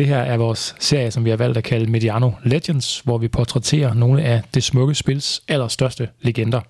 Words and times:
Det 0.00 0.08
her 0.08 0.18
er 0.18 0.36
vores 0.36 0.74
serie, 0.78 1.10
som 1.10 1.24
vi 1.24 1.30
har 1.30 1.36
valgt 1.36 1.58
at 1.58 1.64
kalde 1.64 1.90
Mediano 1.90 2.30
Legends, 2.44 3.00
hvor 3.04 3.18
vi 3.18 3.28
portrætterer 3.28 3.94
nogle 3.94 4.22
af 4.22 4.42
det 4.54 4.64
smukke 4.64 4.94
spils 4.94 5.42
allerstørste 5.48 6.08
legender. 6.22 6.60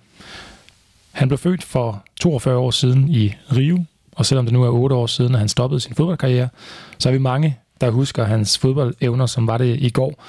Han 1.11 1.27
blev 1.27 1.37
født 1.37 1.63
for 1.63 2.03
42 2.21 2.57
år 2.57 2.71
siden 2.71 3.09
i 3.09 3.33
Rio, 3.55 3.83
og 4.15 4.25
selvom 4.25 4.45
det 4.45 4.53
nu 4.53 4.63
er 4.63 4.69
8 4.69 4.95
år 4.95 5.07
siden, 5.07 5.33
at 5.33 5.39
han 5.39 5.49
stoppede 5.49 5.79
sin 5.79 5.95
fodboldkarriere, 5.95 6.49
så 6.97 7.09
er 7.09 7.13
vi 7.13 7.19
mange, 7.19 7.57
der 7.81 7.89
husker 7.89 8.23
hans 8.23 8.57
fodboldevner, 8.57 9.25
som 9.25 9.47
var 9.47 9.57
det 9.57 9.77
i 9.79 9.89
går, 9.89 10.23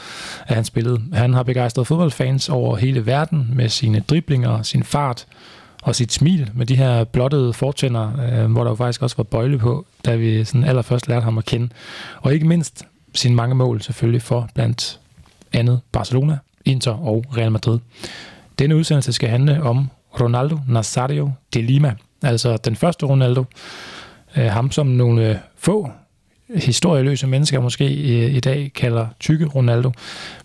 at 0.46 0.55
han 0.55 0.64
spillede. 0.64 1.00
Han 1.12 1.34
har 1.34 1.42
begejstret 1.42 1.86
fodboldfans 1.86 2.48
over 2.48 2.77
hele 2.77 3.06
verden 3.06 3.50
med 3.55 3.69
sine 3.69 4.00
driblinger, 4.08 4.62
sin 4.62 4.82
fart 4.82 5.27
og 5.82 5.94
sit 5.96 6.12
smil 6.12 6.50
med 6.55 6.66
de 6.66 6.77
her 6.77 7.05
blottede 7.05 7.52
fortænder, 7.52 8.12
øh, 8.20 8.52
hvor 8.52 8.64
der 8.64 8.70
jo 8.70 8.77
faktisk 8.77 9.02
også 9.02 9.16
var 9.16 9.24
bøjle 9.24 9.58
på, 9.58 9.86
da 10.05 10.16
vi 10.16 10.44
sådan 10.44 10.64
allerførst 10.64 11.08
lærte 11.08 11.24
ham 11.24 11.38
at 11.38 11.44
kende. 11.44 11.69
Og 12.20 12.34
ikke 12.34 12.46
mindst 12.46 12.84
sine 13.14 13.34
mange 13.34 13.54
mål 13.54 13.82
selvfølgelig 13.82 14.22
for 14.22 14.48
blandt 14.54 15.00
andet 15.52 15.80
Barcelona, 15.92 16.38
Inter 16.64 16.92
og 16.92 17.24
Real 17.36 17.52
Madrid. 17.52 17.78
Denne 18.58 18.76
udsendelse 18.76 19.12
skal 19.12 19.28
handle 19.28 19.62
om 19.62 19.90
Ronaldo 20.20 20.58
Nazario 20.68 21.32
de 21.54 21.62
Lima, 21.62 21.94
altså 22.22 22.56
den 22.56 22.76
første 22.76 23.06
Ronaldo, 23.06 23.44
øh, 24.36 24.44
ham 24.44 24.70
som 24.70 24.86
nogle 24.86 25.40
få 25.56 25.90
historieløse 26.54 27.26
mennesker 27.26 27.60
måske 27.60 27.90
i, 27.90 28.26
i 28.26 28.40
dag 28.40 28.72
kalder 28.74 29.06
tykke 29.20 29.46
Ronaldo, 29.46 29.92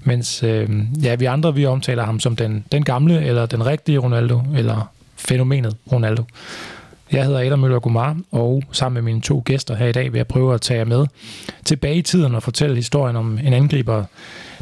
mens 0.02 0.44
øh, 0.44 0.70
ja, 1.04 1.16
vi 1.16 1.26
andre 1.26 1.56
vi 1.56 1.66
omtaler 1.66 2.04
ham 2.04 2.20
som 2.20 2.36
den, 2.36 2.66
den 2.72 2.84
gamle, 2.84 3.26
eller 3.26 3.46
den 3.46 3.66
rigtige 3.66 3.98
Ronaldo, 3.98 4.42
eller 4.56 4.92
fænomenet 5.16 5.76
Ronaldo. 5.92 6.24
Jeg 7.12 7.26
hedder 7.26 7.40
Adam 7.40 7.60
Møller 7.60 7.80
Gumar, 7.80 8.18
og 8.32 8.64
sammen 8.72 8.94
med 8.94 9.12
mine 9.12 9.22
to 9.22 9.42
gæster 9.46 9.76
her 9.76 9.88
i 9.88 9.92
dag 9.92 10.14
vil 10.14 10.20
jeg 10.20 10.28
prøve 10.28 10.54
at 10.54 10.62
tage 10.62 10.78
jer 10.78 10.86
med 10.86 11.08
tilbage 11.66 11.96
i 11.96 12.02
tiden 12.02 12.36
og 12.36 12.44
fortælle 12.44 12.76
historien 12.76 13.16
om 13.16 13.40
en 13.44 13.54
angriber, 13.54 14.04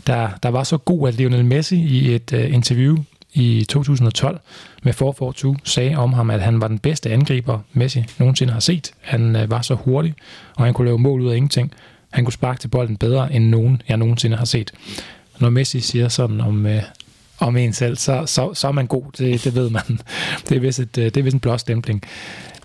der, 0.07 0.29
der 0.43 0.49
var 0.49 0.63
så 0.63 0.77
god, 0.77 1.07
at 1.07 1.13
Lionel 1.13 1.45
Messi 1.45 1.75
i 1.75 2.15
et 2.15 2.33
uh, 2.33 2.53
interview 2.53 2.97
i 3.33 3.65
2012 3.69 4.39
med 4.83 4.93
442 4.93 5.55
sagde 5.63 5.95
om 5.95 6.13
ham, 6.13 6.29
at 6.29 6.41
han 6.41 6.61
var 6.61 6.67
den 6.67 6.79
bedste 6.79 7.11
angriber, 7.11 7.59
Messi 7.73 8.05
nogensinde 8.19 8.53
har 8.53 8.59
set. 8.59 8.91
Han 9.01 9.35
uh, 9.35 9.51
var 9.51 9.61
så 9.61 9.75
hurtig, 9.75 10.13
og 10.55 10.65
han 10.65 10.73
kunne 10.73 10.85
lave 10.85 10.99
mål 10.99 11.21
ud 11.21 11.31
af 11.31 11.35
ingenting. 11.35 11.71
Han 12.11 12.25
kunne 12.25 12.33
sparke 12.33 12.59
til 12.59 12.67
bolden 12.67 12.97
bedre, 12.97 13.33
end 13.33 13.49
nogen 13.49 13.81
jeg 13.89 13.97
nogensinde 13.97 14.37
har 14.37 14.45
set. 14.45 14.71
Når 15.39 15.49
Messi 15.49 15.79
siger 15.79 16.07
sådan 16.07 16.41
om, 16.41 16.65
uh, 16.65 16.71
om 17.39 17.57
en 17.57 17.73
selv, 17.73 17.97
så, 17.97 18.25
så, 18.25 18.53
så 18.53 18.67
er 18.67 18.71
man 18.71 18.87
god. 18.87 19.03
Det, 19.17 19.43
det 19.43 19.55
ved 19.55 19.69
man. 19.69 19.99
Det 20.49 20.55
er 20.55 20.59
vist, 20.59 20.79
et, 20.79 20.95
det 20.95 21.17
er 21.17 21.23
vist 21.23 21.33
en 21.33 21.39
blåstempling. 21.39 22.01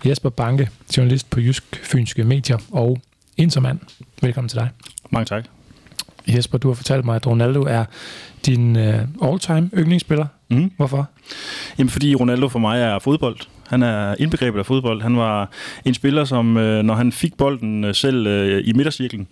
Jesper 0.05 0.29
Banke, 0.29 0.69
journalist 0.97 1.29
på 1.29 1.39
Jysk 1.39 1.63
Fynske 1.83 2.23
Medier 2.23 2.57
og 2.71 3.01
Intermand. 3.37 3.79
Velkommen 4.21 4.49
til 4.49 4.59
dig. 4.59 4.69
Mange 5.09 5.25
tak. 5.25 5.45
Jesper, 6.27 6.57
du 6.57 6.67
har 6.67 6.75
fortalt 6.75 7.05
mig, 7.05 7.15
at 7.15 7.27
Ronaldo 7.27 7.61
er 7.61 7.85
din 8.45 8.75
uh, 8.75 9.31
all-time 9.31 9.69
yndlingsspiller. 9.77 10.25
Mm. 10.49 10.71
Hvorfor? 10.77 11.09
Jamen, 11.77 11.89
fordi 11.89 12.15
Ronaldo 12.15 12.47
for 12.47 12.59
mig 12.59 12.81
er 12.81 12.99
fodbold. 12.99 13.37
Han 13.67 13.83
er 13.83 14.15
indbegrebet 14.19 14.59
af 14.59 14.65
fodbold. 14.65 15.01
Han 15.01 15.17
var 15.17 15.51
en 15.85 15.93
spiller, 15.93 16.25
som 16.25 16.57
øh, 16.57 16.83
når 16.83 16.95
han 16.95 17.11
fik 17.11 17.37
bolden 17.37 17.83
øh, 17.83 17.95
selv 17.95 18.27
øh, 18.27 18.63
i 18.65 18.73
midtercirklen, 18.73 19.27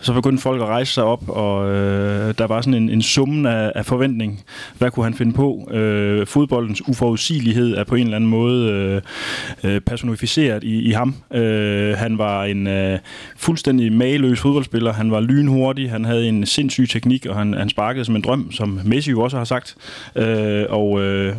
så 0.00 0.12
begyndte 0.12 0.42
folk 0.42 0.62
at 0.62 0.68
rejse 0.68 0.92
sig 0.92 1.04
op, 1.04 1.28
og 1.28 1.70
øh, 1.70 2.34
der 2.38 2.46
var 2.46 2.60
sådan 2.60 2.82
en, 2.82 2.90
en 2.90 3.02
summen 3.02 3.46
af, 3.46 3.72
af 3.74 3.86
forventning. 3.86 4.44
Hvad 4.78 4.90
kunne 4.90 5.04
han 5.04 5.14
finde 5.14 5.32
på? 5.32 5.68
Øh, 5.70 6.26
fodboldens 6.26 6.88
uforudsigelighed 6.88 7.76
er 7.76 7.84
på 7.84 7.94
en 7.94 8.02
eller 8.02 8.16
anden 8.16 8.30
måde 8.30 8.70
øh, 9.64 9.74
øh, 9.74 9.80
personificeret 9.80 10.64
i, 10.64 10.80
i 10.88 10.90
ham. 10.90 11.14
Øh, 11.34 11.96
han 11.96 12.18
var 12.18 12.44
en 12.44 12.66
øh, 12.66 12.98
fuldstændig 13.36 13.92
mageløs 13.92 14.40
fodboldspiller. 14.40 14.92
Han 14.92 15.10
var 15.10 15.20
lynhurtig, 15.20 15.90
han 15.90 16.04
havde 16.04 16.28
en 16.28 16.46
sindssyg 16.46 16.88
teknik, 16.88 17.26
og 17.26 17.36
han, 17.36 17.54
han 17.54 17.68
sparkede 17.68 18.04
som 18.04 18.16
en 18.16 18.22
drøm, 18.22 18.52
som 18.52 18.80
Messi 18.84 19.10
jo 19.10 19.20
også 19.20 19.36
har 19.36 19.44
sagt. 19.44 19.76
Øh, 20.16 20.64
og 20.68 21.00
øh, 21.00 21.34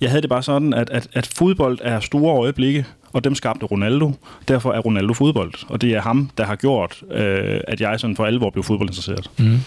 jeg 0.00 0.10
havde 0.10 0.22
det 0.22 0.30
bare 0.30 0.42
sådan, 0.42 0.74
at, 0.74 0.90
at, 0.90 1.08
at 1.12 1.26
fodbold 1.26 1.78
er 1.82 2.00
store 2.00 2.38
øjeblikke, 2.38 2.86
og 3.12 3.24
dem 3.24 3.34
skabte 3.34 3.66
Ronaldo. 3.66 4.12
Derfor 4.48 4.72
er 4.72 4.78
Ronaldo 4.78 5.14
fodbold, 5.14 5.52
og 5.68 5.80
det 5.80 5.94
er 5.94 6.00
ham, 6.00 6.30
der 6.38 6.44
har 6.44 6.56
gjort, 6.56 7.02
øh, 7.10 7.60
at 7.68 7.80
jeg 7.80 8.00
sådan 8.00 8.16
for 8.16 8.24
alvor 8.24 8.50
blev 8.50 8.64
fodboldinteresseret. 8.64 9.30
Mm. 9.38 9.60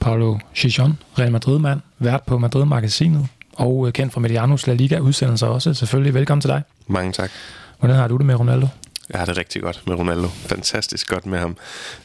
Paulo 0.00 0.38
Chichon, 0.54 0.98
Real 1.18 1.32
Madrid-mand, 1.32 1.80
vært 1.98 2.22
på 2.22 2.38
Madrid-magasinet, 2.38 3.26
og 3.56 3.86
øh, 3.86 3.92
kendt 3.92 4.12
fra 4.12 4.20
Medianos 4.20 4.66
La 4.66 4.72
Liga-udsendelser 4.74 5.46
også. 5.46 5.74
Selvfølgelig 5.74 6.14
velkommen 6.14 6.40
til 6.40 6.50
dig. 6.50 6.62
Mange 6.86 7.12
tak. 7.12 7.30
Hvordan 7.78 7.96
har 7.96 8.08
du 8.08 8.16
det 8.16 8.26
med 8.26 8.34
Ronaldo? 8.34 8.66
Jeg 9.10 9.20
har 9.20 9.26
det 9.26 9.36
rigtig 9.36 9.62
godt 9.62 9.82
med 9.86 9.94
Ronaldo. 9.94 10.28
Fantastisk 10.28 11.08
godt 11.08 11.26
med 11.26 11.38
ham. 11.38 11.56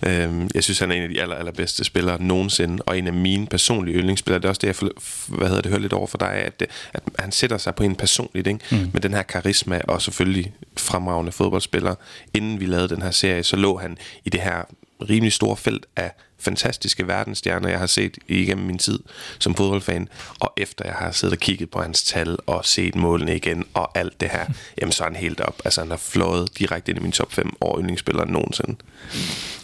Øhm, 0.08 0.50
jeg 0.54 0.64
synes, 0.64 0.80
han 0.80 0.92
er 0.92 0.96
en 0.96 1.04
af 1.04 1.10
de 1.10 1.22
aller, 1.22 1.36
allerbedste 1.36 1.84
spillere 1.84 2.22
nogensinde, 2.22 2.84
og 2.86 2.98
en 2.98 3.08
af 3.08 3.14
mine 3.14 3.48
personlige 3.48 3.98
yndlingsspillere. 3.98 4.40
Det 4.40 4.46
er 4.46 4.50
også 4.50 4.62
det, 4.62 4.82
jeg 4.82 4.90
hvad 5.28 5.48
hedder 5.48 5.62
det, 5.62 5.72
hører 5.72 5.82
lidt 5.82 5.94
over 5.94 6.08
for 6.08 6.18
dig, 6.18 6.32
at, 6.32 6.60
det, 6.60 6.68
at 6.94 7.04
han 7.20 7.32
sætter 7.32 7.58
sig 7.58 7.76
på 7.76 7.84
en 7.84 7.96
personligt, 7.96 8.48
ikke? 8.48 8.60
Mm. 8.72 8.90
med 8.94 9.02
den 9.02 9.14
her 9.14 9.24
karisma, 9.24 9.82
og 9.88 10.02
selvfølgelig 10.02 10.54
fremragende 10.78 11.32
fodboldspiller. 11.32 11.96
Inden 12.34 12.60
vi 12.60 12.66
lavede 12.66 12.90
den 12.90 13.02
her 13.02 13.12
serie, 13.12 13.44
så 13.44 13.56
lå 13.56 13.78
han 13.78 13.98
i 14.26 14.30
det 14.30 14.42
her 14.42 14.64
rimelig 15.02 15.34
store 15.34 15.58
felt 15.58 15.86
af 15.96 16.12
fantastiske 16.40 17.08
verdensstjerner, 17.08 17.70
jeg 17.70 17.80
har 17.80 17.86
set 17.86 18.18
igennem 18.28 18.66
min 18.66 18.78
tid 18.78 19.00
som 19.40 19.56
fodboldfan, 19.56 20.10
og 20.40 20.54
efter 20.58 20.86
jeg 20.86 20.94
har 20.94 21.12
siddet 21.12 21.36
og 21.36 21.40
kigget 21.40 21.70
på 21.70 21.82
hans 21.82 22.04
tal 22.04 22.38
og 22.46 22.66
set 22.66 22.96
målene 22.96 23.36
igen 23.36 23.66
og 23.74 23.98
alt 23.98 24.22
det 24.22 24.30
her, 24.30 24.46
jamen 24.82 24.92
så 24.92 25.04
er 25.04 25.08
han 25.08 25.16
helt 25.16 25.42
op. 25.42 25.62
Altså 25.66 25.82
han 25.82 25.90
har 25.90 25.98
flået 25.98 26.60
direkte 26.60 26.92
ind 26.92 27.00
i 27.00 27.02
min 27.02 27.12
top 27.12 27.34
5 27.34 27.54
år 27.62 27.80
yndlingsspillere 27.80 28.32
nogensinde. 28.32 28.76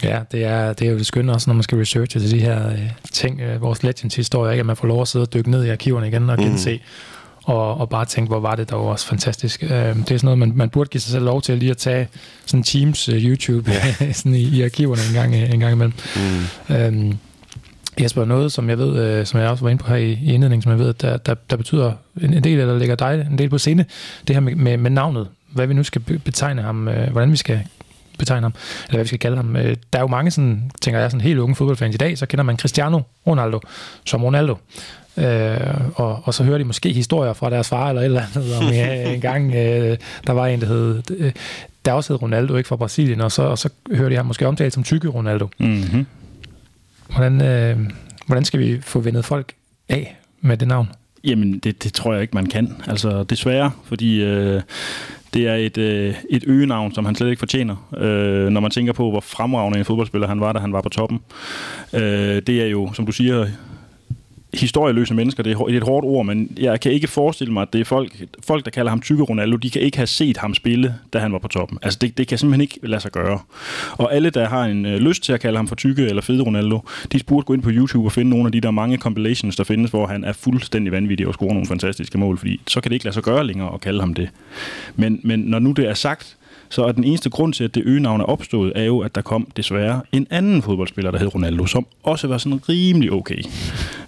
Ja, 0.04 0.22
det 0.32 0.44
er, 0.44 0.74
det 0.74 0.88
er 0.88 0.92
jo 0.92 0.98
det 0.98 1.06
skønne 1.06 1.34
også, 1.34 1.50
når 1.50 1.54
man 1.54 1.64
skal 1.64 1.78
researche 1.78 2.20
til 2.20 2.32
de 2.32 2.40
her 2.40 2.70
øh, 2.70 2.90
ting, 3.12 3.42
øh, 3.42 3.62
vores 3.62 3.84
legends 3.84 4.16
historie, 4.16 4.54
ikke? 4.54 4.60
at 4.60 4.66
man 4.66 4.76
får 4.76 4.88
lov 4.88 5.02
at 5.02 5.08
sidde 5.08 5.24
og 5.24 5.34
dykke 5.34 5.52
ned 5.52 5.66
i 5.66 5.70
arkiverne 5.70 6.08
igen 6.08 6.30
og 6.30 6.38
gense. 6.38 6.74
Mm 6.74 6.80
og, 7.44 7.78
og 7.78 7.90
bare 7.90 8.06
tænke, 8.06 8.30
hvor 8.30 8.40
var 8.40 8.56
det 8.56 8.72
dog 8.72 8.88
også 8.88 9.08
fantastisk. 9.08 9.64
Øh, 9.64 9.70
det 9.70 9.78
er 9.80 9.96
sådan 9.96 10.20
noget, 10.24 10.38
man, 10.38 10.52
man 10.56 10.70
burde 10.70 10.90
give 10.90 11.02
sig 11.02 11.12
selv 11.12 11.26
lov 11.26 11.42
til 11.42 11.58
lige 11.58 11.72
at 11.72 11.78
tage 11.78 12.08
sådan 12.46 12.64
Teams 12.64 13.10
uh, 13.10 13.16
YouTube 13.16 13.72
ja. 13.72 14.12
sådan 14.14 14.36
i, 14.36 14.44
i 14.44 14.62
arkiverne 14.62 15.02
en 15.10 15.14
gang, 15.14 15.36
en 15.36 15.60
gang 15.60 15.74
imellem. 15.74 15.94
Mm. 16.70 16.76
Øhm, 16.76 17.18
Jesper, 18.02 18.26
noget, 18.26 18.52
som 18.52 18.70
jeg 18.70 18.78
ved, 18.78 19.00
øh, 19.00 19.26
som 19.26 19.40
jeg 19.40 19.50
også 19.50 19.64
var 19.64 19.70
inde 19.70 19.84
på 19.84 19.90
her 19.90 19.96
i, 19.96 20.12
i 20.12 20.34
indledningen, 20.34 20.62
som 20.62 20.72
jeg 20.72 20.80
ved, 20.80 20.94
der, 20.94 21.18
der, 21.18 21.34
der 21.34 21.56
betyder 21.56 21.94
en, 22.22 22.34
en 22.34 22.44
del, 22.44 22.60
eller 22.60 22.78
ligger 22.78 22.96
dig 22.96 23.28
en 23.32 23.38
del 23.38 23.50
på 23.50 23.58
scene, 23.58 23.86
det 24.28 24.36
her 24.36 24.40
med, 24.40 24.56
med, 24.56 24.78
med 24.78 24.92
navnet, 24.92 25.28
hvad 25.52 25.68
vi 25.68 25.74
nu 25.74 25.84
skal 25.84 26.02
betegne 26.02 26.62
ham, 26.62 26.88
øh, 26.88 27.12
hvordan 27.12 27.32
vi 27.32 27.38
skal 27.38 27.62
betegne 28.22 28.42
ham, 28.42 28.54
eller 28.84 28.98
hvad 28.98 29.04
vi 29.04 29.08
skal 29.08 29.20
kalde 29.20 29.38
ham. 29.38 29.56
Øh, 29.56 29.76
der 29.94 30.00
er 30.00 30.04
jo 30.04 30.08
mange, 30.08 30.32
sådan, 30.32 30.72
tænker 30.82 31.00
jeg, 31.00 31.12
sådan 31.12 31.22
helt 31.22 31.40
unge 31.40 31.56
fodboldfans 31.56 31.96
i 31.96 31.98
dag, 31.98 32.18
så 32.18 32.26
kender 32.26 32.44
man 32.44 32.58
Cristiano 32.58 33.02
Ronaldo 33.28 33.60
som 34.06 34.24
Ronaldo. 34.24 34.56
Øh, 35.18 35.58
og, 35.96 36.22
og 36.24 36.34
så 36.34 36.44
hører 36.44 36.58
de 36.58 36.64
måske 36.64 36.94
historier 36.94 37.34
fra 37.34 37.50
deres 37.50 37.70
far 37.70 37.90
eller 37.90 38.02
et 38.02 38.06
eller 38.06 38.22
andet, 38.36 38.56
om 38.56 38.64
ja, 38.64 39.04
en 39.14 39.22
gang, 39.22 39.56
øh, 39.56 39.98
der 40.28 40.34
var 40.34 40.48
en, 40.48 40.62
der 40.62 40.68
hed, 40.68 41.04
øh, 41.18 41.32
der 41.86 41.92
også 41.92 42.14
hed 42.14 42.22
Ronaldo, 42.22 42.56
ikke 42.56 42.68
fra 42.68 42.76
Brasilien, 42.76 43.22
og 43.22 43.32
så, 43.32 43.42
og 43.42 43.58
så 43.58 43.70
hører 43.92 44.10
de 44.10 44.16
ham 44.16 44.26
måske 44.26 44.48
omtalt 44.48 44.74
som 44.74 44.84
tykke 44.84 45.08
Ronaldo. 45.08 45.48
Mm-hmm. 45.58 46.06
Hvordan, 47.10 47.42
øh, 47.42 47.78
hvordan 48.26 48.46
skal 48.46 48.60
vi 48.60 48.82
få 48.82 49.00
vendet 49.00 49.26
folk 49.26 49.54
af 49.90 50.16
med 50.42 50.58
det 50.58 50.68
navn? 50.68 50.88
Jamen, 51.24 51.60
det, 51.60 51.84
det 51.84 51.94
tror 51.94 52.14
jeg 52.14 52.22
ikke, 52.22 52.36
man 52.36 52.46
kan. 52.46 52.76
Altså, 52.88 53.24
desværre, 53.24 53.72
fordi 53.86 54.24
øh, 54.24 54.62
det 55.34 55.48
er 55.48 55.56
et, 55.56 55.78
øh, 55.78 56.16
et 56.30 56.44
øgenavn, 56.48 56.94
som 56.94 57.06
han 57.06 57.16
slet 57.16 57.30
ikke 57.30 57.40
fortjener, 57.40 57.90
øh, 57.98 58.50
når 58.50 58.62
man 58.62 58.72
tænker 58.72 58.94
på, 58.94 59.10
hvor 59.12 59.20
fremragende 59.20 59.80
en 59.80 59.86
fodboldspiller 59.86 60.28
han 60.28 60.40
var, 60.40 60.54
da 60.54 60.60
han 60.60 60.74
var 60.74 60.82
på 60.82 60.90
toppen. 60.90 61.20
Øh, 61.94 62.42
det 62.48 62.50
er 62.50 62.66
jo, 62.66 62.94
som 62.94 63.06
du 63.06 63.12
siger, 63.12 63.48
historieløse 64.54 65.14
mennesker, 65.14 65.44
det 65.44 65.52
er 65.52 65.66
et 65.68 65.84
hårdt 65.84 66.06
ord, 66.06 66.26
men 66.26 66.58
jeg 66.60 66.80
kan 66.80 66.92
ikke 66.92 67.08
forestille 67.08 67.54
mig, 67.54 67.62
at 67.62 67.74
det 67.74 67.82
er 67.82 67.86
folk, 67.86 68.26
folk 68.44 68.66
der 68.66 68.72
kalder 68.72 68.90
ham 68.90 69.02
tykke 69.02 69.24
Ronaldo, 69.24 69.58
de 69.58 69.70
kan 69.70 69.82
ikke 69.82 69.98
have 69.98 70.08
set 70.08 70.38
ham 70.38 70.54
spille, 70.54 70.96
da 71.14 71.20
han 71.20 71.34
var 71.34 71.40
på 71.40 71.48
toppen. 71.48 71.78
Altså 71.82 72.00
det, 72.02 72.18
det 72.18 72.28
kan 72.28 72.38
simpelthen 72.38 72.62
ikke 72.62 72.80
lade 72.84 73.02
sig 73.02 73.12
gøre. 73.12 73.40
Og 73.92 74.16
alle, 74.16 74.30
der 74.30 74.48
har 74.48 74.66
en 74.66 74.86
øh, 74.86 75.00
lyst 75.00 75.24
til 75.24 75.34
at 75.34 75.40
kalde 75.40 75.58
ham 75.58 75.68
for 75.68 75.76
tykke 75.76 76.06
eller 76.06 76.22
fede 76.22 76.44
Ronaldo, 76.44 76.80
de 77.12 77.20
burde 77.28 77.46
gå 77.46 77.54
ind 77.54 77.62
på 77.62 77.70
YouTube 77.74 78.08
og 78.08 78.12
finde 78.12 78.30
nogle 78.30 78.46
af 78.46 78.52
de 78.52 78.62
der 78.62 78.72
mange 78.72 78.98
compilations, 78.98 79.56
der 79.56 79.64
findes, 79.64 79.92
hvor 79.92 80.08
han 80.08 80.24
er 80.24 80.34
fuldstændig 80.34 80.92
vanvittig 80.92 81.28
og 81.28 81.34
scorer 81.34 81.54
nogle 81.54 81.68
fantastiske 81.68 82.18
mål, 82.18 82.38
fordi 82.38 82.62
så 82.68 82.82
kan 82.82 82.90
det 82.90 82.96
ikke 82.96 83.06
lade 83.06 83.14
sig 83.14 83.24
gøre 83.24 83.48
længere 83.48 83.74
at 83.74 83.82
kalde 83.82 84.00
ham 84.00 84.14
det. 84.14 84.30
Men, 84.96 85.20
men 85.24 85.40
når 85.40 85.60
nu 85.60 85.72
det 85.72 85.90
er 85.90 85.94
sagt, 85.94 86.38
så 86.72 86.86
at 86.86 86.96
den 86.96 87.04
eneste 87.04 87.30
grund 87.30 87.54
til, 87.54 87.64
at 87.64 87.76
det 87.76 87.84
øgenavn 87.86 88.22
er 88.22 88.26
opstået, 88.26 88.74
er 88.76 88.84
jo, 88.84 89.00
at 89.00 89.16
der 89.16 89.22
kom 89.22 89.48
desværre 89.58 90.02
en 90.12 90.28
anden 90.30 90.62
fodboldspiller, 90.62 91.12
der 91.12 91.20
hed 91.20 91.36
Ronaldo, 91.36 91.66
som 91.66 91.86
også 92.04 92.28
var 92.28 92.38
sådan 92.38 92.70
rimelig 92.70 93.12
okay. 93.12 93.44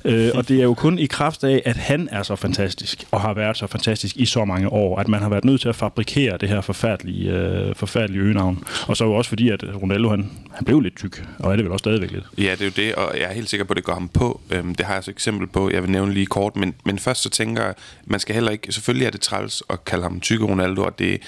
øh, 0.05 0.31
og 0.33 0.47
det 0.47 0.59
er 0.59 0.63
jo 0.63 0.73
kun 0.73 0.99
i 0.99 1.05
kraft 1.05 1.43
af, 1.43 1.61
at 1.65 1.75
han 1.75 2.09
er 2.11 2.23
så 2.23 2.35
fantastisk, 2.35 3.07
og 3.11 3.21
har 3.21 3.33
været 3.33 3.57
så 3.57 3.67
fantastisk 3.67 4.17
i 4.17 4.25
så 4.25 4.45
mange 4.45 4.69
år, 4.69 4.99
at 4.99 5.07
man 5.07 5.21
har 5.21 5.29
været 5.29 5.45
nødt 5.45 5.61
til 5.61 5.69
at 5.69 5.75
fabrikere 5.75 6.37
det 6.37 6.49
her 6.49 6.61
forfærdelige, 6.61 7.31
øh, 7.31 7.75
forfærdelige 7.75 8.21
øgenavn. 8.21 8.63
Og 8.87 8.97
så 8.97 9.05
jo 9.05 9.13
også 9.13 9.29
fordi, 9.29 9.49
at 9.49 9.63
Ronaldo, 9.81 10.09
han, 10.09 10.31
han 10.51 10.65
blev 10.65 10.79
lidt 10.79 10.95
tyk, 10.95 11.25
og 11.39 11.51
er 11.51 11.55
det 11.55 11.65
vel 11.65 11.71
også 11.71 11.83
stadigvæk 11.83 12.11
lidt. 12.11 12.23
Ja, 12.37 12.51
det 12.51 12.61
er 12.61 12.65
jo 12.65 12.71
det, 12.75 12.95
og 12.95 13.11
jeg 13.17 13.29
er 13.29 13.33
helt 13.33 13.49
sikker 13.49 13.63
på, 13.63 13.73
at 13.73 13.77
det 13.77 13.83
går 13.83 13.93
ham 13.93 14.09
på. 14.09 14.41
Øhm, 14.51 14.75
det 14.75 14.85
har 14.85 14.93
jeg 14.93 15.03
så 15.03 15.11
eksempel 15.11 15.47
på, 15.47 15.69
jeg 15.69 15.83
vil 15.83 15.91
nævne 15.91 16.13
lige 16.13 16.25
kort, 16.25 16.55
men, 16.55 16.73
men 16.85 16.99
først 16.99 17.23
så 17.23 17.29
tænker 17.29 17.63
jeg, 17.63 17.73
man 18.05 18.19
skal 18.19 18.35
heller 18.35 18.51
ikke, 18.51 18.71
selvfølgelig 18.71 19.05
er 19.05 19.11
det 19.11 19.21
træls 19.21 19.63
at 19.69 19.85
kalde 19.85 20.03
ham 20.03 20.19
tykke 20.19 20.45
Ronaldo, 20.45 20.83
og 20.83 20.99
det, 20.99 21.21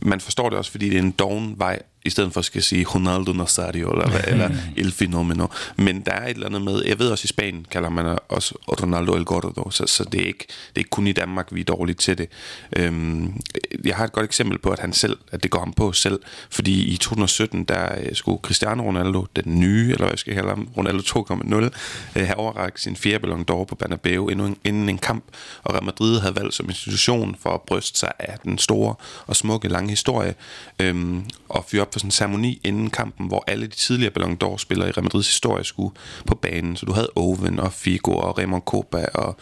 man 0.00 0.20
forstår 0.20 0.48
det 0.48 0.58
også, 0.58 0.70
fordi 0.70 0.88
det 0.90 0.98
er 0.98 1.02
en 1.02 1.10
doven 1.10 1.54
vej 1.58 1.82
i 2.04 2.10
stedet 2.10 2.32
for 2.32 2.42
skal 2.42 2.62
sige 2.62 2.84
Ronaldo 2.84 3.32
Nazario 3.32 3.92
eller, 3.92 4.08
eller 4.26 4.50
El 4.76 4.92
Fenomeno. 4.92 5.46
Men 5.76 6.00
der 6.00 6.12
er 6.12 6.26
et 6.26 6.34
eller 6.34 6.46
andet 6.46 6.62
med, 6.62 6.82
jeg 6.86 6.98
ved 6.98 7.10
også 7.10 7.24
i 7.24 7.28
Spanien 7.28 7.66
kalder 7.70 7.88
man 7.88 8.18
også 8.28 8.54
Ronaldo 8.82 9.14
El 9.14 9.24
Gordo, 9.24 9.70
så, 9.70 9.86
så 9.86 10.04
det, 10.04 10.20
er 10.20 10.26
ikke, 10.26 10.44
det 10.48 10.76
er 10.76 10.78
ikke 10.78 10.90
kun 10.90 11.06
i 11.06 11.12
Danmark, 11.12 11.48
vi 11.52 11.60
er 11.60 11.64
dårlige 11.64 11.96
til 11.96 12.18
det. 12.18 12.28
Øhm, 12.76 13.40
jeg 13.84 13.96
har 13.96 14.04
et 14.04 14.12
godt 14.12 14.24
eksempel 14.24 14.58
på, 14.58 14.70
at 14.70 14.78
han 14.78 14.92
selv, 14.92 15.18
at 15.32 15.42
det 15.42 15.50
går 15.50 15.58
ham 15.58 15.72
på 15.72 15.92
selv, 15.92 16.20
fordi 16.50 16.84
i 16.84 16.96
2017, 16.96 17.64
der 17.64 17.98
øh, 18.00 18.14
skulle 18.14 18.38
Cristiano 18.42 18.82
Ronaldo, 18.82 19.26
den 19.36 19.60
nye, 19.60 19.82
eller 19.82 19.98
hvad 19.98 20.10
jeg 20.10 20.18
skal 20.18 20.34
kalde 20.34 20.48
ham, 20.48 20.68
Ronaldo 20.76 21.00
2.0, 21.00 21.54
øh, 21.64 21.70
have 22.14 22.36
overrakt 22.36 22.80
sin 22.80 22.96
fjerde 22.96 23.18
ballon 23.18 23.44
d'Or 23.50 23.64
på 23.64 23.74
Bernabeu 23.74 24.28
inden, 24.28 24.56
inden 24.64 24.88
en 24.88 24.98
kamp, 24.98 25.24
og 25.62 25.74
Real 25.74 25.84
Madrid 25.84 26.20
havde 26.20 26.36
valgt 26.36 26.54
som 26.54 26.68
institution 26.68 27.36
for 27.40 27.50
at 27.50 27.60
bryste 27.62 27.98
sig 27.98 28.12
af 28.18 28.38
den 28.44 28.58
store 28.58 28.94
og 29.26 29.36
smukke 29.36 29.68
lange 29.68 29.90
historie, 29.90 30.34
øhm, 30.78 31.24
og 31.48 31.64
fyre 31.68 31.86
op 31.90 31.94
for 31.94 31.98
sådan 31.98 32.08
en 32.08 32.12
ceremoni 32.12 32.60
inden 32.64 32.90
kampen, 32.90 33.26
hvor 33.26 33.44
alle 33.46 33.66
de 33.66 33.74
tidligere 33.74 34.12
Ballon 34.12 34.38
d'Or-spillere 34.44 34.88
i 34.88 34.90
Real 34.90 35.02
Madrids 35.02 35.26
historie 35.26 35.64
skulle 35.64 35.94
på 36.26 36.34
banen. 36.34 36.76
Så 36.76 36.86
du 36.86 36.92
havde 36.92 37.10
Owen 37.16 37.60
og 37.60 37.72
Figo 37.72 38.12
og 38.12 38.38
Raymond 38.38 38.62
Copa 38.62 39.06
og, 39.14 39.36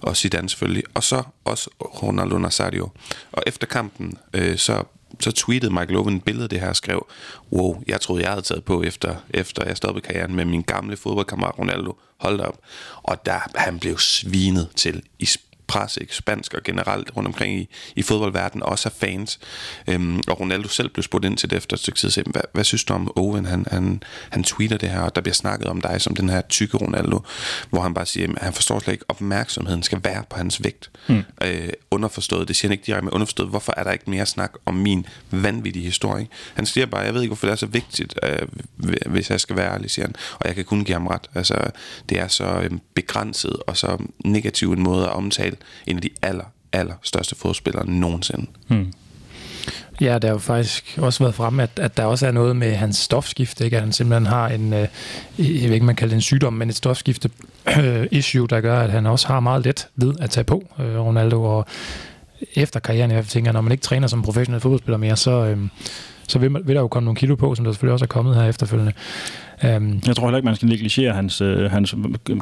og 0.00 0.16
Zidane 0.16 0.48
selvfølgelig. 0.48 0.84
Og 0.94 1.02
så 1.02 1.22
også 1.44 1.70
Ronaldo 1.80 2.38
Nazario. 2.38 2.88
Og 3.32 3.42
efter 3.46 3.66
kampen, 3.66 4.18
øh, 4.34 4.58
så 4.58 4.82
så 5.20 5.32
tweetede 5.32 5.72
Michael 5.72 5.96
Owen 5.96 6.16
et 6.16 6.24
billede 6.24 6.44
af 6.44 6.48
det 6.48 6.60
her 6.60 6.68
og 6.68 6.76
skrev, 6.76 7.06
wow, 7.52 7.82
jeg 7.86 8.00
troede, 8.00 8.22
jeg 8.22 8.30
havde 8.30 8.42
taget 8.42 8.64
på 8.64 8.82
efter, 8.82 9.16
efter 9.30 9.64
jeg 9.66 9.76
stoppede 9.76 10.06
karrieren 10.06 10.34
med 10.34 10.44
min 10.44 10.62
gamle 10.62 10.96
fodboldkammerat 10.96 11.58
Ronaldo. 11.58 11.98
Hold 12.20 12.40
op. 12.40 12.58
Og 13.02 13.26
der 13.26 13.50
han 13.54 13.78
blev 13.78 13.98
svinet 13.98 14.68
til 14.76 15.02
i 15.18 15.26
presse, 15.66 16.00
ikke? 16.00 16.16
spansk 16.16 16.54
og 16.54 16.62
generelt 16.62 17.10
rundt 17.16 17.26
omkring 17.26 17.58
i, 17.58 17.68
i 17.96 18.02
fodboldverdenen, 18.02 18.62
også 18.62 18.88
er 18.88 19.06
fans. 19.06 19.38
Øhm, 19.88 20.20
og 20.28 20.40
Ronaldo 20.40 20.68
selv 20.68 20.88
blev 20.88 21.02
spurgt 21.02 21.24
ind 21.24 21.36
til 21.36 21.50
det 21.50 21.56
efter 21.56 21.76
et 21.76 21.80
stykke 21.80 21.98
tid, 21.98 22.10
så, 22.10 22.22
hvad, 22.26 22.42
hvad 22.52 22.64
synes 22.64 22.84
du 22.84 22.94
om 22.94 23.12
Owen? 23.16 23.44
Han, 23.46 23.66
han, 23.70 24.02
han 24.30 24.44
tweeter 24.44 24.76
det 24.76 24.88
her, 24.90 25.00
og 25.00 25.14
der 25.14 25.20
bliver 25.20 25.34
snakket 25.34 25.68
om 25.68 25.80
dig 25.80 26.00
som 26.00 26.16
den 26.16 26.28
her 26.28 26.40
tykke 26.40 26.76
Ronaldo, 26.76 27.20
hvor 27.70 27.80
han 27.80 27.94
bare 27.94 28.06
siger, 28.06 28.28
at 28.36 28.42
han 28.42 28.52
forstår 28.52 28.78
slet 28.78 28.92
ikke, 28.92 29.04
opmærksomheden 29.08 29.82
skal 29.82 30.00
være 30.04 30.24
på 30.30 30.36
hans 30.36 30.64
vægt. 30.64 30.90
Mm. 31.08 31.22
Øh, 31.42 31.68
underforstået, 31.90 32.48
det 32.48 32.56
siger 32.56 32.68
han 32.68 32.72
ikke 32.72 32.86
direkte, 32.86 33.04
men 33.04 33.12
underforstået, 33.12 33.48
hvorfor 33.48 33.74
er 33.76 33.84
der 33.84 33.92
ikke 33.92 34.10
mere 34.10 34.26
snak 34.26 34.52
om 34.66 34.74
min 34.74 35.06
vanvittige 35.30 35.84
historie? 35.84 36.28
Han 36.54 36.66
siger 36.66 36.86
bare, 36.86 37.00
jeg 37.00 37.14
ved 37.14 37.22
ikke, 37.22 37.30
hvorfor 37.30 37.46
det 37.46 37.52
er 37.52 37.56
så 37.56 37.66
vigtigt, 37.66 38.18
øh, 38.22 38.48
hvis 39.06 39.30
jeg 39.30 39.40
skal 39.40 39.56
være 39.56 39.74
ærlig, 39.74 39.90
siger 39.90 40.06
han, 40.06 40.14
og 40.38 40.46
jeg 40.46 40.54
kan 40.54 40.64
kun 40.64 40.84
give 40.84 40.94
ham 40.94 41.06
ret. 41.06 41.30
Altså, 41.34 41.70
det 42.08 42.18
er 42.18 42.28
så 42.28 42.44
øh, 42.44 42.70
begrænset 42.94 43.56
og 43.66 43.76
så 43.76 43.98
negativ 44.24 44.72
en 44.72 44.82
måde 44.82 45.04
at 45.04 45.12
omtale 45.12 45.53
en 45.86 45.96
af 45.96 46.02
de 46.02 46.10
aller, 46.22 46.44
aller 46.72 46.94
største 47.02 47.36
fodspillere 47.36 47.86
nogensinde. 47.86 48.46
Hmm. 48.68 48.92
Ja, 50.00 50.18
der 50.18 50.28
har 50.28 50.34
jo 50.34 50.38
faktisk 50.38 50.98
også 51.02 51.24
været 51.24 51.34
frem, 51.34 51.60
at, 51.60 51.70
at 51.76 51.96
der 51.96 52.04
også 52.04 52.26
er 52.26 52.32
noget 52.32 52.56
med 52.56 52.74
hans 52.74 52.96
stofskifte, 52.96 53.64
ikke? 53.64 53.76
at 53.76 53.82
han 53.82 53.92
simpelthen 53.92 54.26
har 54.26 54.48
en, 54.48 54.72
øh, 54.72 54.88
jeg 55.38 55.68
ved 55.68 55.74
ikke, 55.74 55.86
man 55.86 55.96
kalder 55.96 56.10
det 56.10 56.16
en 56.16 56.22
sygdom, 56.22 56.52
men 56.52 56.68
et 56.68 56.76
stofskifte 56.76 57.30
øh, 57.78 58.06
issue, 58.10 58.46
der 58.46 58.60
gør, 58.60 58.80
at 58.80 58.90
han 58.90 59.06
også 59.06 59.26
har 59.26 59.40
meget 59.40 59.64
let 59.64 59.88
ved 59.96 60.14
at 60.20 60.30
tage 60.30 60.44
på, 60.44 60.64
øh, 60.78 60.98
Ronaldo, 60.98 61.44
og 61.44 61.66
efter 62.54 62.80
karrieren, 62.80 63.10
jeg 63.10 63.26
tænker, 63.26 63.52
når 63.52 63.60
man 63.60 63.72
ikke 63.72 63.82
træner 63.82 64.06
som 64.06 64.22
professionel 64.22 64.60
fodboldspiller 64.60 64.98
mere, 64.98 65.16
så, 65.16 65.30
øh, 65.30 65.58
så 66.28 66.38
vil, 66.38 66.52
vil 66.64 66.74
der 66.74 66.80
jo 66.80 66.88
komme 66.88 67.04
nogle 67.04 67.16
kilo 67.16 67.36
på, 67.36 67.54
som 67.54 67.64
der 67.64 67.72
selvfølgelig 67.72 67.92
også 67.92 68.04
er 68.04 68.06
kommet 68.06 68.34
her 68.34 68.44
efterfølgende. 68.44 68.92
Um, 69.64 70.00
jeg 70.06 70.16
tror 70.16 70.26
heller 70.26 70.36
ikke, 70.36 70.46
man 70.46 70.56
skal 70.56 70.68
negligere 70.68 71.14
hans, 71.14 71.40
øh, 71.40 71.70
hans 71.70 71.94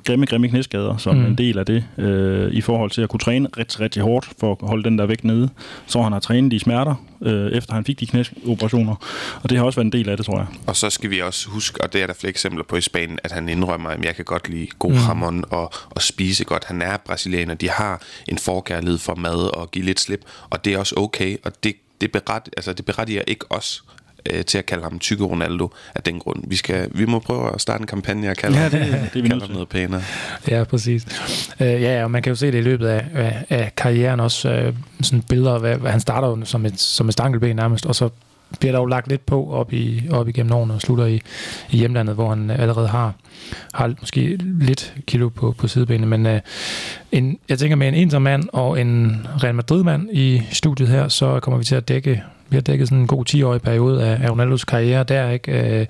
grimme, 0.04 0.26
grimme 0.26 0.48
knæskader 0.48 0.96
som 0.96 1.16
mm. 1.16 1.26
en 1.26 1.38
del 1.38 1.58
af 1.58 1.66
det, 1.66 1.84
øh, 1.98 2.52
i 2.52 2.60
forhold 2.60 2.90
til 2.90 3.02
at 3.02 3.08
kunne 3.08 3.20
træne 3.20 3.48
rigtig, 3.58 3.80
rigtig 3.80 4.02
hårdt 4.02 4.28
for 4.40 4.52
at 4.52 4.68
holde 4.68 4.84
den 4.84 4.98
der 4.98 5.06
vægt 5.06 5.24
nede. 5.24 5.48
Så 5.86 6.02
han 6.02 6.12
har 6.12 6.20
trænet 6.20 6.52
de 6.52 6.58
smerter, 6.58 6.94
øh, 7.22 7.52
efter 7.52 7.74
han 7.74 7.84
fik 7.84 8.00
de 8.00 8.06
knæoperationer, 8.06 8.94
og 9.42 9.50
det 9.50 9.58
har 9.58 9.64
også 9.64 9.76
været 9.76 9.86
en 9.86 9.92
del 9.92 10.08
af 10.08 10.16
det, 10.16 10.26
tror 10.26 10.38
jeg. 10.38 10.46
Og 10.66 10.76
så 10.76 10.90
skal 10.90 11.10
vi 11.10 11.20
også 11.20 11.48
huske, 11.48 11.84
og 11.84 11.92
det 11.92 12.02
er 12.02 12.06
der 12.06 12.14
flere 12.14 12.30
eksempler 12.30 12.64
på 12.68 12.76
i 12.76 12.80
Spanien, 12.80 13.18
at 13.24 13.32
han 13.32 13.48
indrømmer, 13.48 13.90
at 13.90 14.04
jeg 14.04 14.16
kan 14.16 14.24
godt 14.24 14.48
lide 14.48 14.66
god 14.78 14.92
mm. 14.92 14.96
hamon 14.96 15.44
og, 15.50 15.72
og 15.90 16.02
spise 16.02 16.44
godt. 16.44 16.64
Han 16.64 16.82
er 16.82 16.96
brasilianer, 16.96 17.54
de 17.54 17.70
har 17.70 18.02
en 18.28 18.38
forkærlighed 18.38 18.98
for 18.98 19.14
mad 19.14 19.56
og 19.56 19.70
give 19.70 19.84
lidt 19.84 20.00
slip, 20.00 20.20
og 20.50 20.64
det 20.64 20.72
er 20.72 20.78
også 20.78 20.94
okay, 20.96 21.36
og 21.44 21.52
det 21.64 21.74
det, 22.02 22.12
beret, 22.12 22.48
altså 22.56 22.72
det 22.72 22.84
berettiger 22.84 23.22
ikke 23.26 23.52
os 23.52 23.84
øh, 24.30 24.44
til 24.44 24.58
at 24.58 24.66
kalde 24.66 24.82
ham 24.82 24.98
tykke 24.98 25.24
Ronaldo 25.24 25.70
af 25.94 26.02
den 26.02 26.18
grund. 26.18 26.44
Vi, 26.46 26.56
skal, 26.56 26.88
vi 26.94 27.04
må 27.04 27.18
prøve 27.18 27.54
at 27.54 27.60
starte 27.60 27.80
en 27.80 27.86
kampagne 27.86 28.30
og 28.30 28.36
kalde, 28.36 28.58
ja, 28.58 28.64
det, 28.64 28.72
det, 28.72 29.10
det 29.14 29.24
kalde 29.24 29.40
ham 29.40 29.50
noget 29.50 29.68
pænere. 29.68 30.02
Ja, 30.48 30.64
præcis. 30.64 31.06
Øh, 31.60 31.82
ja, 31.82 32.04
og 32.04 32.10
man 32.10 32.22
kan 32.22 32.30
jo 32.30 32.36
se 32.36 32.46
det 32.46 32.58
i 32.58 32.60
løbet 32.60 32.86
af, 32.86 33.04
af, 33.14 33.44
af 33.50 33.72
karrieren 33.76 34.20
også, 34.20 34.50
øh, 34.50 34.74
sådan 35.02 35.22
billeder, 35.22 35.58
hvad, 35.58 35.76
hvad 35.76 35.90
han 35.90 36.00
starter 36.00 36.28
jo 36.28 36.44
som 36.44 36.66
et, 36.66 36.80
som 36.80 37.08
et 37.08 37.12
stankelben 37.12 37.56
nærmest, 37.56 37.86
og 37.86 37.94
så 37.94 38.08
bliver 38.60 38.72
der 38.72 38.78
jo 38.78 38.86
lagt 38.86 39.08
lidt 39.08 39.26
på 39.26 39.50
op, 39.50 39.72
i, 39.72 40.02
op 40.10 40.28
igennem 40.28 40.52
årene 40.52 40.74
og 40.74 40.80
slutter 40.80 41.06
i, 41.06 41.22
i 41.70 41.76
hjemlandet, 41.76 42.14
hvor 42.14 42.28
han 42.28 42.50
allerede 42.50 42.88
har, 42.88 43.14
har 43.74 43.94
måske 44.00 44.36
lidt 44.60 44.94
kilo 45.06 45.28
på, 45.28 45.54
på 45.58 45.68
sidebenene. 45.68 46.06
Men 46.06 46.26
øh, 46.26 46.40
en, 47.12 47.38
jeg 47.48 47.58
tænker 47.58 47.76
med 47.76 47.88
en 47.88 47.94
Inter-mand 47.94 48.44
og 48.52 48.80
en 48.80 49.26
Real 49.42 49.54
Madrid-mand 49.54 50.08
i 50.12 50.42
studiet 50.50 50.88
her, 50.88 51.08
så 51.08 51.40
kommer 51.40 51.58
vi 51.58 51.64
til 51.64 51.74
at 51.74 51.88
dække 51.88 52.22
vi 52.52 52.56
har 52.56 52.62
dækket 52.62 52.88
sådan 52.88 52.98
en 52.98 53.06
god 53.06 53.24
10-årig 53.30 53.62
periode 53.62 54.04
af, 54.04 54.18
af 54.22 54.30
Ronaldos 54.30 54.64
karriere 54.64 55.04
der. 55.04 55.30
Ikke? 55.30 55.80
Øh, 55.80 55.86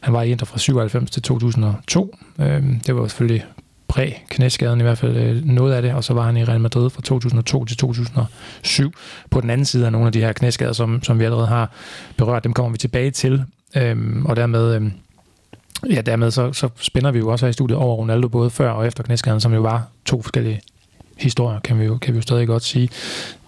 han 0.00 0.14
var 0.14 0.22
i 0.22 0.30
Inter 0.30 0.46
fra 0.46 0.58
97 0.58 1.10
til 1.10 1.22
2002. 1.22 2.16
Øh, 2.40 2.62
det 2.86 2.96
var 2.96 3.06
selvfølgelig 3.06 3.44
præ-knæskaden 3.88 4.80
i 4.80 4.82
hvert 4.82 4.98
fald 4.98 5.16
øh, 5.16 5.44
noget 5.44 5.72
af 5.72 5.82
det, 5.82 5.94
og 5.94 6.04
så 6.04 6.14
var 6.14 6.22
han 6.22 6.36
i 6.36 6.44
Real 6.44 6.60
Madrid 6.60 6.90
fra 6.90 7.02
2002 7.02 7.64
til 7.64 7.76
2007 7.76 8.92
på 9.30 9.40
den 9.40 9.50
anden 9.50 9.64
side 9.64 9.86
af 9.86 9.92
nogle 9.92 10.06
af 10.06 10.12
de 10.12 10.20
her 10.20 10.32
knæskader, 10.32 10.72
som, 10.72 11.02
som 11.02 11.18
vi 11.18 11.24
allerede 11.24 11.46
har 11.46 11.72
berørt. 12.16 12.44
Dem 12.44 12.52
kommer 12.52 12.72
vi 12.72 12.78
tilbage 12.78 13.10
til, 13.10 13.44
øhm, 13.76 14.26
og 14.26 14.36
dermed... 14.36 14.74
Øhm, 14.74 14.92
Ja, 15.90 16.00
dermed 16.00 16.30
så, 16.30 16.52
så 16.52 16.68
spænder 16.76 17.10
vi 17.10 17.18
jo 17.18 17.28
også 17.28 17.46
her 17.46 17.50
i 17.50 17.52
studiet 17.52 17.78
over 17.78 17.96
Ronaldo, 17.96 18.28
både 18.28 18.50
før 18.50 18.70
og 18.70 18.86
efter 18.86 19.02
knæskaden, 19.02 19.40
som 19.40 19.54
jo 19.54 19.60
var 19.60 19.86
to 20.04 20.22
forskellige 20.22 20.60
historier, 21.20 21.60
kan 21.60 21.78
vi 21.78 21.84
jo, 21.84 21.98
kan 21.98 22.14
vi 22.14 22.18
jo 22.18 22.22
stadig 22.22 22.46
godt 22.46 22.62
sige. 22.62 22.88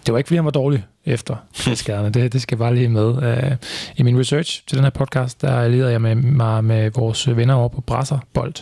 Det 0.05 0.13
var 0.13 0.17
ikke, 0.17 0.27
fordi 0.27 0.35
han 0.35 0.45
var 0.45 0.51
dårlig 0.51 0.85
efter 1.05 1.35
skaderne. 1.75 2.09
Det, 2.09 2.33
det 2.33 2.41
skal 2.41 2.57
bare 2.57 2.75
lige 2.75 2.89
med. 2.89 3.05
Uh, 3.05 3.57
I 3.95 4.03
min 4.03 4.19
research 4.19 4.63
til 4.67 4.77
den 4.77 4.85
her 4.85 4.91
podcast, 4.91 5.41
der 5.41 5.67
leder 5.67 5.89
jeg 5.89 6.01
med, 6.01 6.15
mig 6.15 6.63
med 6.63 6.91
vores 6.91 7.35
venner 7.35 7.53
over 7.53 7.67
på 7.67 7.81
Brasserbold, 7.81 8.53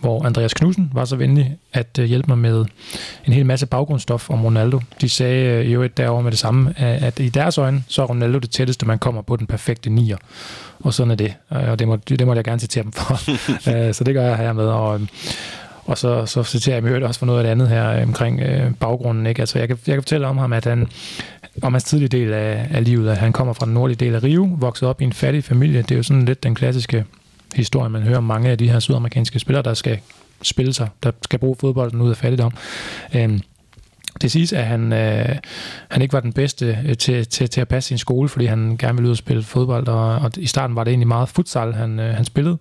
hvor 0.00 0.24
Andreas 0.24 0.54
Knudsen 0.54 0.90
var 0.92 1.04
så 1.04 1.16
venlig 1.16 1.56
at 1.72 1.98
uh, 1.98 2.04
hjælpe 2.04 2.28
mig 2.28 2.38
med 2.38 2.64
en 3.26 3.32
hel 3.32 3.46
masse 3.46 3.66
baggrundsstof 3.66 4.30
om 4.30 4.44
Ronaldo. 4.44 4.80
De 5.00 5.08
sagde 5.08 5.64
uh, 5.66 5.72
jo 5.72 5.82
et 5.82 5.96
derovre 5.96 6.22
med 6.22 6.30
det 6.30 6.38
samme, 6.38 6.74
at, 6.80 7.20
i 7.20 7.28
deres 7.28 7.58
øjne, 7.58 7.84
så 7.88 8.02
er 8.02 8.06
Ronaldo 8.06 8.38
det 8.38 8.50
tætteste, 8.50 8.86
man 8.86 8.98
kommer 8.98 9.22
på 9.22 9.36
den 9.36 9.46
perfekte 9.46 9.90
nier. 9.90 10.16
Og 10.80 10.94
sådan 10.94 11.10
er 11.10 11.14
det. 11.14 11.34
Og 11.48 11.78
det 11.78 11.88
må, 11.88 11.96
det 11.96 12.26
må 12.26 12.34
jeg 12.34 12.44
gerne 12.44 12.60
citere 12.60 12.84
dem 12.84 12.92
for. 12.92 13.16
så 13.92 14.04
det 14.04 14.14
gør 14.14 14.26
jeg 14.26 14.36
her 14.36 14.52
med. 14.52 14.64
Og, 14.64 15.00
og 15.86 15.98
så, 15.98 16.26
så 16.26 16.42
citerer 16.42 16.76
jeg 16.76 16.84
mig 16.84 17.04
også 17.04 17.18
for 17.18 17.26
noget 17.26 17.38
af 17.38 17.44
det 17.44 17.50
andet 17.50 17.68
her 17.68 17.90
øh, 17.90 18.02
omkring 18.02 18.40
øh, 18.40 18.74
baggrunden. 18.74 19.26
Ikke? 19.26 19.42
Altså, 19.42 19.58
jeg, 19.58 19.68
kan, 19.68 19.78
jeg 19.86 19.94
kan 19.94 20.02
fortælle 20.02 20.26
om 20.26 20.38
ham, 20.38 20.52
at 20.52 20.64
han, 20.64 20.88
om 21.62 21.72
hans 21.74 21.84
tidlige 21.84 22.08
del 22.08 22.32
af, 22.32 22.66
af 22.70 22.84
livet, 22.84 23.10
at 23.10 23.16
han 23.16 23.32
kommer 23.32 23.52
fra 23.52 23.66
den 23.66 23.74
nordlige 23.74 23.96
del 23.96 24.14
af 24.14 24.22
Rio, 24.22 24.56
vokset 24.58 24.88
op 24.88 25.00
i 25.00 25.04
en 25.04 25.12
fattig 25.12 25.44
familie. 25.44 25.82
Det 25.82 25.90
er 25.90 25.96
jo 25.96 26.02
sådan 26.02 26.24
lidt 26.24 26.42
den 26.42 26.54
klassiske 26.54 27.04
historie, 27.54 27.90
man 27.90 28.02
hører 28.02 28.18
om 28.18 28.24
mange 28.24 28.50
af 28.50 28.58
de 28.58 28.70
her 28.70 28.78
sydamerikanske 28.78 29.38
spillere, 29.38 29.62
der 29.62 29.74
skal 29.74 29.98
spille 30.42 30.72
sig, 30.72 30.88
der 31.02 31.10
skal 31.22 31.38
bruge 31.38 31.56
fodbolden 31.60 32.00
ud 32.00 32.10
af 32.10 32.16
fattigdom. 32.16 32.52
Øhm, 33.14 33.40
det 34.22 34.30
siges, 34.30 34.52
at 34.52 34.64
han, 34.64 34.92
øh, 34.92 35.36
han 35.90 36.02
ikke 36.02 36.12
var 36.12 36.20
den 36.20 36.32
bedste 36.32 36.78
øh, 36.86 36.96
til, 36.96 37.26
til, 37.26 37.50
til 37.50 37.60
at 37.60 37.68
passe 37.68 37.88
sin 37.88 37.98
skole, 37.98 38.28
fordi 38.28 38.46
han 38.46 38.76
gerne 38.76 38.94
ville 38.94 39.06
ud 39.06 39.10
og 39.10 39.16
spille 39.16 39.42
fodbold, 39.42 39.88
og, 39.88 40.14
og 40.16 40.30
i 40.36 40.46
starten 40.46 40.76
var 40.76 40.84
det 40.84 40.90
egentlig 40.90 41.08
meget 41.08 41.28
futsal, 41.28 41.72
han, 41.72 42.00
øh, 42.00 42.14
han 42.14 42.24
spillede. 42.24 42.58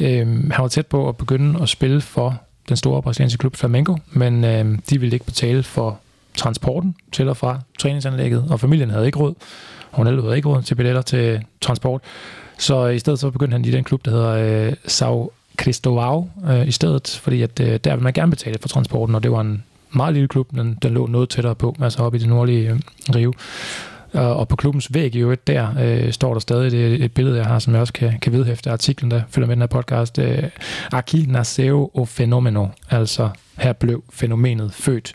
Øh, 0.00 0.26
han 0.26 0.62
var 0.62 0.68
tæt 0.68 0.86
på 0.86 1.08
at 1.08 1.16
begynde 1.16 1.62
at 1.62 1.68
spille 1.68 2.00
for 2.00 2.42
den 2.68 2.76
store 2.76 3.02
brasilianske 3.02 3.38
klub 3.38 3.56
Flamengo, 3.56 3.96
men 4.12 4.44
øh, 4.44 4.78
de 4.90 5.00
ville 5.00 5.14
ikke 5.14 5.26
betale 5.26 5.62
for 5.62 5.98
transporten 6.36 6.94
til 7.12 7.28
og 7.28 7.36
fra 7.36 7.60
træningsanlægget, 7.78 8.44
og 8.50 8.60
familien 8.60 8.90
havde 8.90 9.06
ikke 9.06 9.18
råd. 9.18 9.34
Ronaldo 9.98 10.22
havde 10.22 10.36
ikke 10.36 10.48
råd 10.48 10.62
til 10.62 10.74
billetter 10.74 11.02
til 11.02 11.44
transport. 11.60 12.00
Så 12.58 12.86
i 12.86 12.98
stedet 12.98 13.18
så 13.18 13.30
begyndte 13.30 13.54
han 13.54 13.64
i 13.64 13.70
den 13.70 13.84
klub, 13.84 14.04
der 14.04 14.10
hedder 14.10 14.66
øh, 14.68 14.72
Sao 14.86 15.30
Cristovao 15.58 16.30
øh, 16.50 16.68
i 16.68 16.70
stedet, 16.70 17.20
fordi 17.22 17.42
at, 17.42 17.60
øh, 17.60 17.80
der 17.84 17.90
ville 17.90 18.02
man 18.02 18.12
gerne 18.12 18.30
betale 18.30 18.58
for 18.60 18.68
transporten, 18.68 19.14
og 19.14 19.22
det 19.22 19.32
var 19.32 19.40
en 19.40 19.64
meget 19.90 20.14
lille 20.14 20.28
klub, 20.28 20.52
men 20.52 20.78
den 20.82 20.94
lå 20.94 21.06
noget 21.06 21.28
tættere 21.28 21.54
på, 21.54 21.76
altså 21.80 22.02
oppe 22.02 22.18
i 22.18 22.20
det 22.20 22.28
nordlige 22.28 22.70
øh, 22.70 22.78
Rio. 23.14 23.32
Og 24.12 24.48
på 24.48 24.56
klubbens 24.56 24.94
væg 24.94 25.14
i 25.14 25.18
øvrigt, 25.18 25.46
der 25.46 25.68
øh, 25.80 26.12
står 26.12 26.32
der 26.32 26.40
stadig 26.40 26.70
det, 26.70 27.04
et 27.04 27.12
billede, 27.12 27.36
jeg 27.36 27.46
har, 27.46 27.58
som 27.58 27.72
jeg 27.72 27.80
også 27.80 27.92
kan, 27.92 28.18
kan 28.22 28.32
vedhæfte 28.32 28.70
artiklen, 28.70 29.10
der 29.10 29.22
følger 29.28 29.46
med 29.46 29.56
den 29.56 29.62
her 29.62 29.66
podcast. 29.66 30.18
Øh, 30.18 30.42
Aki 30.92 31.26
Naseo 31.28 31.90
o 31.94 32.04
fenomeno, 32.04 32.66
altså 32.90 33.28
her 33.58 33.72
blev 33.72 34.04
fænomenet 34.12 34.72
født. 34.72 35.14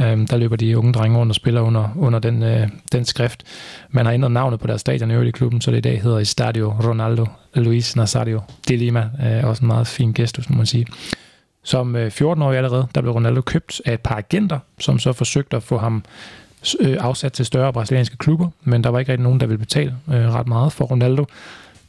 Øhm, 0.00 0.26
der 0.26 0.36
løber 0.36 0.56
de 0.56 0.78
unge 0.78 0.92
drenge 0.92 1.18
rundt 1.18 1.30
og 1.30 1.34
spiller 1.34 1.60
under, 1.60 1.88
under 1.96 2.18
den, 2.18 2.42
øh, 2.42 2.68
den 2.92 3.04
skrift. 3.04 3.44
Man 3.90 4.06
har 4.06 4.12
ændret 4.12 4.32
navnet 4.32 4.60
på 4.60 4.66
deres 4.66 4.80
stadion 4.80 5.10
i 5.10 5.28
i 5.28 5.30
klubben, 5.30 5.60
så 5.60 5.70
det 5.70 5.78
i 5.78 5.80
dag 5.80 6.02
hedder 6.02 6.18
Estadio 6.18 6.74
Ronaldo 6.84 7.26
Luis 7.54 7.96
Nazario 7.96 8.40
de 8.68 8.76
Lima. 8.76 9.10
Øh, 9.24 9.44
også 9.44 9.62
en 9.62 9.66
meget 9.66 9.86
fin 9.86 10.12
gestus, 10.12 10.50
må 10.50 10.56
man 10.56 10.66
sige. 10.66 10.86
Som 11.62 11.96
øh, 11.96 12.12
14-årig 12.14 12.56
allerede, 12.56 12.86
der 12.94 13.00
blev 13.00 13.12
Ronaldo 13.12 13.40
købt 13.40 13.82
af 13.86 13.94
et 13.94 14.00
par 14.00 14.16
agenter, 14.16 14.58
som 14.78 14.98
så 14.98 15.12
forsøgte 15.12 15.56
at 15.56 15.62
få 15.62 15.78
ham 15.78 16.04
øh, 16.80 16.96
afsat 17.00 17.32
til 17.32 17.46
større 17.46 17.72
brasilianske 17.72 18.16
klubber, 18.16 18.48
men 18.64 18.84
der 18.84 18.90
var 18.90 18.98
ikke 18.98 19.12
rigtig 19.12 19.24
nogen, 19.24 19.40
der 19.40 19.46
ville 19.46 19.58
betale 19.58 19.94
øh, 20.08 20.34
ret 20.34 20.48
meget 20.48 20.72
for 20.72 20.84
Ronaldo. 20.84 21.24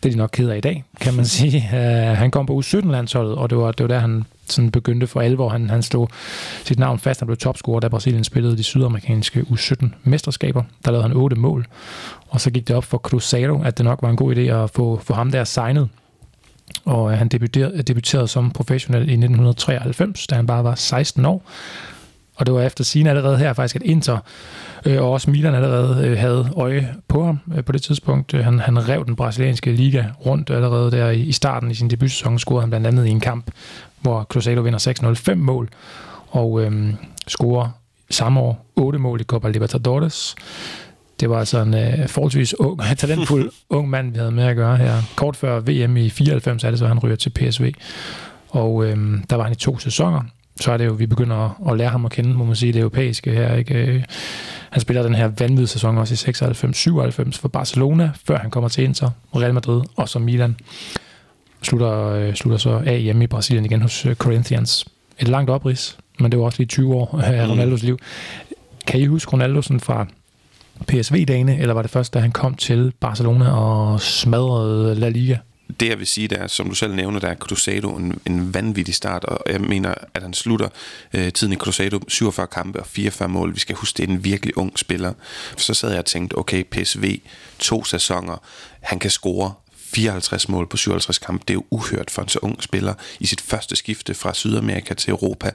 Det 0.04 0.10
er 0.10 0.14
de 0.14 0.18
nok 0.18 0.30
ked 0.34 0.50
af 0.50 0.58
i 0.58 0.62
dag, 0.62 0.84
kan 1.02 1.14
man 1.14 1.26
sige. 1.38 1.70
Uh, 1.74 2.18
han 2.18 2.32
kom 2.32 2.46
på 2.46 2.60
U17-landsholdet, 2.60 3.36
og 3.36 3.50
det 3.50 3.58
var, 3.58 3.72
det 3.72 3.84
var 3.84 3.88
der, 3.88 4.00
han 4.00 4.24
sådan 4.46 4.72
begyndte 4.72 5.08
for 5.08 5.22
alvor. 5.22 5.50
Han, 5.50 5.70
han 5.70 5.82
stod 5.82 6.08
sit 6.64 6.80
navn 6.80 7.00
fast, 7.00 7.20
han 7.20 7.28
blev 7.28 7.38
topscorer, 7.38 7.80
da 7.80 7.88
Brasilien 7.88 8.24
spillede 8.24 8.58
de 8.58 8.64
sydamerikanske 8.64 9.40
U17-mesterskaber. 9.42 10.64
Der 10.86 10.92
lavede 10.92 11.08
han 11.08 11.18
otte 11.18 11.36
mål, 11.36 11.66
og 12.30 12.42
så 12.42 12.52
gik 12.52 12.68
det 12.68 12.76
op 12.76 12.84
for 12.84 12.98
Cruzeiro, 12.98 13.62
at 13.64 13.78
det 13.78 13.84
nok 13.84 14.02
var 14.02 14.10
en 14.10 14.16
god 14.16 14.36
idé 14.36 14.40
at 14.40 14.70
få, 14.70 15.02
få 15.04 15.14
ham 15.14 15.32
der 15.32 15.44
signet. 15.44 15.90
Og 16.86 17.12
øh, 17.12 17.18
han 17.18 17.28
debuterede, 17.28 17.74
øh, 17.76 17.84
debuterede 17.84 18.28
som 18.28 18.52
professionel 18.52 19.02
i 19.02 19.14
1993, 19.14 20.28
da 20.28 20.36
han 20.36 20.48
bare 20.48 20.64
var 20.64 20.76
16 20.76 21.26
år. 21.26 21.44
Og 22.42 22.46
det 22.46 22.54
var 22.54 22.62
efter 22.62 22.84
sine 22.84 23.10
allerede 23.10 23.38
her 23.38 23.54
faktisk, 23.54 23.76
at 23.76 23.82
Inter 23.82 24.18
øh, 24.86 25.02
og 25.02 25.12
også 25.12 25.32
Milan 25.32 25.56
allerede 25.56 26.08
øh, 26.08 26.18
havde 26.18 26.50
øje 26.56 26.96
på 27.08 27.26
ham 27.26 27.40
øh, 27.56 27.64
på 27.64 27.72
det 27.72 27.82
tidspunkt. 27.82 28.34
Øh, 28.34 28.44
han, 28.44 28.60
han 28.60 28.90
rev 28.90 29.06
den 29.06 29.16
brasilianske 29.16 29.72
liga 29.72 30.06
rundt 30.26 30.50
allerede 30.50 30.92
der 30.92 31.10
i, 31.10 31.20
i 31.20 31.32
starten 31.32 31.72
i 31.72 31.74
sin 31.74 31.90
debutsæson. 31.90 32.40
Scorede 32.40 32.62
han 32.62 32.70
blandt 32.70 32.88
andet 32.88 33.06
i 33.06 33.10
en 33.10 33.20
kamp, 33.20 33.52
hvor 34.00 34.24
Cruzeiro 34.24 34.62
vinder 34.62 35.10
6-0 35.10 35.14
5 35.14 35.38
mål 35.38 35.70
og 36.28 36.62
øh, 36.62 36.94
scorer 37.28 37.70
samme 38.10 38.40
år 38.40 38.66
8 38.76 39.00
mål 39.00 39.22
i 39.22 39.24
Copa 39.24 39.50
Libertadores. 39.50 40.36
Det 41.20 41.30
var 41.30 41.40
altså 41.40 41.62
en 41.62 41.74
øh, 41.74 42.08
forholdsvis 42.08 42.60
ung, 42.60 42.82
talentfuld 42.98 43.52
ung 43.70 43.90
mand, 43.90 44.12
vi 44.12 44.18
havde 44.18 44.32
med 44.32 44.44
at 44.44 44.56
gøre 44.56 44.78
her. 44.78 45.02
Kort 45.16 45.36
før 45.36 45.60
VM 45.60 45.98
i 45.98 46.10
94 46.10 46.64
er 46.64 46.70
det 46.70 46.80
så, 46.80 46.88
han 46.88 47.00
ryger 47.00 47.16
til 47.16 47.30
PSV. 47.30 47.74
Og 48.50 48.86
øh, 48.86 48.98
der 49.30 49.36
var 49.36 49.44
han 49.44 49.52
i 49.52 49.56
to 49.56 49.78
sæsoner 49.78 50.22
så 50.60 50.72
er 50.72 50.78
det 50.78 50.86
jo, 50.86 50.92
vi 50.92 51.06
begynder 51.06 51.36
at, 51.36 51.72
at 51.72 51.78
lære 51.78 51.90
ham 51.90 52.06
at 52.06 52.12
kende, 52.12 52.34
må 52.34 52.46
man 52.46 52.56
sige, 52.56 52.74
det 52.74 52.80
europæiske 52.80 53.32
her. 53.32 53.56
Ikke? 53.56 54.06
Han 54.70 54.82
spiller 54.82 55.04
den 55.04 55.16
her 55.16 55.28
vanvittige 55.40 55.68
sæson 55.68 55.98
også 55.98 56.14
i 56.14 56.32
96-97 56.32 57.40
for 57.40 57.48
Barcelona, 57.48 58.12
før 58.26 58.38
han 58.38 58.52
kommer 58.52 58.70
til 58.70 58.84
Inter, 58.84 59.10
Real 59.36 59.54
Madrid 59.54 59.82
og 59.96 60.10
så 60.10 60.20
Milan. 60.20 60.56
Slutter, 61.62 62.08
øh, 62.08 62.34
slutter 62.34 62.58
så 62.58 62.82
af 62.86 63.02
hjemme 63.02 63.24
i 63.24 63.28
Brasilien 63.28 63.66
igen 63.66 63.82
hos 63.82 64.06
øh, 64.06 64.16
Corinthians. 64.16 64.86
Et 65.20 65.28
langt 65.28 65.50
oprids, 65.50 65.98
men 66.20 66.32
det 66.32 66.40
var 66.40 66.46
også 66.46 66.60
lige 66.60 66.68
20 66.68 66.96
år 66.96 67.20
af 67.24 67.46
mm. 67.46 67.52
Ronaldos 67.52 67.84
liv. 67.84 68.00
Kan 68.88 69.00
I 69.00 69.06
huske 69.06 69.32
Ronaldo 69.34 69.62
sådan 69.62 69.80
fra 69.80 70.08
PSV-dagene, 70.88 71.60
eller 71.60 71.74
var 71.74 71.82
det 71.82 71.92
først, 71.92 72.14
da 72.14 72.20
han 72.20 72.32
kom 72.32 72.56
til 72.56 72.94
Barcelona 73.00 73.52
og 73.52 74.02
smadrede 74.02 74.96
La 74.96 75.10
Liga? 75.10 75.38
Det 75.80 75.90
jeg 75.90 76.00
vil 76.00 76.08
sige, 76.08 76.28
der 76.28 76.48
som 76.48 76.70
du 76.70 76.76
selv 76.76 76.96
nævner, 76.96 77.20
der 77.20 77.28
er 77.28 77.36
Crusado 77.36 77.96
en, 77.96 78.22
en 78.26 78.54
vanvittig 78.54 78.96
start, 78.96 79.26
og 79.26 79.40
jeg 79.52 79.62
mener, 79.62 79.94
at 80.14 80.22
han 80.22 80.34
slutter 80.34 80.70
øh, 81.14 81.34
tiden 81.34 81.54
i 81.54 81.56
Crusado 81.56 82.00
47 82.08 82.48
kampe 82.48 82.80
og 82.80 82.88
44 82.88 83.30
mål. 83.30 83.54
Vi 83.54 83.60
skal 83.60 83.76
huske, 83.76 83.98
det 83.98 84.10
er 84.10 84.14
en 84.14 84.24
virkelig 84.24 84.58
ung 84.58 84.80
spiller. 84.80 85.14
Så 85.58 85.74
sad 85.74 85.90
jeg 85.90 86.00
og 86.00 86.06
tænkte, 86.06 86.38
okay, 86.38 86.64
PSV, 86.72 87.20
to 87.60 87.84
sæsoner, 87.84 88.38
han 88.82 89.00
kan 89.00 89.10
score 89.10 89.54
54 89.94 90.50
mål 90.50 90.68
på 90.68 90.78
57 90.78 91.18
kampe, 91.18 91.44
det 91.48 91.54
er 91.54 91.54
jo 91.54 91.64
uhørt 91.70 92.12
for 92.12 92.22
en 92.22 92.28
så 92.28 92.40
ung 92.42 92.64
spiller 92.64 92.94
i 93.20 93.26
sit 93.26 93.42
første 93.42 93.76
skifte 93.76 94.14
fra 94.14 94.34
Sydamerika 94.34 94.94
til 94.94 95.12
Europa. 95.12 95.52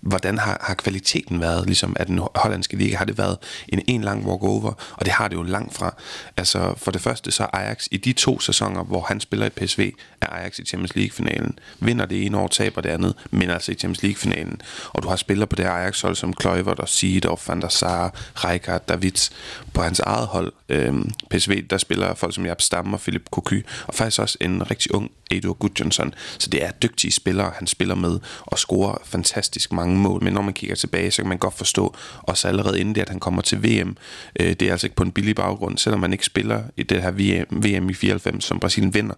Hvordan 0.00 0.38
har, 0.38 0.58
har 0.60 0.74
kvaliteten 0.74 1.40
været 1.40 1.66
ligesom 1.66 1.96
af 2.00 2.06
den 2.06 2.20
hollandske 2.34 2.76
liga? 2.76 2.96
Har 2.96 3.04
det 3.04 3.18
været 3.18 3.38
en 3.68 3.82
en 3.86 4.04
lang 4.04 4.26
walkover? 4.26 4.72
Og 4.92 5.04
det 5.04 5.12
har 5.12 5.28
det 5.28 5.36
jo 5.36 5.42
langt 5.42 5.74
fra. 5.74 5.94
Altså 6.36 6.74
for 6.76 6.90
det 6.90 7.00
første 7.00 7.30
så 7.30 7.46
Ajax 7.52 7.86
i 7.90 7.96
de 7.96 8.12
to 8.12 8.40
sæsoner, 8.40 8.84
hvor 8.84 9.00
han 9.00 9.20
spiller 9.20 9.46
i 9.46 9.50
PSV, 9.50 9.90
er 10.20 10.26
Ajax 10.26 10.58
i 10.58 10.64
Champions 10.64 10.96
League-finalen. 10.96 11.58
Vinder 11.80 12.06
det 12.06 12.26
ene 12.26 12.38
år, 12.38 12.48
taber 12.48 12.80
det 12.80 12.88
andet, 12.88 13.14
men 13.30 13.50
altså 13.50 13.72
i 13.72 13.74
Champions 13.74 14.02
League-finalen. 14.02 14.60
Og 14.88 15.02
du 15.02 15.08
har 15.08 15.16
spillere 15.16 15.46
på 15.46 15.56
det 15.56 15.64
Ajax-hold 15.64 16.16
som 16.16 16.32
Kluivert 16.32 16.78
og 16.78 16.88
Seedorf, 16.88 17.48
Van 17.48 17.60
der 17.60 17.68
Sar, 17.68 18.14
Rijkaard, 18.34 18.86
Davids. 18.86 19.32
På 19.74 19.82
hans 19.82 20.00
eget 20.00 20.26
hold, 20.26 20.52
øhm, 20.68 21.10
PSV, 21.30 21.62
der 21.70 21.78
spiller 21.78 22.14
folk 22.14 22.34
som 22.34 22.46
Jab 22.46 22.60
Stam 22.60 22.94
og 22.94 23.00
Philip 23.00 23.28
Cocu 23.30 23.56
og 23.86 23.94
faktisk 23.94 24.20
også 24.20 24.38
en 24.40 24.70
rigtig 24.70 24.94
ung 24.94 25.10
Edo 25.30 25.56
Gudjonsson. 25.58 26.14
Så 26.38 26.50
det 26.50 26.64
er 26.64 26.70
dygtige 26.70 27.12
spillere, 27.12 27.52
han 27.58 27.66
spiller 27.66 27.94
med 27.94 28.18
og 28.40 28.58
scorer 28.58 28.98
fantastisk 29.04 29.72
mange 29.72 29.98
mål. 29.98 30.24
Men 30.24 30.32
når 30.32 30.42
man 30.42 30.54
kigger 30.54 30.76
tilbage, 30.76 31.10
så 31.10 31.22
kan 31.22 31.28
man 31.28 31.38
godt 31.38 31.54
forstå, 31.54 31.94
også 32.22 32.48
allerede 32.48 32.80
inden 32.80 32.94
det, 32.94 33.00
at 33.00 33.08
han 33.08 33.20
kommer 33.20 33.42
til 33.42 33.62
VM, 33.62 33.96
øh, 34.40 34.46
det 34.46 34.62
er 34.62 34.72
altså 34.72 34.86
ikke 34.86 34.96
på 34.96 35.02
en 35.02 35.12
billig 35.12 35.36
baggrund, 35.36 35.78
selvom 35.78 36.00
man 36.00 36.12
ikke 36.12 36.26
spiller 36.26 36.62
i 36.76 36.82
det 36.82 37.02
her 37.02 37.10
VM, 37.10 37.64
VM 37.64 37.90
i 37.90 37.94
94, 37.94 38.44
som 38.44 38.60
Brasilien 38.60 38.94
vinder, 38.94 39.14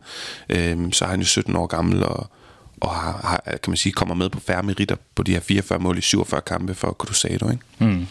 øh, 0.49 0.93
så 0.93 1.05
er 1.05 1.09
han 1.09 1.21
jo 1.21 1.27
17 1.27 1.57
år 1.57 1.67
gammel 1.67 2.05
og, 2.05 2.31
og 2.81 2.91
har, 2.91 3.21
har, 3.25 3.43
kan 3.47 3.71
man 3.71 3.77
sige, 3.77 3.93
kommer 3.93 4.15
med 4.15 4.29
på 4.29 4.41
færre 4.41 4.63
meritter 4.63 4.97
på 5.15 5.23
de 5.23 5.33
her 5.33 5.41
44 5.41 5.79
mål 5.79 5.99
i 5.99 6.01
47 6.01 6.41
kampe 6.41 6.75
for 6.75 6.93
Cruzado. 6.93 7.51
Ikke? 7.51 7.63
Mm. 7.79 8.07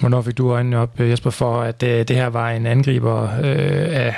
Hvornår 0.00 0.22
fik 0.22 0.38
du 0.38 0.52
øjnene 0.52 0.78
op, 0.78 1.00
Jesper, 1.00 1.30
for 1.30 1.62
at 1.62 1.80
det, 1.80 2.08
det 2.08 2.16
her 2.16 2.26
var 2.26 2.50
en 2.50 2.66
angriber 2.66 3.22
øh, 3.22 3.96
af 4.06 4.14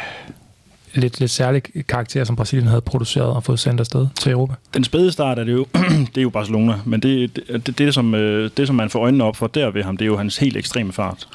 lidt, 0.95 1.21
lidt 1.21 1.31
særlig 1.31 1.63
karakter, 1.89 2.25
som 2.25 2.37
Brasilien 2.37 2.69
havde 2.69 2.81
produceret 2.81 3.37
og 3.37 3.45
fået 3.45 3.59
sendt 3.59 3.81
afsted 3.81 4.07
til 4.21 4.33
Europa? 4.33 4.55
Den 4.75 4.85
spæde 4.85 5.13
start 5.13 5.39
er 5.39 5.45
det 5.45 5.53
jo, 5.53 5.67
det 6.15 6.19
er 6.19 6.23
jo 6.23 6.31
Barcelona, 6.31 6.75
men 6.85 7.01
det, 7.01 7.37
det, 7.37 7.67
det, 7.67 7.79
det, 7.79 7.95
som, 7.95 8.15
øh, 8.15 8.51
det, 8.57 8.67
som 8.67 8.77
man 8.77 8.91
får 8.91 9.01
øjnene 9.01 9.25
op 9.25 9.37
for 9.37 9.47
der 9.47 9.71
ved 9.71 9.83
ham, 9.83 9.97
det 9.97 10.05
er 10.05 10.07
jo 10.07 10.17
hans 10.17 10.37
helt 10.37 10.57
ekstreme 10.57 10.93
fart. 10.93 11.29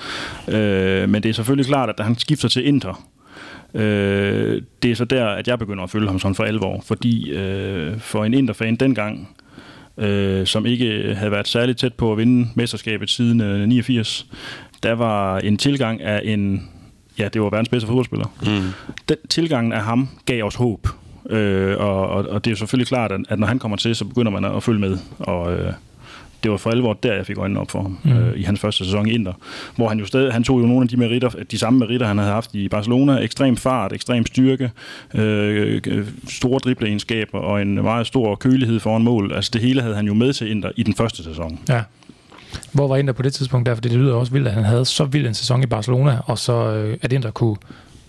Øh, 0.48 1.10
men 1.10 1.24
det 1.24 1.30
er 1.30 1.34
selvfølgelig 1.34 1.66
klart, 1.66 1.90
at 1.90 1.98
da 1.98 2.04
han 2.04 2.18
skifter 2.18 2.48
til 2.48 2.68
Inter, 2.68 3.08
øh, 3.74 4.62
det 4.84 4.92
er 4.92 4.96
så 4.96 5.06
der, 5.06 5.28
at 5.28 5.48
jeg 5.48 5.60
begynder 5.60 5.84
at 5.84 5.90
følge 5.90 6.08
ham 6.08 6.20
sådan 6.20 6.36
for 6.36 6.44
alvor, 6.44 6.84
fordi 6.86 7.32
øh, 7.32 8.00
for 8.00 8.26
en 8.26 8.34
Inter-fan 8.34 8.76
dengang, 8.76 9.30
øh, 9.98 10.46
som 10.46 10.66
ikke 10.66 11.16
havde 11.18 11.32
været 11.32 11.48
særlig 11.48 11.78
tæt 11.78 11.94
på 11.94 12.12
at 12.12 12.18
vinde 12.18 12.50
mesterskabet 12.56 13.10
siden 13.10 13.42
øh, 13.42 13.68
89, 13.68 14.26
der 14.84 14.94
var 14.94 15.40
en 15.40 15.58
tilgang 15.58 16.02
af 16.02 16.22
en 16.24 16.70
ja, 17.20 17.28
det 17.28 17.42
var 17.42 17.50
verdens 17.50 17.70
bedste 17.70 17.88
fodboldspiller. 17.88 18.26
Mm. 18.42 18.70
Den 19.10 19.18
tilgangen 19.30 19.74
af 19.74 19.82
ham 19.82 20.10
gav 20.26 20.44
os 20.44 20.56
håb. 20.56 20.88
Øh, 21.30 21.78
og, 21.80 22.08
og, 22.08 22.26
og 22.30 22.46
det 22.46 22.50
er 22.50 22.52
jo 22.52 22.58
selvfølgelig 22.58 22.88
klart, 22.88 23.12
at, 23.12 23.22
at 23.30 23.40
når 23.40 23.48
han 23.48 23.60
kommer 23.60 23.78
til, 23.78 23.96
så 23.96 24.06
begynder 24.06 24.32
man 24.32 24.46
at 24.46 24.64
følge 24.64 24.80
med. 24.80 24.98
Og 25.20 25.54
øh, 25.54 25.74
det 26.44 26.52
var 26.52 26.58
for 26.58 26.70
alvor 26.70 26.94
der, 26.94 27.14
jeg 27.14 27.26
fik 27.26 27.38
øjnene 27.38 27.60
op 27.60 27.72
for 27.72 27.82
ham 27.82 27.98
mm. 28.04 28.12
øh, 28.12 28.40
i 28.40 28.44
hans 28.44 28.60
første 28.60 28.86
sæson 28.86 29.08
i 29.08 29.12
Inter. 29.12 29.34
Hvor 29.76 29.90
han 29.90 30.00
jo 30.00 30.06
stadig, 30.06 30.34
han 30.34 30.44
tog 30.44 30.62
jo 30.62 30.66
nogle 30.66 30.82
af 30.82 30.88
de 30.88 30.98
meritter, 30.98 31.30
de 31.52 31.58
samme 31.58 31.80
meritter, 31.80 32.08
han 32.08 32.18
havde 32.18 32.32
haft 32.32 32.56
i 32.56 32.70
Barcelona. 32.70 33.16
Ekstrem 33.18 33.58
fart, 33.58 33.94
ekstrem 33.94 34.26
styrke, 34.26 34.72
øh, 35.16 35.82
store 36.28 36.60
dribleegenskaber 36.60 37.40
og 37.40 37.62
en 37.62 37.76
meget 37.76 38.08
stor 38.08 38.36
kølighed 38.36 38.80
foran 38.80 39.04
mål. 39.04 39.34
Altså 39.34 39.52
det 39.54 39.62
hele 39.62 39.82
havde 39.82 39.96
han 39.96 40.08
jo 40.08 40.14
med 40.14 40.34
til 40.34 40.52
Inter 40.52 40.72
i 40.76 40.84
den 40.84 40.94
første 40.94 41.24
sæson. 41.24 41.60
Ja. 41.70 41.84
Hvor 42.72 42.88
var 42.88 42.98
Inter 42.98 43.14
på 43.14 43.22
det 43.22 43.34
tidspunkt 43.34 43.66
der? 43.66 43.76
For 43.76 43.82
det 43.82 43.92
lyder 43.92 44.14
også 44.14 44.32
vildt, 44.32 44.48
at 44.48 44.54
han 44.54 44.64
havde 44.64 44.86
så 44.86 45.06
vild 45.06 45.28
en 45.28 45.34
sæson 45.34 45.64
i 45.64 45.66
Barcelona, 45.66 46.18
og 46.26 46.38
så 46.38 46.54
øh, 46.54 46.98
at 47.02 47.14
Inter 47.14 47.32
kunne 47.32 47.56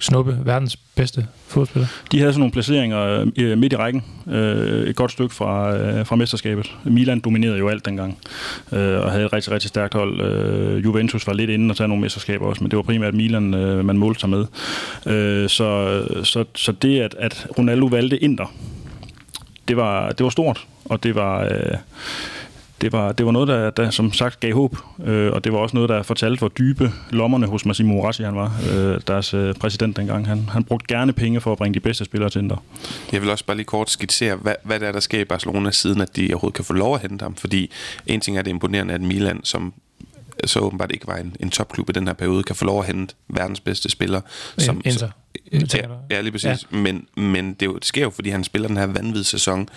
snuppe 0.01 0.39
verdens 0.45 0.77
bedste 0.77 1.27
fodspiller? 1.47 1.89
De 2.13 2.19
havde 2.19 2.33
sådan 2.33 2.41
nogle 2.41 2.53
placeringer 2.53 3.01
øh, 3.01 3.27
øh, 3.39 3.59
midt 3.59 3.73
i 3.73 3.77
rækken, 3.77 4.05
øh, 4.27 4.89
et 4.89 4.97
godt 4.97 5.13
stykke 5.13 5.35
fra, 5.35 5.77
øh, 5.77 6.07
fra 6.07 6.17
mesterskabet. 6.17 6.75
Milan 6.85 7.21
dominerede 7.21 7.59
jo 7.59 7.69
alt 7.69 7.85
dengang, 7.85 8.19
øh, 8.73 9.01
og 9.01 9.11
havde 9.11 9.25
et 9.25 9.33
rigtig, 9.33 9.53
rigtig 9.53 9.69
stærkt 9.69 9.95
hold. 9.95 10.21
Øh, 10.21 10.85
Juventus 10.85 11.27
var 11.27 11.33
lidt 11.33 11.51
inde 11.51 11.73
og 11.73 11.77
tage 11.77 11.89
nogle 11.89 12.01
mesterskaber 12.01 12.47
også, 12.47 12.65
men 12.65 12.71
det 12.71 12.77
var 12.77 12.83
primært 12.83 13.15
Milan, 13.15 13.55
øh, 13.55 13.85
man 13.85 13.99
målte 13.99 14.21
sig 14.21 14.31
med. 14.31 14.47
Øh, 15.07 15.49
så, 15.49 16.03
så, 16.25 16.45
så 16.55 16.73
det, 16.73 17.01
at, 17.01 17.15
at 17.19 17.47
Ronaldo 17.59 17.87
valgte 17.87 18.19
Inter, 18.19 18.53
det 19.69 19.77
var, 19.77 20.13
det 20.13 20.25
var 20.25 20.31
stort, 20.31 20.67
og 20.85 21.03
det 21.03 21.15
var... 21.15 21.45
Øh, 21.45 21.77
det 22.81 22.93
var, 22.93 23.13
det 23.13 23.27
var 23.27 23.33
noget, 23.33 23.49
der, 23.49 23.71
der 23.71 23.91
som 23.91 24.13
sagt 24.13 24.41
gav 24.41 24.55
håb, 24.55 24.77
øh, 25.05 25.33
og 25.33 25.45
det 25.45 25.53
var 25.53 25.59
også 25.59 25.77
noget, 25.77 25.89
der 25.89 26.03
fortalte, 26.03 26.39
hvor 26.39 26.49
dybe 26.49 26.93
lommerne 27.11 27.47
hos 27.47 27.65
Massimo 27.67 27.95
Moratti 27.95 28.23
han 28.23 28.37
var, 28.37 28.61
øh, 28.73 29.01
deres 29.07 29.35
øh, 29.35 29.55
præsident 29.55 29.97
dengang. 29.97 30.27
Han, 30.27 30.49
han 30.49 30.65
brugte 30.65 30.95
gerne 30.95 31.13
penge 31.13 31.41
for 31.41 31.53
at 31.53 31.59
bringe 31.59 31.75
de 31.75 31.81
bedste 31.81 32.05
spillere 32.05 32.31
til 32.31 32.43
Inter. 32.43 32.57
Jeg 33.13 33.23
vil 33.23 33.31
også 33.31 33.45
bare 33.45 33.57
lige 33.57 33.67
kort 33.67 33.91
skitsere, 33.91 34.37
hvad, 34.37 34.55
hvad 34.65 34.81
det 34.81 34.89
er, 34.89 34.93
der 34.93 35.01
sker 35.01 35.21
i 35.21 35.25
Barcelona, 35.25 35.71
siden 35.71 36.01
at 36.01 36.17
de 36.17 36.29
overhovedet 36.33 36.57
kan 36.57 36.65
få 36.65 36.73
lov 36.73 36.95
at 36.95 37.01
hente 37.01 37.23
ham. 37.23 37.35
Fordi 37.35 37.71
en 38.07 38.21
ting 38.21 38.39
er 38.39 38.43
det 38.43 38.51
imponerende, 38.51 38.95
at 38.95 39.01
Milan, 39.01 39.41
som 39.45 39.73
så 40.45 40.61
åbenbart 40.61 40.93
ikke 40.93 41.07
var 41.07 41.17
en, 41.17 41.37
en 41.41 41.51
topklub 41.51 41.91
i 41.91 41.93
den 41.93 42.07
her 42.07 42.15
periode, 42.15 42.43
kan 42.43 42.57
få 42.57 42.65
lov 42.65 42.81
at 42.81 42.87
hente 42.87 43.15
verdens 43.29 43.61
bedste 43.61 43.91
spiller. 43.91 44.21
Som, 44.59 44.81
Inter. 44.85 45.09
Ja, 45.53 45.59
ja, 46.11 46.21
lige 46.21 46.33
præcis. 46.33 46.45
Ja. 46.73 46.77
Men, 46.77 47.07
men 47.17 47.55
det, 47.55 47.67
jo, 47.67 47.75
det 47.75 47.85
sker 47.85 48.03
jo, 48.03 48.11
fordi 48.11 48.31
han 48.31 48.45
spiller 48.45 48.69
den 48.69 48.77
her 48.77 48.87
vanvittige 48.87 49.25
sæson, 49.25 49.69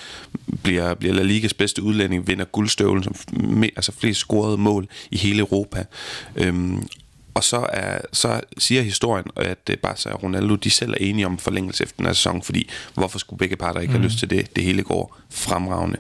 bliver, 0.64 0.94
bliver 0.94 1.14
La 1.14 1.24
Ligas 1.24 1.54
bedste 1.54 1.84
udlænding, 1.84 2.28
vinder 2.28 2.46
guldstøvlen, 2.46 3.04
som 3.04 3.16
med, 3.34 3.70
altså 3.76 3.92
flest 3.92 4.20
scorede 4.20 4.58
mål 4.58 4.88
i 5.12 5.18
hele 5.18 5.40
Europa. 5.40 5.86
Øhm, 6.36 6.88
og 7.34 7.44
så, 7.44 7.68
er, 7.70 8.00
så 8.12 8.42
siger 8.58 8.82
historien, 8.82 9.26
at 9.36 9.80
bare 9.82 9.98
så 9.98 10.10
Ronaldo, 10.10 10.56
de 10.56 10.70
selv 10.70 10.92
er 10.92 10.98
enige 11.00 11.26
om 11.26 11.38
forlængelse 11.38 11.84
efter 11.84 11.98
den 11.98 12.06
her 12.06 12.14
sæson, 12.14 12.44
fordi 12.44 12.70
hvorfor 12.94 13.20
skulle 13.20 13.38
begge 13.38 13.56
parter 13.56 13.80
ikke 13.80 13.92
mm. 13.92 14.00
have 14.00 14.08
lyst 14.08 14.20
til 14.20 14.30
det? 14.30 14.56
Det 14.56 14.64
hele 14.64 14.84
går 14.84 15.18
fremragende. 15.30 15.98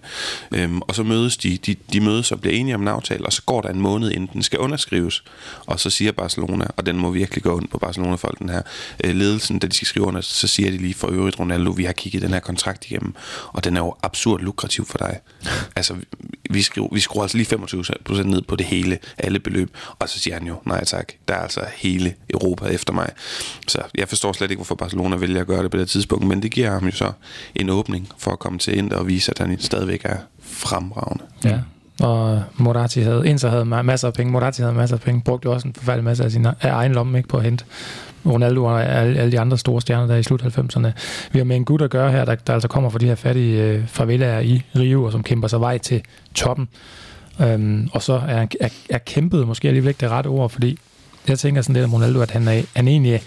Øhm, 0.52 0.82
og 0.82 0.96
så 0.96 1.04
mødes 1.04 1.38
de, 1.38 1.58
de, 1.58 1.75
de 1.94 2.02
mødes 2.02 2.32
og 2.32 2.42
bliver 2.42 2.56
enige 2.56 2.75
om 2.75 2.82
en 2.82 2.88
aftale, 2.88 3.25
og 3.25 3.34
så 3.34 3.42
går 3.46 3.62
der 3.62 3.70
en 3.70 3.80
måned, 3.80 4.12
inden 4.12 4.30
den 4.34 4.44
skal 4.44 4.60
underskrives. 4.60 5.24
Og 5.66 5.80
så 5.80 5.90
siger 5.90 6.12
Barcelona, 6.12 6.68
og 6.78 6.86
den 6.86 6.98
må 6.98 7.12
virkelig 7.12 7.44
gå 7.44 7.60
ind 7.60 7.68
på 7.68 7.78
Barcelona-folk, 7.78 8.40
den 8.40 8.50
her 8.50 8.62
øh, 9.04 9.16
ledelsen, 9.16 9.60
da 9.60 9.68
de 9.68 9.75
skal 9.75 9.88
skrive 9.88 10.06
under, 10.06 10.22
så 10.22 10.48
siger 10.48 10.72
de 10.72 10.78
lige 10.78 10.94
for 10.94 11.08
øvrigt, 11.08 11.40
Ronaldo, 11.40 11.72
vi 11.72 11.84
har 11.84 11.94
kigget 11.94 12.22
den 12.22 12.34
her 12.34 12.40
kontrakt 12.40 12.86
igennem, 12.86 13.16
og 13.48 13.63
den 13.63 13.78
er 13.78 13.82
jo 13.82 13.96
absurd 14.04 14.42
lukrativ 14.42 14.86
for 14.86 14.98
dig. 14.98 15.20
altså, 15.75 15.96
vi, 16.50 16.62
skriver, 16.62 16.88
vi 16.92 17.00
skruer 17.00 17.24
altså 17.24 17.38
lige 17.38 17.56
25% 17.56 18.24
ned 18.24 18.42
på 18.42 18.56
det 18.56 18.66
hele, 18.66 19.00
alle 19.18 19.40
beløb. 19.40 19.78
Og 20.00 20.10
så 20.10 20.20
siger 20.20 20.34
han 20.34 20.48
jo, 20.48 20.56
nej 20.66 20.84
tak, 20.84 21.12
der 21.28 21.34
er 21.34 21.42
altså 21.42 21.62
hele 21.76 22.14
Europa 22.30 22.66
efter 22.66 22.94
mig. 22.94 23.10
Så 23.68 23.82
jeg 23.96 24.10
forstår 24.10 24.34
slet 24.34 24.52
ikke, 24.52 24.60
hvorfor 24.60 24.76
Barcelona 24.76 25.16
vælger 25.16 25.42
at 25.42 25.48
gøre 25.48 25.64
det 25.64 25.72
på 25.72 25.78
det 25.78 25.90
tidspunkt, 25.90 26.28
men 26.28 26.42
det 26.42 26.52
giver 26.52 26.72
ham 26.72 26.86
jo 26.86 26.92
så 26.92 27.12
en 27.56 27.70
åbning 27.70 28.10
for 28.18 28.32
at 28.32 28.40
komme 28.40 28.60
til 28.60 28.78
Inter 28.78 28.98
og 28.98 29.08
vise, 29.08 29.32
at 29.32 29.40
han 29.40 29.60
stadigvæk 29.60 30.02
er 30.04 30.18
fremragende. 30.42 31.24
Ja, 31.44 31.60
og 32.02 32.44
Moratti 32.58 33.02
havde, 33.02 33.28
Inter 33.28 33.50
havde 33.50 33.66
masser 33.66 34.08
af 34.08 34.14
penge, 34.14 34.32
Moratti 34.32 34.62
havde 34.62 34.74
masser 34.74 34.96
af 34.96 35.02
penge, 35.02 35.22
brugte 35.22 35.50
også 35.50 35.68
en 35.68 35.74
forfærdelig 35.74 36.04
masse 36.04 36.24
af 36.24 36.32
sin 36.32 36.46
af 36.46 36.56
egen 36.62 36.92
lomme 36.92 37.18
ikke, 37.18 37.30
på 37.30 37.38
at 37.38 37.44
hente 37.44 37.66
Ronaldo 38.26 38.64
og 38.64 38.86
alle, 38.86 39.20
alle 39.20 39.32
de 39.32 39.40
andre 39.40 39.58
store 39.58 39.82
stjerner, 39.82 40.08
der 40.08 40.16
i 40.16 40.24
slut 40.24 40.44
90'erne. 40.44 40.88
Vi 41.32 41.40
har 41.40 41.44
med 41.44 41.56
en 41.56 41.66
gut 41.66 41.82
at 41.82 41.90
gøre 41.90 42.12
her, 42.12 42.26
der, 42.26 42.36
der 42.36 42.54
altså 42.54 42.68
kommer 42.68 42.90
fra 42.90 43.00
de 43.00 43.06
her 43.06 43.16
fattige 43.16 43.64
øh, 43.64 43.88
favelaer 43.88 44.40
i 44.40 44.62
Rio, 44.76 45.04
og 45.04 45.12
som 45.12 45.24
kæmper 45.24 45.48
sig 45.48 45.60
vej 45.60 45.78
til 45.78 46.02
toppen. 46.36 46.68
Øhm, 47.42 47.90
og 47.94 48.02
så 48.02 48.14
er, 48.28 48.46
er, 48.62 48.70
er 48.90 48.98
kæmpet 48.98 49.48
måske 49.48 49.68
alligevel 49.68 49.90
ikke 49.90 50.02
det 50.02 50.10
rette 50.10 50.28
ord, 50.28 50.50
fordi 50.50 50.80
jeg 51.28 51.40
tænker 51.40 51.62
sådan 51.62 51.74
lidt 51.74 51.86
om 51.86 51.94
Ronaldo, 51.94 52.22
at 52.22 52.32
han, 52.32 52.48
er, 52.48 52.62
han 52.76 52.88
egentlig 52.88 53.22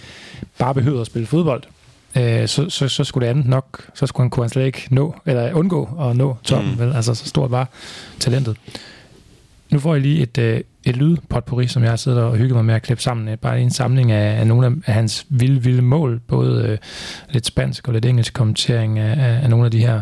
bare 0.59 0.75
behøver 0.75 1.01
at 1.01 1.07
spille 1.07 1.27
fodbold. 1.27 1.63
Øh, 2.17 2.49
så, 2.49 2.71
så, 2.71 2.89
så 2.89 3.05
skulle 3.05 3.27
det 3.27 3.31
andet 3.31 3.47
nok, 3.47 3.91
så 3.95 4.07
skulle 4.07 4.25
han, 4.25 4.31
kunne 4.31 4.45
han 4.45 4.51
slet 4.51 4.67
ikke 4.67 4.87
nå, 4.91 5.15
eller 5.27 5.53
undgå 5.53 5.89
at 6.01 6.17
nå 6.17 6.37
toppen, 6.45 6.73
mm. 6.73 6.79
vel? 6.79 6.93
Altså 6.93 7.15
så 7.15 7.27
stort 7.29 7.51
var 7.51 7.69
talentet. 8.21 8.57
Nu 9.71 9.79
får 9.79 9.95
jeg 9.95 10.03
lige 10.03 10.23
et, 10.23 10.39
øh, 10.39 10.61
et 10.85 10.97
lydpotpourri, 10.97 11.67
som 11.67 11.83
jeg 11.83 11.91
har 11.91 11.97
siddet 11.97 12.21
og 12.21 12.37
hygget 12.37 12.55
mig 12.55 12.65
med 12.65 12.75
at 12.75 12.83
klippe 12.83 13.03
sammen. 13.03 13.39
Bare 13.39 13.61
en 13.61 13.71
samling 13.71 14.13
af, 14.13 14.41
af 14.41 14.47
nogle 14.47 14.67
af 14.87 14.95
hans 14.95 15.27
vilde, 15.29 15.63
vilde 15.63 15.83
mål. 15.83 16.21
Både 16.29 16.69
øh, 16.69 16.79
lidt 17.31 17.47
spansk 17.47 17.89
og 17.89 17.95
lidt 17.95 18.05
engelsk 18.05 18.35
kommentering 18.35 18.99
af, 18.99 19.43
af 19.43 19.51
nogle 19.51 19.65
af 19.65 19.71
de 19.71 19.79
her 19.79 20.01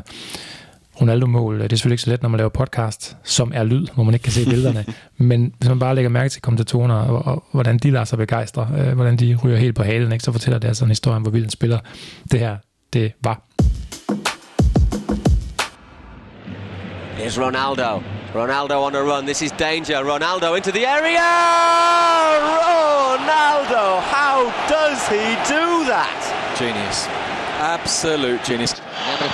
Ronaldo-mål. 1.00 1.60
Det 1.60 1.72
er 1.72 1.76
selvfølgelig 1.76 1.94
ikke 1.94 2.02
så 2.02 2.10
let, 2.10 2.22
når 2.22 2.28
man 2.28 2.38
laver 2.38 2.48
podcast, 2.48 3.16
som 3.22 3.52
er 3.54 3.64
lyd, 3.64 3.86
hvor 3.94 4.04
man 4.04 4.14
ikke 4.14 4.24
kan 4.24 4.32
se 4.32 4.44
billederne. 4.44 4.84
Men 5.16 5.54
hvis 5.58 5.68
man 5.68 5.78
bare 5.78 5.94
lægger 5.94 6.08
mærke 6.08 6.28
til 6.28 6.42
kommentatorerne, 6.42 6.94
og, 6.94 7.16
og, 7.16 7.24
og 7.24 7.44
hvordan 7.52 7.78
de 7.78 7.90
lader 7.90 8.04
sig 8.04 8.18
begejstre, 8.18 8.68
øh, 8.78 8.94
hvordan 8.94 9.16
de 9.16 9.38
ryger 9.44 9.56
helt 9.56 9.76
på 9.76 9.82
halen, 9.82 10.12
ikke, 10.12 10.24
så 10.24 10.32
fortæller 10.32 10.58
det 10.58 10.68
altså 10.68 10.84
en 10.84 10.90
historie 10.90 11.16
om, 11.16 11.22
hvor 11.22 11.30
vild 11.30 11.44
en 11.44 11.50
spiller 11.50 11.78
det 12.32 12.40
her 12.40 12.56
det 12.92 13.12
var. 13.24 13.40
Here's 17.18 17.38
Ronaldo. 17.38 18.02
Ronaldo 18.34 18.74
on 18.82 18.94
a 18.96 19.02
run. 19.02 19.24
This 19.24 19.42
is 19.42 19.52
danger. 19.52 19.98
Ronaldo 20.02 20.56
into 20.56 20.72
the 20.72 20.84
area. 20.84 21.30
Ronaldo, 23.14 24.00
how 24.00 24.52
does 24.68 25.08
he 25.08 25.24
do 25.46 25.84
that? 25.84 26.20
Genius. 26.58 27.33
Absolute 27.64 28.44
genius. 28.44 28.75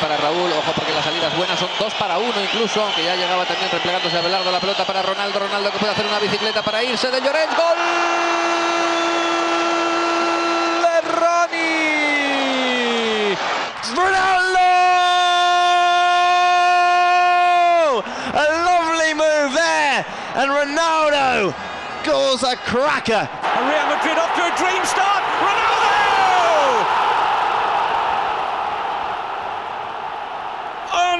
Para 0.00 0.16
Raúl, 0.16 0.52
ojo 0.52 0.72
porque 0.76 0.92
las 0.92 1.04
salidas 1.04 1.36
buenas 1.36 1.58
son 1.58 1.68
dos 1.80 1.92
para 1.94 2.16
uno 2.16 2.40
incluso, 2.40 2.80
aunque 2.80 3.02
ya 3.02 3.16
llegaba 3.16 3.44
también 3.44 3.68
replegándose 3.72 4.16
a 4.16 4.20
Belardo 4.20 4.52
la 4.52 4.60
pelota 4.60 4.84
para 4.84 5.02
Ronaldo, 5.02 5.40
Ronaldo 5.40 5.72
que 5.72 5.78
puede 5.78 5.90
hacer 5.90 6.06
una 6.06 6.20
bicicleta 6.20 6.62
para 6.62 6.80
irse 6.84 7.10
de 7.10 7.20
Llorens, 7.20 7.56
gol 7.56 7.76
de 10.80 11.00
Ronnie. 11.18 12.06
Ronaldo! 13.96 14.60
and 20.36 20.50
Ronaldo 20.52 21.52
goals 22.04 22.44
a 22.44 22.54
cracker. 22.54 23.28
And 23.42 23.68
Real 23.68 23.88
Madrid 23.90 24.16
off 24.16 24.32
to 24.36 24.42
a 24.46 24.54
dream 24.56 24.84
start. 24.86 25.22
Ronaldo! 25.42 25.70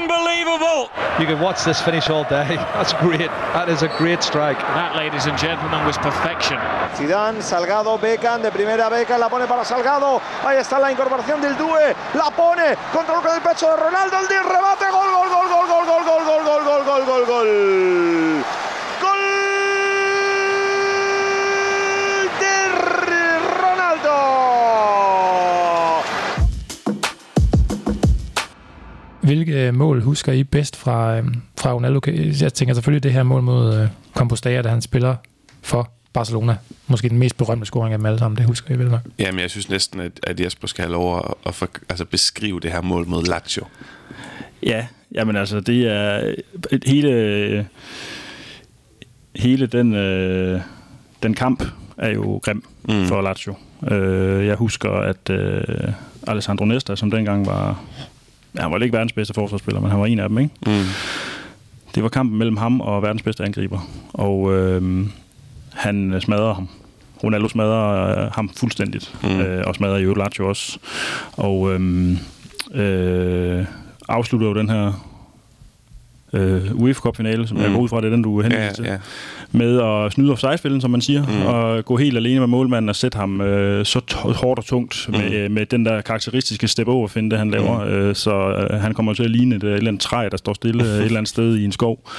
Unbelievable! 0.00 0.88
You 1.21 1.26
can 1.26 1.40
watch 1.40 1.64
this 1.64 1.80
finish 1.80 2.09
all 2.09 2.25
day. 2.25 2.57
That's 2.73 2.95
great. 2.95 3.28
That 3.52 3.69
is 3.69 3.82
a 3.82 3.89
great 3.99 4.23
strike. 4.23 4.56
That, 4.73 4.97
ladies 4.97 5.26
and 5.26 5.36
gentlemen, 5.36 5.84
was 5.84 5.99
perfection. 5.99 6.56
Zidane, 6.97 7.43
Salgado, 7.43 7.99
Beckham, 8.00 8.41
de 8.41 8.50
primera 8.50 8.89
Beckham, 8.89 9.21
la 9.21 9.28
pone 9.28 9.47
para 9.47 9.63
Salgado. 9.63 10.21
Ahí 10.43 10.56
está 10.56 10.78
la 10.78 10.91
incorporación 10.91 11.43
del 11.43 11.56
Due. 11.58 11.95
La 12.15 12.30
pone, 12.30 12.76
control 12.93 13.21
con 13.23 13.34
el 13.34 13.43
pecho 13.43 13.69
de 13.71 13.76
Ronaldo, 13.76 14.19
el 14.21 14.28
10 14.28 14.43
rebate, 14.47 14.91
gol, 14.91 15.10
gol, 15.13 15.28
gol, 15.28 15.49
gol, 15.49 15.67
gol, 15.69 15.86
gol, 15.86 16.04
gol, 16.04 16.25
gol, 16.25 16.45
gol, 16.45 16.65
gol, 16.65 16.84
gol, 16.84 17.04
gol, 17.04 17.26
gol. 17.26 18.70
Hvilke 29.21 29.73
mål 29.73 30.02
husker 30.02 30.33
I 30.33 30.45
bedst 30.45 30.76
fra, 30.76 31.19
øh, 31.19 31.25
fra 31.59 31.73
Ronaldo? 31.73 32.00
Jeg 32.41 32.54
tænker 32.54 32.75
selvfølgelig 32.75 33.02
det 33.02 33.13
her 33.13 33.23
mål 33.23 33.43
mod 33.43 33.80
øh, 33.80 33.89
Compostela, 34.15 34.63
da 34.63 34.69
han 34.69 34.83
spiller 34.83 35.17
for 35.63 35.91
Barcelona. 36.13 36.56
Måske 36.87 37.09
den 37.09 37.19
mest 37.19 37.37
berømte 37.37 37.67
scoring 37.67 37.93
af 37.93 37.99
dem 37.99 38.06
alle 38.06 38.19
sammen, 38.19 38.39
det 38.39 38.47
husker 38.47 38.75
I 38.75 38.78
vel 38.78 38.91
nok. 38.91 39.00
Jamen, 39.19 39.41
jeg 39.41 39.50
synes 39.50 39.69
næsten, 39.69 40.00
at, 40.00 40.21
at 40.23 40.41
Jesper 40.41 40.67
skal 40.67 40.85
have 40.85 40.93
lov 40.93 41.19
at, 41.19 41.35
at 41.47 41.54
for, 41.54 41.69
altså 41.89 42.04
beskrive 42.04 42.61
det 42.61 42.73
her 42.73 42.80
mål 42.80 43.06
mod 43.06 43.25
Lazio. 43.25 43.65
Ja, 44.63 44.87
jamen 45.15 45.37
altså, 45.37 45.61
det 45.61 45.87
er 45.87 46.35
et 46.71 46.85
hele, 46.87 47.69
hele 49.37 49.67
den, 49.67 49.95
øh, 49.95 50.61
den 51.23 51.35
kamp 51.35 51.65
er 51.99 52.11
jo 52.11 52.41
grim 52.45 52.65
mm. 52.89 53.06
for 53.06 53.21
Lazio. 53.21 53.54
Øh, 53.91 54.47
jeg 54.47 54.56
husker, 54.56 54.91
at 54.91 55.30
øh, 55.30 55.63
Alessandro 56.26 56.65
Nesta, 56.65 56.97
som 56.97 57.11
dengang 57.11 57.47
var 57.47 57.83
Ja, 58.56 58.63
han 58.63 58.71
var 58.71 58.78
ikke 58.78 58.93
verdens 58.97 59.13
bedste 59.13 59.34
forsvarsspiller, 59.34 59.80
men 59.80 59.91
han 59.91 60.00
var 60.00 60.06
en 60.06 60.19
af 60.19 60.28
dem, 60.28 60.39
ikke? 60.39 60.54
Mm. 60.67 60.84
Det 61.95 62.02
var 62.02 62.08
kampen 62.08 62.39
mellem 62.39 62.56
ham 62.56 62.80
og 62.80 63.02
verdens 63.02 63.23
bedste 63.23 63.45
angriber. 63.45 63.89
Og 64.13 64.52
øh, 64.52 65.06
han 65.73 66.21
smadrer 66.21 66.54
ham. 66.54 66.69
Ronaldo 67.25 67.49
smadrer 67.49 68.25
øh, 68.25 68.32
ham 68.32 68.50
fuldstændigt. 68.56 69.15
Mm. 69.23 69.41
Øh, 69.41 69.65
og 69.67 69.75
smadrer 69.75 69.99
jo 69.99 70.15
Lazio 70.15 70.49
også. 70.49 70.78
Og 71.32 71.73
øh, 71.73 72.10
øh, 72.75 73.65
afslutter 74.08 74.49
jo 74.49 74.54
den 74.54 74.71
her 74.71 75.09
øh, 76.32 76.75
UEFA 76.75 77.00
Cup-finale, 77.00 77.47
som 77.47 77.56
mm. 77.56 77.62
jeg 77.62 77.73
går 77.73 77.80
ud 77.80 77.88
fra, 77.88 78.00
det 78.00 78.06
er 78.06 78.10
den, 78.10 78.23
du 78.23 78.40
henviser 78.40 78.64
ja, 78.64 78.73
til. 78.73 78.84
Ja 78.84 78.99
med 79.52 79.80
at 79.80 80.12
snyde 80.12 80.32
offside 80.32 80.80
som 80.80 80.90
man 80.90 81.00
siger, 81.00 81.26
mm. 81.26 81.47
og 81.47 81.84
gå 81.84 81.97
helt 81.97 82.16
alene 82.16 82.40
med 82.40 82.49
målmanden 82.49 82.88
og 82.88 82.97
sætte 82.97 83.19
ham 83.19 83.40
øh, 83.40 83.84
så 83.86 84.00
hårdt 84.16 84.58
og 84.58 84.64
tungt 84.64 85.08
mm. 85.08 85.19
med, 85.19 85.49
med 85.49 85.66
den 85.66 85.86
der 85.86 86.00
karakteristiske 86.00 86.69
step 86.69 86.88
over 86.88 87.08
finde 87.08 87.30
det 87.30 87.38
han 87.38 87.50
laver. 87.50 87.84
Mm. 87.84 87.90
Øh, 87.90 88.14
så 88.14 88.66
øh, 88.71 88.80
han 88.80 88.95
kommer 88.95 89.14
til 89.14 89.23
at 89.23 89.30
ligne 89.30 89.56
et, 89.56 89.64
et 89.64 89.73
eller 89.73 89.88
andet 89.88 90.02
træ, 90.02 90.28
der 90.30 90.36
står 90.36 90.52
stille 90.52 90.84
et 90.84 91.04
eller 91.04 91.19
andet 91.19 91.28
sted 91.28 91.56
i 91.56 91.64
en 91.64 91.73
skov, 91.73 92.10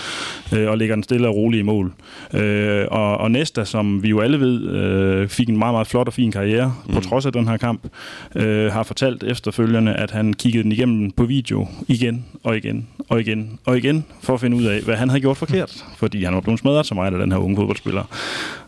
øh, 0.53 0.69
og 0.69 0.77
lægger 0.77 0.95
den 0.95 1.03
stille 1.03 1.27
og 1.27 1.35
rolig 1.35 1.59
i 1.59 1.63
mål. 1.63 1.93
Øh, 2.33 2.85
og, 2.91 3.17
og 3.17 3.31
Nesta, 3.31 3.63
som 3.63 4.03
vi 4.03 4.09
jo 4.09 4.19
alle 4.19 4.39
ved, 4.39 4.69
øh, 4.69 5.27
fik 5.27 5.49
en 5.49 5.57
meget, 5.57 5.73
meget 5.73 5.87
flot 5.87 6.07
og 6.07 6.13
fin 6.13 6.31
karriere, 6.31 6.73
mm. 6.87 6.93
på 6.93 7.01
trods 7.01 7.25
af 7.25 7.33
den 7.33 7.47
her 7.47 7.57
kamp, 7.57 7.87
øh, 8.35 8.71
har 8.71 8.83
fortalt 8.83 9.23
efterfølgende, 9.23 9.93
at 9.93 10.11
han 10.11 10.33
kiggede 10.33 10.63
den 10.63 10.71
igennem 10.71 11.11
på 11.11 11.23
video 11.23 11.67
igen 11.87 12.25
og 12.43 12.57
igen 12.57 12.87
og 13.09 13.19
igen 13.19 13.59
og 13.65 13.77
igen, 13.77 14.00
for 14.21 14.33
at 14.33 14.39
finde 14.39 14.57
ud 14.57 14.63
af, 14.63 14.81
hvad 14.81 14.95
han 14.95 15.09
havde 15.09 15.21
gjort 15.21 15.37
forkert, 15.37 15.85
fordi 15.97 16.23
han 16.23 16.33
var 16.33 16.41
blevet 16.41 16.59
smadret 16.59 16.85
så 16.85 16.95
meget 16.95 17.13
den 17.13 17.31
her 17.31 17.39
unge 17.39 17.55
fodboldspiller. 17.55 18.03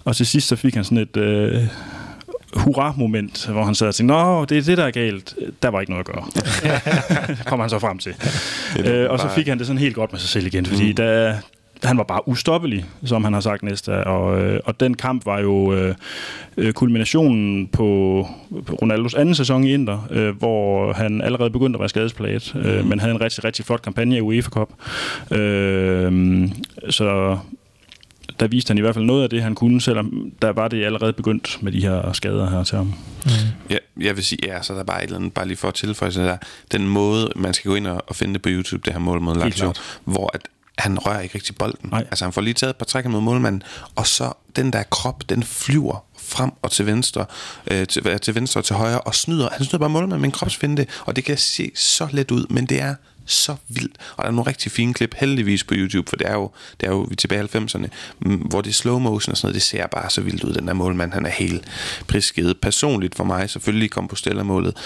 Og 0.05 0.15
til 0.15 0.25
sidst 0.25 0.47
så 0.47 0.55
fik 0.55 0.75
han 0.75 0.83
sådan 0.83 0.97
et 0.97 1.17
øh, 1.17 1.61
hurra-moment, 2.53 3.47
hvor 3.47 3.63
han 3.63 3.75
sad 3.75 3.87
og 3.87 3.95
tænkte, 3.95 4.15
Nå, 4.15 4.45
det 4.45 4.57
er 4.57 4.61
det, 4.61 4.77
der 4.77 4.85
er 4.85 4.91
galt. 4.91 5.35
Der 5.63 5.69
var 5.69 5.79
ikke 5.79 5.91
noget 5.91 6.07
at 6.07 6.13
gøre. 6.13 6.25
kom 7.49 7.59
han 7.59 7.69
så 7.69 7.79
frem 7.79 7.97
til. 7.97 8.15
Øh, 8.85 9.09
og 9.09 9.19
så 9.19 9.29
fik 9.35 9.47
han 9.47 9.57
det 9.57 9.67
sådan 9.67 9.79
helt 9.79 9.95
godt 9.95 10.11
med 10.11 10.19
sig 10.19 10.29
selv 10.29 10.45
igen, 10.45 10.65
fordi 10.65 10.89
mm. 10.89 10.95
der, 10.95 11.37
han 11.83 11.97
var 11.97 12.03
bare 12.03 12.27
ustoppelig, 12.27 12.85
som 13.05 13.23
han 13.23 13.33
har 13.33 13.39
sagt 13.39 13.63
næste. 13.63 14.03
Og, 14.03 14.41
øh, 14.41 14.59
og 14.65 14.79
den 14.79 14.93
kamp 14.93 15.25
var 15.25 15.39
jo 15.39 15.73
øh, 15.73 15.95
øh, 16.57 16.73
kulminationen 16.73 17.67
på, 17.67 18.27
på 18.65 18.75
Ronaldos 18.81 19.13
anden 19.13 19.35
sæson 19.35 19.63
i 19.63 19.73
Inter, 19.73 20.07
øh, 20.11 20.37
hvor 20.37 20.93
han 20.93 21.21
allerede 21.21 21.49
begyndte 21.49 21.77
at 21.77 21.79
være 21.79 21.89
skadesplaget, 21.89 22.55
øh, 22.55 22.81
mm. 22.81 22.87
men 22.87 22.99
havde 22.99 23.13
en 23.13 23.21
rigtig, 23.21 23.43
rigtig 23.43 23.65
flot 23.65 23.81
kampagne 23.81 24.17
i 24.17 24.21
UEFA 24.21 24.49
Cup. 24.49 24.69
Øh, 25.31 26.49
så 26.89 27.37
der 28.39 28.47
viste 28.47 28.69
han 28.69 28.77
i 28.77 28.81
hvert 28.81 28.95
fald 28.95 29.05
noget 29.05 29.23
af 29.23 29.29
det, 29.29 29.43
han 29.43 29.55
kunne, 29.55 29.81
selvom 29.81 30.31
der 30.41 30.49
var 30.51 30.67
det 30.67 30.85
allerede 30.85 31.13
begyndt 31.13 31.57
med 31.61 31.71
de 31.71 31.81
her 31.81 32.13
skader 32.13 32.49
her 32.49 32.63
til 32.63 32.77
ham. 32.77 32.93
Mm. 33.25 33.31
Ja, 33.69 33.77
jeg 34.01 34.15
vil 34.15 34.25
sige, 34.25 34.39
ja, 34.43 34.61
så 34.61 34.73
der 34.73 34.79
er 34.79 34.83
bare 34.83 35.03
et 35.03 35.07
eller 35.07 35.17
andet, 35.17 35.33
bare 35.33 35.47
lige 35.47 35.57
for 35.57 35.67
at 35.67 35.73
tilføje 35.73 36.11
sig 36.11 36.25
der, 36.25 36.37
den 36.71 36.87
måde, 36.87 37.31
man 37.35 37.53
skal 37.53 37.69
gå 37.69 37.75
ind 37.75 37.87
og, 37.87 38.15
finde 38.15 38.33
det 38.33 38.41
på 38.41 38.49
YouTube, 38.51 38.81
det 38.85 38.93
her 38.93 38.99
mål 38.99 39.21
mod 39.21 39.35
Lazio, 39.35 39.73
hvor 40.05 40.29
at 40.33 40.41
han 40.77 40.99
rører 40.99 41.19
ikke 41.19 41.35
rigtig 41.35 41.55
bolden. 41.55 41.89
Nej. 41.89 41.99
Altså 41.99 42.25
han 42.25 42.33
får 42.33 42.41
lige 42.41 42.53
taget 42.53 42.69
et 42.69 42.75
par 42.75 42.85
træk 42.85 43.05
mod 43.05 43.21
målmanden, 43.21 43.63
og 43.95 44.07
så 44.07 44.33
den 44.55 44.73
der 44.73 44.83
krop, 44.83 45.29
den 45.29 45.43
flyver 45.43 46.05
frem 46.17 46.51
og 46.61 46.71
til 46.71 46.85
venstre, 46.85 47.25
øh, 47.71 47.87
til, 47.87 48.19
til 48.19 48.35
venstre 48.35 48.59
og 48.61 48.65
til 48.65 48.75
højre, 48.75 49.01
og 49.01 49.15
snyder. 49.15 49.49
Han 49.51 49.65
snyder 49.65 49.77
bare 49.77 49.89
målmanden 49.89 50.21
med 50.21 50.27
en 50.27 50.31
kropsfinde, 50.31 50.85
og 51.05 51.15
det 51.15 51.23
kan 51.25 51.37
se 51.37 51.71
så 51.75 52.07
let 52.11 52.31
ud, 52.31 52.45
men 52.49 52.65
det 52.65 52.81
er 52.81 52.95
så 53.25 53.55
vildt. 53.67 53.97
Og 54.17 54.23
der 54.23 54.29
er 54.29 54.31
nogle 54.31 54.49
rigtig 54.49 54.71
fine 54.71 54.93
klip, 54.93 55.15
heldigvis 55.17 55.63
på 55.63 55.73
YouTube, 55.77 56.09
for 56.09 56.15
det 56.15 56.27
er 56.27 56.33
jo, 56.33 56.51
det 56.81 56.87
er 56.87 56.91
jo 56.91 57.01
vi 57.01 57.11
er 57.11 57.15
tilbage 57.15 57.43
i 57.43 57.57
90'erne, 57.57 57.87
mm, 58.19 58.35
hvor 58.35 58.61
det 58.61 58.69
er 58.69 58.73
slow 58.73 58.99
motion 58.99 59.31
og 59.31 59.37
sådan 59.37 59.47
noget, 59.47 59.55
det 59.55 59.61
ser 59.61 59.87
bare 59.87 60.09
så 60.09 60.21
vildt 60.21 60.43
ud, 60.43 60.53
den 60.53 60.67
der 60.67 60.73
målmand, 60.73 61.13
han 61.13 61.25
er 61.25 61.29
helt 61.29 61.65
prisgivet. 62.07 62.57
Personligt 62.57 63.15
for 63.15 63.23
mig, 63.23 63.49
selvfølgelig 63.49 63.89
Compostela-målet. 63.89 64.77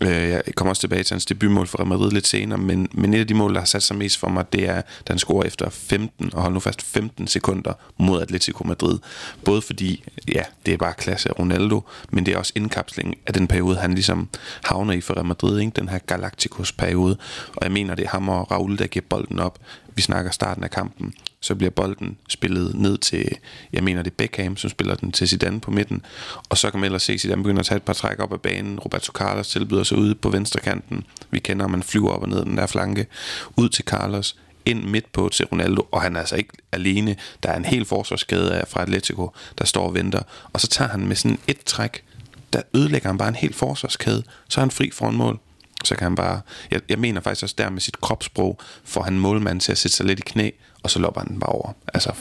Øh, 0.00 0.10
jeg 0.10 0.42
kommer 0.54 0.70
også 0.70 0.80
tilbage 0.80 1.02
til 1.04 1.14
hans 1.14 1.26
debutmål 1.26 1.66
for 1.66 1.78
Real 1.78 1.88
Madrid 1.88 2.10
lidt 2.10 2.26
senere, 2.26 2.58
men, 2.58 2.88
men 2.92 3.14
et 3.14 3.20
af 3.20 3.26
de 3.26 3.34
mål, 3.34 3.54
der 3.54 3.60
har 3.60 3.66
sat 3.66 3.82
sig 3.82 3.96
mest 3.96 4.18
for 4.18 4.28
mig, 4.28 4.52
det 4.52 4.68
er, 4.68 4.74
da 4.74 4.82
han 5.08 5.18
scorer 5.18 5.46
efter 5.46 5.70
15, 5.70 6.30
og 6.32 6.42
hold 6.42 6.54
nu 6.54 6.60
fast 6.60 6.82
15 6.82 7.26
sekunder 7.26 7.72
mod 7.98 8.22
Atletico 8.22 8.64
Madrid. 8.64 8.98
Både 9.44 9.62
fordi, 9.62 10.04
ja, 10.34 10.42
det 10.66 10.74
er 10.74 10.78
bare 10.78 10.94
klasse 10.98 11.28
af 11.28 11.38
Ronaldo, 11.38 11.82
men 12.10 12.26
det 12.26 12.34
er 12.34 12.38
også 12.38 12.52
indkapslingen 12.56 13.14
af 13.26 13.34
den 13.34 13.46
periode, 13.46 13.76
han 13.76 13.94
ligesom 13.94 14.28
havner 14.64 14.92
i 14.92 15.00
for 15.00 15.14
Real 15.14 15.26
Madrid, 15.26 15.60
ikke? 15.60 15.72
den 15.76 15.88
her 15.88 15.98
Galacticos-periode. 15.98 17.16
Og 17.56 17.62
jeg 17.62 17.72
mener, 17.78 17.94
det 17.94 18.04
er 18.04 18.08
ham 18.08 18.28
og 18.28 18.50
Raul, 18.50 18.78
der 18.78 18.86
giver 18.86 19.04
bolden 19.08 19.38
op. 19.38 19.58
Vi 19.94 20.02
snakker 20.02 20.30
starten 20.30 20.64
af 20.64 20.70
kampen. 20.70 21.14
Så 21.40 21.54
bliver 21.54 21.70
bolden 21.70 22.16
spillet 22.28 22.74
ned 22.74 22.98
til, 22.98 23.28
jeg 23.72 23.84
mener 23.84 24.02
det 24.02 24.10
er 24.10 24.14
Beckham, 24.14 24.56
som 24.56 24.70
spiller 24.70 24.94
den 24.94 25.12
til 25.12 25.28
Zidane 25.28 25.60
på 25.60 25.70
midten. 25.70 26.02
Og 26.48 26.58
så 26.58 26.70
kan 26.70 26.80
man 26.80 26.84
ellers 26.84 27.02
se, 27.02 27.12
at 27.12 27.20
Zidane 27.20 27.42
begynder 27.42 27.60
at 27.60 27.66
tage 27.66 27.76
et 27.76 27.82
par 27.82 27.92
træk 27.92 28.18
op 28.18 28.32
ad 28.32 28.38
banen. 28.38 28.78
Roberto 28.78 29.12
Carlos 29.12 29.48
tilbyder 29.48 29.82
sig 29.82 29.98
ude 29.98 30.14
på 30.14 30.30
venstre 30.30 30.60
kanten. 30.60 31.04
Vi 31.30 31.38
kender, 31.38 31.64
at 31.64 31.70
man 31.70 31.82
flyver 31.82 32.10
op 32.10 32.22
og 32.22 32.28
ned 32.28 32.44
den 32.44 32.56
der 32.56 32.66
flanke. 32.66 33.06
Ud 33.56 33.68
til 33.68 33.84
Carlos 33.84 34.36
ind 34.64 34.84
midt 34.84 35.12
på 35.12 35.28
til 35.32 35.46
Ronaldo, 35.46 35.88
og 35.92 36.02
han 36.02 36.16
er 36.16 36.20
altså 36.20 36.36
ikke 36.36 36.52
alene. 36.72 37.16
Der 37.42 37.50
er 37.50 37.56
en 37.56 37.64
hel 37.64 37.84
forsvarskæde 37.84 38.64
fra 38.68 38.82
Atletico, 38.82 39.30
der 39.58 39.64
står 39.64 39.86
og 39.86 39.94
venter. 39.94 40.22
Og 40.52 40.60
så 40.60 40.68
tager 40.68 40.90
han 40.90 41.06
med 41.06 41.16
sådan 41.16 41.38
et 41.46 41.64
træk, 41.66 42.04
der 42.52 42.62
ødelægger 42.74 43.08
han 43.08 43.18
bare 43.18 43.28
en 43.28 43.34
hel 43.34 43.54
forsvarskæde. 43.54 44.22
Så 44.48 44.60
er 44.60 44.62
han 44.62 44.70
fri 44.70 44.90
for 44.90 45.08
en 45.08 45.16
mål 45.16 45.40
så 45.84 45.94
kan 45.94 46.04
han 46.04 46.14
bare... 46.14 46.40
Jeg, 46.70 46.80
jeg 46.88 46.98
mener 46.98 47.20
faktisk 47.20 47.42
også 47.42 47.54
der 47.58 47.70
med 47.70 47.80
sit 47.80 48.00
kropssprog, 48.00 48.58
får 48.84 49.02
han 49.02 49.18
målmanden 49.18 49.60
til 49.60 49.72
at 49.72 49.78
sætte 49.78 49.96
sig 49.96 50.06
lidt 50.06 50.18
i 50.18 50.22
knæ, 50.26 50.50
og 50.82 50.90
så 50.90 50.98
lopper 50.98 51.20
han 51.20 51.28
den 51.28 51.40
bare 51.40 51.52
over. 51.52 51.72
Altså, 51.94 52.12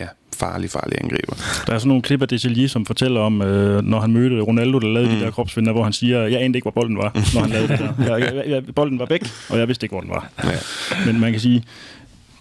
ja, 0.00 0.06
farlig, 0.36 0.70
farlig 0.70 0.98
angriber. 1.02 1.34
Der 1.66 1.74
er 1.74 1.78
sådan 1.78 1.88
nogle 1.88 2.02
klip 2.02 2.22
af 2.22 2.28
Desillier, 2.28 2.68
som 2.68 2.86
fortæller 2.86 3.20
om, 3.20 3.42
øh, 3.42 3.82
når 3.82 4.00
han 4.00 4.12
mødte 4.12 4.40
Ronaldo, 4.40 4.78
der 4.78 4.88
lavede 4.88 5.10
mm. 5.10 5.16
de 5.16 5.24
der 5.24 5.30
kropsvinder, 5.30 5.72
hvor 5.72 5.84
han 5.84 5.92
siger, 5.92 6.22
jeg 6.22 6.42
anede 6.42 6.58
ikke, 6.58 6.64
hvor 6.64 6.80
bolden 6.80 6.98
var, 6.98 7.12
når 7.34 7.40
han 7.40 7.50
lavede 7.50 7.68
det 7.68 7.78
der. 7.78 8.16
Jeg, 8.16 8.34
jeg, 8.34 8.44
jeg, 8.46 8.74
bolden 8.74 8.98
var 8.98 9.06
væk, 9.06 9.22
og 9.48 9.58
jeg 9.58 9.68
vidste 9.68 9.84
ikke, 9.84 9.92
hvor 9.92 10.00
den 10.00 10.10
var. 10.10 10.30
Ja. 10.44 10.58
Men 11.06 11.20
man 11.20 11.32
kan 11.32 11.40
sige, 11.40 11.64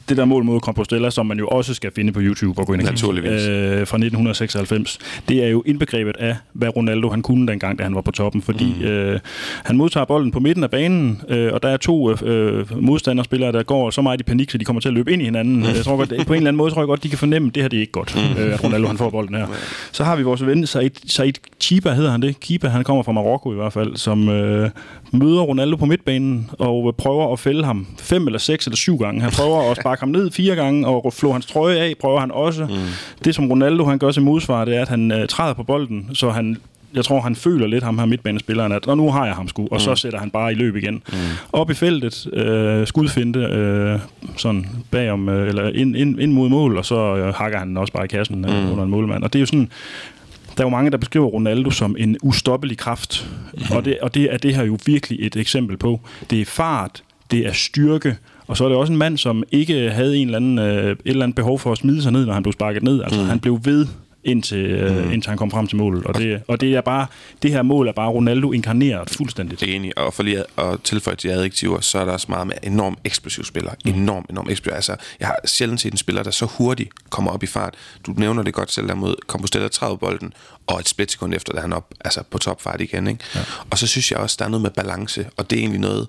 det 0.10 0.18
der 0.18 0.26
mål 0.26 0.44
mod 0.44 0.60
Compostela, 0.60 1.10
som 1.10 1.26
man 1.26 1.40
jo 1.40 1.48
også 1.48 1.74
skal 1.74 1.92
finde 1.96 2.12
på 2.12 2.20
YouTube 2.22 2.62
og 2.62 2.68
gå 2.68 2.74
ind 2.74 2.82
og 2.82 2.94
kigge, 2.94 3.30
øh, 3.30 3.88
fra 3.88 3.98
1996, 3.98 5.00
det 5.30 5.44
er 5.44 5.48
jo 5.48 5.64
indbegrebet 5.66 6.18
af, 6.20 6.36
hvad 6.54 6.76
Ronaldo 6.76 7.10
han 7.10 7.22
kunne 7.22 7.48
dengang, 7.48 7.80
da 7.80 7.84
han 7.84 7.96
var 7.96 8.02
på 8.02 8.12
toppen, 8.12 8.42
fordi 8.42 8.76
mm. 8.80 8.86
øh, 8.86 9.20
han 9.64 9.78
modtager 9.78 10.06
bolden 10.06 10.32
på 10.32 10.40
midten 10.40 10.64
af 10.64 10.70
banen, 10.70 11.22
øh, 11.30 11.54
og 11.54 11.64
der 11.64 11.70
er 11.70 11.78
to 11.78 12.12
øh, 12.12 12.82
modstanderspillere, 12.82 13.52
der 13.52 13.64
går 13.64 13.90
så 13.90 14.02
meget 14.02 14.20
i 14.20 14.24
panik, 14.24 14.52
så 14.52 14.58
de 14.58 14.66
kommer 14.66 14.80
til 14.82 14.90
at 14.90 14.94
løbe 14.94 15.14
ind 15.14 15.22
i 15.22 15.26
hinanden. 15.26 15.56
Mm. 15.56 15.64
Jeg 15.64 15.84
tror 15.84 15.98
godt, 15.98 16.10
på 16.10 16.16
en 16.16 16.20
eller 16.20 16.36
anden 16.36 16.56
måde 16.56 16.72
tror 16.72 16.82
jeg 16.82 16.88
godt, 16.88 17.04
de 17.04 17.10
kan 17.10 17.18
fornemme, 17.18 17.48
at 17.48 17.56
det 17.56 17.64
her 17.64 17.68
det 17.68 17.78
er 17.78 17.82
ikke 17.82 17.92
godt, 17.92 18.16
mm. 18.16 18.42
øh, 18.42 18.54
at 18.54 18.64
Ronaldo 18.64 18.88
han 18.88 18.98
får 18.98 19.10
bolden 19.10 19.36
her. 19.36 19.48
Så 19.92 20.04
har 20.04 20.16
vi 20.16 20.24
vores 20.24 20.46
ven, 20.46 20.68
Said, 20.68 20.92
Said 21.08 21.34
Chiba 21.60 21.94
hedder 21.94 22.12
han 22.12 22.22
det. 22.22 22.40
Kiba, 22.40 22.68
han 22.68 22.84
kommer 22.84 23.04
fra 23.04 23.12
Marokko 23.12 23.52
i 23.52 23.56
hvert 23.56 23.74
fald, 23.74 23.96
som 23.96 24.30
øh, 24.30 24.70
møder 25.12 25.42
Ronaldo 25.42 25.76
på 25.76 25.86
midtbanen 25.86 26.50
og 26.60 26.96
prøver 26.98 27.34
at 27.34 27.40
fælde 27.40 27.66
ham 27.66 27.88
fem 28.00 28.26
eller 28.26 28.40
seks 28.40 28.66
eller 28.66 28.78
syv 28.78 28.98
gange. 28.98 29.22
Han 29.22 29.32
prøver 29.32 29.72
at 29.72 29.78
sparke 29.78 29.95
ham 30.00 30.10
ned 30.10 30.32
fire 30.32 30.56
gange 30.56 30.88
og 30.88 31.14
flå 31.14 31.32
hans 31.32 31.46
trøje 31.46 31.78
af, 31.78 31.94
prøver 32.00 32.20
han 32.20 32.32
også. 32.32 32.66
Mm. 32.66 32.76
Det 33.26 33.36
som 33.36 33.50
Ronaldo 33.50 33.86
han 33.86 33.98
gør 33.98 34.12
til 34.12 34.22
modsvar, 34.22 34.66
det 34.66 34.76
er, 34.76 34.82
at 34.82 34.90
han 34.90 35.12
øh, 35.12 35.28
træder 35.28 35.54
på 35.54 35.64
bolden, 35.64 36.10
så 36.14 36.30
han 36.30 36.58
jeg 36.96 37.06
tror, 37.06 37.22
han 37.22 37.36
føler 37.36 37.68
lidt, 37.68 37.84
ham 37.84 38.00
her 38.00 38.06
midtbanespilleren, 38.06 38.72
at 38.72 38.88
nu 38.88 39.12
har 39.12 39.26
jeg 39.26 39.36
ham 39.36 39.48
sgu, 39.48 39.62
og 39.62 39.70
mm. 39.72 39.80
så 39.80 39.96
sætter 39.96 40.20
han 40.20 40.32
bare 40.32 40.52
i 40.52 40.56
løb 40.56 40.76
igen. 40.76 40.94
Mm. 40.94 41.18
Op 41.54 41.72
i 41.72 41.74
feltet, 41.74 42.28
øh, 42.34 42.88
skudfinte, 42.88 43.40
øh, 43.40 44.00
sådan 44.38 44.68
bagom, 44.92 45.30
øh, 45.30 45.48
eller 45.48 45.70
ind, 45.70 45.98
ind, 45.98 46.20
ind 46.20 46.32
mod 46.32 46.50
mål, 46.50 46.78
og 46.78 46.86
så 46.86 47.16
øh, 47.16 47.34
hakker 47.34 47.60
han 47.60 47.78
også 47.78 47.94
bare 47.94 48.06
i 48.06 48.08
kassen 48.08 48.46
øh, 48.46 48.64
mm. 48.64 48.72
under 48.72 48.84
en 48.84 48.90
målmand. 48.90 49.24
Og 49.24 49.34
det 49.34 49.40
er 49.40 49.42
jo 49.42 49.46
sådan, 49.46 49.70
der 50.58 50.64
er 50.64 50.66
jo 50.66 50.70
mange, 50.70 50.92
der 50.92 50.98
beskriver 50.98 51.28
Ronaldo 51.28 51.72
som 51.72 51.96
en 52.00 52.18
ustoppelig 52.24 52.78
kraft, 52.78 53.30
mm. 53.54 53.76
og, 53.76 53.86
det, 53.86 54.00
og 54.00 54.14
det 54.14 54.34
er 54.34 54.38
det 54.38 54.56
her 54.56 54.64
jo 54.64 54.78
virkelig 54.86 55.26
et 55.26 55.36
eksempel 55.36 55.78
på. 55.78 56.00
Det 56.30 56.42
er 56.42 56.46
fart, 56.46 57.04
det 57.32 57.48
er 57.48 57.52
styrke, 57.54 58.18
og 58.48 58.58
så 58.58 58.66
er 58.66 58.70
det 58.70 58.78
også 58.78 58.94
en 58.94 59.00
mand, 59.00 59.18
som 59.18 59.44
ikke 59.52 59.92
havde 59.92 60.18
en 60.18 60.28
eller 60.28 60.38
anden, 60.38 60.60
øh, 60.60 60.92
et 60.92 60.98
eller 61.06 61.24
andet 61.24 61.36
behov 61.36 61.60
for 61.60 61.72
at 61.72 61.78
smide 61.78 62.02
sig 62.02 62.12
ned, 62.12 62.26
når 62.26 62.34
han 62.34 62.44
blev 62.44 62.54
sparket 62.54 62.84
ned. 62.84 63.04
Altså, 63.04 63.22
mm. 63.22 63.28
han 63.28 63.40
blev 63.40 63.60
ved 63.64 63.88
indtil, 64.26 64.66
øh, 64.66 65.06
mm. 65.06 65.12
indtil 65.12 65.30
han 65.30 65.38
kom 65.38 65.52
frem 65.52 65.68
til 65.68 65.78
målet. 65.78 66.04
Og 66.04 66.18
det, 66.18 66.42
og 66.48 66.62
det 66.62 66.76
er 66.76 66.82
bare 66.82 67.08
det 67.42 67.52
her 67.52 67.62
mål 67.62 67.88
er 67.88 67.92
bare 67.92 68.10
Ronaldo 68.10 68.52
inkarneret 68.52 69.10
fuldstændigt. 69.10 69.62
Det 69.62 69.70
er 69.70 69.76
enig. 69.76 69.98
Og 69.98 70.14
for 70.14 70.24
lige 70.24 70.40
at, 70.40 70.46
at 70.58 70.82
tilføje 70.82 71.16
de 71.16 71.32
adjektiver, 71.32 71.80
så 71.80 72.00
er 72.00 72.06
der 72.06 72.12
også 72.12 72.26
meget 72.30 72.48
med 72.48 72.56
enorm 72.64 72.98
eksplosiv 73.04 73.44
spiller. 73.44 73.72
Mm. 73.86 73.92
Enorm, 73.92 74.26
enorm 74.30 74.50
eksplosiv. 74.50 74.76
Altså, 74.76 74.96
jeg 75.20 75.28
har 75.28 75.38
sjældent 75.46 75.82
set 75.82 75.92
en 75.92 75.98
spiller, 75.98 76.24
der 76.24 76.32
så 76.32 76.46
hurtigt 76.46 76.90
kommer 77.10 77.32
op 77.32 77.44
i 77.44 77.48
fart. 77.48 77.74
Du 78.06 78.14
nævner 78.18 78.44
det 78.44 78.54
godt 78.54 78.72
selv 78.72 78.88
der 78.88 78.96
mod 78.96 79.16
Compostela 79.28 79.68
30 79.68 79.98
bolden, 79.98 80.34
og 80.68 80.80
et 80.80 80.90
splitsekund 80.90 81.34
efter, 81.34 81.54
da 81.54 81.62
han 81.62 81.74
op 81.74 81.94
altså 82.06 82.24
på 82.32 82.38
topfart 82.38 82.82
igen. 82.82 83.08
Ikke? 83.08 83.24
Ja. 83.36 83.40
Og 83.70 83.78
så 83.78 83.88
synes 83.88 84.12
jeg 84.12 84.20
også, 84.20 84.36
der 84.40 84.46
er 84.46 84.50
noget 84.50 84.62
med 84.62 84.72
balance, 84.72 85.26
og 85.38 85.50
det 85.50 85.56
er 85.56 85.60
egentlig 85.60 85.82
noget, 85.82 86.08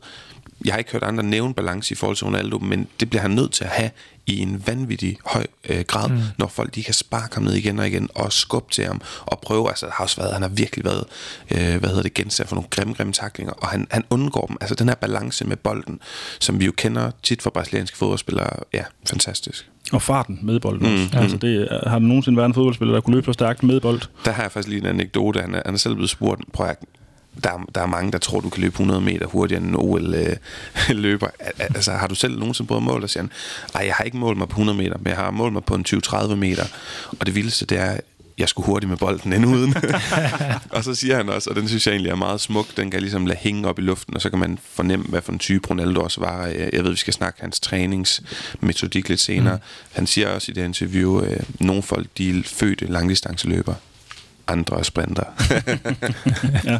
jeg 0.66 0.74
har 0.74 0.78
ikke 0.78 0.92
hørt 0.92 1.02
andre 1.02 1.22
nævne 1.22 1.54
balance 1.54 1.92
i 1.92 1.94
forhold 1.94 2.16
til 2.16 2.24
Ronaldo, 2.24 2.58
men 2.58 2.86
det 3.00 3.10
bliver 3.10 3.22
han 3.22 3.30
nødt 3.30 3.52
til 3.52 3.64
at 3.64 3.70
have 3.70 3.90
i 4.26 4.40
en 4.40 4.62
vanvittig 4.66 5.18
høj 5.26 5.46
øh, 5.68 5.80
grad, 5.86 6.08
mm. 6.08 6.18
når 6.38 6.46
folk 6.46 6.74
de 6.74 6.82
kan 6.82 6.94
sparke 6.94 7.34
ham 7.34 7.44
ned 7.44 7.54
igen 7.54 7.78
og 7.78 7.86
igen 7.86 8.08
og 8.14 8.32
skubbe 8.32 8.72
til 8.72 8.84
ham 8.84 9.00
og 9.26 9.38
prøve, 9.40 9.68
altså 9.68 9.86
har 9.92 10.04
også 10.04 10.16
været, 10.16 10.32
han 10.32 10.42
har 10.42 10.48
virkelig 10.48 10.84
været, 10.84 11.04
øh, 11.50 11.80
hvad 11.80 11.88
hedder 11.88 12.02
det, 12.02 12.14
gensat 12.14 12.48
for 12.48 12.56
nogle 12.56 12.68
grimme, 12.70 12.94
grimme 12.94 13.12
taklinger, 13.12 13.52
og 13.52 13.68
han, 13.68 13.86
han 13.90 14.04
undgår 14.10 14.46
dem. 14.46 14.56
Altså 14.60 14.74
den 14.74 14.88
her 14.88 14.94
balance 14.94 15.46
med 15.46 15.56
bolden, 15.56 16.00
som 16.40 16.60
vi 16.60 16.64
jo 16.64 16.72
kender 16.76 17.10
tit 17.22 17.42
fra 17.42 17.50
brasilianske 17.50 17.96
fodboldspillere, 17.96 18.50
ja, 18.74 18.82
fantastisk. 19.08 19.70
Og 19.92 20.02
farten 20.02 20.38
med 20.42 20.60
bolden 20.60 20.88
mm. 20.88 21.02
også. 21.04 21.18
Altså 21.18 21.36
det, 21.36 21.68
har 21.70 21.98
der 21.98 22.06
nogensinde 22.06 22.36
været 22.36 22.48
en 22.48 22.54
fodboldspiller, 22.54 22.94
der 22.94 23.00
kunne 23.00 23.14
løbe 23.16 23.24
så 23.24 23.32
stærkt 23.32 23.62
med 23.62 23.80
bold? 23.80 24.00
Der 24.24 24.30
har 24.30 24.42
jeg 24.42 24.52
faktisk 24.52 24.68
lige 24.68 24.80
en 24.80 24.86
anekdote. 24.86 25.40
Han 25.40 25.54
er, 25.54 25.62
han 25.64 25.74
er 25.74 25.78
selv 25.78 25.94
blevet 25.94 26.10
spurgt, 26.10 26.52
prøv 26.52 26.66
at 26.66 26.78
der, 27.44 27.64
der 27.74 27.80
er 27.80 27.86
mange, 27.86 28.12
der 28.12 28.18
tror, 28.18 28.40
du 28.40 28.48
kan 28.48 28.60
løbe 28.60 28.72
100 28.72 29.00
meter 29.00 29.26
hurtigere 29.26 29.62
end 29.62 29.70
en 29.70 29.76
OL-løber. 29.76 31.26
Øh, 31.40 31.66
altså, 31.76 31.92
har 31.92 32.06
du 32.06 32.14
selv 32.14 32.38
nogensinde 32.38 32.68
prøvet 32.68 32.80
at 32.80 32.84
måle 32.84 33.00
dig? 33.00 33.10
Siger 33.10 33.22
han, 33.22 33.30
nej, 33.74 33.86
jeg 33.86 33.94
har 33.94 34.04
ikke 34.04 34.16
målt 34.16 34.38
mig 34.38 34.48
på 34.48 34.52
100 34.52 34.78
meter, 34.78 34.96
men 34.98 35.06
jeg 35.06 35.16
har 35.16 35.30
målt 35.30 35.52
mig 35.52 35.64
på 35.64 35.74
en 35.74 35.84
20-30 35.88 36.34
meter. 36.34 36.64
Og 37.20 37.26
det 37.26 37.34
vildeste, 37.34 37.66
det 37.66 37.78
er, 37.78 37.96
jeg 38.38 38.48
skulle 38.48 38.66
hurtigt 38.66 38.90
med 38.90 38.96
bolden 38.96 39.32
end 39.32 39.46
uden. 39.46 39.74
og 40.76 40.84
så 40.84 40.94
siger 40.94 41.16
han 41.16 41.28
også, 41.28 41.50
og 41.50 41.56
den 41.56 41.68
synes 41.68 41.86
jeg 41.86 41.92
egentlig 41.92 42.10
er 42.10 42.16
meget 42.16 42.40
smuk, 42.40 42.76
den 42.76 42.90
kan 42.90 43.00
ligesom 43.00 43.26
lade 43.26 43.38
hænge 43.38 43.68
op 43.68 43.78
i 43.78 43.82
luften, 43.82 44.14
og 44.14 44.20
så 44.20 44.30
kan 44.30 44.38
man 44.38 44.58
fornemme, 44.72 45.06
hvad 45.08 45.22
for 45.22 45.32
en 45.32 45.38
type 45.38 45.70
Ronaldo 45.70 46.00
også 46.00 46.20
var. 46.20 46.46
Jeg 46.46 46.84
ved, 46.84 46.90
vi 46.90 46.96
skal 46.96 47.14
snakke 47.14 47.40
hans 47.40 47.60
træningsmetodik 47.60 49.08
lidt 49.08 49.20
senere. 49.20 49.56
Mm. 49.56 49.62
Han 49.92 50.06
siger 50.06 50.28
også 50.28 50.52
i 50.52 50.54
det 50.54 50.64
interview, 50.64 51.22
øh, 51.22 51.40
nogle 51.60 51.82
folk, 51.82 52.06
de 52.18 52.38
er 52.38 52.42
fødte 52.44 52.86
langdistanceløbere 52.86 53.76
andre 54.48 54.84
sprinter. 54.84 55.24
ja. 56.64 56.78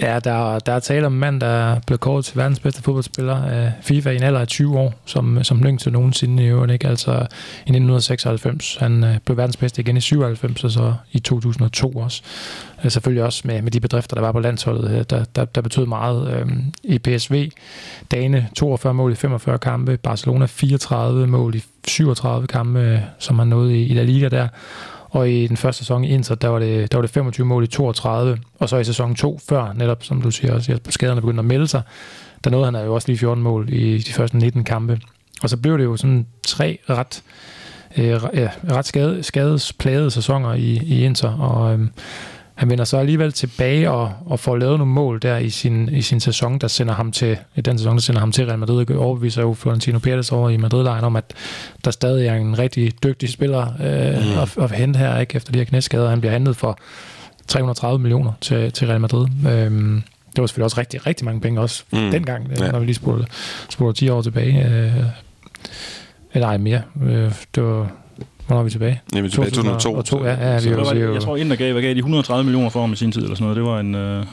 Ja, 0.00 0.18
der, 0.18 0.58
der 0.58 0.72
er 0.72 0.80
tale 0.80 1.06
om 1.06 1.12
en 1.12 1.18
mand, 1.18 1.40
der 1.40 1.80
blev 1.86 1.98
kåret 1.98 2.24
til 2.24 2.36
verdens 2.36 2.60
bedste 2.60 2.82
fodboldspiller 2.82 3.44
af 3.44 3.72
FIFA 3.82 4.10
i 4.10 4.16
en 4.16 4.22
alder 4.22 4.40
af 4.40 4.48
20 4.48 4.78
år, 4.78 4.94
som, 5.04 5.44
som 5.44 5.62
lyng 5.62 5.80
til 5.80 5.92
nogensinde 5.92 6.42
i 6.42 6.46
øvrigt, 6.46 6.72
ikke? 6.72 6.88
Altså 6.88 7.12
i 7.12 7.70
1996. 7.70 8.76
Han 8.76 9.04
øh, 9.04 9.18
blev 9.24 9.36
verdens 9.36 9.56
bedste 9.56 9.80
igen 9.80 9.96
i 9.96 10.00
97, 10.00 10.64
og 10.64 10.70
så 10.70 10.94
i 11.12 11.18
2002 11.18 11.90
også. 11.90 12.22
Øh, 12.84 12.90
selvfølgelig 12.90 13.24
også 13.24 13.42
med, 13.44 13.62
med 13.62 13.70
de 13.70 13.80
bedrifter, 13.80 14.14
der 14.14 14.20
var 14.20 14.32
på 14.32 14.40
landsholdet, 14.40 14.90
øh, 14.90 15.04
der, 15.10 15.24
der, 15.24 15.44
der 15.44 15.60
betød 15.60 15.86
meget. 15.86 16.30
Øh, 16.34 16.46
I 16.84 16.98
PSV, 16.98 17.50
Dane 18.10 18.48
42 18.56 18.94
mål 18.94 19.12
i 19.12 19.14
45 19.14 19.58
kampe, 19.58 19.96
Barcelona 19.96 20.46
34 20.46 21.26
mål 21.26 21.54
i 21.54 21.64
37 21.86 22.46
kampe, 22.46 23.02
som 23.18 23.38
han 23.38 23.48
nåede 23.48 23.76
i, 23.76 23.86
i 23.86 23.94
La 23.94 24.02
Liga 24.02 24.28
der. 24.28 24.48
Og 25.12 25.30
i 25.30 25.46
den 25.46 25.56
første 25.56 25.78
sæson 25.78 26.04
i 26.04 26.08
Inter, 26.08 26.34
der 26.34 26.48
var, 26.48 26.58
det, 26.58 26.92
der 26.92 26.98
var 26.98 27.02
det 27.02 27.10
25 27.10 27.46
mål 27.46 27.64
i 27.64 27.66
32. 27.66 28.38
Og 28.58 28.68
så 28.68 28.76
i 28.76 28.84
sæson 28.84 29.14
2, 29.14 29.40
før 29.48 29.72
netop, 29.72 30.04
som 30.04 30.22
du 30.22 30.30
siger 30.30 30.54
også, 30.54 30.72
at 30.72 30.92
skaderne 30.92 31.20
begyndte 31.20 31.40
at 31.40 31.44
melde 31.44 31.68
sig, 31.68 31.82
der 32.44 32.50
nåede 32.50 32.64
han 32.64 32.74
øh, 32.76 32.86
jo 32.86 32.94
også 32.94 33.08
lige 33.08 33.18
14 33.18 33.42
mål 33.42 33.68
i 33.72 33.98
de 33.98 34.12
første 34.12 34.36
19 34.36 34.64
kampe. 34.64 35.00
Og 35.42 35.50
så 35.50 35.56
blev 35.56 35.78
det 35.78 35.84
jo 35.84 35.96
sådan 35.96 36.26
tre 36.46 36.78
ret, 36.90 37.22
øh, 37.96 38.06
ja, 38.34 38.48
ret 38.70 38.86
skade, 38.86 39.22
skadesplagede 39.22 40.10
sæsoner 40.10 40.54
i, 40.54 40.80
i 40.84 41.04
Inter. 41.04 41.32
Og 41.38 41.74
øh, 41.74 41.80
han 42.62 42.70
vender 42.70 42.84
så 42.84 42.96
alligevel 42.96 43.32
tilbage 43.32 43.90
og, 43.90 44.12
og 44.26 44.40
får 44.40 44.56
lavet 44.56 44.78
nogle 44.78 44.92
mål 44.92 45.22
der 45.22 45.36
i 45.36 45.50
sin, 45.50 45.88
i 45.88 46.02
sin 46.02 46.20
sæson, 46.20 46.58
der 46.58 46.68
sender 46.68 46.94
ham 46.94 47.12
til, 47.12 47.38
i 47.56 47.60
den 47.60 47.78
sæson, 47.78 47.96
der 47.96 48.00
sender 48.00 48.20
ham 48.20 48.32
til 48.32 48.46
Real 48.46 48.58
Madrid, 48.58 48.90
og 48.90 48.98
overbeviser 48.98 49.42
jo 49.42 49.54
Florentino 49.54 49.98
Pérez 50.06 50.34
over 50.34 50.50
i 50.50 50.56
Madrid-lejren 50.56 51.04
om, 51.04 51.16
at 51.16 51.24
der 51.84 51.90
stadig 51.90 52.26
er 52.26 52.34
en 52.34 52.58
rigtig 52.58 53.02
dygtig 53.02 53.28
spiller 53.28 53.62
øh, 53.62 54.34
mm. 54.34 54.38
at, 54.38 54.58
at 54.58 54.78
hente 54.78 54.98
her, 54.98 55.18
ikke 55.18 55.36
efter 55.36 55.52
de 55.52 55.58
her 55.58 55.64
knæskader. 55.64 56.10
Han 56.10 56.20
bliver 56.20 56.32
handlet 56.32 56.56
for 56.56 56.78
330 57.46 57.98
millioner 57.98 58.32
til, 58.40 58.72
til 58.72 58.86
Real 58.86 59.00
Madrid. 59.00 59.26
Øhm, 59.48 60.02
det 60.36 60.40
var 60.40 60.46
selvfølgelig 60.46 60.64
også 60.64 60.80
rigtig, 60.80 61.06
rigtig 61.06 61.24
mange 61.24 61.40
penge 61.40 61.60
også 61.60 61.84
mm. 61.92 62.10
dengang, 62.10 62.46
ja. 62.58 62.70
når 62.70 62.78
vi 62.78 62.84
lige 62.84 62.94
spurgte, 62.94 63.26
spurgte 63.68 64.00
10 64.00 64.08
år 64.08 64.22
tilbage. 64.22 64.68
Øh, 64.68 65.04
eller 66.34 66.48
ej, 66.48 66.56
mere. 66.56 66.82
Øh, 67.02 67.32
det 67.54 67.62
var 67.62 67.92
Hvornår 68.46 68.60
er 68.60 68.64
vi 68.64 68.70
tilbage? 68.70 69.00
Jamen, 69.14 69.30
tilbage 69.30 69.48
i 69.48 69.52
2002. 69.54 70.02
2002, 70.02 70.24
ja, 70.24 70.30
ja, 70.50 70.54
vi 70.54 70.60
Så 70.62 70.70
er 70.70 70.76
var 70.76 70.84
er 70.84 70.94
det, 70.94 71.02
jo, 71.02 71.12
jeg 71.14 71.22
tror, 71.22 71.36
Inter 71.36 71.56
gav, 71.56 71.72
hvad 71.72 71.82
gav 71.82 71.90
de 71.94 71.98
130 71.98 72.44
millioner 72.44 72.70
for 72.70 72.80
ham 72.80 72.92
i 72.92 72.96
sin 72.96 73.12
tid, 73.12 73.22
eller 73.22 73.34
sådan 73.34 73.44
noget. 73.44 73.56
Det 73.56 73.64
var 73.64 73.80
en... 73.80 73.94
Øh, 73.94 74.26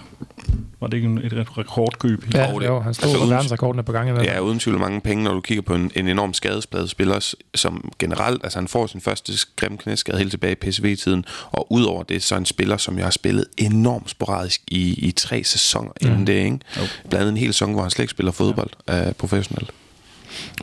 var 0.81 0.87
det 0.87 0.97
ikke 0.97 1.07
en, 1.09 1.17
et 1.17 1.33
ret- 1.33 1.57
rekordkøb? 1.57 2.25
ja, 2.33 2.51
Jo, 2.51 2.59
det- 2.59 2.65
jo, 2.65 2.79
han 2.79 2.93
stod 2.93 3.09
altså, 3.09 3.25
verdensrekorden 3.25 3.79
er 3.79 3.83
på 3.83 3.91
gang 3.91 4.09
i 4.09 4.11
hvert 4.11 4.25
fald. 4.25 4.35
Ja, 4.35 4.41
uden 4.41 4.59
tvivl 4.59 4.79
mange 4.79 5.01
penge, 5.01 5.23
når 5.23 5.33
du 5.33 5.41
kigger 5.41 5.61
på 5.61 5.75
en, 5.75 5.91
en 5.95 6.07
enorm 6.07 6.33
skadespladet 6.33 6.89
spiller, 6.89 7.33
som 7.55 7.91
generelt, 7.99 8.43
altså 8.43 8.59
han 8.59 8.67
får 8.67 8.87
sin 8.87 9.01
første 9.01 9.33
grimme 9.55 9.77
knæskade 9.77 10.17
helt 10.17 10.31
tilbage 10.31 10.51
i 10.51 10.69
PSV-tiden, 10.69 11.25
og 11.51 11.71
udover 11.71 12.03
det, 12.03 12.23
så 12.23 12.35
en 12.35 12.45
spiller, 12.45 12.77
som 12.77 12.97
jeg 12.97 13.05
har 13.05 13.11
spillet 13.11 13.45
enormt 13.57 14.09
sporadisk 14.09 14.61
i, 14.67 15.07
i 15.07 15.11
tre 15.11 15.43
sæsoner 15.43 15.91
inden 16.01 16.27
det, 16.27 16.33
ikke? 16.33 16.59
Jo. 16.77 16.81
Blandt 17.09 17.13
andet 17.13 17.29
en 17.31 17.37
hel 17.37 17.53
sæson, 17.53 17.71
hvor 17.73 17.81
han 17.81 17.91
slet 17.91 18.03
ikke 18.03 18.11
spiller 18.11 18.31
fodbold 18.31 18.69
uh, 18.91 19.11
professionelt. 19.17 19.69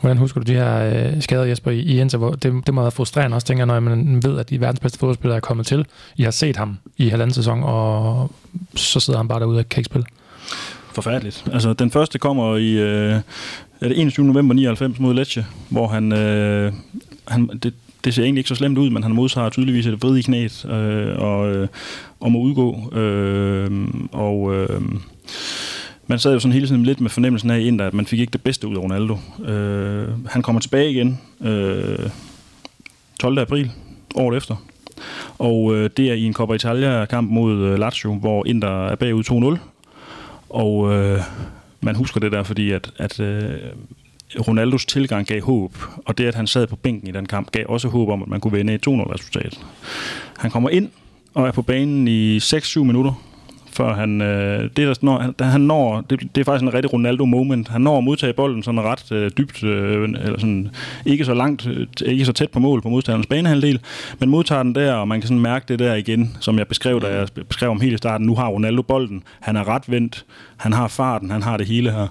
Hvordan 0.01 0.17
husker 0.17 0.41
du 0.41 0.51
de 0.51 0.57
her 0.57 0.77
øh, 0.77 1.21
skader, 1.21 1.43
Jesper, 1.43 1.71
i, 1.71 1.79
i 1.79 1.99
Inter? 1.99 2.17
Hvor 2.17 2.31
det, 2.31 2.53
det 2.65 2.73
må 2.73 2.81
være 2.81 2.91
frustrerende 2.91 3.35
også, 3.35 3.47
tænker 3.47 3.65
når 3.65 3.79
man 3.79 4.23
ved, 4.23 4.39
at 4.39 4.49
de 4.49 4.61
verdens 4.61 4.79
bedste 4.79 4.99
fodboldspillere 4.99 5.37
er 5.37 5.41
kommet 5.41 5.65
til. 5.65 5.85
I 6.17 6.23
har 6.23 6.31
set 6.31 6.57
ham 6.57 6.77
i 6.97 7.09
halvanden 7.09 7.33
sæson, 7.33 7.63
og 7.63 8.31
så 8.75 8.99
sidder 8.99 9.19
han 9.19 9.27
bare 9.27 9.39
derude 9.39 9.59
og 9.59 9.69
kan 9.69 9.79
ikke 9.79 9.85
spille. 9.85 10.05
Forfærdeligt. 10.93 11.45
Altså, 11.53 11.73
den 11.73 11.91
første 11.91 12.19
kommer 12.19 12.55
i... 12.55 12.71
Øh, 12.71 13.19
er 13.81 13.87
det 13.87 13.99
21. 13.99 14.25
november 14.25 14.55
99 14.55 14.99
mod 14.99 15.13
Lecce, 15.13 15.45
hvor 15.69 15.87
han... 15.87 16.11
Øh, 16.11 16.73
han 17.27 17.49
det, 17.63 17.73
det 18.05 18.13
ser 18.13 18.23
egentlig 18.23 18.39
ikke 18.39 18.47
så 18.47 18.55
slemt 18.55 18.77
ud, 18.77 18.89
men 18.89 19.03
han 19.03 19.11
modtager 19.11 19.49
tydeligvis 19.49 19.85
et 19.85 20.01
vrid 20.01 20.17
i 20.17 20.21
knæet 20.21 20.65
øh, 20.65 21.19
og, 21.19 21.55
øh, 21.55 21.67
og 22.19 22.31
må 22.31 22.39
udgå. 22.39 22.93
Øh, 22.93 23.71
og 24.11 24.55
øh, 24.55 24.81
man 26.07 26.19
sad 26.19 26.33
jo 26.33 26.39
sådan 26.39 26.53
hele 26.53 26.67
tiden 26.67 26.83
lidt 26.83 27.01
med 27.01 27.09
fornemmelsen 27.09 27.49
af, 27.49 27.59
Inter, 27.59 27.87
at 27.87 27.93
man 27.93 28.05
fik 28.05 28.19
ikke 28.19 28.31
det 28.31 28.41
bedste 28.41 28.67
ud 28.67 28.75
af 28.75 28.79
Ronaldo. 28.79 29.17
Øh, 29.45 30.07
han 30.27 30.41
kommer 30.41 30.61
tilbage 30.61 30.91
igen 30.91 31.19
øh, 31.41 32.09
12. 33.19 33.39
april, 33.39 33.71
året 34.15 34.37
efter. 34.37 34.55
Og 35.37 35.75
øh, 35.75 35.89
det 35.97 36.09
er 36.09 36.13
i 36.13 36.23
en 36.23 36.33
Coppa 36.33 36.55
Italia-kamp 36.55 37.31
mod 37.31 37.57
øh, 37.57 37.79
Lazio, 37.79 38.13
hvor 38.13 38.45
Inter 38.45 38.87
er 38.87 38.95
bagud 38.95 39.57
2-0. 39.57 39.59
Og 40.49 40.93
øh, 40.93 41.19
man 41.81 41.95
husker 41.95 42.19
det 42.19 42.31
der, 42.31 42.43
fordi 42.43 42.71
at, 42.71 42.91
at 42.97 43.19
øh, 43.19 43.53
Ronaldos 44.47 44.85
tilgang 44.85 45.27
gav 45.27 45.41
håb, 45.41 45.75
og 46.05 46.17
det, 46.17 46.25
at 46.25 46.35
han 46.35 46.47
sad 46.47 46.67
på 46.67 46.75
bænken 46.75 47.07
i 47.07 47.11
den 47.11 47.25
kamp, 47.25 47.51
gav 47.51 47.65
også 47.67 47.87
håb 47.87 48.09
om, 48.09 48.21
at 48.21 48.27
man 48.27 48.39
kunne 48.39 48.53
vinde 48.57 48.73
et 48.73 48.87
2-0-resultat. 48.87 49.59
Han 50.37 50.51
kommer 50.51 50.69
ind 50.69 50.89
og 51.33 51.47
er 51.47 51.51
på 51.51 51.61
banen 51.61 52.07
i 52.07 52.37
6-7 52.37 52.79
minutter, 52.79 53.23
før 53.77 53.93
han, 53.93 54.21
øh, 54.21 54.69
det 54.77 54.83
er 54.83 54.87
der, 54.87 54.95
når, 55.01 55.33
da 55.39 55.43
han 55.43 55.61
når, 55.61 56.01
det, 56.09 56.21
det 56.35 56.41
er 56.41 56.45
faktisk 56.45 56.63
en 56.63 56.73
rigtig 56.73 56.93
Ronaldo-moment, 56.93 57.67
han 57.67 57.81
når 57.81 57.97
at 57.97 58.03
modtage 58.03 58.33
bolden 58.33 58.63
sådan 58.63 58.81
ret 58.81 59.11
øh, 59.11 59.31
dybt, 59.37 59.63
øh, 59.63 60.03
eller 60.03 60.39
sådan, 60.39 60.69
ikke 61.05 61.25
så 61.25 61.33
langt, 61.33 61.67
øh, 61.67 61.87
ikke 62.05 62.25
så 62.25 62.33
tæt 62.33 62.49
på 62.49 62.59
mål 62.59 62.81
på 62.81 62.89
modstanderens 62.89 63.27
banehalvdel, 63.27 63.79
men 64.19 64.29
modtager 64.29 64.63
den 64.63 64.75
der, 64.75 64.93
og 64.93 65.07
man 65.07 65.21
kan 65.21 65.27
sådan 65.27 65.41
mærke 65.41 65.65
det 65.67 65.79
der 65.79 65.93
igen, 65.93 66.37
som 66.39 66.57
jeg 66.57 66.67
beskrev, 66.67 67.01
da 67.01 67.07
jeg 67.07 67.27
beskrev 67.49 67.69
om 67.69 67.81
helt 67.81 67.93
i 67.93 67.97
starten, 67.97 68.27
nu 68.27 68.35
har 68.35 68.47
Ronaldo 68.47 68.81
bolden, 68.81 69.23
han 69.39 69.55
er 69.55 69.67
ret 69.67 69.83
vendt, 69.87 70.25
han 70.57 70.73
har 70.73 70.87
farten, 70.87 71.31
han 71.31 71.43
har 71.43 71.57
det 71.57 71.67
hele 71.67 71.91
her, 71.91 72.07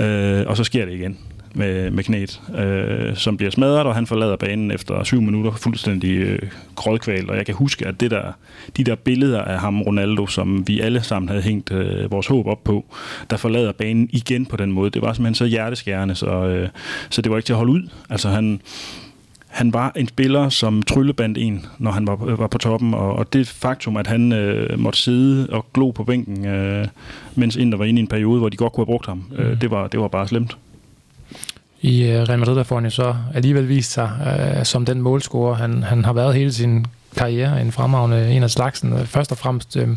øh, 0.00 0.46
og 0.46 0.56
så 0.56 0.64
sker 0.64 0.84
det 0.84 0.94
igen 0.94 1.18
med, 1.54 1.90
med 1.90 2.04
knæet, 2.04 2.40
øh, 2.58 3.16
som 3.16 3.36
bliver 3.36 3.50
smadret, 3.50 3.86
og 3.86 3.94
han 3.94 4.06
forlader 4.06 4.36
banen 4.36 4.70
efter 4.70 5.04
syv 5.04 5.20
minutter 5.20 5.52
fuldstændig 5.52 6.10
øh, 6.10 6.38
grådkval. 6.74 7.30
Og 7.30 7.36
jeg 7.36 7.46
kan 7.46 7.54
huske, 7.54 7.86
at 7.86 8.00
det 8.00 8.10
der, 8.10 8.32
de 8.76 8.84
der 8.84 8.94
billeder 8.94 9.42
af 9.42 9.60
ham, 9.60 9.82
Ronaldo, 9.82 10.26
som 10.26 10.68
vi 10.68 10.80
alle 10.80 11.02
sammen 11.02 11.28
havde 11.28 11.42
hængt 11.42 11.72
øh, 11.72 12.10
vores 12.10 12.26
håb 12.26 12.46
op 12.46 12.64
på, 12.64 12.84
der 13.30 13.36
forlader 13.36 13.72
banen 13.72 14.08
igen 14.12 14.46
på 14.46 14.56
den 14.56 14.72
måde, 14.72 14.90
det 14.90 15.02
var 15.02 15.12
simpelthen 15.12 15.34
så 15.34 15.44
hjerteskærende, 15.44 16.14
så, 16.14 16.26
øh, 16.26 16.68
så 17.10 17.22
det 17.22 17.30
var 17.30 17.38
ikke 17.38 17.46
til 17.46 17.52
at 17.52 17.56
holde 17.56 17.72
ud. 17.72 17.88
Altså 18.10 18.28
han, 18.28 18.60
han 19.46 19.72
var 19.72 19.92
en 19.96 20.08
spiller, 20.08 20.48
som 20.48 20.82
tryllebandt 20.82 21.38
en, 21.38 21.66
når 21.78 21.90
han 21.90 22.06
var, 22.06 22.16
var 22.16 22.46
på 22.46 22.58
toppen, 22.58 22.94
og, 22.94 23.12
og 23.12 23.32
det 23.32 23.48
faktum, 23.48 23.96
at 23.96 24.06
han 24.06 24.32
øh, 24.32 24.78
måtte 24.78 24.98
sidde 24.98 25.48
og 25.50 25.66
glo 25.74 25.90
på 25.90 26.04
bænken, 26.04 26.46
øh, 26.46 26.86
mens 27.34 27.56
Inter 27.56 27.78
var 27.78 27.84
inde 27.84 28.00
i 28.00 28.02
en 28.02 28.08
periode, 28.08 28.38
hvor 28.38 28.48
de 28.48 28.56
godt 28.56 28.72
kunne 28.72 28.82
have 28.82 28.92
brugt 28.92 29.06
ham, 29.06 29.24
øh, 29.36 29.60
det, 29.60 29.70
var, 29.70 29.88
det 29.88 30.00
var 30.00 30.08
bare 30.08 30.28
slemt. 30.28 30.56
I 31.82 32.02
øh, 32.02 32.22
Real 32.22 32.38
Madrid, 32.38 32.56
der 32.56 32.62
får 32.62 32.76
han 32.76 32.84
jo 32.84 32.90
så 32.90 33.14
alligevel 33.34 33.68
vist 33.68 33.92
sig 33.92 34.10
øh, 34.58 34.64
som 34.64 34.84
den 34.84 35.02
målscorer, 35.02 35.54
han, 35.54 35.82
han 35.82 36.04
har 36.04 36.12
været 36.12 36.34
hele 36.34 36.52
sin 36.52 36.86
karriere, 37.16 37.60
en 37.60 37.72
fremragende 37.72 38.30
en 38.30 38.42
af 38.42 38.50
slagsen. 38.50 39.06
Først 39.06 39.32
og 39.32 39.38
fremmest, 39.38 39.76
øh, 39.76 39.88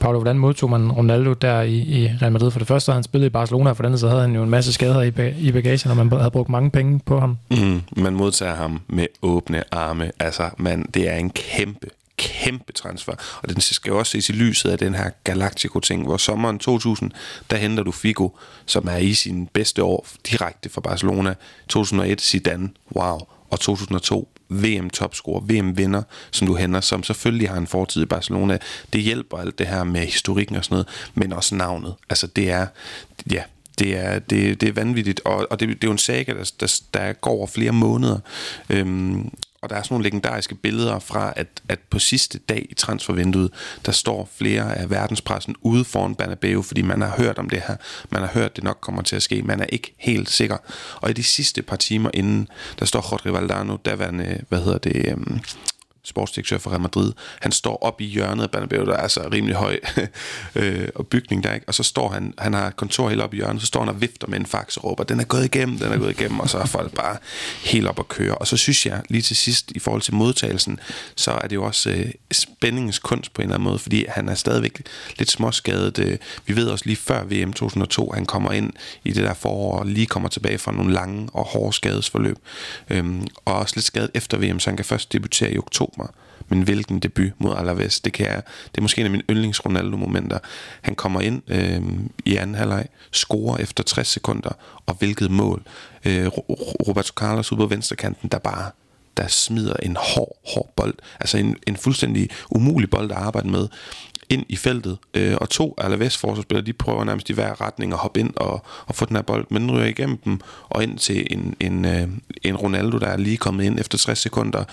Paolo, 0.00 0.18
hvordan 0.18 0.38
modtog 0.38 0.70
man 0.70 0.92
Ronaldo 0.92 1.32
der 1.32 1.60
i, 1.60 1.74
i 1.76 2.10
Real 2.22 2.32
Madrid? 2.32 2.50
For 2.50 2.58
det 2.58 2.68
første 2.68 2.90
havde 2.90 2.96
han 2.96 3.02
spillet 3.02 3.26
i 3.26 3.30
Barcelona, 3.30 3.70
og 3.70 3.76
for 3.76 3.82
det 3.82 3.88
andet 3.88 4.00
så 4.00 4.08
havde 4.08 4.20
han 4.20 4.34
jo 4.34 4.42
en 4.42 4.50
masse 4.50 4.72
skader 4.72 5.02
i, 5.02 5.32
i 5.38 5.52
bagagen, 5.52 5.90
og 5.90 5.96
man 5.96 6.12
havde 6.12 6.30
brugt 6.30 6.48
mange 6.48 6.70
penge 6.70 7.00
på 7.06 7.20
ham. 7.20 7.38
Mm, 7.50 7.82
man 7.96 8.14
modtager 8.14 8.54
ham 8.54 8.80
med 8.88 9.06
åbne 9.22 9.74
arme. 9.74 10.10
Altså, 10.20 10.42
man, 10.58 10.86
det 10.94 11.10
er 11.10 11.16
en 11.16 11.30
kæmpe, 11.30 11.86
kæmpe 12.16 12.72
transfer. 12.72 13.12
Og 13.42 13.48
den 13.48 13.60
skal 13.60 13.90
jo 13.90 13.98
også 13.98 14.10
ses 14.10 14.28
i 14.28 14.32
lyset 14.32 14.70
af 14.70 14.78
den 14.78 14.94
her 14.94 15.10
Galactico-ting, 15.24 16.04
hvor 16.04 16.16
sommeren 16.16 16.58
2000, 16.58 17.10
der 17.50 17.56
henter 17.56 17.82
du 17.82 17.92
Figo, 17.92 18.28
som 18.66 18.88
er 18.88 18.96
i 18.96 19.14
sin 19.14 19.46
bedste 19.46 19.82
år 19.82 20.06
direkte 20.30 20.68
fra 20.68 20.80
Barcelona. 20.80 21.34
2001 21.68 22.20
Zidane, 22.20 22.70
wow. 22.96 23.18
Og 23.50 23.60
2002 23.60 24.28
VM-topscorer, 24.48 25.40
VM-vinder, 25.40 26.02
som 26.30 26.46
du 26.46 26.54
henter, 26.54 26.80
som 26.80 27.02
selvfølgelig 27.02 27.48
har 27.48 27.56
en 27.56 27.66
fortid 27.66 28.02
i 28.02 28.06
Barcelona. 28.06 28.58
Det 28.92 29.00
hjælper 29.00 29.38
alt 29.38 29.58
det 29.58 29.66
her 29.66 29.84
med 29.84 30.00
historikken 30.00 30.56
og 30.56 30.64
sådan 30.64 30.74
noget, 30.74 30.88
men 31.14 31.32
også 31.32 31.54
navnet. 31.54 31.94
Altså 32.10 32.26
det 32.26 32.50
er, 32.50 32.66
ja, 33.30 33.42
det 33.78 33.96
er, 33.96 34.18
det, 34.18 34.60
det 34.60 34.68
er 34.68 34.72
vanvittigt, 34.72 35.20
og, 35.24 35.46
og 35.50 35.60
det, 35.60 35.68
det 35.68 35.84
er 35.84 35.88
jo 35.88 35.92
en 35.92 35.98
saga, 35.98 36.34
der, 36.34 36.52
der, 36.60 36.80
der 36.94 37.12
går 37.12 37.30
over 37.30 37.46
flere 37.46 37.72
måneder. 37.72 38.18
Øhm, 38.70 39.30
og 39.66 39.70
der 39.70 39.76
er 39.76 39.82
sådan 39.82 39.94
nogle 39.94 40.04
legendariske 40.04 40.54
billeder 40.54 40.98
fra, 40.98 41.32
at, 41.36 41.46
at 41.68 41.78
på 41.90 41.98
sidste 41.98 42.38
dag 42.38 42.66
i 42.70 42.74
transfervinduet, 42.74 43.50
der 43.86 43.92
står 43.92 44.28
flere 44.36 44.76
af 44.76 44.90
verdenspressen 44.90 45.54
ude 45.60 45.84
foran 45.84 46.14
Bernabeu, 46.14 46.62
fordi 46.62 46.82
man 46.82 47.00
har 47.00 47.14
hørt 47.16 47.38
om 47.38 47.50
det 47.50 47.62
her. 47.66 47.76
Man 48.10 48.20
har 48.20 48.28
hørt, 48.28 48.50
at 48.50 48.56
det 48.56 48.64
nok 48.64 48.78
kommer 48.80 49.02
til 49.02 49.16
at 49.16 49.22
ske. 49.22 49.42
Man 49.42 49.60
er 49.60 49.66
ikke 49.66 49.94
helt 49.96 50.30
sikker. 50.30 50.56
Og 51.00 51.10
i 51.10 51.12
de 51.12 51.22
sidste 51.22 51.62
par 51.62 51.76
timer 51.76 52.10
inden, 52.14 52.48
der 52.78 52.84
står 52.84 53.08
Jorge 53.12 53.32
Valdano, 53.32 53.76
daværende, 53.84 54.40
hvad 54.48 54.62
hedder 54.62 54.78
det, 54.78 55.08
øhm, 55.08 55.40
sportsdirektør 56.06 56.58
for 56.58 56.70
Real 56.70 56.80
Madrid. 56.80 57.12
Han 57.40 57.52
står 57.52 57.82
op 57.82 58.00
i 58.00 58.04
hjørnet 58.04 58.42
af 58.42 58.50
Bernabeu, 58.50 58.84
der 58.84 58.92
er 58.92 58.96
altså 58.96 59.28
rimelig 59.32 59.56
høj 59.56 59.78
øh, 60.54 60.88
og 60.94 61.06
bygning 61.06 61.44
der, 61.44 61.54
ikke? 61.54 61.68
Og 61.68 61.74
så 61.74 61.82
står 61.82 62.08
han, 62.08 62.34
han 62.38 62.54
har 62.54 62.70
kontor 62.70 63.08
helt 63.08 63.20
op 63.20 63.34
i 63.34 63.36
hjørnet, 63.36 63.60
så 63.60 63.66
står 63.66 63.80
han 63.80 63.88
og 63.88 64.00
vifter 64.00 64.26
med 64.26 64.38
en 64.38 64.46
fax 64.46 64.76
og 64.76 64.84
råber, 64.84 65.04
den 65.04 65.20
er 65.20 65.24
gået 65.24 65.44
igennem, 65.44 65.78
den 65.78 65.92
er 65.92 65.98
gået 65.98 66.20
igennem, 66.20 66.40
og 66.40 66.50
så 66.50 66.58
er 66.58 66.66
folk 66.66 66.94
bare 66.94 67.16
helt 67.64 67.86
op 67.86 67.98
at 67.98 68.08
køre. 68.08 68.34
Og 68.34 68.46
så 68.46 68.56
synes 68.56 68.86
jeg 68.86 69.02
lige 69.08 69.22
til 69.22 69.36
sidst, 69.36 69.70
i 69.70 69.78
forhold 69.78 70.02
til 70.02 70.14
modtagelsen, 70.14 70.80
så 71.16 71.30
er 71.30 71.48
det 71.48 71.56
jo 71.56 71.64
også 71.64 71.90
øh, 71.90 72.12
spændingens 72.32 72.98
kunst 72.98 73.34
på 73.34 73.42
en 73.42 73.46
eller 73.46 73.54
anden 73.54 73.68
måde, 73.68 73.78
fordi 73.78 74.04
han 74.08 74.28
er 74.28 74.34
stadigvæk 74.34 74.82
lidt 75.18 75.30
småskadet. 75.30 75.98
Øh, 75.98 76.18
vi 76.46 76.56
ved 76.56 76.68
også 76.68 76.84
lige 76.86 76.96
før 76.96 77.24
VM 77.24 77.52
2002, 77.52 78.12
han 78.14 78.26
kommer 78.26 78.52
ind 78.52 78.72
i 79.04 79.12
det 79.12 79.24
der 79.24 79.34
forår 79.34 79.78
og 79.78 79.86
lige 79.86 80.06
kommer 80.06 80.28
tilbage 80.28 80.58
fra 80.58 80.72
nogle 80.72 80.92
lange 80.92 81.28
og 81.32 81.44
hårde 81.44 81.72
skadesforløb. 81.72 82.38
Øhm, 82.90 83.26
og 83.44 83.54
også 83.54 83.72
lidt 83.76 83.86
skadet 83.86 84.10
efter 84.14 84.38
VM, 84.38 84.60
så 84.60 84.70
han 84.70 84.76
kan 84.76 84.84
først 84.84 85.12
debutere 85.12 85.52
i 85.52 85.58
oktober. 85.58 85.95
Men 86.48 86.62
hvilken 86.62 86.98
debut 86.98 87.32
mod 87.38 87.56
Alaves, 87.56 88.00
det, 88.00 88.12
kan 88.12 88.26
jeg, 88.26 88.42
det 88.72 88.78
er 88.78 88.82
måske 88.82 89.00
en 89.00 89.04
af 89.04 89.10
mine 89.10 89.22
yndlings 89.30 89.64
Ronaldo-momenter. 89.64 90.38
Han 90.82 90.94
kommer 90.94 91.20
ind 91.20 91.42
øh, 91.48 91.82
i 92.24 92.36
anden 92.36 92.56
halvleg, 92.56 92.86
scorer 93.12 93.56
efter 93.56 93.84
60 93.84 94.08
sekunder, 94.08 94.50
og 94.86 94.94
hvilket 94.94 95.30
mål. 95.30 95.62
Øh, 96.04 96.26
Roberto 96.88 97.12
Carlos 97.12 97.52
ude 97.52 97.58
på 97.58 97.66
venstrekanten, 97.66 98.28
der 98.28 98.38
bare 98.38 98.70
der 99.16 99.26
smider 99.26 99.76
en 99.82 99.96
hård, 100.00 100.36
hård 100.54 100.72
bold. 100.76 100.94
Altså 101.20 101.38
en, 101.38 101.56
en 101.66 101.76
fuldstændig 101.76 102.30
umulig 102.50 102.90
bold 102.90 103.10
at 103.10 103.16
arbejde 103.16 103.48
med 103.48 103.68
ind 104.28 104.44
i 104.48 104.56
feltet. 104.56 104.98
Øh, 105.14 105.36
og 105.40 105.50
to 105.50 105.74
Alaves 105.78 106.16
forsvarsspillere, 106.16 106.66
de 106.66 106.72
prøver 106.72 107.04
nærmest 107.04 107.30
i 107.30 107.32
hver 107.32 107.60
retning 107.60 107.92
at 107.92 107.98
hoppe 107.98 108.20
ind 108.20 108.32
og, 108.36 108.64
og 108.86 108.94
få 108.94 109.04
den 109.04 109.16
her 109.16 109.22
bold, 109.22 109.46
men 109.50 109.62
den 109.62 109.70
ryger 109.70 109.86
igennem 109.86 110.16
dem 110.16 110.40
og 110.68 110.82
ind 110.82 110.98
til 110.98 111.26
en, 111.30 111.56
en, 111.60 111.84
øh, 111.84 112.08
en 112.42 112.56
Ronaldo, 112.56 112.98
der 112.98 113.06
er 113.06 113.16
lige 113.16 113.36
kommet 113.36 113.64
ind 113.64 113.80
efter 113.80 113.98
60 113.98 114.18
sekunder 114.18 114.64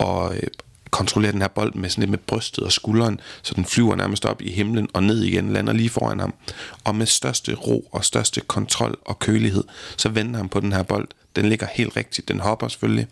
og 0.00 0.36
øh, 0.36 0.42
kontrollerer 0.90 1.32
den 1.32 1.40
her 1.40 1.48
bold 1.48 1.74
med 1.74 1.90
sådan 1.90 2.02
lidt 2.02 2.10
med 2.10 2.18
brystet 2.18 2.64
og 2.64 2.72
skulderen, 2.72 3.20
så 3.42 3.54
den 3.54 3.64
flyver 3.64 3.96
nærmest 3.96 4.24
op 4.24 4.42
i 4.42 4.50
himlen 4.52 4.88
og 4.92 5.02
ned 5.02 5.22
igen, 5.22 5.52
lander 5.52 5.72
lige 5.72 5.90
foran 5.90 6.20
ham. 6.20 6.34
Og 6.84 6.94
med 6.94 7.06
største 7.06 7.54
ro 7.54 7.88
og 7.92 8.04
største 8.04 8.40
kontrol 8.40 8.98
og 9.04 9.18
kølighed, 9.18 9.64
så 9.96 10.08
vender 10.08 10.36
han 10.36 10.48
på 10.48 10.60
den 10.60 10.72
her 10.72 10.82
bold. 10.82 11.08
Den 11.36 11.48
ligger 11.48 11.66
helt 11.72 11.96
rigtigt, 11.96 12.28
den 12.28 12.40
hopper 12.40 12.68
selvfølgelig. 12.68 13.06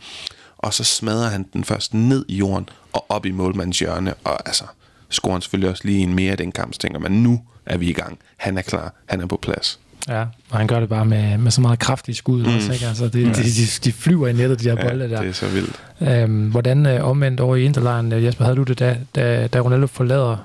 Og 0.59 0.75
så 0.75 0.85
smadrer 0.85 1.29
han 1.29 1.47
den 1.53 1.65
først 1.65 1.95
ned 1.95 2.25
i 2.29 2.37
jorden 2.37 2.69
og 2.93 3.07
op 3.09 3.27
i 3.27 3.31
målmandens 3.31 3.79
hjørne. 3.79 4.15
Og 4.25 4.49
altså, 4.49 4.65
scorer 5.11 5.33
han 5.33 5.43
selvfølgelig 5.43 5.71
også 5.71 5.83
lige 5.85 6.01
en 6.01 6.15
mere 6.15 6.33
i 6.33 6.37
den 6.37 6.53
kamp, 6.53 6.75
så 6.75 6.79
tænker 6.79 6.99
man, 6.99 7.13
nu 7.13 7.41
er 7.67 7.77
vi 7.77 7.89
i 7.89 7.93
gang. 7.93 8.19
Han 8.37 8.59
er 8.59 8.63
klar, 8.63 8.95
han 9.07 9.21
er 9.21 9.27
på 9.27 9.37
plads. 9.37 9.81
Ja, 10.09 10.21
og 10.51 10.59
han 10.59 10.67
gør 10.67 10.81
det 10.81 10.89
bare 10.89 11.05
med, 11.05 11.39
med 11.39 11.51
så 11.51 11.61
meget 11.61 11.79
kraftig 11.79 12.17
skud 12.17 12.43
mm. 12.43 12.55
også, 12.57 12.73
ikke? 12.73 12.87
Altså, 12.87 13.09
det, 13.09 13.23
ja. 13.23 13.29
de, 13.29 13.43
de, 13.43 13.67
de 13.85 13.93
flyver 13.93 14.29
i 14.29 14.33
nettet, 14.33 14.61
de 14.61 14.69
her 14.69 14.77
Ja, 14.79 14.89
bolde 14.89 15.11
der. 15.11 15.21
det 15.21 15.29
er 15.29 15.33
så 15.33 15.47
vildt. 15.47 15.81
Øhm, 16.01 16.51
hvordan 16.51 16.87
øh, 16.87 17.05
omvendt 17.09 17.41
over 17.41 17.57
i 17.57 17.65
Interlejren, 17.65 18.13
øh, 18.13 18.25
Jesper, 18.25 18.45
havde 18.45 18.57
du 18.57 18.63
det, 18.63 18.79
da, 18.79 18.97
da, 19.15 19.47
da 19.47 19.61
Ronaldo 19.61 19.87
forlader 19.87 20.37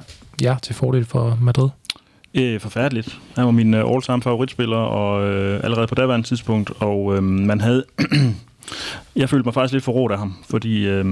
jer 0.42 0.58
til 0.58 0.76
fordel 0.76 1.06
for 1.06 1.38
Madrid? 1.42 1.70
Øh, 2.34 2.60
forfærdeligt. 2.60 3.18
Han 3.36 3.46
var 3.46 3.52
min 3.52 3.74
øh, 3.74 3.86
all-time 3.90 4.22
favoritspiller, 4.22 4.78
og 4.78 5.28
øh, 5.30 5.64
allerede 5.64 5.88
på 5.88 5.96
daværende 5.96 6.28
tidspunkt, 6.28 6.72
og 6.80 7.16
øh, 7.16 7.24
man 7.24 7.62
havde 7.62 7.84
jeg 9.16 9.30
følte 9.30 9.46
mig 9.46 9.54
faktisk 9.54 9.74
lidt 9.74 9.84
forrådt 9.84 10.12
af 10.12 10.18
ham, 10.18 10.36
fordi 10.50 10.88
øh, 10.88 11.06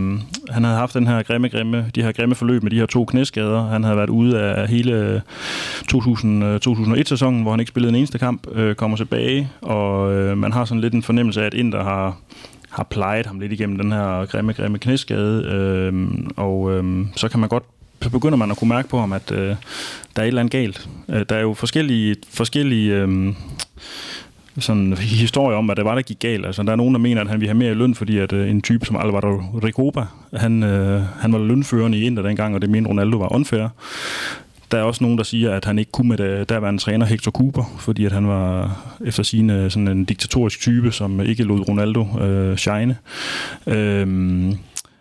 han 0.49 0.63
havde 0.63 0.77
haft 0.77 0.93
den 0.93 1.07
her 1.07 1.23
grimme, 1.23 1.49
grimme, 1.49 1.91
de 1.95 2.03
her 2.03 2.11
grimme 2.11 2.35
forløb 2.35 2.63
med 2.63 2.71
de 2.71 2.79
her 2.79 2.85
to 2.85 3.05
knæskader. 3.05 3.67
Han 3.67 3.83
havde 3.83 3.97
været 3.97 4.09
ude 4.09 4.39
af 4.41 4.67
hele 4.67 4.93
øh, 4.93 5.21
2000-2001-sæsonen, 5.93 7.39
øh, 7.39 7.41
hvor 7.41 7.51
han 7.51 7.59
ikke 7.59 7.69
spillede 7.69 7.89
en 7.89 7.95
eneste 7.95 8.19
kamp, 8.19 8.47
øh, 8.51 8.75
kommer 8.75 8.97
tilbage, 8.97 9.49
og 9.61 10.13
øh, 10.13 10.37
man 10.37 10.51
har 10.51 10.65
sådan 10.65 10.81
lidt 10.81 10.93
en 10.93 11.03
fornemmelse 11.03 11.41
af, 11.41 11.45
at 11.45 11.53
Inter 11.53 11.83
har 11.83 12.17
har 12.69 12.83
plejet 12.83 13.25
ham 13.25 13.39
lidt 13.39 13.51
igennem 13.51 13.77
den 13.77 13.91
her 13.91 14.25
grimme, 14.25 14.53
grimme 14.53 14.77
knæskade, 14.77 15.43
øh, 15.43 16.07
og 16.35 16.71
øh, 16.71 17.05
så 17.15 17.29
kan 17.29 17.39
man 17.39 17.49
godt 17.49 17.63
så 18.01 18.09
begynder 18.09 18.37
man 18.37 18.51
at 18.51 18.57
kunne 18.57 18.69
mærke 18.69 18.89
på 18.89 18.99
ham, 18.99 19.13
at 19.13 19.31
øh, 19.31 19.55
der 20.15 20.21
er 20.21 20.21
et 20.21 20.27
eller 20.27 20.41
andet 20.41 20.51
galt. 20.51 20.89
Øh, 21.09 21.25
der 21.29 21.35
er 21.35 21.41
jo 21.41 21.53
forskellige, 21.53 22.15
forskellige 22.29 22.93
øh, 22.95 23.33
sådan 24.59 24.93
historie 24.97 25.57
om, 25.57 25.65
hvad 25.65 25.75
det 25.75 25.85
var, 25.85 25.95
der 25.95 26.01
gik 26.01 26.19
galt. 26.19 26.45
Altså, 26.45 26.63
der 26.63 26.71
er 26.71 26.75
nogen, 26.75 26.93
der 26.93 26.99
mener, 26.99 27.21
at 27.21 27.27
han 27.27 27.39
ville 27.39 27.49
have 27.49 27.57
mere 27.57 27.73
løn, 27.73 27.95
fordi 27.95 28.17
at, 28.17 28.33
øh, 28.33 28.49
en 28.49 28.61
type 28.61 28.85
som 28.85 28.95
Alvaro 28.95 29.41
Ricoba, 29.63 30.05
han, 30.33 30.63
øh, 30.63 31.01
han 31.19 31.33
var 31.33 31.39
lønførende 31.39 31.97
i 31.97 32.03
Inter 32.03 32.23
dengang, 32.23 32.55
og 32.55 32.61
det 32.61 32.69
mente 32.69 32.89
Ronaldo 32.89 33.17
var 33.17 33.35
unfair. 33.35 33.67
Der 34.71 34.77
er 34.77 34.83
også 34.83 35.03
nogen, 35.03 35.17
der 35.17 35.23
siger, 35.23 35.51
at 35.51 35.65
han 35.65 35.79
ikke 35.79 35.91
kunne 35.91 36.07
med 36.09 36.17
det, 36.17 36.23
øh, 36.23 36.45
derværende 36.49 36.81
træner 36.81 37.05
Hector 37.05 37.31
Cooper, 37.31 37.77
fordi 37.79 38.05
at 38.05 38.11
han 38.11 38.27
var 38.27 38.77
efter 39.05 39.23
sine 39.23 39.63
øh, 39.63 39.71
sådan 39.71 39.87
en 39.87 40.05
diktatorisk 40.05 40.59
type, 40.59 40.91
som 40.91 41.21
ikke 41.21 41.43
lod 41.43 41.69
Ronaldo 41.69 42.19
øh, 42.21 42.57
shine. 42.57 42.97
Øh, 43.67 44.07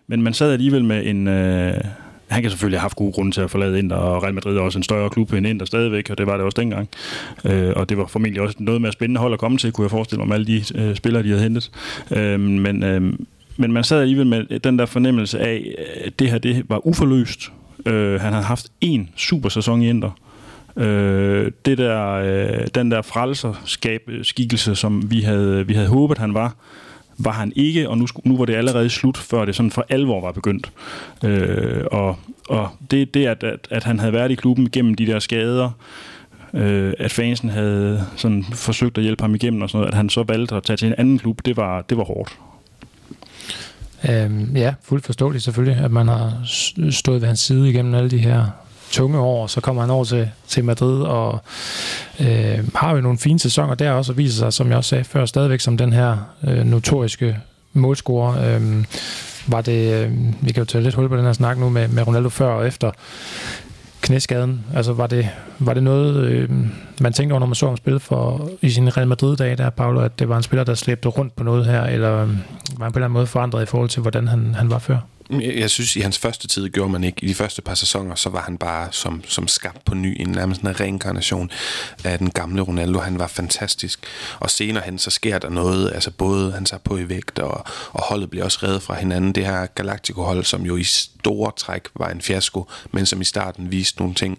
men 0.06 0.22
man 0.22 0.34
sad 0.34 0.52
alligevel 0.52 0.84
med 0.84 1.06
en... 1.06 1.28
Øh, 1.28 1.74
han 2.30 2.42
kan 2.42 2.50
selvfølgelig 2.50 2.78
have 2.78 2.84
haft 2.84 2.96
gode 2.96 3.12
grunde 3.12 3.32
til 3.32 3.40
at 3.40 3.50
forlade 3.50 3.78
Inter, 3.78 3.96
og 3.96 4.22
Real 4.22 4.34
Madrid 4.34 4.56
er 4.56 4.60
også 4.60 4.78
en 4.78 4.82
større 4.82 5.10
klub 5.10 5.32
end 5.32 5.46
Inter 5.46 5.66
stadigvæk, 5.66 6.10
og 6.10 6.18
det 6.18 6.26
var 6.26 6.36
det 6.36 6.44
også 6.44 6.60
dengang. 6.60 6.88
Øh, 7.44 7.72
og 7.76 7.88
det 7.88 7.98
var 7.98 8.06
formentlig 8.06 8.42
også 8.42 8.56
noget 8.58 8.82
mere 8.82 8.92
spændende 8.92 9.20
hold 9.20 9.32
at 9.32 9.38
komme 9.38 9.58
til, 9.58 9.72
kunne 9.72 9.84
jeg 9.84 9.90
forestille 9.90 10.18
mig, 10.18 10.28
med 10.28 10.34
alle 10.34 10.46
de 10.46 10.64
øh, 10.74 10.96
spillere, 10.96 11.22
de 11.22 11.28
havde 11.28 11.42
hentet. 11.42 11.70
Øh, 12.10 12.40
men, 12.40 12.82
øh, 12.82 13.12
men 13.56 13.72
man 13.72 13.84
sad 13.84 14.00
alligevel 14.00 14.26
med 14.26 14.60
den 14.60 14.78
der 14.78 14.86
fornemmelse 14.86 15.40
af, 15.40 15.74
at 16.04 16.18
det 16.18 16.30
her 16.30 16.38
det 16.38 16.64
var 16.68 16.86
uforløst. 16.86 17.52
Øh, 17.86 18.20
han 18.20 18.32
havde 18.32 18.44
haft 18.44 18.66
en 18.80 19.08
super 19.16 19.48
sæson 19.48 19.82
i 19.82 19.88
Inter. 19.88 20.10
Øh, 20.76 21.50
det 21.64 21.78
der, 21.78 22.10
øh, 22.10 22.66
den 22.74 22.90
der 22.90 23.02
frelserskab 23.02 24.10
skikkelse, 24.22 24.74
som 24.74 25.10
vi 25.10 25.20
havde, 25.20 25.66
vi 25.66 25.74
havde 25.74 25.88
håbet, 25.88 26.18
han 26.18 26.34
var, 26.34 26.54
var 27.24 27.32
han 27.32 27.52
ikke, 27.56 27.88
og 27.88 27.98
nu, 27.98 28.06
nu 28.24 28.36
var 28.36 28.44
det 28.44 28.54
allerede 28.54 28.90
slut, 28.90 29.16
før 29.16 29.44
det 29.44 29.56
sådan 29.56 29.70
for 29.70 29.86
alvor 29.88 30.20
var 30.20 30.32
begyndt. 30.32 30.72
Øh, 31.24 31.84
og 31.90 32.16
og 32.50 32.68
det, 32.90 33.14
det 33.14 33.26
at, 33.26 33.44
at, 33.44 33.68
at 33.70 33.84
han 33.84 33.98
havde 33.98 34.12
været 34.12 34.30
i 34.30 34.34
klubben 34.34 34.70
gennem 34.70 34.94
de 34.94 35.06
der 35.06 35.18
skader, 35.18 35.70
øh, 36.54 36.92
at 36.98 37.12
fansen 37.12 37.48
havde 37.48 38.06
sådan 38.16 38.44
forsøgt 38.52 38.98
at 38.98 39.04
hjælpe 39.04 39.22
ham 39.22 39.34
igennem 39.34 39.62
og 39.62 39.70
sådan 39.70 39.78
noget, 39.78 39.92
at 39.92 39.96
han 39.96 40.08
så 40.08 40.22
valgte 40.22 40.54
at 40.54 40.62
tage 40.62 40.76
til 40.76 40.88
en 40.88 40.94
anden 40.98 41.18
klub, 41.18 41.40
det 41.44 41.56
var, 41.56 41.82
det 41.82 41.96
var 41.96 42.04
hårdt. 42.04 42.38
Øhm, 44.10 44.56
ja, 44.56 44.74
fuldt 44.82 45.06
forståeligt 45.06 45.44
selvfølgelig, 45.44 45.84
at 45.84 45.90
man 45.90 46.08
har 46.08 46.32
stået 46.90 47.20
ved 47.20 47.28
hans 47.28 47.40
side 47.40 47.70
igennem 47.70 47.94
alle 47.94 48.10
de 48.10 48.18
her 48.18 48.46
tunge 48.90 49.18
år, 49.18 49.46
så 49.46 49.60
kommer 49.60 49.82
han 49.82 49.90
over 49.90 50.04
til, 50.04 50.30
til 50.48 50.64
Madrid 50.64 51.02
og 51.02 51.42
øh, 52.20 52.58
har 52.74 52.94
jo 52.94 53.00
nogle 53.00 53.18
fine 53.18 53.38
sæsoner 53.38 53.74
der 53.74 53.90
også, 53.90 54.12
og 54.12 54.18
viser 54.18 54.38
sig, 54.38 54.52
som 54.52 54.68
jeg 54.68 54.76
også 54.76 54.88
sagde 54.88 55.04
før, 55.04 55.26
stadigvæk 55.26 55.60
som 55.60 55.76
den 55.76 55.92
her 55.92 56.16
øh, 56.44 56.64
notoriske 56.64 57.36
målscorer. 57.72 58.56
Øh, 58.56 58.84
var 59.46 59.60
det, 59.60 60.04
øh, 60.04 60.12
vi 60.40 60.52
kan 60.52 60.60
jo 60.60 60.64
tage 60.64 60.84
lidt 60.84 60.94
hul 60.94 61.08
på 61.08 61.16
den 61.16 61.24
her 61.24 61.32
snak 61.32 61.58
nu 61.58 61.68
med, 61.68 61.88
med 61.88 62.06
Ronaldo 62.06 62.28
før 62.28 62.48
og 62.48 62.66
efter 62.66 62.90
knæskaden. 64.00 64.64
Altså 64.74 64.92
var 64.92 65.06
det, 65.06 65.28
var 65.58 65.74
det 65.74 65.82
noget, 65.82 66.16
øh, 66.16 66.50
man 67.00 67.12
tænkte 67.12 67.32
over, 67.32 67.40
når 67.40 67.46
man 67.46 67.54
så 67.54 67.66
ham 67.66 67.76
spille 67.76 68.00
for, 68.00 68.50
i 68.62 68.70
sin 68.70 68.96
Real 68.96 69.08
Madrid-dag, 69.08 69.58
der 69.58 69.70
Paolo, 69.70 70.00
at 70.00 70.18
det 70.18 70.28
var 70.28 70.36
en 70.36 70.42
spiller, 70.42 70.64
der 70.64 70.74
slæbte 70.74 71.08
rundt 71.08 71.36
på 71.36 71.44
noget 71.44 71.66
her, 71.66 71.82
eller 71.82 72.22
øh, 72.22 72.28
var 72.28 72.28
han 72.28 72.38
på 72.78 72.84
en 72.84 72.86
eller 72.86 72.96
anden 72.96 73.12
måde 73.12 73.26
forandret 73.26 73.62
i 73.62 73.66
forhold 73.66 73.88
til, 73.88 74.02
hvordan 74.02 74.28
han, 74.28 74.54
han 74.54 74.70
var 74.70 74.78
før? 74.78 74.98
Jeg, 75.30 75.56
jeg 75.56 75.70
synes, 75.70 75.96
i 75.96 76.00
hans 76.00 76.18
første 76.18 76.48
tid 76.48 76.68
gjorde 76.68 76.92
man 76.92 77.04
ikke. 77.04 77.24
I 77.24 77.28
de 77.28 77.34
første 77.34 77.62
par 77.62 77.74
sæsoner, 77.74 78.14
så 78.14 78.30
var 78.30 78.42
han 78.42 78.58
bare 78.58 78.88
som, 78.90 79.22
som 79.26 79.48
skabt 79.48 79.84
på 79.84 79.94
ny. 79.94 80.16
En 80.20 80.28
nærmest 80.28 80.60
en 80.60 80.80
reinkarnation 80.80 81.50
af 82.04 82.18
den 82.18 82.30
gamle 82.30 82.62
Ronaldo. 82.62 82.98
Han 82.98 83.18
var 83.18 83.26
fantastisk. 83.26 84.06
Og 84.38 84.50
senere 84.50 84.84
hen, 84.84 84.98
så 84.98 85.10
sker 85.10 85.38
der 85.38 85.50
noget. 85.50 85.92
Altså 85.94 86.10
både 86.10 86.52
han 86.52 86.64
tager 86.64 86.80
på 86.80 86.96
i 86.96 87.08
vægt, 87.08 87.38
og, 87.38 87.64
og 87.92 88.02
holdet 88.02 88.30
bliver 88.30 88.44
også 88.44 88.58
reddet 88.62 88.82
fra 88.82 88.94
hinanden. 88.94 89.32
Det 89.32 89.46
her 89.46 89.66
Galactico-hold, 89.66 90.44
som 90.44 90.62
jo 90.62 90.76
i 90.76 90.84
store 90.84 91.52
træk 91.56 91.88
var 91.94 92.08
en 92.08 92.20
fiasko, 92.20 92.68
men 92.92 93.06
som 93.06 93.20
i 93.20 93.24
starten 93.24 93.70
viste 93.70 93.98
nogle 93.98 94.14
ting. 94.14 94.38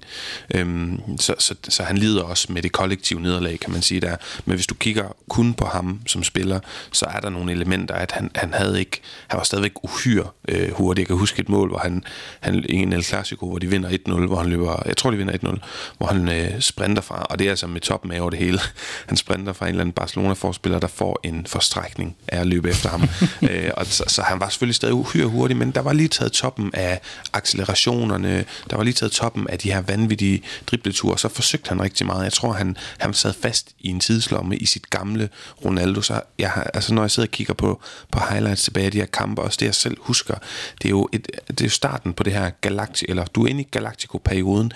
Øhm, 0.56 1.18
så, 1.18 1.36
så, 1.40 1.56
så 1.70 1.84
han 1.84 1.98
lider 1.98 2.24
også 2.24 2.54
med 2.54 2.62
det 2.62 2.72
kollektive 2.72 3.22
nederlag, 3.22 3.60
kan 3.60 3.72
man 3.72 3.82
sige 3.82 4.02
der. 4.02 4.16
Men 4.46 4.56
hvis 4.56 4.68
du 4.68 4.76
kigger 4.76 5.16
kun 5.30 5.54
på 5.54 5.66
ham 5.66 6.02
som 6.08 6.24
spiller, 6.24 6.60
så 6.92 7.06
er 7.06 7.20
der 7.20 7.30
nogle 7.30 7.52
elementer, 7.52 7.96
at 7.96 8.12
han, 8.12 8.32
han 8.36 8.54
havde 8.54 8.80
ikke, 8.80 9.02
han 9.28 9.38
var 9.38 9.44
stadigvæk 9.44 9.72
uhyre 9.84 10.28
øh, 10.48 10.81
hurtigt. 10.82 11.04
Jeg 11.04 11.08
kan 11.08 11.18
huske 11.18 11.40
et 11.40 11.50
mål, 11.50 11.70
hvor 11.70 11.78
han, 11.78 12.04
han 12.40 12.66
i 12.70 12.76
en 12.76 12.94
El 12.94 13.04
Clasico, 13.04 13.50
hvor 13.50 13.60
de 13.60 13.68
vinder 13.68 13.90
1-0, 13.90 14.28
hvor 14.28 14.38
han 14.38 14.50
løber, 14.50 14.84
jeg 14.86 14.98
tror 14.98 15.12
de 15.12 15.18
vinder 15.18 15.34
1-0, 15.34 15.58
hvor 15.98 16.08
han 16.08 16.30
øh, 16.30 16.62
sprinter 16.62 17.02
fra, 17.02 17.24
og 17.30 17.40
det 17.40 17.46
er 17.46 17.50
altså 17.50 17.68
med 17.68 17.82
toppen 17.82 18.12
af 18.12 18.22
over 18.22 18.30
det 18.30 18.40
hele. 18.40 18.60
Han 19.12 19.18
sprinter 19.18 19.54
fra 19.54 19.66
en 19.66 19.70
eller 19.70 19.82
anden 19.82 19.94
Barcelona-forspiller, 19.94 20.80
der 20.80 20.88
får 20.88 21.20
en 21.24 21.46
forstrækning 21.48 22.16
af 22.28 22.40
at 22.40 22.48
løbe 22.48 22.70
efter 22.70 22.90
ham. 22.90 23.02
øh, 23.50 23.72
og 23.78 23.86
så, 23.86 24.04
så, 24.08 24.22
han 24.22 24.40
var 24.40 24.50
selvfølgelig 24.50 24.76
stadig 24.76 24.94
uhyre 24.94 25.28
hurtig, 25.28 25.58
men 25.58 25.72
der 25.72 25.82
var 25.82 25.94
lige 25.94 26.08
taget 26.08 26.32
toppen 26.32 26.72
af 26.74 27.02
accelerationerne, 27.34 28.46
der 28.70 28.76
var 28.76 28.84
lige 28.84 28.94
taget 28.94 29.12
toppen 29.12 29.48
af 29.48 29.60
de 29.60 29.74
her 29.74 29.82
vanvittige 29.82 30.44
dribleture, 30.68 31.18
så 31.18 31.30
forsøgte 31.30 31.70
han 31.70 31.82
rigtig 31.82 32.06
meget. 32.06 32.24
Jeg 32.24 32.34
tror, 32.34 32.52
han, 32.54 32.78
han 32.98 33.14
sad 33.14 33.34
fast 33.42 33.70
i 33.80 33.88
en 33.88 34.00
tidslomme 34.00 34.58
i 34.58 34.66
sit 34.66 34.90
gamle 34.90 35.30
Ronaldo, 35.66 36.02
så 36.02 36.22
jeg, 36.40 36.52
altså 36.74 36.94
når 36.94 37.02
jeg 37.04 37.12
sidder 37.12 37.28
og 37.28 37.32
kigger 37.32 37.54
på, 37.54 37.82
på 38.12 38.20
highlights 38.30 38.64
tilbage 38.64 38.86
af 38.86 38.92
de 38.92 38.98
her 38.98 39.06
kampe, 39.06 39.42
også 39.42 39.58
det 39.60 39.66
jeg 39.66 39.76
selv 39.76 39.98
husker, 40.00 40.36
det 40.82 40.86
er 40.86 40.90
jo, 40.90 41.10
et, 41.12 41.28
det 41.48 41.62
er 41.62 41.70
starten 41.70 42.14
på 42.14 42.24
det 42.24 42.34
her 42.34 42.50
galakti, 42.62 43.06
eller 43.10 43.26
du 43.26 43.44
er 43.44 43.48
inde 43.48 43.62
i 43.62 43.68
Galactico-perioden, 43.72 44.72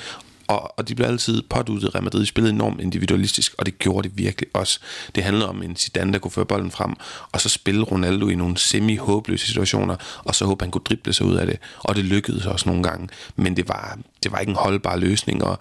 og, 0.47 0.79
og 0.79 0.89
de 0.89 0.95
blev 0.95 1.08
altid 1.08 1.41
påduttet 1.49 1.95
Real 1.95 2.03
Madrid. 2.03 2.21
De 2.21 2.25
spillede 2.25 2.53
enormt 2.53 2.81
individualistisk, 2.81 3.55
og 3.58 3.65
det 3.65 3.79
gjorde 3.79 4.10
det 4.10 4.17
virkelig 4.17 4.49
også. 4.53 4.79
Det 5.15 5.23
handlede 5.23 5.49
om 5.49 5.63
en 5.63 5.75
Zidane, 5.75 6.13
der 6.13 6.19
kunne 6.19 6.31
føre 6.31 6.45
bolden 6.45 6.71
frem, 6.71 6.93
og 7.31 7.41
så 7.41 7.49
spille 7.49 7.84
Ronaldo 7.84 8.27
i 8.27 8.36
nogle 8.36 8.58
semi-håbløse 8.58 9.47
situationer, 9.47 9.95
og 10.23 10.36
så 10.36 10.45
håbe, 10.45 10.63
han 10.63 10.71
kunne 10.71 10.81
drible 10.86 11.13
sig 11.13 11.25
ud 11.25 11.36
af 11.36 11.47
det. 11.47 11.60
Og 11.79 11.95
det 11.95 12.05
lykkedes 12.05 12.45
også 12.45 12.69
nogle 12.69 12.84
gange, 12.84 13.10
men 13.36 13.55
det 13.58 13.67
var, 13.67 13.97
det 14.23 14.31
var 14.31 14.39
ikke 14.39 14.49
en 14.49 14.55
holdbar 14.55 14.95
løsning, 14.95 15.43
og 15.43 15.60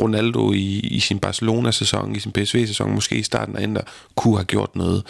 Ronaldo 0.00 0.52
i, 0.52 0.78
i 0.78 1.00
sin 1.00 1.18
Barcelona-sæson, 1.18 2.16
i 2.16 2.18
sin 2.18 2.32
PSV-sæson, 2.32 2.94
måske 2.94 3.16
i 3.16 3.22
starten 3.22 3.56
af 3.56 3.62
Inter, 3.62 3.80
kunne 4.16 4.36
have 4.36 4.44
gjort 4.44 4.76
noget 4.76 5.02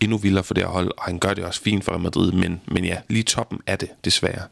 endnu 0.00 0.16
vildere 0.16 0.44
for 0.44 0.54
det 0.54 0.62
her 0.62 0.70
hold, 0.70 0.90
og 0.98 1.04
han 1.04 1.18
gør 1.18 1.34
det 1.34 1.44
også 1.44 1.60
fint 1.60 1.84
for 1.84 1.98
Madrid, 1.98 2.32
men, 2.32 2.60
men 2.66 2.84
ja, 2.84 2.96
lige 3.08 3.22
toppen 3.22 3.60
af 3.66 3.78
det, 3.78 3.88
desværre. 4.04 4.42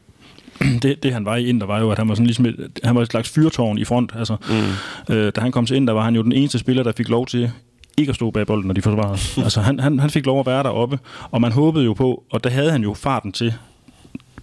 Det, 0.81 1.03
det 1.03 1.13
han 1.13 1.25
var 1.25 1.35
i 1.35 1.45
Inter 1.45 1.67
var 1.67 1.79
jo, 1.79 1.91
at 1.91 1.97
han 1.97 2.09
var 2.09 2.15
sådan 2.15 2.25
ligesom 2.25 2.45
et, 2.45 2.79
han 2.83 2.95
var 2.95 3.01
et 3.01 3.07
slags 3.07 3.29
fyrtårn 3.29 3.77
i 3.77 3.85
front. 3.85 4.11
Altså, 4.15 4.35
mm. 4.49 5.15
øh, 5.15 5.31
da 5.35 5.41
han 5.41 5.51
kom 5.51 5.65
til 5.65 5.77
Inter, 5.77 5.93
var 5.93 6.03
han 6.03 6.15
jo 6.15 6.21
den 6.21 6.31
eneste 6.31 6.59
spiller, 6.59 6.83
der 6.83 6.91
fik 6.97 7.09
lov 7.09 7.25
til 7.25 7.51
ikke 7.97 8.09
at 8.09 8.15
stå 8.15 8.31
bag 8.31 8.47
bolden, 8.47 8.67
når 8.67 8.73
de 8.73 8.81
forsvarede. 8.81 9.19
altså, 9.45 9.61
han, 9.61 9.79
han, 9.79 9.99
han 9.99 10.09
fik 10.09 10.25
lov 10.25 10.39
at 10.39 10.45
være 10.45 10.63
deroppe, 10.63 10.99
og 11.31 11.41
man 11.41 11.51
håbede 11.51 11.85
jo 11.85 11.93
på, 11.93 12.23
og 12.31 12.43
der 12.43 12.49
havde 12.49 12.71
han 12.71 12.83
jo 12.83 12.93
farten 12.93 13.31
til, 13.31 13.53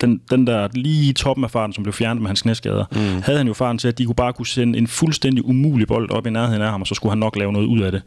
den, 0.01 0.21
den 0.31 0.47
der 0.47 0.69
lige 0.75 1.13
toppen 1.13 1.45
af 1.45 1.51
farten, 1.51 1.73
som 1.73 1.85
blev 1.85 1.93
fjernet 1.93 2.23
med 2.23 2.29
hans 2.29 2.43
knæskader, 2.43 2.85
mm. 2.93 3.23
havde 3.23 3.39
han 3.39 3.47
jo 3.47 3.55
farten 3.55 3.79
til, 3.79 3.89
at 3.89 3.99
de 3.99 4.05
kunne 4.05 4.15
bare 4.15 4.33
kunne 4.33 4.47
sende 4.47 4.79
en 4.79 4.87
fuldstændig 4.87 5.45
umulig 5.45 5.87
bold 5.87 6.11
op 6.11 6.27
i 6.27 6.31
nærheden 6.31 6.63
af 6.63 6.71
ham, 6.71 6.81
og 6.81 6.87
så 6.87 6.95
skulle 6.95 7.11
han 7.11 7.19
nok 7.19 7.37
lave 7.37 7.53
noget 7.53 7.67
ud 7.67 7.81
af 7.81 7.93
det. 7.93 8.03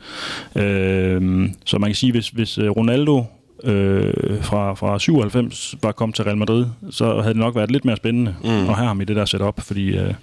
Øh, 0.64 1.50
så 1.66 1.78
man 1.78 1.90
kan 1.90 1.96
sige, 1.96 2.12
hvis, 2.12 2.30
hvis 2.30 2.58
øh, 2.58 2.70
Ronaldo 2.70 3.24
øh, 3.64 4.14
fra, 4.42 4.74
fra 4.74 5.00
97 5.00 5.76
var 5.84 5.92
kommet 5.92 6.16
til 6.16 6.24
Real 6.26 6.38
Madrid, 6.38 6.66
så 6.92 7.22
havde 7.22 7.34
det 7.34 7.42
nok 7.42 7.56
været 7.56 7.72
lidt 7.72 7.86
mere 7.86 7.98
spændende 7.98 8.36
mm. 8.44 8.50
at 8.50 8.76
have 8.76 8.88
ham 8.88 9.02
i 9.02 9.06
det 9.06 9.16
der 9.16 9.26
setup, 9.26 9.62
fordi... 9.62 9.98
Øh, 9.98 10.14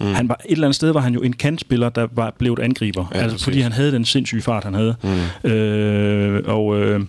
Mm. 0.00 0.06
Han 0.06 0.28
var, 0.28 0.40
et 0.44 0.52
eller 0.52 0.66
andet 0.66 0.76
sted 0.76 0.92
var 0.92 1.00
han 1.00 1.14
jo 1.14 1.20
en 1.20 1.32
kantspiller, 1.32 1.88
der 1.88 2.06
var 2.12 2.32
blevet 2.38 2.58
angriber. 2.58 3.06
Ja, 3.14 3.18
altså, 3.18 3.44
fordi 3.44 3.60
han 3.60 3.72
havde 3.72 3.92
den 3.92 4.04
sindssyge 4.04 4.42
fart, 4.42 4.64
han 4.64 4.74
havde. 4.74 4.94
Mm. 5.44 5.50
Øh, 5.50 6.42
og, 6.46 6.80
øh, 6.80 7.00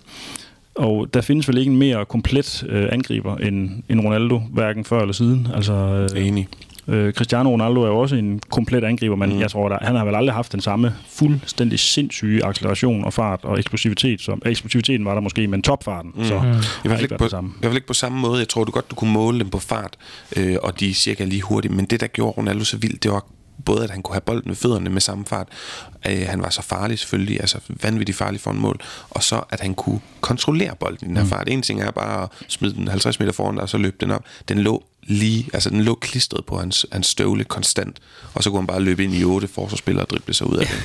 og 0.78 1.14
der 1.14 1.20
findes 1.20 1.48
vel 1.48 1.58
ikke 1.58 1.70
en 1.70 1.78
mere 1.78 2.04
komplet 2.04 2.64
øh, 2.68 2.88
angriber 2.92 3.36
end, 3.36 3.70
end 3.88 4.00
Ronaldo, 4.00 4.38
hverken 4.38 4.84
før 4.84 5.00
eller 5.00 5.14
siden. 5.14 5.48
Altså, 5.54 5.72
øh, 6.14 6.26
Enig. 6.26 6.48
Øh, 6.88 7.12
Cristiano 7.12 7.50
Ronaldo 7.50 7.82
er 7.82 7.86
jo 7.86 7.98
også 7.98 8.16
en 8.16 8.40
komplet 8.50 8.84
angriber, 8.84 9.16
men 9.16 9.32
mm. 9.32 9.40
jeg 9.40 9.50
tror, 9.50 9.68
at 9.68 9.86
han 9.86 9.96
har 9.96 10.04
vel 10.04 10.14
aldrig 10.14 10.34
haft 10.34 10.52
den 10.52 10.60
samme 10.60 10.94
fuldstændig 11.08 11.78
sindssyge 11.78 12.44
acceleration 12.44 13.04
og 13.04 13.12
fart 13.12 13.40
og 13.42 13.58
eksplosivitet. 13.58 14.20
Som, 14.20 14.42
eksplosiviteten 14.46 15.04
var 15.04 15.14
der 15.14 15.20
måske, 15.20 15.46
men 15.46 15.62
topfarten, 15.62 16.12
mm. 16.16 16.24
så 16.24 16.38
mm. 16.38 16.48
I 16.84 16.88
hvert 16.88 17.02
ikke 17.02 17.18
på, 17.18 17.28
samme. 17.28 17.50
I 17.50 17.60
hvert 17.60 17.74
ikke 17.74 17.86
på 17.86 17.94
samme 17.94 18.20
måde. 18.20 18.38
Jeg 18.38 18.48
tror 18.48 18.64
du 18.64 18.72
godt, 18.72 18.90
du 18.90 18.94
kunne 18.94 19.12
måle 19.12 19.38
dem 19.38 19.48
på 19.48 19.58
fart, 19.58 19.96
øh, 20.36 20.56
og 20.62 20.80
de 20.80 20.90
er 20.90 20.94
cirka 20.94 21.24
lige 21.24 21.42
hurtigt. 21.42 21.74
Men 21.74 21.84
det, 21.84 22.00
der 22.00 22.06
gjorde 22.06 22.32
Ronaldo 22.32 22.64
så 22.64 22.76
vildt, 22.76 23.02
det 23.02 23.10
var 23.10 23.24
både 23.64 23.84
at 23.84 23.90
han 23.90 24.02
kunne 24.02 24.14
have 24.14 24.20
bolden 24.20 24.48
med 24.48 24.56
fødderne 24.56 24.90
med 24.90 25.00
samme 25.00 25.24
fart, 25.24 25.48
øh, 26.08 26.26
han 26.28 26.42
var 26.42 26.50
så 26.50 26.62
farlig 26.62 26.98
selvfølgelig, 26.98 27.40
altså 27.40 27.58
vanvittigt 27.82 28.18
farlig 28.18 28.40
for 28.40 28.50
en 28.50 28.60
mål, 28.60 28.80
og 29.10 29.22
så 29.22 29.42
at 29.50 29.60
han 29.60 29.74
kunne 29.74 30.00
kontrollere 30.20 30.76
bolden 30.76 31.06
i 31.06 31.08
den 31.08 31.16
her 31.16 31.24
mm. 31.24 31.30
fart. 31.30 31.48
En 31.48 31.62
ting 31.62 31.82
er 31.82 31.90
bare 31.90 32.22
at 32.22 32.28
smide 32.48 32.74
den 32.74 32.88
50 32.88 33.20
meter 33.20 33.32
foran 33.32 33.58
og 33.58 33.68
så 33.68 33.78
løbe 33.78 33.96
den 34.00 34.10
op. 34.10 34.24
Den 34.48 34.58
lå 34.58 34.82
lige, 35.06 35.48
altså 35.52 35.70
den 35.70 35.82
lå 35.82 35.94
klistret 35.94 36.44
på 36.44 36.58
hans, 36.58 36.86
hans 36.92 37.06
støvle 37.06 37.44
konstant, 37.44 37.96
og 38.34 38.42
så 38.42 38.50
kunne 38.50 38.60
han 38.60 38.66
bare 38.66 38.82
løbe 38.82 39.04
ind 39.04 39.14
i 39.14 39.24
otte 39.24 39.48
forsvarsspillere 39.48 40.04
og 40.04 40.10
drible 40.10 40.34
sig 40.34 40.50
ud 40.50 40.56
af 40.56 40.66
det. 40.66 40.76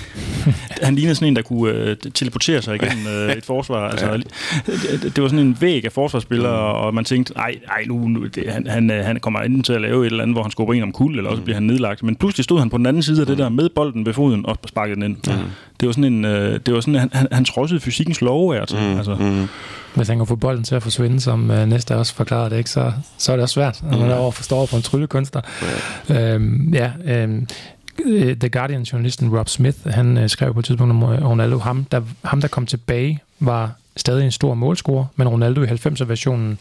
han 0.85 0.95
lignede 0.95 1.15
sådan 1.15 1.27
en, 1.27 1.35
der 1.35 1.41
kunne 1.41 1.73
øh, 1.73 1.97
teleportere 2.13 2.61
sig 2.61 2.75
igennem 2.75 3.07
øh, 3.07 3.31
et 3.31 3.45
forsvar. 3.45 3.89
Altså, 3.89 4.05
ja. 4.05 4.17
det, 4.17 5.15
det 5.15 5.21
var 5.23 5.29
sådan 5.29 5.45
en 5.45 5.57
væg 5.61 5.85
af 5.85 5.91
forsvarsspillere, 5.91 6.73
mm. 6.73 6.79
og 6.79 6.93
man 6.93 7.05
tænkte, 7.05 7.33
nej, 7.33 7.55
nej 7.67 7.83
nu, 7.87 8.07
nu 8.07 8.25
det, 8.25 8.51
han, 8.51 8.67
han, 8.67 8.89
han 8.89 9.19
kommer 9.19 9.39
enten 9.39 9.63
til 9.63 9.73
at 9.73 9.81
lave 9.81 10.05
et 10.05 10.11
eller 10.11 10.23
andet, 10.23 10.35
hvor 10.35 10.41
han 10.41 10.51
skubber 10.51 10.73
en 10.73 10.83
om 10.83 10.91
kul, 10.91 11.17
eller 11.17 11.29
også 11.29 11.39
mm. 11.39 11.43
bliver 11.43 11.55
han 11.55 11.63
nedlagt. 11.63 12.03
Men 12.03 12.15
pludselig 12.15 12.43
stod 12.43 12.59
han 12.59 12.69
på 12.69 12.77
den 12.77 12.85
anden 12.85 13.03
side 13.03 13.21
af 13.21 13.27
det 13.27 13.37
mm. 13.37 13.43
der 13.43 13.49
med 13.49 13.69
bolden 13.69 14.05
ved 14.05 14.13
foden 14.13 14.45
og 14.45 14.57
sparkede 14.67 14.95
den 14.95 15.03
ind. 15.03 15.17
Mm. 15.27 15.33
Det 15.79 15.87
var 15.87 15.91
sådan 15.93 16.13
en, 16.13 16.25
øh, 16.25 16.59
det 16.65 16.73
var 16.73 16.81
sådan, 16.81 16.95
han, 16.95 17.09
han, 17.13 17.27
han 17.31 17.45
trodsede 17.45 17.79
fysikkens 17.79 18.21
love 18.21 18.57
af. 18.57 18.65
Mm. 18.71 18.97
Altså. 18.97 19.15
Mm. 19.15 19.47
Hvis 19.95 20.07
han 20.07 20.17
kan 20.17 20.27
få 20.27 20.35
bolden 20.35 20.63
til 20.63 20.75
at 20.75 20.83
forsvinde, 20.83 21.21
som 21.21 21.51
øh, 21.51 21.67
næste 21.67 21.95
også 21.95 22.13
forklarer 22.13 22.49
det, 22.49 22.57
ikke, 22.57 22.69
så, 22.69 22.93
så 23.17 23.31
er 23.31 23.35
det 23.35 23.43
også 23.43 23.53
svært, 23.53 23.83
når 23.83 23.97
man 23.97 24.07
mm. 24.07 24.11
er 24.11 24.15
over 24.15 24.31
forstår 24.31 24.65
på 24.65 24.75
en 24.75 24.81
tryllekunstner. 24.81 25.41
Ja, 26.09 26.33
øhm, 26.33 26.73
ja 26.73 26.91
øhm, 27.05 27.47
øh, 28.05 28.35
The 28.35 28.49
Guardian-journalisten 28.49 29.37
Rob 29.37 29.49
Smith, 29.49 29.77
han 29.85 30.17
øh, 30.17 30.29
skrev 30.29 30.53
på 30.53 30.59
et 30.59 30.65
tidspunkt 30.65 30.91
om 30.91 31.03
Ronaldo, 31.03 31.57
ham 31.57 31.85
der, 31.91 32.01
ham 32.25 32.41
der 32.41 32.47
kom 32.47 32.65
tilbage, 32.65 33.19
var 33.39 33.71
stadig 33.97 34.25
en 34.25 34.31
stor 34.31 34.53
målscorer, 34.53 35.05
men 35.15 35.27
Ronaldo 35.27 35.61
i 35.61 35.67
90'er-versionen, 35.67 36.59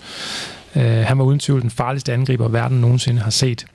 øh, 0.77 0.83
han 0.83 1.19
var 1.19 1.25
uden 1.25 1.39
tvivl 1.39 1.63
den 1.63 1.71
farligste 1.71 2.13
angriber, 2.13 2.49
verden 2.49 2.81
nogensinde 2.81 3.21
har 3.21 3.31
set. 3.31 3.67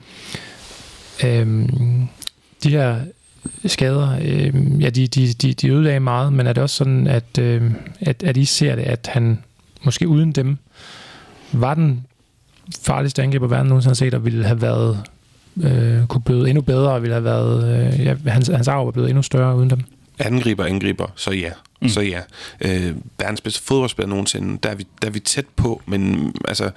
Øhm, 1.24 2.08
de 2.62 2.70
her 2.70 3.00
skader, 3.66 4.18
øh, 4.22 4.82
ja, 4.82 4.90
de, 4.90 5.06
de, 5.06 5.32
de, 5.32 5.54
de 5.54 5.68
ødelagde 5.68 6.00
meget, 6.00 6.32
men 6.32 6.46
er 6.46 6.52
det 6.52 6.62
også 6.62 6.76
sådan, 6.76 7.06
at, 7.06 7.38
øh, 7.38 7.70
at, 8.00 8.22
at 8.22 8.36
I 8.36 8.44
ser 8.44 8.76
det, 8.76 8.82
at 8.82 9.10
han 9.12 9.38
måske 9.86 10.08
uden 10.08 10.32
dem 10.32 10.56
var 11.52 11.74
den 11.74 12.06
farligste 12.80 13.22
angriber, 13.22 13.46
verden 13.46 13.66
nogensinde 13.68 13.90
har 13.90 13.94
set, 13.94 14.14
og 14.14 14.24
ville 14.24 14.44
have 14.44 14.60
været 14.62 15.02
øh, 15.62 16.06
kunne 16.06 16.22
blive 16.22 16.48
endnu 16.48 16.62
bedre, 16.62 16.92
og 16.92 17.02
ville 17.02 17.14
have 17.14 17.24
været, 17.24 17.86
øh, 17.94 18.04
ja, 18.06 18.16
hans, 18.26 18.48
hans 18.48 18.68
arv 18.68 18.84
var 18.84 18.90
blevet 18.90 19.08
endnu 19.08 19.22
større 19.22 19.56
uden 19.56 19.70
dem. 19.70 19.80
Angriber, 20.18 20.64
angriber, 20.64 21.06
så 21.16 21.30
ja. 21.30 21.50
Mm. 21.82 21.88
Så 21.88 22.00
ja, 22.00 22.20
øh, 22.60 22.94
verdens 23.18 23.40
bedste 23.40 23.62
fodboldspiller 23.62 24.08
nogensinde, 24.08 24.58
der 24.62 24.68
er, 24.68 24.74
vi, 24.74 24.86
der 25.02 25.08
er 25.08 25.12
vi 25.12 25.20
tæt 25.20 25.46
på, 25.56 25.82
men 25.86 26.32
altså, 26.48 26.70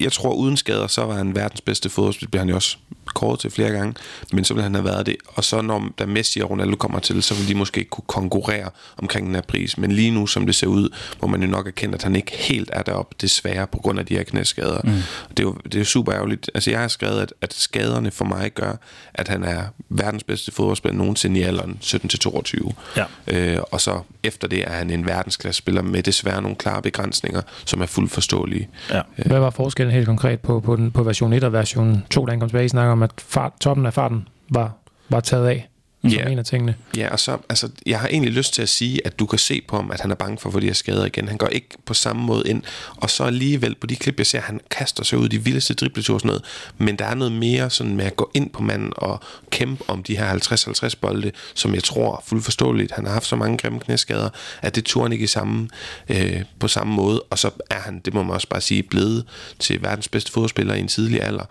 jeg 0.00 0.12
tror 0.12 0.34
uden 0.34 0.56
skader, 0.56 0.86
så 0.86 1.04
var 1.04 1.14
han 1.14 1.34
verdens 1.34 1.60
bedste 1.60 1.88
fodboldspiller, 1.88 2.30
bliver 2.30 2.40
han 2.40 2.48
jo 2.48 2.54
også 2.54 2.78
kåret 3.14 3.40
til 3.40 3.50
flere 3.50 3.70
gange, 3.70 3.94
men 4.32 4.44
så 4.44 4.54
vil 4.54 4.62
han 4.62 4.74
have 4.74 4.84
været 4.84 5.06
det. 5.06 5.16
Og 5.26 5.44
så 5.44 5.62
når 5.62 5.88
da 5.98 6.06
Messi 6.06 6.40
og 6.40 6.50
Ronaldo 6.50 6.76
kommer 6.76 6.98
til, 6.98 7.22
så 7.22 7.34
vil 7.34 7.48
de 7.48 7.54
måske 7.54 7.78
ikke 7.78 7.90
kunne 7.90 8.04
konkurrere 8.06 8.70
omkring 8.96 9.26
den 9.26 9.34
her 9.34 9.42
pris. 9.42 9.78
Men 9.78 9.92
lige 9.92 10.10
nu, 10.10 10.26
som 10.26 10.46
det 10.46 10.54
ser 10.54 10.66
ud, 10.66 10.88
må 11.22 11.28
man 11.28 11.42
jo 11.42 11.48
nok 11.48 11.66
erkende, 11.66 11.94
at 11.94 12.02
han 12.02 12.16
ikke 12.16 12.32
helt 12.32 12.70
er 12.72 12.82
deroppe, 12.82 13.16
desværre, 13.20 13.66
på 13.66 13.78
grund 13.78 13.98
af 13.98 14.06
de 14.06 14.14
her 14.14 14.22
knæskader. 14.22 14.80
Mm. 14.84 14.90
Det, 15.30 15.38
er 15.38 15.42
jo, 15.42 15.52
det 15.64 15.74
er 15.74 15.78
jo 15.78 15.84
super 15.84 16.14
ærgerligt. 16.14 16.50
Altså 16.54 16.70
jeg 16.70 16.80
har 16.80 16.88
skrevet, 16.88 17.20
at, 17.20 17.32
at 17.40 17.54
skaderne 17.54 18.10
for 18.10 18.24
mig 18.24 18.50
gør, 18.50 18.72
at 19.14 19.28
han 19.28 19.44
er 19.44 19.62
verdens 19.88 20.24
bedste 20.24 20.52
fodboldspiller 20.52 20.98
nogensinde 20.98 21.40
i 21.40 21.42
alderen 21.42 21.78
17-22. 21.82 22.72
Ja. 22.96 23.04
Øh, 23.26 23.62
og 23.70 23.80
så 23.80 24.00
efter 24.22 24.48
det 24.48 24.64
er 24.64 24.72
han 24.72 24.90
en 24.90 25.06
verdensklasse 25.06 25.58
spiller 25.58 25.82
med 25.82 26.02
desværre 26.02 26.42
nogle 26.42 26.56
klare 26.56 26.82
begrænsninger, 26.82 27.40
som 27.64 27.82
er 27.82 27.86
fuldt 27.86 28.10
forståelige. 28.10 28.68
Ja. 28.90 29.00
Hvad 29.16 29.38
var 29.38 29.50
forskellen 29.50 29.94
helt 29.94 30.06
konkret 30.06 30.40
på, 30.40 30.60
på, 30.60 30.76
den, 30.76 30.90
på 30.90 31.02
version 31.02 31.32
1 31.32 31.44
og 31.44 31.52
version 31.52 32.04
2, 32.10 32.26
der 32.26 32.38
kom 32.38 32.48
tilbage? 32.48 32.64
I 32.64 32.68
snakker 32.68 32.92
om, 32.92 33.02
at 33.04 33.10
fart, 33.18 33.52
toppen 33.60 33.86
af 33.86 33.94
farten 33.94 34.28
var, 34.48 34.72
var 35.08 35.20
taget 35.20 35.48
af 35.48 35.68
som 36.10 36.12
ja. 36.12 36.28
en 36.28 36.38
af 36.38 36.44
tingene. 36.44 36.74
Ja, 36.96 37.12
og 37.12 37.20
så, 37.20 37.38
altså, 37.48 37.68
jeg 37.86 38.00
har 38.00 38.08
egentlig 38.08 38.32
lyst 38.32 38.54
til 38.54 38.62
at 38.62 38.68
sige, 38.68 39.06
at 39.06 39.18
du 39.18 39.26
kan 39.26 39.38
se 39.38 39.62
på 39.68 39.76
ham, 39.76 39.90
at 39.90 40.00
han 40.00 40.10
er 40.10 40.14
bange 40.14 40.38
for 40.38 40.48
at 40.48 40.52
få 40.52 40.60
de 40.60 40.66
her 40.66 40.72
skader 40.72 41.04
igen. 41.04 41.28
Han 41.28 41.38
går 41.38 41.46
ikke 41.46 41.68
på 41.86 41.94
samme 41.94 42.22
måde 42.22 42.48
ind, 42.48 42.62
og 42.96 43.10
så 43.10 43.24
alligevel 43.24 43.74
på 43.74 43.86
de 43.86 43.96
klip, 43.96 44.18
jeg 44.18 44.26
ser, 44.26 44.40
han 44.40 44.60
kaster 44.70 45.04
sig 45.04 45.18
ud 45.18 45.24
i 45.24 45.28
de 45.28 45.44
vildeste 45.44 45.74
dribleture 45.74 46.16
og 46.16 46.20
sådan 46.20 46.28
noget, 46.28 46.44
men 46.78 46.96
der 46.96 47.04
er 47.04 47.14
noget 47.14 47.32
mere 47.32 47.70
sådan 47.70 47.96
med 47.96 48.04
at 48.04 48.16
gå 48.16 48.30
ind 48.34 48.50
på 48.50 48.62
manden 48.62 48.92
og 48.96 49.20
kæmpe 49.50 49.84
om 49.88 50.02
de 50.02 50.16
her 50.16 50.34
50-50 50.34 50.94
bolde, 51.00 51.32
som 51.54 51.74
jeg 51.74 51.84
tror 51.84 52.22
fuldt 52.26 52.44
forståeligt, 52.44 52.92
han 52.92 53.06
har 53.06 53.12
haft 53.12 53.26
så 53.26 53.36
mange 53.36 53.58
grimme 53.58 53.80
knæskader, 53.80 54.28
at 54.62 54.74
det 54.74 54.84
turde 54.84 55.04
han 55.04 55.12
ikke 55.12 55.24
i 55.24 55.26
samme, 55.26 55.68
øh, 56.08 56.42
på 56.58 56.68
samme 56.68 56.94
måde, 56.94 57.20
og 57.20 57.38
så 57.38 57.50
er 57.70 57.80
han, 57.80 58.00
det 58.04 58.14
må 58.14 58.22
man 58.22 58.34
også 58.34 58.48
bare 58.48 58.60
sige, 58.60 58.82
blevet 58.82 59.24
til 59.58 59.82
verdens 59.82 60.08
bedste 60.08 60.32
fodboldspiller 60.32 60.74
i 60.74 60.80
en 60.80 60.88
tidlig 60.88 61.22
alder 61.22 61.44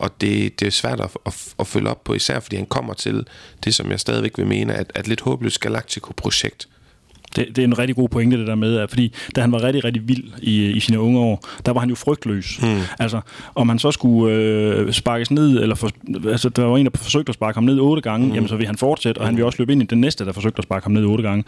og 0.00 0.20
det, 0.20 0.60
det 0.60 0.66
er 0.66 0.70
svært 0.70 1.00
at, 1.00 1.10
at, 1.26 1.54
at 1.58 1.66
følge 1.66 1.88
op 1.88 2.04
på, 2.04 2.14
især 2.14 2.40
fordi 2.40 2.56
han 2.56 2.66
kommer 2.66 2.94
til 2.94 3.26
det, 3.64 3.74
som 3.74 3.90
jeg 3.90 4.00
stadigvæk 4.00 4.38
vil 4.38 4.46
mene, 4.46 4.74
at, 4.74 4.92
at 4.94 5.08
lidt 5.08 5.20
håbløst 5.20 5.60
Galactico-projekt. 5.60 6.68
Det, 7.36 7.48
det 7.48 7.58
er 7.58 7.64
en 7.64 7.78
rigtig 7.78 7.96
god 7.96 8.08
pointe, 8.08 8.38
det 8.38 8.46
der 8.46 8.54
med, 8.54 8.76
at 8.76 8.88
fordi 8.88 9.12
da 9.36 9.40
han 9.40 9.52
var 9.52 9.62
rigtig, 9.62 9.84
rigtig 9.84 10.08
vild 10.08 10.24
i, 10.42 10.66
i 10.66 10.80
sine 10.80 11.00
unge 11.00 11.20
år, 11.20 11.44
der 11.66 11.72
var 11.72 11.80
han 11.80 11.88
jo 11.88 11.94
frygtløs. 11.94 12.56
Hmm. 12.56 12.80
Altså, 12.98 13.20
om 13.54 13.68
han 13.68 13.78
så 13.78 13.90
skulle 13.90 14.34
øh, 14.34 14.92
sparkes 14.92 15.30
ned, 15.30 15.62
eller 15.62 15.74
for, 15.74 15.90
altså, 16.28 16.48
der 16.48 16.64
var 16.64 16.76
en, 16.76 16.86
der 16.86 16.90
forsøgte 16.94 17.30
at 17.30 17.34
sparke 17.34 17.56
ham 17.56 17.64
ned 17.64 17.80
otte 17.80 18.02
gange, 18.02 18.26
hmm. 18.26 18.34
jamen 18.34 18.48
så 18.48 18.56
vil 18.56 18.66
han 18.66 18.76
fortsætte, 18.76 19.18
og 19.18 19.26
han 19.26 19.36
vil 19.36 19.44
også 19.44 19.58
løbe 19.58 19.72
ind 19.72 19.82
i 19.82 19.86
den 19.86 20.00
næste, 20.00 20.24
der 20.24 20.32
forsøgte 20.32 20.58
at 20.58 20.64
sparke 20.64 20.84
ham 20.84 20.92
ned 20.92 21.04
otte 21.04 21.22
gange 21.22 21.44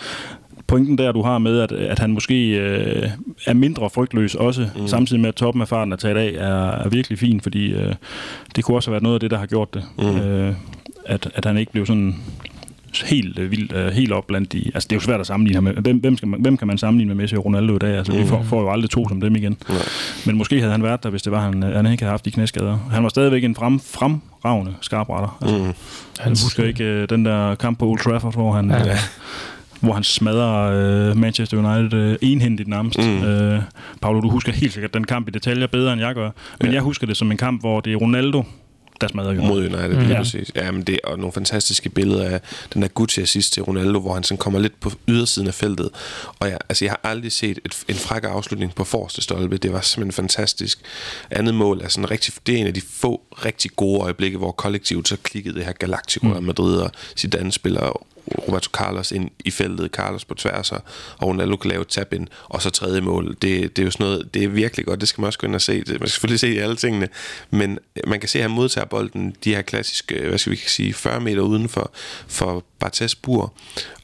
pointen 0.66 0.98
der, 0.98 1.12
du 1.12 1.22
har 1.22 1.38
med, 1.38 1.60
at, 1.60 1.72
at 1.72 1.98
han 1.98 2.10
måske 2.10 2.50
øh, 2.50 3.08
er 3.46 3.54
mindre 3.54 3.90
frygtløs 3.90 4.34
også, 4.34 4.68
mm. 4.76 4.88
samtidig 4.88 5.20
med, 5.20 5.28
at 5.28 5.34
toppen 5.34 5.60
af 5.60 5.68
farten 5.68 5.92
er 5.92 5.96
taget 5.96 6.16
af, 6.16 6.34
er, 6.38 6.84
er 6.84 6.88
virkelig 6.88 7.18
fin, 7.18 7.40
fordi 7.40 7.72
øh, 7.72 7.94
det 8.56 8.64
kunne 8.64 8.76
også 8.76 8.90
have 8.90 8.92
været 8.92 9.02
noget 9.02 9.14
af 9.14 9.20
det, 9.20 9.30
der 9.30 9.38
har 9.38 9.46
gjort 9.46 9.74
det. 9.74 9.84
Mm. 9.98 10.16
Øh, 10.16 10.54
at, 11.06 11.30
at 11.34 11.44
han 11.44 11.56
ikke 11.56 11.72
blev 11.72 11.86
sådan 11.86 12.14
helt 13.04 13.38
øh, 13.38 13.50
vildt, 13.50 13.72
øh, 13.72 13.92
helt 13.92 14.12
op 14.12 14.26
blandt 14.26 14.52
de... 14.52 14.70
Altså, 14.74 14.86
det 14.90 14.92
er 14.92 14.96
jo 14.96 15.00
svært 15.00 15.20
at 15.20 15.26
sammenligne 15.26 15.56
ham 15.56 15.64
med. 15.64 15.74
Hvem, 15.74 15.96
hvem, 15.96 16.16
skal 16.16 16.28
man, 16.28 16.40
hvem 16.40 16.56
kan 16.56 16.66
man 16.66 16.78
sammenligne 16.78 17.14
med 17.14 17.22
Messi 17.22 17.36
og 17.36 17.44
Ronaldo 17.44 17.74
i 17.74 17.78
dag? 17.78 17.96
Altså, 17.96 18.12
mm. 18.12 18.18
vi 18.18 18.26
får, 18.26 18.42
får 18.42 18.60
jo 18.60 18.70
aldrig 18.70 18.90
to 18.90 19.08
som 19.08 19.20
dem 19.20 19.36
igen. 19.36 19.56
Mm. 19.68 19.74
Men 20.26 20.36
måske 20.36 20.58
havde 20.60 20.72
han 20.72 20.82
været 20.82 21.02
der, 21.02 21.10
hvis 21.10 21.22
det 21.22 21.32
var, 21.32 21.40
han, 21.40 21.62
han 21.62 21.86
ikke 21.86 22.02
havde 22.02 22.10
haft 22.10 22.24
de 22.24 22.30
knæskader. 22.30 22.78
Han 22.92 23.02
var 23.02 23.08
stadigvæk 23.08 23.44
en 23.44 23.54
frem, 23.54 23.80
fremragende 23.80 24.74
skarpretter. 24.80 25.38
Altså, 25.40 25.58
mm. 25.58 25.64
Jeg 26.24 26.28
husker 26.28 26.64
ikke 26.64 27.02
uh, 27.02 27.08
den 27.08 27.24
der 27.24 27.54
kamp 27.54 27.78
på 27.78 27.86
Old 27.86 27.98
Trafford, 27.98 28.34
hvor 28.34 28.52
han... 28.52 28.70
Ja. 28.70 28.80
Uh, 28.82 28.98
hvor 29.82 29.92
han 29.92 30.04
smadrer 30.04 31.10
uh, 31.10 31.16
Manchester 31.16 31.56
United 31.56 32.10
uh, 32.10 32.16
enhændigt 32.20 32.68
nærmest. 32.68 32.98
Mm. 32.98 33.16
Uh, 33.16 33.62
Paolo, 34.02 34.20
du 34.20 34.30
husker 34.30 34.52
helt 34.52 34.72
sikkert 34.72 34.94
den 34.94 35.04
kamp 35.04 35.28
i 35.28 35.30
detaljer 35.30 35.66
bedre, 35.66 35.92
end 35.92 36.02
jeg 36.02 36.14
gør. 36.14 36.30
Men 36.60 36.68
ja. 36.68 36.74
jeg 36.74 36.82
husker 36.82 37.06
det 37.06 37.16
som 37.16 37.30
en 37.30 37.36
kamp, 37.36 37.60
hvor 37.60 37.80
det 37.80 37.92
er 37.92 37.96
Ronaldo, 37.96 38.44
der 39.00 39.08
smadrer 39.08 39.30
United. 39.30 39.48
Mod 39.48 39.58
United, 39.58 40.04
mm. 40.04 40.10
ja. 40.10 40.16
præcis. 40.16 40.52
Ja, 40.54 40.70
men 40.70 40.82
det 40.82 40.98
er 41.04 41.16
nogle 41.16 41.32
fantastiske 41.32 41.88
billeder 41.88 42.28
af 42.28 42.40
den 42.74 42.82
der 42.82 42.88
Gucci 42.88 43.20
assist 43.20 43.52
til 43.52 43.62
Ronaldo, 43.62 44.00
hvor 44.00 44.14
han 44.14 44.22
sådan 44.22 44.38
kommer 44.38 44.60
lidt 44.60 44.80
på 44.80 44.90
ydersiden 45.08 45.48
af 45.48 45.54
feltet. 45.54 45.90
Og 46.38 46.48
ja, 46.48 46.56
altså, 46.68 46.84
jeg 46.84 46.92
har 46.92 47.10
aldrig 47.10 47.32
set 47.32 47.58
et, 47.64 47.84
en 47.88 47.94
frækker 47.94 48.28
afslutning 48.28 48.74
på 48.74 48.84
forreste 48.84 49.22
stolpe. 49.22 49.56
Det 49.56 49.72
var 49.72 49.80
simpelthen 49.80 50.12
fantastisk. 50.12 50.78
Andet 51.30 51.54
mål 51.54 51.80
er 51.80 51.88
sådan 51.88 52.10
rigtig, 52.10 52.34
det 52.46 52.54
er 52.54 52.58
en 52.58 52.66
af 52.66 52.74
de 52.74 52.82
få 52.90 53.22
rigtig 53.44 53.70
gode 53.76 54.00
øjeblikke, 54.00 54.38
hvor 54.38 54.50
kollektivet 54.50 55.08
så 55.08 55.16
klikkede 55.22 55.54
det 55.54 55.64
her 55.64 55.72
Galactico 55.72 56.26
mm. 56.26 56.44
Madrid 56.44 56.76
og 56.76 56.90
Zidane 57.16 57.52
spiller 57.52 58.06
Roberto 58.48 58.70
Carlos 58.72 59.12
ind 59.12 59.30
i 59.44 59.50
feltet, 59.50 59.90
Carlos 59.90 60.24
på 60.24 60.34
tværs, 60.34 60.72
og 60.72 60.82
Ronaldo 61.22 61.56
kan 61.56 61.70
lave 61.70 61.84
tab 61.84 62.02
tap 62.02 62.12
ind, 62.12 62.26
og 62.44 62.62
så 62.62 62.70
tredje 62.70 63.00
mål. 63.00 63.36
Det, 63.42 63.76
det 63.76 63.78
er 63.78 63.84
jo 63.84 63.90
sådan 63.90 64.06
noget, 64.06 64.34
det 64.34 64.44
er 64.44 64.48
virkelig 64.48 64.86
godt, 64.86 65.00
det 65.00 65.08
skal 65.08 65.20
man 65.20 65.26
også 65.26 65.38
gå 65.38 65.46
ind 65.46 65.54
og 65.54 65.60
se. 65.60 65.76
Man 65.76 65.84
skal 65.84 66.08
selvfølgelig 66.08 66.40
se 66.40 66.62
alle 66.62 66.76
tingene, 66.76 67.08
men 67.50 67.78
øh, 67.96 68.02
man 68.08 68.20
kan 68.20 68.28
se, 68.28 68.38
at 68.38 68.42
han 68.42 68.50
modtager 68.50 68.86
bolden, 68.86 69.36
de 69.44 69.54
her 69.54 69.62
klassiske, 69.62 70.14
øh, 70.14 70.28
hvad 70.28 70.38
skal 70.38 70.52
vi 70.52 70.56
sige, 70.56 70.94
40 70.94 71.20
meter 71.20 71.42
uden 71.42 71.68
for, 71.68 71.90
for 72.26 72.64
Bartes 72.78 73.14
bur, 73.14 73.52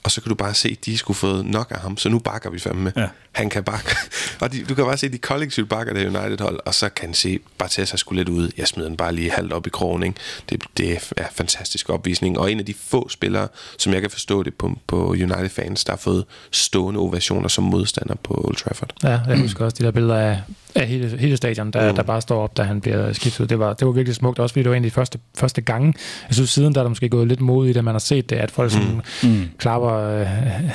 og 0.09 0.13
så 0.13 0.21
kan 0.21 0.29
du 0.29 0.35
bare 0.35 0.55
se, 0.55 0.69
at 0.69 0.85
de 0.85 0.99
skulle 0.99 1.17
få 1.17 1.43
nok 1.43 1.71
af 1.71 1.81
ham, 1.81 1.97
så 1.97 2.09
nu 2.09 2.19
bakker 2.19 2.51
vi 2.51 2.59
fandme. 2.59 2.93
Ja. 2.97 3.07
Han 3.33 3.51
kan 3.51 3.65
bakke. 3.65 3.97
og 4.41 4.53
de, 4.53 4.65
du 4.65 4.75
kan 4.75 4.85
bare 4.85 4.97
se, 4.97 5.07
at 5.07 5.13
de 5.13 5.19
kollektivt 5.19 5.69
bakker 5.69 5.93
det 5.93 6.07
United-hold, 6.07 6.61
og 6.65 6.75
så 6.75 6.89
kan 6.89 7.15
se, 7.15 7.39
Bartes 7.59 7.91
har 7.91 7.97
skulle 7.97 8.21
lidt 8.21 8.29
ud. 8.29 8.51
Jeg 8.57 8.69
smider 8.69 8.89
den 8.89 8.97
bare 8.97 9.15
lige 9.15 9.31
halvt 9.31 9.53
op 9.53 9.67
i 9.67 9.71
krogen. 9.71 10.03
Ikke? 10.03 10.17
Det, 10.51 10.65
det 10.77 11.13
er 11.17 11.25
fantastisk 11.33 11.91
opvisning, 11.91 12.39
og 12.39 12.53
en 12.53 12.59
af 12.59 12.67
de 12.67 12.75
få 12.75 13.09
spillere, 13.09 13.49
som 13.79 13.93
jeg 13.93 14.01
kan 14.01 14.11
forstå 14.11 14.43
det 14.43 14.55
på, 14.55 14.79
på 14.87 15.09
United-fans, 15.09 15.85
der 15.85 15.93
har 15.93 15.99
fået 15.99 16.25
stående 16.51 17.01
ovationer 17.01 17.49
som 17.49 17.65
modstander 17.65 18.15
på 18.15 18.45
Old 18.45 18.57
Trafford. 18.57 18.93
Ja, 19.03 19.21
jeg 19.29 19.39
husker 19.39 19.65
også 19.65 19.77
de 19.81 19.85
der 19.85 19.91
billeder 19.91 20.17
af 20.17 20.41
af 20.75 20.87
hele, 20.87 21.19
hele 21.19 21.37
stadion, 21.37 21.71
der, 21.71 21.91
mm. 21.91 21.97
der 21.97 22.03
bare 22.03 22.21
står 22.21 22.43
op, 22.43 22.57
da 22.57 22.63
han 22.63 22.81
bliver 22.81 23.13
skiftet 23.13 23.41
ud. 23.41 23.47
Det 23.47 23.59
var, 23.59 23.73
det 23.73 23.87
var 23.87 23.93
virkelig 23.93 24.15
smukt, 24.15 24.39
også 24.39 24.53
fordi 24.53 24.63
det 24.63 24.71
var 24.71 24.77
en 24.77 24.85
af 24.85 24.91
de 24.91 24.95
første, 24.95 25.19
første 25.39 25.61
gange. 25.61 25.95
Jeg 26.29 26.35
synes, 26.35 26.51
siden 26.51 26.75
der 26.75 26.81
er 26.81 26.85
der 26.85 26.89
måske 26.89 27.09
gået 27.09 27.29
lidt 27.29 27.41
mod 27.41 27.69
i 27.69 27.73
det, 27.73 27.85
man 27.85 27.95
har 27.95 27.99
set 27.99 28.31
det, 28.31 28.37
at 28.37 28.51
folk 28.51 28.73
mm. 28.75 29.29
mm. 29.31 29.49
klapper 29.59 29.91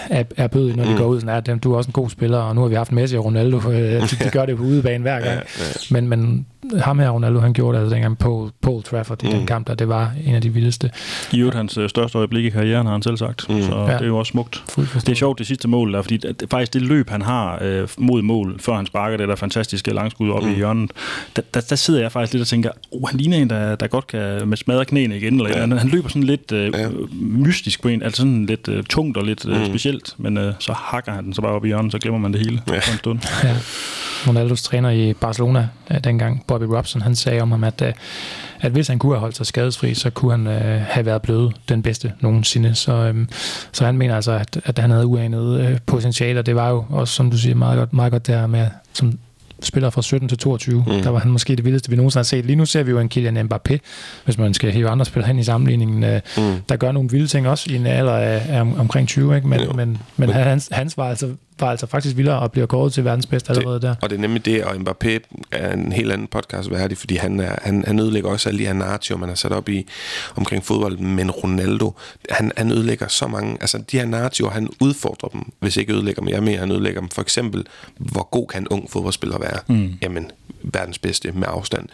er, 0.09 0.24
er 0.38 0.47
bød, 0.47 0.74
når 0.74 0.84
de 0.84 0.91
mm. 0.91 0.97
går 0.97 1.05
ud. 1.05 1.19
Sådan, 1.19 1.49
at 1.49 1.63
du 1.63 1.74
er 1.74 1.78
også 1.78 1.88
en 1.88 1.93
god 1.93 2.09
spiller, 2.09 2.38
og 2.38 2.55
nu 2.55 2.61
har 2.61 2.67
vi 2.67 2.76
haft 2.76 2.91
Messi 2.91 3.17
og 3.17 3.26
Ronaldo. 3.26 3.57
Øh, 3.57 3.74
de, 3.74 4.01
de 4.01 4.30
gør 4.32 4.45
det 4.45 4.57
på 4.57 4.63
udebane 4.63 5.01
hver 5.01 5.19
gang. 5.19 5.26
Ja, 5.26 5.41
ja. 5.59 5.74
Men, 5.91 6.07
men 6.07 6.45
ham 6.80 6.99
her, 6.99 7.09
Ronaldo, 7.09 7.39
han 7.39 7.53
gjorde 7.53 7.78
det 7.78 7.84
altså 7.84 7.95
dengang 7.95 8.17
på 8.17 8.49
Paul 8.61 8.84
Trafford 8.84 9.24
i 9.24 9.28
mm. 9.28 9.34
den 9.34 9.45
kamp, 9.45 9.67
der 9.67 9.76
det 9.76 9.88
var 9.88 10.11
en 10.26 10.36
af 10.36 10.41
de 10.41 10.49
vildeste. 10.49 10.91
I 11.32 11.39
øvrigt 11.39 11.55
hans 11.55 11.78
øh, 11.78 11.89
største 11.89 12.17
øjeblik 12.17 12.45
i 12.45 12.49
karrieren, 12.49 12.86
har 12.86 12.93
han 12.93 13.01
selv 13.01 13.17
sagt. 13.17 13.49
Mm. 13.49 13.61
Så 13.61 13.78
ja. 13.78 13.93
det 13.93 14.01
er 14.01 14.05
jo 14.05 14.17
også 14.17 14.30
smukt. 14.30 14.63
Det 14.76 15.09
er 15.09 15.13
sjovt, 15.13 15.39
det 15.39 15.47
sidste 15.47 15.67
mål 15.67 15.93
der, 15.93 16.01
fordi 16.01 16.17
det, 16.17 16.43
faktisk 16.51 16.74
det 16.74 16.82
løb, 16.82 17.09
han 17.09 17.21
har 17.21 17.59
øh, 17.61 17.88
mod 17.97 18.21
mål, 18.21 18.59
før 18.59 18.76
han 18.76 18.86
sparker 18.86 19.17
det 19.17 19.28
der 19.28 19.36
fantastiske 19.36 19.93
langskud 19.93 20.30
op 20.30 20.43
mm. 20.43 20.51
i 20.51 20.55
hjørnet, 20.55 20.91
der, 21.36 21.41
der, 21.53 21.61
der, 21.61 21.76
sidder 21.76 22.01
jeg 22.01 22.11
faktisk 22.11 22.34
lidt 22.34 22.41
og 22.41 22.47
tænker, 22.47 22.69
oh, 22.91 23.01
han 23.09 23.19
ligner 23.19 23.38
en, 23.38 23.49
der, 23.49 23.76
der 23.76 23.88
godt 23.88 24.07
kan 24.07 24.47
med 24.47 24.57
smadre 24.57 24.86
knæene 24.86 25.17
igen. 25.17 25.34
Eller 25.34 25.49
ja. 25.49 25.59
han, 25.59 25.71
han 25.71 25.89
løber 25.89 26.09
sådan 26.09 26.24
lidt 26.24 26.51
øh, 26.51 26.74
ja. 26.74 26.89
mystisk 27.11 27.82
på 27.82 27.88
en, 27.88 28.03
altså 28.03 28.17
sådan 28.17 28.45
lidt 28.45 28.67
øh, 28.67 28.84
tungt 29.04 29.18
og 29.18 29.26
lidt 29.26 29.45
øh, 29.47 29.60
mm. 29.60 29.66
specielt, 29.66 30.16
men 30.18 30.38
øh, 30.38 30.54
så 30.60 30.74
hakker 30.74 31.12
han 31.12 31.24
den 31.24 31.34
så 31.34 31.41
bare 31.41 31.51
op 31.51 31.66
i 31.66 31.68
hjørnet, 31.68 31.91
så 31.91 31.99
glemmer 31.99 32.20
man 32.20 32.34
det 32.34 32.41
hele 32.41 32.62
ja. 32.68 32.72
på 32.72 32.91
en 32.91 32.97
stund. 32.97 33.20
Ja. 33.43 33.56
Ronaldos 34.28 34.64
træner 34.64 34.89
i 34.89 35.14
Barcelona 35.14 35.70
øh, 35.91 36.04
dengang, 36.04 36.43
Bobby 36.47 36.64
Robson, 36.64 37.01
han 37.01 37.16
sagde 37.16 37.41
om 37.41 37.51
ham, 37.51 37.64
at, 37.64 37.82
øh, 37.82 37.93
at 38.62 38.72
hvis 38.72 38.88
han 38.88 38.99
kunne 38.99 39.14
have 39.14 39.20
holdt 39.20 39.38
sig 39.38 39.45
skadesfri, 39.45 39.93
så 39.93 40.10
kunne 40.10 40.32
han 40.32 40.47
øh, 40.47 40.82
have 40.82 41.06
været 41.06 41.22
blevet 41.22 41.56
den 41.70 41.82
bedste 41.82 42.14
nogensinde. 42.20 42.76
Så, 42.76 42.91
øh, 42.91 43.26
så 43.72 43.86
han 43.86 43.97
mener 43.97 44.16
altså, 44.16 44.32
at, 44.32 44.62
at 44.66 44.80
han 44.80 44.91
havde 44.91 45.06
uanet 45.06 45.60
øh, 45.60 45.78
potentiale, 45.86 46.39
og 46.39 46.45
det 46.45 46.56
var 46.56 46.70
jo 46.70 46.86
også, 46.89 47.14
som 47.14 47.32
du 47.32 47.38
siger, 47.38 47.56
meget 47.56 47.78
godt, 47.78 47.93
meget 47.93 48.12
godt 48.12 48.28
der 48.28 48.47
med, 48.47 48.68
som 48.93 49.20
spiller 49.62 49.89
fra 49.89 50.01
17 50.01 50.30
til 50.30 50.38
22. 50.38 50.84
Mm. 50.88 51.01
Der 51.01 51.10
var 51.10 51.20
han 51.20 51.32
måske 51.32 51.56
det 51.56 51.66
vildeste, 51.66 51.89
vi 51.89 51.95
nogensinde 51.95 52.20
har 52.20 52.24
set. 52.24 52.45
Lige 52.45 52.56
nu 52.56 52.66
ser 52.66 52.84
vi 52.84 52.91
jo 52.91 52.99
en 52.99 53.10
Kylian 53.10 53.38
Mbappé, 53.38 53.78
hvis 54.26 54.38
man 54.38 54.54
skal 54.54 54.72
hive 54.72 54.89
andre 54.89 55.06
spillere 55.06 55.28
hen 55.28 55.39
i 55.39 55.43
sammenligningen, 55.43 56.04
øh, 56.04 56.22
mm. 56.38 56.62
der 56.70 56.76
gør 56.76 56.91
nogle 56.91 57.10
vilde 57.10 57.28
ting 57.28 57.47
også 57.47 57.72
i 57.72 57.76
en 57.76 57.86
alder 57.86 58.14
af, 58.14 58.41
af 58.49 58.62
omkring 58.62 59.08
20, 59.08 59.36
ikke? 59.36 59.47
Men, 59.47 59.60
men, 59.68 59.76
men, 59.76 59.99
men 60.18 60.30
hans, 60.30 60.70
hans 60.72 60.97
var 60.97 61.10
altså 61.10 61.30
var 61.60 61.72
altså 61.72 61.88
faktisk 61.88 62.18
vildere 62.18 62.39
og 62.39 62.51
bliver 62.51 62.68
kåret 62.68 62.93
til 62.93 63.06
verdens 63.06 63.26
bedste 63.26 63.49
allerede 63.49 63.82
der. 63.82 63.95
Og 64.01 64.10
det 64.10 64.16
er 64.16 64.22
nemlig 64.22 64.45
det, 64.45 64.64
og 64.64 64.76
Mbappé 64.76 65.20
er 65.51 65.74
en 65.74 65.91
helt 65.91 66.12
anden 66.12 66.28
podcast 66.28 66.72
værdig, 66.72 66.97
fordi 66.97 67.16
han, 67.16 67.39
er, 67.39 67.56
han, 67.62 67.84
han 67.88 67.99
ødelægger 67.99 68.30
også 68.30 68.49
alle 68.49 68.60
de 68.60 68.66
her 68.66 68.74
narrativer, 68.74 69.20
man 69.20 69.30
har 69.30 69.36
sat 69.36 69.51
op 69.51 69.70
i 69.70 69.88
omkring 70.36 70.66
fodbold, 70.66 70.97
men 70.97 71.32
Ronaldo, 71.32 71.93
han, 72.30 72.51
han 72.58 72.72
ødelægger 72.72 73.08
så 73.08 73.28
mange, 73.28 73.58
altså 73.62 73.78
de 73.91 73.97
her 73.97 74.06
narrativer, 74.06 74.49
han 74.49 74.70
udfordrer 74.80 75.30
dem, 75.30 75.41
hvis 75.60 75.78
ikke 75.78 75.93
ødelægger 75.93 76.22
dem, 76.22 76.30
jeg 76.30 76.43
mener, 76.43 76.60
han 76.60 76.72
ødelægger 76.72 77.01
dem. 77.01 77.10
For 77.10 77.22
eksempel, 77.22 77.66
hvor 77.97 78.30
god 78.32 78.47
kan 78.47 78.62
en 78.62 78.68
ung 78.68 78.91
fodboldspiller 78.91 79.38
være? 79.38 79.60
Mm. 79.68 79.93
Jamen, 80.01 80.32
verdens 80.64 80.99
bedste 80.99 81.32
med 81.32 81.47
afstand. 81.47 81.89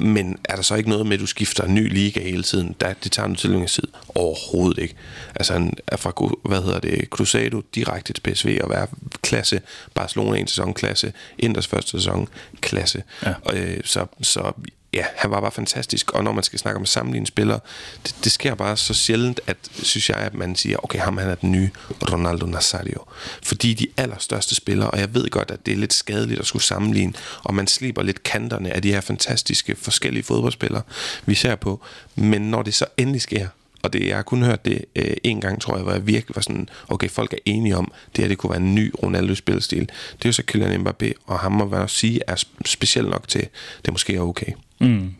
Men 0.00 0.38
er 0.44 0.54
der 0.54 0.62
så 0.62 0.74
ikke 0.74 0.88
noget 0.90 1.06
med, 1.06 1.14
at 1.14 1.20
du 1.20 1.26
skifter 1.26 1.64
en 1.64 1.74
ny 1.74 1.92
liga 1.92 2.20
hele 2.20 2.42
tiden? 2.42 2.74
Der, 2.80 2.92
det 3.04 3.12
tager 3.12 3.28
en 3.28 3.34
tilvængelsestid. 3.34 3.88
Overhovedet 4.14 4.82
ikke. 4.82 4.94
Altså 5.34 5.52
han 5.52 5.72
er 5.86 5.96
fra, 5.96 6.12
hvad 6.44 6.62
hedder 6.62 6.78
det, 6.78 7.08
Cruzado 7.08 7.62
direkte 7.74 8.12
til 8.12 8.20
PSV 8.20 8.58
og 8.62 8.70
være 8.70 8.86
klasse. 9.22 9.60
Barcelona 9.94 10.38
en 10.38 10.46
sæson 10.46 10.74
klasse. 10.74 11.12
Inders 11.38 11.66
første 11.66 11.90
sæson 11.90 12.28
klasse. 12.60 13.02
Ja. 13.22 13.34
Og, 13.44 13.56
øh, 13.56 13.80
så, 13.84 14.06
så 14.22 14.52
ja, 14.96 15.04
han 15.16 15.30
var 15.30 15.40
bare 15.40 15.50
fantastisk, 15.50 16.12
og 16.12 16.24
når 16.24 16.32
man 16.32 16.42
skal 16.42 16.58
snakke 16.58 16.80
om 16.80 16.86
sammenlignende 16.86 17.28
spillere, 17.28 17.60
det, 18.06 18.14
det 18.24 18.32
sker 18.32 18.54
bare 18.54 18.76
så 18.76 18.94
sjældent, 18.94 19.40
at 19.46 19.56
synes 19.82 20.08
jeg, 20.10 20.18
at 20.18 20.34
man 20.34 20.56
siger, 20.56 20.84
okay, 20.84 20.98
ham 20.98 21.16
han 21.16 21.28
er 21.28 21.34
den 21.34 21.52
nye 21.52 21.70
Ronaldo 22.12 22.46
Nazario. 22.46 23.04
Fordi 23.42 23.74
de 23.74 23.86
allerstørste 23.96 24.54
spillere, 24.54 24.90
og 24.90 24.98
jeg 24.98 25.14
ved 25.14 25.30
godt, 25.30 25.50
at 25.50 25.66
det 25.66 25.72
er 25.72 25.78
lidt 25.78 25.92
skadeligt 25.92 26.40
at 26.40 26.46
skulle 26.46 26.62
sammenligne, 26.62 27.12
og 27.42 27.54
man 27.54 27.66
sliber 27.66 28.02
lidt 28.02 28.22
kanterne 28.22 28.70
af 28.70 28.82
de 28.82 28.92
her 28.92 29.00
fantastiske 29.00 29.76
forskellige 29.76 30.22
fodboldspillere, 30.22 30.82
vi 31.26 31.34
ser 31.34 31.54
på, 31.54 31.80
men 32.14 32.50
når 32.50 32.62
det 32.62 32.74
så 32.74 32.86
endelig 32.96 33.22
sker, 33.22 33.48
og 33.86 33.92
det, 33.92 34.06
jeg 34.06 34.16
har 34.16 34.22
kun 34.22 34.42
hørt 34.42 34.64
det 34.64 34.84
øh, 34.96 35.16
en 35.24 35.40
gang, 35.40 35.60
tror 35.60 35.76
jeg, 35.76 35.82
hvor 35.82 35.92
jeg 35.92 36.06
virkelig 36.06 36.36
var 36.36 36.42
sådan, 36.42 36.68
okay, 36.88 37.08
folk 37.08 37.32
er 37.32 37.38
enige 37.44 37.76
om, 37.76 37.92
det 38.16 38.24
her 38.24 38.28
det 38.28 38.38
kunne 38.38 38.50
være 38.50 38.60
en 38.60 38.74
ny 38.74 38.92
Ronaldo-spilstil. 39.02 39.80
Det 40.12 40.24
er 40.24 40.28
jo 40.28 40.32
så 40.32 40.42
Kylian 40.46 40.86
Mbappé, 40.86 41.12
og 41.26 41.38
ham 41.38 41.52
må 41.52 41.64
være 41.64 41.88
sige, 41.88 42.20
er 42.26 42.44
specielt 42.66 43.08
nok 43.08 43.28
til, 43.28 43.48
det 43.84 43.92
måske 43.92 44.16
er 44.16 44.20
okay. 44.20 44.52
Mm. 44.80 45.10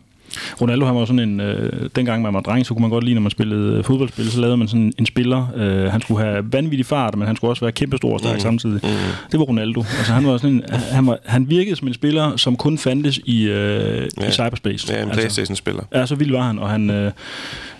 Ronaldo 0.61 0.85
han 0.85 0.95
var 0.95 1.05
sådan 1.05 1.19
en, 1.19 1.39
øh, 1.39 1.89
dengang 1.95 2.21
man 2.21 2.33
var 2.33 2.41
dreng, 2.41 2.65
så 2.65 2.73
kunne 2.73 2.81
man 2.81 2.89
godt 2.89 3.03
lide, 3.03 3.15
når 3.15 3.21
man 3.21 3.31
spillede 3.31 3.83
fodboldspil, 3.83 4.31
så 4.31 4.41
lavede 4.41 4.57
man 4.57 4.67
sådan 4.67 4.93
en 4.97 5.05
spiller. 5.05 5.47
Øh, 5.55 5.91
han 5.91 6.01
skulle 6.01 6.25
have 6.25 6.53
vanvittig 6.53 6.85
fart, 6.85 7.15
men 7.15 7.27
han 7.27 7.35
skulle 7.35 7.51
også 7.51 7.65
være 7.65 7.71
kæmpestor 7.71 8.13
og 8.13 8.19
stærk 8.19 8.33
mm. 8.33 8.39
samtidig. 8.39 8.79
Mm. 8.83 8.89
Det 9.31 9.39
var 9.39 9.45
Ronaldo. 9.45 9.79
Altså, 9.97 10.13
han, 10.13 10.27
var 10.27 10.37
sådan 10.37 10.55
en, 10.55 10.63
han, 10.91 11.07
var, 11.07 11.17
han 11.25 11.49
virkede 11.49 11.75
som 11.75 11.87
en 11.87 11.93
spiller, 11.93 12.37
som 12.37 12.55
kun 12.55 12.77
fandtes 12.77 13.19
i, 13.25 13.43
øh, 13.43 14.07
ja. 14.21 14.27
i 14.27 14.31
cyberspace. 14.31 14.93
Ja, 14.93 14.97
en 14.97 15.09
altså, 15.09 15.21
Playstation-spiller. 15.21 15.83
Ja, 15.93 16.05
så 16.05 16.15
vild 16.15 16.31
var 16.31 16.41
han, 16.41 16.59
og 16.59 16.69
han... 16.69 16.89
Øh, 16.89 17.11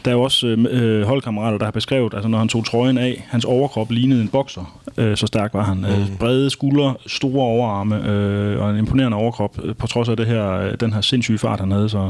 der 0.06 0.14
er 0.14 0.16
jo 0.16 0.22
også 0.22 0.48
øh, 0.48 1.08
holdkammerater, 1.08 1.58
der 1.58 1.66
har 1.66 1.72
beskrevet, 1.72 2.14
altså 2.14 2.28
når 2.28 2.38
han 2.38 2.48
tog 2.48 2.66
trøjen 2.66 2.98
af, 2.98 3.26
hans 3.30 3.46
overkrop 3.46 3.92
lignede 3.92 4.22
en 4.22 4.28
bokser. 4.28 4.80
Øh, 4.98 5.18
så 5.18 5.28
stærk 5.28 5.54
var 5.54 5.64
han. 5.64 5.86
Øh, 5.86 5.98
mm. 5.98 6.02
Øh, 6.02 6.18
brede 6.20 6.50
skuldre, 6.50 6.96
store 7.08 7.44
overarme 7.44 8.10
øh, 8.10 8.62
og 8.62 8.70
en 8.70 8.78
imponerende 8.78 9.18
overkrop, 9.18 9.60
øh, 9.64 9.76
på 9.76 9.88
trods 9.88 10.10
af 10.10 10.18
det 10.18 10.26
her, 10.26 10.52
øh, 10.52 10.74
den 10.80 10.94
her 10.94 11.02
sindssyge 11.02 11.38
fart, 11.38 11.60
han 11.60 11.72
havde. 11.72 11.90
Så 11.90 12.10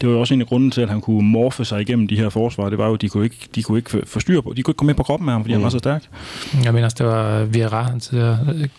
det 0.00 0.08
var 0.08 0.14
jo 0.14 0.20
også 0.20 0.34
en 0.34 0.40
af 0.40 0.46
grunden 0.46 0.70
til, 0.70 0.80
at 0.80 0.88
han 0.88 1.00
kunne 1.00 1.22
morfe 1.28 1.64
sig 1.64 1.80
igennem 1.80 2.08
de 2.08 2.16
her 2.16 2.28
forsvar. 2.28 2.68
Det 2.68 2.78
var 2.78 2.86
jo, 2.86 2.94
at 2.94 3.02
de 3.02 3.08
kunne 3.08 3.24
ikke, 3.24 3.48
de 3.54 3.62
kunne 3.62 3.78
ikke 3.78 4.02
forstyrre 4.06 4.42
på, 4.42 4.52
de 4.56 4.62
kunne 4.62 4.70
ikke 4.70 4.78
komme 4.78 4.90
ind 4.90 4.96
på 4.96 5.02
kroppen 5.02 5.24
med 5.24 5.32
ham, 5.32 5.42
fordi 5.42 5.54
mm. 5.54 5.60
han 5.60 5.64
var 5.64 5.70
så 5.70 5.78
stærk. 5.78 6.02
Jeg 6.64 6.72
mener 6.72 6.84
også, 6.84 6.96
det 6.98 7.06
var 7.06 7.44
Vieira, 7.44 7.82
hans 7.82 8.14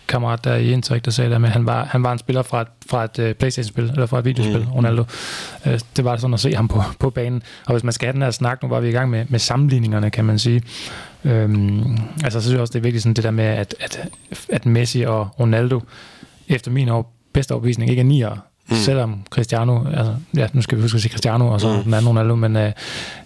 kammerat 0.08 0.44
der 0.44 0.54
i 0.54 0.72
Indtryk, 0.72 1.04
der 1.04 1.10
sagde 1.10 1.30
det, 1.30 1.44
at 1.44 1.50
han 1.50 1.66
var, 1.66 1.84
han 1.84 2.02
var 2.02 2.12
en 2.12 2.18
spiller 2.18 2.42
fra 2.42 2.60
et, 2.60 2.68
fra 2.90 3.04
et 3.04 3.18
uh, 3.18 3.32
Playstation-spil, 3.32 3.84
eller 3.84 4.06
fra 4.06 4.18
et 4.18 4.24
videospil, 4.24 4.58
mm. 4.58 4.72
Ronaldo. 4.72 5.02
Uh, 5.66 5.72
det 5.96 6.04
var 6.04 6.16
sådan 6.16 6.34
at 6.34 6.40
se 6.40 6.54
ham 6.54 6.68
på, 6.68 6.82
på 6.98 7.10
banen. 7.10 7.42
Og 7.66 7.72
hvis 7.72 7.84
man 7.84 7.92
skal 7.92 8.06
have 8.06 8.12
den 8.12 8.22
her 8.22 8.30
snak, 8.30 8.62
nu 8.62 8.68
var 8.68 8.80
vi 8.80 8.88
i 8.88 8.92
gang 8.92 9.10
med, 9.10 9.26
med 9.28 9.38
sammenligningerne, 9.38 10.10
kan 10.10 10.24
man 10.24 10.38
sige. 10.38 10.62
Øhm, 11.24 11.98
altså, 12.24 12.40
så 12.40 12.40
synes 12.40 12.52
jeg 12.52 12.60
også, 12.60 12.72
det 12.72 12.78
er 12.78 12.82
vigtigt 12.82 13.02
sådan 13.02 13.14
det 13.14 13.24
der 13.24 13.30
med, 13.30 13.44
at, 13.44 13.74
at, 13.80 14.08
at 14.48 14.66
Messi 14.66 15.02
og 15.02 15.28
Ronaldo, 15.40 15.80
efter 16.48 16.70
min 16.70 16.88
år, 16.88 17.14
bedste 17.32 17.52
overbevisning, 17.52 17.90
ikke 17.90 18.00
er 18.00 18.04
nier, 18.04 18.44
Mm. 18.68 18.76
Selvom 18.76 19.20
Cristiano, 19.30 19.84
altså, 19.86 20.14
ja, 20.36 20.46
nu 20.52 20.62
skal 20.62 20.78
vi 20.78 20.82
huske 20.82 20.96
at 20.96 21.02
sige 21.02 21.12
Cristiano, 21.12 21.48
og 21.48 21.60
så 21.60 21.76
mm. 21.76 21.82
den 21.82 21.94
anden 21.94 22.08
Ronaldo, 22.08 22.34
men 22.34 22.56
øh, 22.56 22.72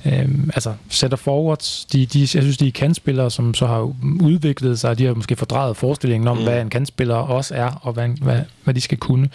øh, 0.06 0.28
altså, 0.54 0.72
setter 0.88 1.16
forwards, 1.16 1.84
de, 1.92 2.06
de, 2.06 2.20
jeg 2.20 2.28
synes, 2.28 2.56
de 2.56 2.68
er 2.68 2.72
kandspillere, 2.72 3.30
som 3.30 3.54
så 3.54 3.66
har 3.66 3.92
udviklet 4.20 4.78
sig, 4.78 4.98
de 4.98 5.06
har 5.06 5.14
måske 5.14 5.36
fordrejet 5.36 5.76
forestillingen 5.76 6.28
om, 6.28 6.36
mm. 6.36 6.42
hvad 6.42 6.60
en 6.60 6.70
kandspiller 6.70 7.14
også 7.14 7.54
er, 7.54 7.80
og 7.82 7.92
hvad, 7.92 8.08
hvad, 8.08 8.40
hvad 8.64 8.74
de 8.74 8.80
skal 8.80 8.98
kunne. 8.98 9.28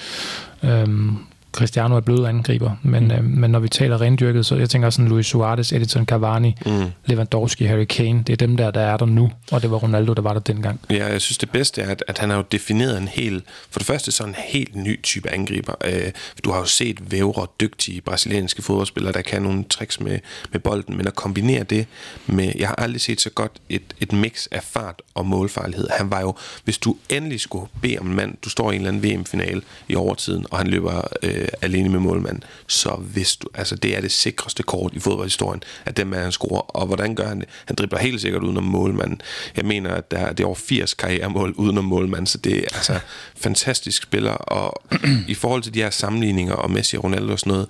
Øhm, 0.64 1.18
Cristiano 1.54 1.96
er 1.96 2.00
blød 2.00 2.26
angriber, 2.26 2.72
men, 2.84 3.04
mm. 3.04 3.12
øh, 3.12 3.24
men 3.24 3.52
når 3.52 3.60
vi 3.60 3.70
taler 3.70 4.02
rendyrket, 4.02 4.46
så 4.46 4.56
jeg 4.56 4.70
tænker 4.70 4.90
sådan 4.90 5.08
Luis 5.08 5.26
Suarez, 5.26 5.72
Edison 5.72 6.06
Cavani, 6.06 6.56
mm. 6.66 6.86
Lewandowski, 7.06 7.66
Harry 7.66 7.86
Kane, 7.86 8.24
det 8.28 8.34
er 8.34 8.38
dem 8.38 8.58
der, 8.58 8.72
der 8.72 8.82
er 8.82 8.98
der 8.98 9.06
nu, 9.06 9.32
og 9.52 9.62
det 9.62 9.72
var 9.72 9.78
Ronaldo, 9.78 10.14
der 10.14 10.22
var 10.22 10.34
der 10.34 10.40
dengang. 10.40 10.80
Ja, 10.90 11.08
jeg 11.08 11.22
synes 11.22 11.38
det 11.38 11.50
bedste 11.50 11.82
er, 11.82 11.90
at, 11.90 12.04
at 12.08 12.18
han 12.18 12.30
har 12.30 12.38
jo 12.38 12.44
defineret 12.52 12.98
en 12.98 13.08
helt, 13.08 13.44
for 13.70 13.80
det 13.80 13.88
første 13.88 14.12
sådan 14.12 14.30
en 14.30 14.36
helt 14.48 14.76
ny 14.76 15.04
type 15.04 15.30
angriber. 15.30 15.74
Øh, 15.86 16.12
du 16.44 16.52
har 16.52 16.60
jo 16.60 16.66
set 16.66 17.12
vævre, 17.12 17.48
dygtige 17.62 18.02
brasilianske 18.02 18.62
fodboldspillere, 18.62 19.14
der 19.14 19.22
kan 19.22 19.42
nogle 19.42 19.64
tricks 19.64 20.00
med, 20.00 20.20
med 20.52 20.60
bolden, 20.60 20.98
men 20.98 21.08
at 21.08 21.16
kombinere 21.16 21.64
det 21.64 21.88
med, 22.26 22.52
jeg 22.56 22.68
har 22.68 22.76
aldrig 22.76 23.02
set 23.02 23.22
så 23.22 23.30
godt 23.30 23.52
et, 23.70 23.82
et 24.00 24.14
mix 24.14 24.48
af 24.52 24.64
fart 24.64 25.02
og 25.14 25.26
målfarlighed. 25.26 25.88
Han 25.98 26.12
var 26.12 26.22
jo, 26.22 26.36
hvis 26.64 26.78
du 26.78 26.96
endelig 27.10 27.40
skulle 27.40 27.68
bede 27.82 27.98
om 28.00 28.08
en 28.08 28.16
mand, 28.16 28.38
du 28.46 28.50
står 28.50 28.72
i 28.72 28.76
en 28.76 28.82
eller 28.82 28.92
anden 28.92 29.12
VM-finale 29.12 29.62
i 29.88 29.96
overtiden, 29.96 30.46
og 30.52 30.58
han 30.58 30.68
løber 30.68 31.02
øh, 31.24 31.43
øh, 31.44 31.50
alene 31.62 31.90
med 31.90 32.00
målmanden, 32.00 32.44
så 32.68 32.90
hvis 32.90 33.36
du, 33.36 33.48
altså 33.54 33.76
det 33.76 33.98
er 33.98 34.02
det 34.02 34.12
sikreste 34.12 34.64
kort 34.64 34.94
i 34.94 35.00
fodboldhistorien, 35.00 35.64
at 35.86 35.98
den 35.98 36.08
mand 36.08 36.22
han 36.22 36.32
scorer, 36.32 36.62
og 36.62 36.86
hvordan 36.86 37.16
gør 37.16 37.28
han 37.28 37.40
det? 37.40 37.50
Han 37.66 37.76
dribler 37.76 38.00
helt 38.00 38.22
sikkert 38.22 38.44
udenom 38.44 38.64
målmanden. 38.64 39.22
Jeg 39.58 39.66
mener, 39.66 39.90
at 39.90 40.12
der, 40.12 40.34
det 40.34 40.44
er 40.44 40.48
over 40.48 40.56
80 40.56 40.94
karrieremål 40.94 41.54
udenom 41.58 41.86
målmanden, 41.86 42.28
så 42.28 42.38
det 42.38 42.58
er 42.58 42.76
altså 42.76 43.00
fantastisk 43.36 44.04
spiller, 44.04 44.32
og 44.32 44.84
i 45.28 45.34
forhold 45.34 45.62
til 45.62 45.74
de 45.74 45.82
her 45.82 45.90
sammenligninger 45.90 46.54
og 46.54 46.72
Messi 46.72 46.98
og 46.98 47.04
Ronaldo 47.04 47.32
og 47.32 47.40
sådan 47.40 47.52
noget, 47.52 47.68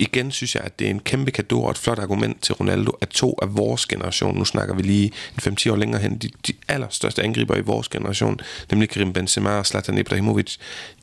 igen 0.00 0.30
synes 0.30 0.54
jeg, 0.54 0.62
at 0.64 0.78
det 0.78 0.86
er 0.86 0.90
en 0.90 1.00
kæmpe 1.00 1.30
kado 1.30 1.62
og 1.62 1.70
et 1.70 1.78
flot 1.78 1.98
argument 1.98 2.42
til 2.42 2.54
Ronaldo, 2.54 2.90
at 3.00 3.08
to 3.08 3.38
af 3.42 3.56
vores 3.56 3.86
generation, 3.86 4.38
nu 4.38 4.44
snakker 4.44 4.74
vi 4.74 4.82
lige 4.82 5.12
en 5.46 5.54
5-10 5.58 5.72
år 5.72 5.76
længere 5.76 6.02
hen, 6.02 6.18
de, 6.18 6.30
de 6.46 6.52
allerstørste 6.68 7.22
angriber 7.22 7.56
i 7.56 7.60
vores 7.60 7.88
generation, 7.88 8.40
nemlig 8.70 8.88
Karim 8.88 9.12
Benzema 9.12 9.50
og 9.50 9.66
Zlatan 9.66 9.98
Ibrahimovic, 9.98 10.56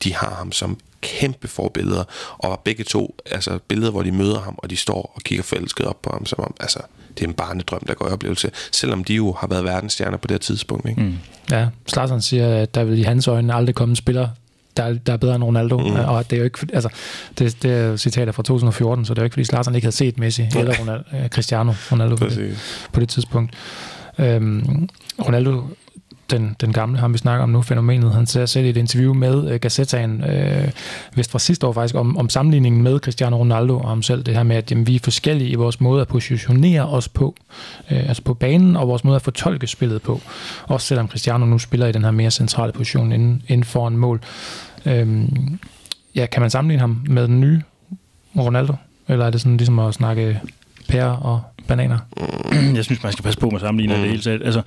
de 0.04 0.14
har 0.14 0.34
ham 0.34 0.52
som 0.52 0.78
kæmpe 1.00 1.48
forbilleder, 1.48 2.04
og 2.38 2.60
begge 2.64 2.84
to, 2.84 3.16
altså 3.26 3.58
billeder, 3.68 3.90
hvor 3.90 4.02
de 4.02 4.12
møder 4.12 4.40
ham, 4.40 4.54
og 4.58 4.70
de 4.70 4.76
står 4.76 5.12
og 5.14 5.22
kigger 5.22 5.42
forelsket 5.42 5.86
op 5.86 6.02
på 6.02 6.10
ham, 6.12 6.26
som 6.26 6.40
om, 6.40 6.54
altså, 6.60 6.78
det 7.18 7.24
er 7.24 7.28
en 7.28 7.34
barnedrøm, 7.34 7.80
der 7.86 7.94
går 7.94 8.08
i 8.08 8.10
oplevelse, 8.10 8.50
selvom 8.72 9.04
de 9.04 9.14
jo 9.14 9.32
har 9.32 9.46
været 9.46 9.64
verdensstjerner 9.64 10.16
på 10.16 10.26
det 10.26 10.40
tidspunkt. 10.40 10.88
Ikke? 10.88 11.02
Mm. 11.02 11.14
Ja, 11.50 11.68
Zlatan 11.88 12.20
siger, 12.20 12.62
at 12.62 12.74
der 12.74 12.84
vil 12.84 12.98
i 12.98 13.02
hans 13.02 13.28
øjne 13.28 13.54
aldrig 13.54 13.74
komme 13.74 13.92
en 13.92 13.96
spiller, 13.96 14.28
der, 14.76 14.92
der 14.92 15.12
er 15.12 15.16
bedre 15.16 15.34
end 15.34 15.44
Ronaldo. 15.44 15.78
Mm. 15.78 15.94
Og 15.94 16.30
det 16.30 16.36
er 16.36 16.38
jo 16.38 16.44
ikke, 16.44 16.58
altså, 16.72 16.88
det, 17.38 17.62
det 17.62 17.70
er 17.70 17.96
citater 17.96 18.32
fra 18.32 18.42
2014, 18.42 19.04
så 19.04 19.14
det 19.14 19.18
er 19.18 19.22
jo 19.22 19.24
ikke, 19.24 19.34
fordi 19.34 19.44
Zlatan 19.44 19.74
ikke 19.74 19.84
havde 19.84 19.96
set 19.96 20.18
Messi 20.18 20.46
eller 20.56 20.74
Ronaldo, 20.80 21.02
uh, 21.12 21.28
Cristiano 21.28 21.72
Ronaldo 21.92 22.16
på 22.16 22.24
det, 22.24 22.58
på 22.92 23.00
det 23.00 23.08
tidspunkt. 23.08 23.54
Øhm, 24.18 24.88
Ronaldo 25.26 25.62
den, 26.30 26.56
den 26.60 26.72
gamle, 26.72 26.98
ham 26.98 27.12
vi 27.12 27.18
snakker 27.18 27.42
om 27.42 27.48
nu, 27.48 27.62
fænomenet, 27.62 28.12
han 28.12 28.26
sagde 28.26 28.46
selv 28.46 28.66
i 28.66 28.68
et 28.68 28.76
interview 28.76 29.14
med 29.14 29.50
øh, 29.50 29.60
Gazettaen, 29.60 30.24
øh, 30.24 30.70
vist 31.14 31.30
fra 31.30 31.38
sidste 31.38 31.66
år 31.66 31.72
faktisk, 31.72 31.94
om, 31.94 32.16
om 32.16 32.28
sammenligningen 32.28 32.82
med 32.82 32.98
Cristiano 32.98 33.36
Ronaldo 33.36 33.78
og 33.78 33.88
ham 33.88 34.02
selv, 34.02 34.22
det 34.22 34.34
her 34.34 34.42
med, 34.42 34.56
at 34.56 34.70
jamen, 34.70 34.86
vi 34.86 34.94
er 34.94 35.00
forskellige 35.00 35.50
i 35.50 35.54
vores 35.54 35.80
måde 35.80 36.00
at 36.00 36.08
positionere 36.08 36.88
os 36.88 37.08
på, 37.08 37.34
øh, 37.90 38.08
altså 38.08 38.22
på 38.22 38.34
banen, 38.34 38.76
og 38.76 38.88
vores 38.88 39.04
måde 39.04 39.16
at 39.16 39.22
fortolke 39.22 39.66
spillet 39.66 40.02
på. 40.02 40.20
Også 40.66 40.86
selvom 40.86 41.08
Cristiano 41.08 41.46
nu 41.46 41.58
spiller 41.58 41.86
i 41.86 41.92
den 41.92 42.04
her 42.04 42.10
mere 42.10 42.30
centrale 42.30 42.72
position 42.72 43.12
inden, 43.12 43.42
inden 43.48 43.64
foran 43.64 43.96
mål. 43.96 44.20
Øh, 44.86 45.28
ja, 46.14 46.26
kan 46.26 46.40
man 46.40 46.50
sammenligne 46.50 46.80
ham 46.80 47.02
med 47.06 47.22
den 47.22 47.40
nye 47.40 47.62
Ronaldo? 48.36 48.74
Eller 49.08 49.26
er 49.26 49.30
det 49.30 49.40
sådan 49.40 49.56
ligesom 49.56 49.78
at 49.78 49.94
snakke 49.94 50.40
pære 50.88 51.16
og 51.16 51.42
bananer? 51.68 51.98
Jeg 52.76 52.84
synes, 52.84 53.02
man 53.02 53.12
skal 53.12 53.22
passe 53.22 53.40
på 53.40 53.46
med 53.46 53.54
at 53.54 53.60
sammenligne 53.60 53.94
mm. 53.94 54.00
det 54.00 54.10
hele 54.10 54.22
taget. 54.22 54.42
Altså, 54.44 54.62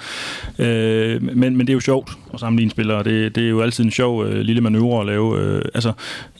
øh, 0.60 1.24
men, 1.24 1.58
men 1.58 1.60
det 1.60 1.70
er 1.70 1.74
jo 1.74 1.80
sjovt 1.80 2.12
at 2.34 2.40
sammenligne 2.40 2.72
spillere. 2.72 3.04
Det, 3.04 3.36
det 3.36 3.46
er 3.46 3.50
jo 3.50 3.62
altid 3.62 3.84
en 3.84 3.92
sjov 3.92 4.26
øh, 4.26 4.40
lille 4.40 4.62
manøvre 4.62 5.02
at 5.02 5.06
lave. 5.06 5.40
Øh, 5.40 5.62
altså, 5.74 5.92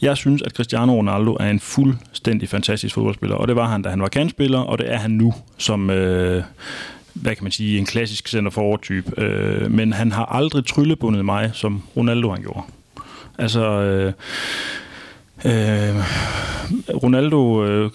jeg 0.02 0.16
synes, 0.16 0.42
at 0.42 0.52
Cristiano 0.52 0.94
Ronaldo 0.94 1.36
er 1.40 1.50
en 1.50 1.60
fuldstændig 1.60 2.48
fantastisk 2.48 2.94
fodboldspiller, 2.94 3.36
og 3.36 3.48
det 3.48 3.56
var 3.56 3.68
han, 3.68 3.82
da 3.82 3.88
han 3.88 4.02
var 4.02 4.08
kandspiller, 4.08 4.58
og 4.58 4.78
det 4.78 4.92
er 4.92 4.98
han 4.98 5.10
nu 5.10 5.34
som... 5.58 5.90
Øh, 5.90 6.42
hvad 7.14 7.34
kan 7.34 7.44
man 7.44 7.52
sige, 7.52 7.78
en 7.78 7.86
klassisk 7.86 8.28
center 8.28 8.50
forward 8.50 8.82
type. 8.82 9.20
Øh, 9.22 9.70
men 9.70 9.92
han 9.92 10.12
har 10.12 10.24
aldrig 10.24 10.66
tryllebundet 10.66 11.24
mig, 11.24 11.50
som 11.52 11.82
Ronaldo 11.96 12.30
han 12.30 12.42
gjorde. 12.42 12.62
Altså, 13.38 13.64
øh, 13.64 14.12
øh, 15.44 15.96
Ronaldo 17.02 17.64
øh, 17.64 17.90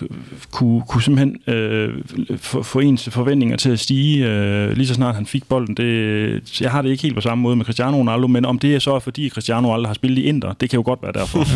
kunne, 0.52 0.84
kunne 0.88 1.04
simpelthen 1.04 1.54
øh, 1.56 1.94
få, 2.38 2.64
få 2.64 2.80
ens 2.80 3.10
forventninger 3.12 3.58
til 3.58 3.70
at 3.70 3.80
stige 3.80 4.28
øh, 4.28 4.72
lige 4.72 4.88
så 4.88 4.94
snart 4.94 5.16
han 5.16 5.26
fik 5.26 5.50
bolden. 5.50 5.76
Det, 5.76 6.62
jeg 6.62 6.72
har 6.72 6.82
det 6.82 6.90
ikke 6.90 7.04
helt 7.04 7.16
på 7.16 7.22
samme 7.22 7.42
måde 7.42 7.56
med 7.56 7.66
Cristiano 7.66 7.98
Ronaldo, 7.98 8.28
men 8.28 8.46
om 8.46 8.60
det 8.60 8.76
er 8.76 8.80
så 8.80 9.00
fordi 9.00 9.30
Cristiano 9.30 9.74
aldrig 9.74 9.90
har 9.90 9.94
spillet 9.94 10.18
i 10.18 10.24
Inter, 10.24 10.54
det 10.54 10.70
kan 10.70 10.78
jo 10.78 10.84
godt 10.86 11.04
være 11.04 11.12
derfor. 11.12 11.48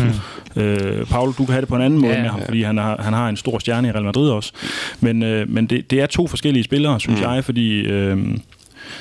Mm. 0.56 0.62
Øh, 0.62 1.06
Paul, 1.06 1.28
du 1.28 1.44
kan 1.44 1.52
have 1.52 1.60
det 1.60 1.68
på 1.68 1.76
en 1.76 1.82
anden 1.82 2.00
måde 2.00 2.14
ja, 2.14 2.22
med 2.22 2.30
ham, 2.30 2.40
ja. 2.40 2.46
fordi 2.46 2.62
han 2.62 2.78
har, 2.78 3.02
han 3.02 3.12
har 3.12 3.28
en 3.28 3.36
stor 3.36 3.58
stjerne 3.58 3.88
i 3.88 3.90
Real 3.90 4.04
Madrid 4.04 4.30
også. 4.30 4.52
Men, 5.00 5.22
øh, 5.22 5.50
men 5.50 5.66
det, 5.66 5.90
det 5.90 6.00
er 6.00 6.06
to 6.06 6.26
forskellige 6.26 6.64
spillere, 6.64 7.00
synes 7.00 7.20
mm. 7.20 7.26
jeg, 7.26 7.44
fordi... 7.44 7.80
Øh, 7.80 8.18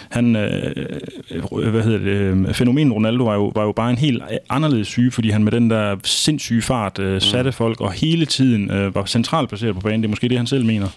han, 0.10 0.36
øh, 0.36 1.70
hvad 1.70 1.84
hedder 1.84 2.00
det, 2.00 2.08
øh, 2.08 2.54
fænomen 2.54 2.94
Ronaldo 2.94 3.24
var 3.24 3.34
jo, 3.34 3.52
var 3.56 3.64
jo 3.64 3.72
bare 3.72 3.90
en 3.90 3.98
helt 3.98 4.24
anderledes 4.50 4.88
syge, 4.88 5.12
fordi 5.12 5.30
han 5.30 5.44
med 5.44 5.52
den 5.52 5.70
der 5.70 5.96
sindssyge 6.04 6.62
fart 6.62 7.00
øh, 7.00 7.22
satte 7.22 7.48
mm. 7.48 7.54
folk, 7.54 7.82
og 7.82 7.92
hele 7.92 8.26
tiden 8.26 8.72
øh, 8.72 8.96
var 8.96 9.06
centralt 9.06 9.50
placeret 9.50 9.76
på 9.76 9.82
banen. 9.82 10.02
Det 10.02 10.08
er 10.08 10.10
måske 10.10 10.30
det, 10.30 10.38
han 10.38 10.48
selv 10.48 10.66
mener. 10.66 10.88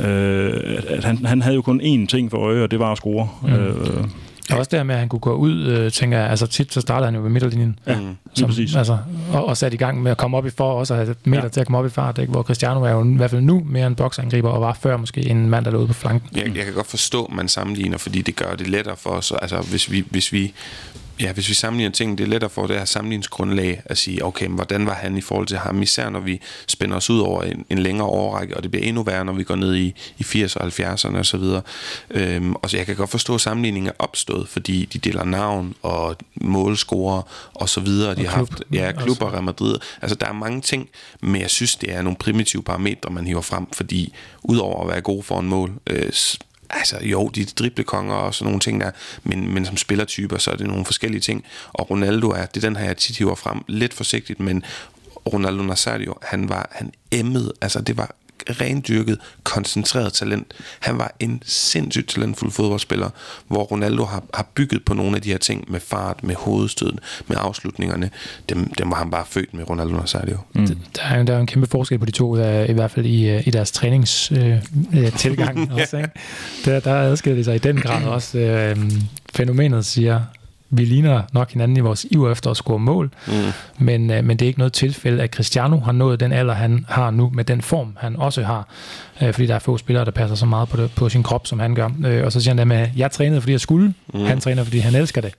Øh, 0.00 0.52
at 0.88 1.04
han, 1.04 1.26
han 1.26 1.42
havde 1.42 1.54
jo 1.54 1.62
kun 1.62 1.80
én 1.80 2.06
ting 2.06 2.30
for 2.30 2.38
øje, 2.38 2.62
og 2.62 2.70
det 2.70 2.78
var 2.78 2.92
at 2.92 2.98
score. 2.98 3.28
Mm. 3.42 3.52
Øh, 3.52 4.04
og 4.50 4.58
også 4.58 4.68
der 4.72 4.82
med, 4.82 4.94
at 4.94 4.98
han 4.98 5.08
kunne 5.08 5.20
gå 5.20 5.34
ud, 5.34 5.62
øh, 5.62 5.92
tænker 5.92 6.18
jeg, 6.18 6.30
altså 6.30 6.46
tit 6.46 6.72
så 6.72 6.80
startede 6.80 7.04
han 7.04 7.14
jo 7.14 7.22
ved 7.22 7.30
midterlinjen. 7.30 7.78
Ja, 7.86 7.98
som, 8.34 8.48
præcis. 8.48 8.76
Altså, 8.76 8.98
og, 9.32 9.46
og 9.46 9.56
sat 9.56 9.74
i 9.74 9.76
gang 9.76 10.02
med 10.02 10.10
at 10.10 10.16
komme 10.16 10.36
op 10.36 10.46
i 10.46 10.50
for, 10.50 10.72
også 10.72 10.94
at 10.94 11.00
have 11.04 11.14
meter 11.24 11.42
ja. 11.42 11.48
til 11.48 11.60
at 11.60 11.66
komme 11.66 11.78
op 11.78 11.86
i 11.86 11.88
fart, 11.88 12.18
ikke? 12.18 12.30
hvor 12.30 12.42
Cristiano 12.42 12.82
er 12.82 12.90
jo 12.90 13.04
i 13.04 13.16
hvert 13.16 13.30
fald 13.30 13.40
nu 13.40 13.62
mere 13.66 13.86
en 13.86 13.94
boksangriber, 13.94 14.48
og 14.48 14.60
var 14.60 14.78
før 14.82 14.96
måske 14.96 15.20
en 15.20 15.50
mand, 15.50 15.64
der 15.64 15.70
lå 15.70 15.78
ude 15.78 15.86
på 15.86 15.92
flanken. 15.92 16.28
Jeg, 16.36 16.56
jeg 16.56 16.64
kan 16.64 16.74
godt 16.74 16.86
forstå, 16.86 17.24
at 17.24 17.34
man 17.34 17.48
sammenligner, 17.48 17.98
fordi 17.98 18.22
det 18.22 18.36
gør 18.36 18.54
det 18.54 18.68
lettere 18.68 18.96
for 18.96 19.10
os. 19.10 19.32
Altså, 19.42 19.56
hvis 19.56 19.90
vi, 19.90 20.04
hvis 20.10 20.32
vi 20.32 20.52
Ja, 21.20 21.32
hvis 21.32 21.48
vi 21.48 21.54
sammenligner 21.54 21.92
ting, 21.92 22.18
det 22.18 22.24
er 22.24 22.28
lettere 22.28 22.50
for 22.50 22.66
det 22.66 22.76
her 22.76 22.84
sammenligningsgrundlag 22.84 23.82
at 23.84 23.98
sige, 23.98 24.24
okay, 24.24 24.46
men 24.46 24.54
hvordan 24.54 24.86
var 24.86 24.94
han 24.94 25.16
i 25.16 25.20
forhold 25.20 25.46
til 25.46 25.58
ham, 25.58 25.82
især 25.82 26.08
når 26.08 26.20
vi 26.20 26.40
spænder 26.66 26.96
os 26.96 27.10
ud 27.10 27.20
over 27.20 27.42
en, 27.42 27.64
en 27.70 27.78
længere 27.78 28.08
overrække, 28.08 28.56
og 28.56 28.62
det 28.62 28.70
bliver 28.70 28.86
endnu 28.86 29.02
værre, 29.02 29.24
når 29.24 29.32
vi 29.32 29.44
går 29.44 29.56
ned 29.56 29.74
i, 29.74 29.94
i 30.18 30.22
80'erne 30.22 30.60
og 30.60 30.66
70'erne 30.66 31.18
osv. 31.18 31.40
Og, 31.40 31.64
øhm, 32.10 32.54
og 32.54 32.70
så 32.70 32.76
jeg 32.76 32.86
kan 32.86 32.96
godt 32.96 33.10
forstå, 33.10 33.34
at 33.34 33.40
sammenligningen 33.40 33.88
er 33.88 33.94
opstået, 33.98 34.48
fordi 34.48 34.84
de 34.84 34.98
deler 34.98 35.24
navn 35.24 35.74
og 35.82 36.16
målscorer 36.34 37.22
og 37.54 37.68
så 37.68 37.80
videre. 37.80 38.14
De 38.14 38.26
har 38.26 38.36
haft 38.36 38.62
ja, 38.72 38.92
klubber 38.92 39.32
Real 39.32 39.42
Madrid. 39.42 39.76
Altså, 40.02 40.14
der 40.14 40.26
er 40.26 40.32
mange 40.32 40.60
ting, 40.60 40.88
men 41.20 41.40
jeg 41.40 41.50
synes, 41.50 41.76
det 41.76 41.92
er 41.92 42.02
nogle 42.02 42.16
primitive 42.16 42.62
parametre, 42.62 43.10
man 43.10 43.26
hiver 43.26 43.40
frem, 43.40 43.66
fordi 43.72 44.14
udover 44.42 44.82
at 44.82 44.88
være 44.88 45.00
god 45.00 45.22
for 45.22 45.40
en 45.40 45.48
mål, 45.48 45.72
øh, 45.86 46.12
altså 46.72 46.98
jo, 47.02 47.28
de 47.28 47.40
er 47.40 47.46
driblekonger 47.58 48.14
og 48.14 48.34
sådan 48.34 48.46
nogle 48.46 48.60
ting 48.60 48.80
der, 48.80 48.90
men, 49.22 49.54
men 49.54 49.66
som 49.66 49.76
spillertyper, 49.76 50.38
så 50.38 50.50
er 50.50 50.56
det 50.56 50.66
nogle 50.66 50.84
forskellige 50.84 51.20
ting. 51.20 51.44
Og 51.72 51.90
Ronaldo 51.90 52.28
er, 52.28 52.46
det 52.46 52.64
er 52.64 52.68
den 52.68 52.76
her, 52.76 52.86
jeg 52.86 52.96
tit 52.96 53.18
hiver 53.18 53.34
frem, 53.34 53.64
lidt 53.68 53.94
forsigtigt, 53.94 54.40
men 54.40 54.64
Ronaldo 55.32 55.62
Nazario, 55.62 56.14
han 56.22 56.48
var, 56.48 56.68
han 56.72 56.92
emmede, 57.10 57.52
altså 57.60 57.80
det 57.80 57.96
var 57.96 58.14
rendyrket, 58.50 59.18
koncentreret 59.42 60.12
talent. 60.12 60.54
Han 60.80 60.98
var 60.98 61.14
en 61.20 61.42
sindssygt 61.44 62.08
talentfuld 62.08 62.50
fodboldspiller, 62.50 63.10
hvor 63.48 63.62
Ronaldo 63.62 64.04
har, 64.04 64.24
har 64.34 64.46
bygget 64.54 64.84
på 64.84 64.94
nogle 64.94 65.16
af 65.16 65.22
de 65.22 65.30
her 65.30 65.38
ting 65.38 65.64
med 65.72 65.80
fart, 65.80 66.24
med 66.24 66.34
hovedstød, 66.34 66.92
med 67.28 67.36
afslutningerne. 67.40 68.10
Dem, 68.48 68.74
dem 68.78 68.90
var 68.90 68.96
han 68.96 69.10
bare 69.10 69.24
født 69.26 69.54
med, 69.54 69.70
Ronaldo 69.70 69.96
Nazario. 69.96 70.38
Mm. 70.52 70.66
Der, 70.66 71.02
er, 71.02 71.22
der 71.22 71.34
er 71.34 71.40
en 71.40 71.46
kæmpe 71.46 71.66
forskel 71.66 71.98
på 71.98 72.06
de 72.06 72.10
to, 72.10 72.36
der, 72.36 72.64
i 72.64 72.72
hvert 72.72 72.90
fald 72.90 73.06
i, 73.06 73.28
øh, 73.28 73.46
i 73.46 73.50
deres 73.50 73.72
træningstilgang 73.72 75.58
øh, 75.58 75.64
øh 75.64 75.74
også. 75.80 75.96
Ikke? 75.96 76.10
Der, 76.64 76.80
der 76.80 76.94
adskiller 76.94 77.36
de 77.36 77.44
sig 77.44 77.54
i 77.54 77.58
den 77.58 77.80
grad 77.80 78.04
også. 78.04 78.38
Øh, 78.38 78.76
fænomenet 79.34 79.86
siger 79.86 80.20
vi 80.74 80.84
ligner 80.84 81.22
nok 81.32 81.52
hinanden 81.52 81.76
i 81.76 81.80
vores 81.80 82.06
iver 82.10 82.32
efter 82.32 82.50
at 82.50 82.56
score 82.56 82.78
mål, 82.78 83.10
mm. 83.26 83.32
men, 83.78 84.10
øh, 84.10 84.24
men 84.24 84.36
det 84.36 84.46
er 84.46 84.46
ikke 84.46 84.58
noget 84.58 84.72
tilfælde, 84.72 85.22
at 85.22 85.34
Cristiano 85.34 85.80
har 85.80 85.92
nået 85.92 86.20
den 86.20 86.32
alder, 86.32 86.54
han 86.54 86.86
har 86.88 87.10
nu, 87.10 87.30
med 87.34 87.44
den 87.44 87.62
form, 87.62 87.96
han 88.00 88.16
også 88.16 88.42
har. 88.42 88.68
Øh, 89.22 89.32
fordi 89.32 89.46
der 89.46 89.54
er 89.54 89.58
få 89.58 89.78
spillere, 89.78 90.04
der 90.04 90.10
passer 90.10 90.36
så 90.36 90.46
meget 90.46 90.68
på, 90.68 90.76
det, 90.76 90.90
på 90.96 91.08
sin 91.08 91.22
krop, 91.22 91.46
som 91.46 91.60
han 91.60 91.74
gør. 91.74 91.88
Øh, 92.06 92.24
og 92.24 92.32
så 92.32 92.40
siger 92.40 92.54
han 92.54 92.68
med, 92.68 92.88
jeg 92.96 93.10
trænede, 93.10 93.40
fordi 93.40 93.52
jeg 93.52 93.60
skulle. 93.60 93.94
Mm. 94.14 94.24
Han 94.24 94.40
træner, 94.40 94.64
fordi 94.64 94.78
han 94.78 94.94
elsker 94.94 95.20
det. 95.20 95.34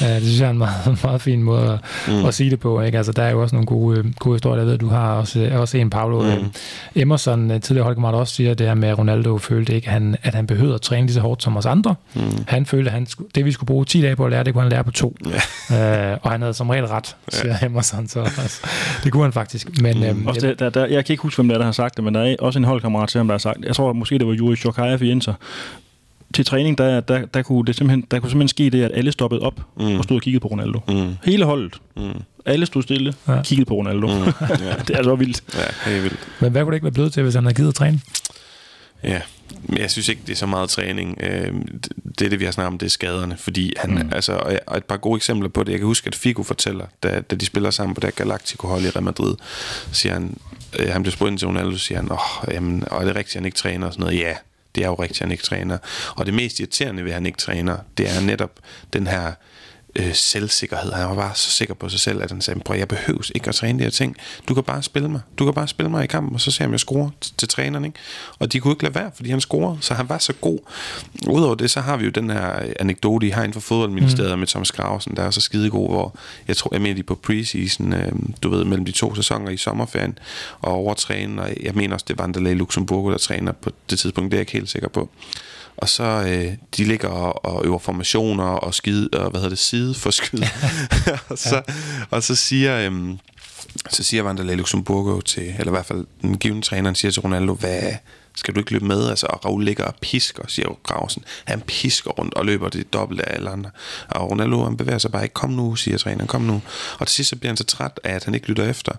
Uh, 0.00 0.08
det 0.08 0.22
synes 0.22 0.40
jeg 0.40 0.46
er 0.46 0.50
en 0.50 0.58
meget, 0.58 0.98
meget 1.04 1.20
fin 1.20 1.42
måde 1.42 1.72
at, 1.72 2.12
mm. 2.14 2.24
at 2.24 2.34
sige 2.34 2.50
det 2.50 2.60
på. 2.60 2.80
Ikke? 2.80 2.98
Altså, 2.98 3.12
der 3.12 3.22
er 3.22 3.30
jo 3.30 3.42
også 3.42 3.54
nogle 3.54 3.66
gode, 3.66 4.12
gode 4.18 4.34
historier. 4.34 4.62
Jeg 4.62 4.66
ved, 4.66 4.78
du 4.78 4.88
har 4.88 5.12
også, 5.12 5.50
også 5.52 5.78
en, 5.78 5.90
Paolo 5.90 6.22
mm. 6.22 6.28
uh, 6.28 6.46
Emerson, 6.94 7.60
tidligere 7.60 7.84
holdkammerat, 7.84 8.14
også 8.14 8.34
siger 8.34 8.54
det 8.54 8.66
her 8.66 8.74
med, 8.74 8.88
at 8.88 8.98
Ronaldo 8.98 9.38
følte 9.38 9.74
ikke, 9.74 9.86
at 9.86 9.92
han, 9.92 10.16
at 10.22 10.34
han 10.34 10.46
behøvede 10.46 10.74
at 10.74 10.80
træne 10.80 11.06
lige 11.06 11.14
så 11.14 11.20
hårdt 11.20 11.42
som 11.42 11.56
os 11.56 11.66
andre. 11.66 11.94
Mm. 12.14 12.22
Han 12.46 12.66
følte, 12.66 12.90
at 12.90 12.94
han, 12.94 13.06
det 13.34 13.44
vi 13.44 13.52
skulle 13.52 13.66
bruge 13.66 13.84
10 13.84 14.02
dage 14.02 14.16
på 14.16 14.24
at 14.24 14.30
lære, 14.30 14.44
det 14.44 14.52
kunne 14.52 14.62
han 14.62 14.72
lære 14.72 14.84
på 14.84 14.92
to. 14.92 15.16
Yeah. 15.26 15.40
Uh, 15.70 16.18
og 16.22 16.30
han 16.30 16.40
havde 16.40 16.54
som 16.54 16.70
regel 16.70 16.86
ret, 16.86 17.16
siger 17.28 17.46
yeah. 17.46 17.62
Emerson. 17.62 18.08
Så 18.08 18.20
altså, 18.20 18.66
det 19.04 19.12
kunne 19.12 19.22
han 19.22 19.32
faktisk. 19.32 19.82
Men, 19.82 19.96
mm. 19.98 20.08
um, 20.08 20.26
også 20.26 20.40
det, 20.40 20.58
der, 20.58 20.70
der, 20.70 20.86
jeg 20.86 21.04
kan 21.04 21.12
ikke 21.12 21.22
huske, 21.22 21.36
hvem 21.36 21.48
der, 21.48 21.58
der 21.58 21.64
har 21.64 21.72
sagt 21.72 21.96
det, 21.96 22.04
men 22.04 22.14
der 22.14 22.20
er 22.20 22.36
også 22.38 22.58
en 22.58 22.64
holdkammerat 22.64 23.08
til 23.08 23.18
ham, 23.18 23.26
der 23.26 23.34
har 23.34 23.38
sagt, 23.38 23.58
jeg 23.64 23.74
tror 23.74 23.92
måske, 23.92 24.18
det 24.18 24.26
var 24.26 24.32
Juri 24.32 24.56
Shokayev 24.56 25.02
i 25.02 25.10
Inter, 25.10 25.34
til 26.34 26.44
træning, 26.44 26.78
der, 26.78 27.00
der, 27.00 27.26
der, 27.26 27.42
kunne 27.42 27.64
det 27.66 27.76
simpelthen, 27.76 28.04
der 28.10 28.20
kunne 28.20 28.30
simpelthen 28.30 28.48
ske 28.48 28.70
det, 28.70 28.84
at 28.84 28.90
alle 28.94 29.12
stoppede 29.12 29.40
op 29.40 29.60
mm. 29.76 29.96
og 29.96 30.04
stod 30.04 30.16
og 30.16 30.22
kiggede 30.22 30.40
på 30.40 30.48
Ronaldo. 30.48 30.80
Mm. 30.88 31.16
Hele 31.24 31.44
holdet. 31.44 31.80
Mm. 31.96 32.22
Alle 32.46 32.66
stod 32.66 32.82
stille 32.82 33.14
og 33.26 33.36
ja. 33.36 33.42
kiggede 33.42 33.68
på 33.68 33.74
Ronaldo. 33.74 34.06
Mm. 34.06 34.14
Ja. 34.14 34.74
det 34.88 34.96
er 34.96 35.02
så 35.02 35.14
vildt. 35.14 35.42
Ja, 35.54 35.90
helt 35.90 36.02
vildt. 36.02 36.18
Men 36.40 36.52
hvad 36.52 36.62
kunne 36.62 36.70
det 36.70 36.76
ikke 36.76 36.84
være 36.84 36.92
blevet 36.92 37.12
til, 37.12 37.22
hvis 37.22 37.34
han 37.34 37.44
havde 37.44 37.54
givet 37.54 37.68
at 37.68 37.74
træne? 37.74 38.00
Ja, 39.04 39.20
men 39.62 39.78
jeg 39.78 39.90
synes 39.90 40.08
ikke, 40.08 40.22
det 40.26 40.32
er 40.32 40.36
så 40.36 40.46
meget 40.46 40.68
træning. 40.68 41.18
Øh, 41.20 41.52
det 42.18 42.24
er 42.24 42.28
det, 42.28 42.40
vi 42.40 42.44
har 42.44 42.52
snakket 42.52 42.72
om, 42.72 42.78
det 42.78 42.86
er 42.86 42.90
skaderne. 42.90 43.36
Fordi 43.36 43.72
han, 43.76 43.90
mm. 43.90 44.10
altså, 44.12 44.58
og 44.66 44.76
et 44.76 44.84
par 44.84 44.96
gode 44.96 45.16
eksempler 45.16 45.48
på 45.48 45.62
det. 45.62 45.72
Jeg 45.72 45.78
kan 45.78 45.86
huske, 45.86 46.06
at 46.06 46.14
Figo 46.14 46.42
fortæller, 46.42 46.86
da, 47.02 47.20
da 47.20 47.36
de 47.36 47.46
spiller 47.46 47.70
sammen 47.70 47.94
på 47.94 48.00
det 48.00 48.16
Galactico-hold 48.16 48.82
i 48.82 48.90
Real 48.90 49.02
Madrid, 49.02 49.34
siger 49.92 50.12
han, 50.12 50.36
øh, 50.78 50.88
han 50.92 51.02
bliver 51.02 51.12
spurgt 51.12 51.30
ind 51.30 51.38
til 51.38 51.48
Ronaldo, 51.48 51.76
siger 51.76 51.98
han, 51.98 52.12
åh, 52.12 52.18
oh, 52.48 52.54
jamen, 52.54 52.84
og 52.90 53.02
er 53.02 53.06
det 53.06 53.16
rigtigt, 53.16 53.36
at 53.36 53.40
han 53.40 53.46
ikke 53.46 53.58
træner? 53.58 53.86
Og 53.86 53.92
sådan 53.92 54.04
noget, 54.04 54.18
ja, 54.18 54.34
det 54.74 54.84
er 54.84 54.88
jo 54.88 54.94
rigtigt, 54.94 55.20
at 55.20 55.24
han 55.24 55.32
ikke 55.32 55.44
træner. 55.44 55.78
Og 56.16 56.26
det 56.26 56.34
mest 56.34 56.60
irriterende 56.60 57.04
ved, 57.04 57.10
at 57.10 57.14
han 57.14 57.26
ikke 57.26 57.38
træner, 57.38 57.76
det 57.98 58.16
er 58.16 58.20
netop 58.20 58.50
den 58.92 59.06
her 59.06 59.32
øh, 59.96 60.14
selvsikkerhed. 60.14 60.92
Han 60.92 61.08
var 61.08 61.14
bare 61.14 61.34
så 61.34 61.50
sikker 61.50 61.74
på 61.74 61.88
sig 61.88 62.00
selv, 62.00 62.22
at 62.22 62.30
han 62.30 62.40
sagde, 62.40 62.60
prøv, 62.60 62.76
jeg 62.76 62.88
behøves 62.88 63.32
ikke 63.34 63.48
at 63.48 63.54
træne 63.54 63.78
de 63.78 63.84
her 63.84 63.90
ting. 63.90 64.16
Du 64.48 64.54
kan 64.54 64.62
bare 64.62 64.82
spille 64.82 65.08
mig. 65.08 65.20
Du 65.38 65.44
kan 65.44 65.54
bare 65.54 65.68
spille 65.68 65.90
mig 65.90 66.04
i 66.04 66.06
kampen, 66.06 66.34
og 66.34 66.40
så 66.40 66.50
ser 66.50 66.64
jeg, 66.64 66.68
om 66.68 66.72
jeg 66.72 66.80
scorer 66.80 67.10
til 67.38 67.48
træneren. 67.48 67.84
Ikke? 67.84 67.98
Og 68.38 68.52
de 68.52 68.60
kunne 68.60 68.72
ikke 68.72 68.82
lade 68.82 68.94
være, 68.94 69.10
fordi 69.14 69.30
han 69.30 69.40
scorede, 69.40 69.78
så 69.80 69.94
han 69.94 70.08
var 70.08 70.18
så 70.18 70.32
god. 70.32 70.58
Udover 71.28 71.54
det, 71.54 71.70
så 71.70 71.80
har 71.80 71.96
vi 71.96 72.04
jo 72.04 72.10
den 72.10 72.30
her 72.30 72.62
anekdote, 72.80 73.26
I 73.26 73.30
har 73.30 73.42
inden 73.42 73.52
for 73.52 73.60
fodboldministeriet 73.60 74.32
mm. 74.32 74.38
med 74.38 74.46
Thomas 74.46 74.72
Grausen, 74.72 75.16
der 75.16 75.22
er 75.22 75.30
så 75.30 75.40
skidegod, 75.40 75.88
hvor 75.88 76.16
jeg 76.48 76.56
tror, 76.56 76.68
jeg 76.72 76.82
mener, 76.82 76.94
de 76.94 77.02
på 77.02 77.14
preseason, 77.14 77.92
øh, 77.92 78.12
du 78.42 78.50
ved, 78.50 78.64
mellem 78.64 78.84
de 78.84 78.92
to 78.92 79.14
sæsoner 79.14 79.50
i 79.50 79.56
sommerferien, 79.56 80.18
og 80.60 80.72
overtræne, 80.72 81.42
og 81.42 81.50
jeg 81.62 81.74
mener 81.74 81.94
også, 81.94 82.04
det 82.08 82.18
var 82.18 82.24
Vanderlei 82.24 82.54
Luxemburgo, 82.54 83.10
der 83.10 83.18
træner 83.18 83.52
på 83.52 83.70
det 83.90 83.98
tidspunkt, 83.98 84.30
det 84.30 84.36
er 84.36 84.38
jeg 84.38 84.42
ikke 84.42 84.52
helt 84.52 84.70
sikker 84.70 84.88
på 84.88 85.10
og 85.76 85.88
så 85.88 86.02
øh, 86.02 86.52
de 86.76 86.84
ligger 86.84 87.08
og, 87.08 87.44
og 87.44 87.64
øver 87.64 87.78
formationer 87.78 88.44
og 88.44 88.74
skide, 88.74 89.08
og 89.12 89.30
hvad 89.30 89.40
hedder 89.40 89.48
det, 89.48 89.58
side 89.58 89.94
for 89.94 90.10
skyd. 90.10 90.38
og, 91.28 91.38
så, 91.38 91.56
ja. 91.56 91.62
og 92.10 92.22
så 92.22 92.34
siger... 92.34 92.90
Øh, 92.90 93.16
så 93.90 94.02
siger 94.02 94.22
Vanderlei 94.22 94.56
Luxemburgo 94.56 95.20
til, 95.20 95.42
eller 95.42 95.66
i 95.66 95.70
hvert 95.70 95.86
fald 95.86 96.06
den 96.22 96.38
givende 96.38 96.66
træneren 96.66 96.94
siger 96.94 97.12
til 97.12 97.22
Ronaldo, 97.22 97.54
hvad, 97.54 97.92
skal 98.34 98.54
du 98.54 98.60
ikke 98.60 98.72
løbe 98.72 98.86
med? 98.86 99.08
Altså, 99.08 99.26
og 99.26 99.44
Raul 99.44 99.64
ligger 99.64 99.84
og 99.84 99.94
pisker, 100.00 100.42
siger 100.48 100.78
Grausen. 100.82 101.24
Han 101.44 101.60
pisker 101.60 102.10
rundt 102.10 102.34
og 102.34 102.46
løber 102.46 102.68
det 102.68 102.92
dobbelte 102.92 103.28
af 103.28 103.34
alle 103.34 103.50
andre. 103.50 103.70
Og 104.08 104.30
Ronaldo, 104.30 104.64
han 104.64 104.76
bevæger 104.76 104.98
sig 104.98 105.12
bare 105.12 105.22
ikke. 105.22 105.34
Kom 105.34 105.50
nu, 105.50 105.76
siger 105.76 105.98
træneren, 105.98 106.26
kom 106.26 106.42
nu. 106.42 106.62
Og 106.98 107.06
til 107.06 107.14
sidst 107.14 107.30
så 107.30 107.36
bliver 107.36 107.50
han 107.50 107.56
så 107.56 107.64
træt 107.64 108.00
af, 108.04 108.14
at 108.14 108.24
han 108.24 108.34
ikke 108.34 108.48
lytter 108.48 108.70
efter, 108.70 108.92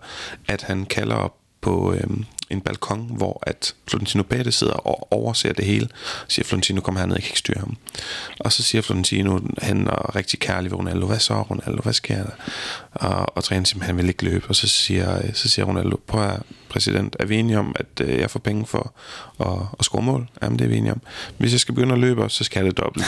at 0.48 0.62
han 0.62 0.86
kalder 0.86 1.16
op 1.16 1.36
på, 1.62 1.94
øhm, 1.94 2.26
en 2.50 2.62
balkon, 2.62 3.12
hvor 3.18 3.44
at 3.48 3.76
Florentino 3.88 4.24
Pérez 4.34 4.52
sidder 4.52 4.74
og 4.74 5.08
overser 5.12 5.54
det 5.54 5.66
hele. 5.66 5.88
Og 6.26 6.32
siger 6.32 6.46
Florentino, 6.46 6.82
kom 6.82 6.96
herned, 6.96 7.16
jeg 7.16 7.24
kan 7.24 7.30
ikke 7.30 7.40
styre 7.40 7.60
ham. 7.60 7.78
Og 8.40 8.54
så 8.54 8.64
siger 8.64 8.82
Florentino, 8.82 9.40
han 9.58 9.88
er 9.88 10.16
rigtig 10.16 10.40
kærlig 10.40 10.72
ved 10.72 10.78
Ronaldo, 10.78 11.08
hvad 11.08 11.20
så 11.20 11.42
Ronaldo, 11.42 11.82
hvad 11.82 11.94
sker 11.94 12.24
der? 12.24 12.32
Og, 12.94 13.38
og 13.38 13.44
træner 13.44 13.66
siger, 13.66 13.84
han 13.84 13.98
vil 13.98 14.08
ikke 14.08 14.24
løbe. 14.26 14.46
Og 14.50 14.56
så 14.56 14.68
siger, 14.68 15.34
så 15.34 15.50
siger 15.50 15.66
Ronaldo, 15.66 16.00
prøv 16.08 16.24
at 16.24 16.42
præsident, 16.70 17.16
er 17.20 17.26
vi 17.26 17.36
enige 17.36 17.60
om, 17.60 17.76
at 17.80 18.02
øh, 18.02 18.20
jeg 18.20 18.32
får 18.32 18.40
penge 18.40 18.66
for 18.66 18.94
at, 19.40 19.68
at 19.80 19.86
score 19.86 20.02
mål? 20.02 20.30
Jamen, 20.42 20.60
det 20.60 20.66
er 20.66 20.70
vi 20.70 20.78
enige 20.78 20.92
om. 20.92 21.02
Hvis 21.38 21.52
jeg 21.52 21.60
skal 21.60 21.76
begynde 21.76 21.94
at 21.94 22.00
løbe, 22.00 22.30
så 22.30 22.44
skal 22.44 22.60
jeg 22.60 22.66
det 22.66 22.78
dobbelt. 22.78 23.06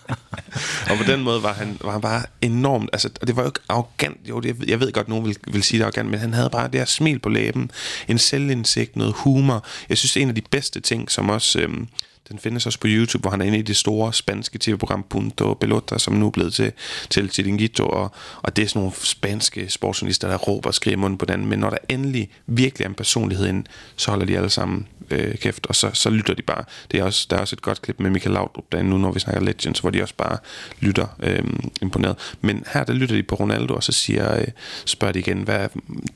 og 0.90 0.96
på 0.96 1.04
den 1.06 1.22
måde 1.22 1.42
var 1.42 1.52
han, 1.52 1.78
var 1.80 1.92
han 1.92 2.00
bare 2.00 2.22
enormt, 2.40 2.90
altså, 2.92 3.08
det 3.26 3.36
var 3.36 3.42
jo 3.42 3.48
ikke 3.48 3.60
arrogant, 3.68 4.18
jo, 4.28 4.40
det, 4.40 4.64
jeg 4.68 4.80
ved 4.80 4.92
godt, 4.92 5.08
nogen 5.08 5.24
vil, 5.24 5.36
vil 5.46 5.62
sige 5.62 5.78
det 5.78 5.84
arrogant, 5.84 6.10
men 6.10 6.20
han 6.20 6.34
havde 6.34 6.50
bare 6.50 6.68
det 6.68 6.80
her 6.80 6.84
smil 6.84 7.18
på 7.18 7.28
læben, 7.28 7.70
en 8.08 8.18
selvindsigt, 8.18 8.96
noget 8.96 9.14
humor. 9.16 9.64
Jeg 9.88 9.98
synes, 9.98 10.12
det 10.12 10.20
er 10.20 10.22
en 10.22 10.28
af 10.28 10.34
de 10.34 10.42
bedste 10.50 10.80
ting, 10.80 11.10
som 11.10 11.30
også, 11.30 11.60
øhm, 11.60 11.88
den 12.28 12.38
findes 12.38 12.66
også 12.66 12.80
på 12.80 12.86
YouTube, 12.90 13.22
hvor 13.22 13.30
han 13.30 13.40
er 13.40 13.44
inde 13.44 13.58
i 13.58 13.62
det 13.62 13.76
store 13.76 14.12
spanske 14.12 14.58
tv-program 14.58 15.04
Punto 15.10 15.54
Pelota, 15.54 15.98
som 15.98 16.14
nu 16.14 16.26
er 16.26 16.30
blevet 16.30 16.54
til, 16.54 16.72
til 17.10 17.30
Chiringuito, 17.30 17.88
og, 17.88 18.12
og 18.42 18.56
det 18.56 18.62
er 18.62 18.66
sådan 18.66 18.80
nogle 18.80 18.96
spanske 18.96 19.68
sportsjournalister, 19.68 20.28
der 20.28 20.36
råber 20.36 20.68
og 20.68 20.74
skriger 20.74 20.96
munden 20.96 21.18
på 21.18 21.24
den, 21.24 21.46
men 21.46 21.58
når 21.58 21.70
der 21.70 21.78
endelig 21.88 22.30
virkelig 22.46 22.84
er 22.84 22.88
en 22.88 22.94
personlighed 22.94 23.46
ind, 23.46 23.64
så 23.96 24.10
holder 24.10 24.26
de 24.26 24.36
alle 24.36 24.50
sammen 24.50 24.86
øh, 25.10 25.34
kæft, 25.34 25.66
og 25.66 25.76
så, 25.76 25.90
så 25.92 26.10
lytter 26.10 26.34
de 26.34 26.42
bare. 26.42 26.64
Det 26.90 27.00
er 27.00 27.04
også, 27.04 27.26
der 27.30 27.36
er 27.36 27.40
også 27.40 27.54
et 27.54 27.62
godt 27.62 27.82
klip 27.82 28.00
med 28.00 28.10
Michael 28.10 28.34
Laudrup 28.34 28.64
derinde 28.72 28.90
nu, 28.90 28.98
når 28.98 29.12
vi 29.12 29.20
snakker 29.20 29.42
Legends, 29.42 29.78
hvor 29.78 29.90
de 29.90 30.02
også 30.02 30.14
bare 30.14 30.38
lytter 30.80 31.06
øh, 31.22 31.42
imponeret. 31.82 32.16
Men 32.40 32.64
her, 32.72 32.84
der 32.84 32.92
lytter 32.92 33.16
de 33.16 33.22
på 33.22 33.34
Ronaldo, 33.34 33.74
og 33.74 33.82
så 33.82 33.92
siger, 33.92 34.38
øh, 34.38 34.46
spørger 34.84 35.12
de 35.12 35.18
igen, 35.18 35.38
hvad, 35.38 35.68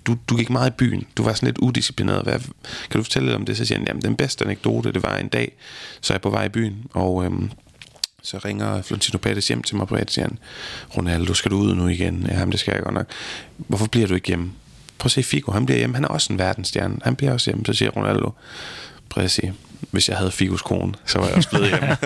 du, 0.07 0.17
du 0.29 0.37
gik 0.37 0.51
meget 0.51 0.71
i 0.71 0.75
byen, 0.79 1.07
du 1.17 1.23
var 1.23 1.33
sådan 1.33 1.47
lidt 1.47 1.59
udisciplineret, 1.59 2.23
hvad, 2.23 2.39
kan 2.91 2.99
du 2.99 3.03
fortælle 3.03 3.27
lidt 3.27 3.37
om 3.37 3.45
det? 3.45 3.57
Så 3.57 3.65
siger 3.65 3.79
han, 3.79 3.87
jamen 3.89 4.03
den 4.03 4.17
bedste 4.17 4.45
anekdote, 4.45 4.93
det 4.93 5.03
var 5.03 5.17
en 5.17 5.29
dag, 5.29 5.53
så 6.01 6.13
er 6.13 6.15
jeg 6.15 6.23
på 6.23 6.31
vej 6.31 6.45
i 6.45 6.49
byen, 6.49 6.87
og... 6.93 7.25
øhm, 7.25 7.51
så 8.23 8.39
ringer 8.39 8.83
Florentino 8.83 9.19
Pérez 9.27 9.49
hjem 9.49 9.63
til 9.63 9.77
mig 9.77 9.89
på 9.89 9.97
siger 9.97 10.39
Ronaldo, 10.97 11.35
skal 11.35 11.51
du 11.51 11.57
ud 11.57 11.75
nu 11.75 11.89
igen? 11.89 12.27
Ja, 12.29 12.39
men 12.39 12.53
det 12.53 12.61
skal 12.61 12.73
jeg 12.73 12.83
godt 12.83 12.95
nok. 12.95 13.07
Hvorfor 13.57 13.87
bliver 13.87 14.07
du 14.07 14.15
ikke 14.15 14.29
hjemme? 14.29 14.53
Prøv 14.99 15.07
at 15.07 15.11
se 15.11 15.23
Figo, 15.23 15.53
han 15.53 15.67
bliver 15.67 15.79
hjemme, 15.79 15.95
han 15.95 16.05
er 16.05 16.09
også 16.09 16.33
en 16.33 16.39
verdensstjerne. 16.39 16.97
Han 17.03 17.17
bliver 17.17 17.33
også 17.33 17.51
hjemme, 17.51 17.67
så 17.67 17.73
siger 17.73 17.91
Ronaldo, 17.91 18.31
prøv 19.09 19.25
at 19.25 19.31
se, 19.31 19.53
hvis 19.91 20.09
jeg 20.09 20.17
havde 20.17 20.31
Figos 20.31 20.63
kone, 20.63 20.93
så 21.07 21.19
var 21.19 21.27
jeg 21.27 21.37
også 21.37 21.49
blevet 21.49 21.69
hjemme. 21.69 21.97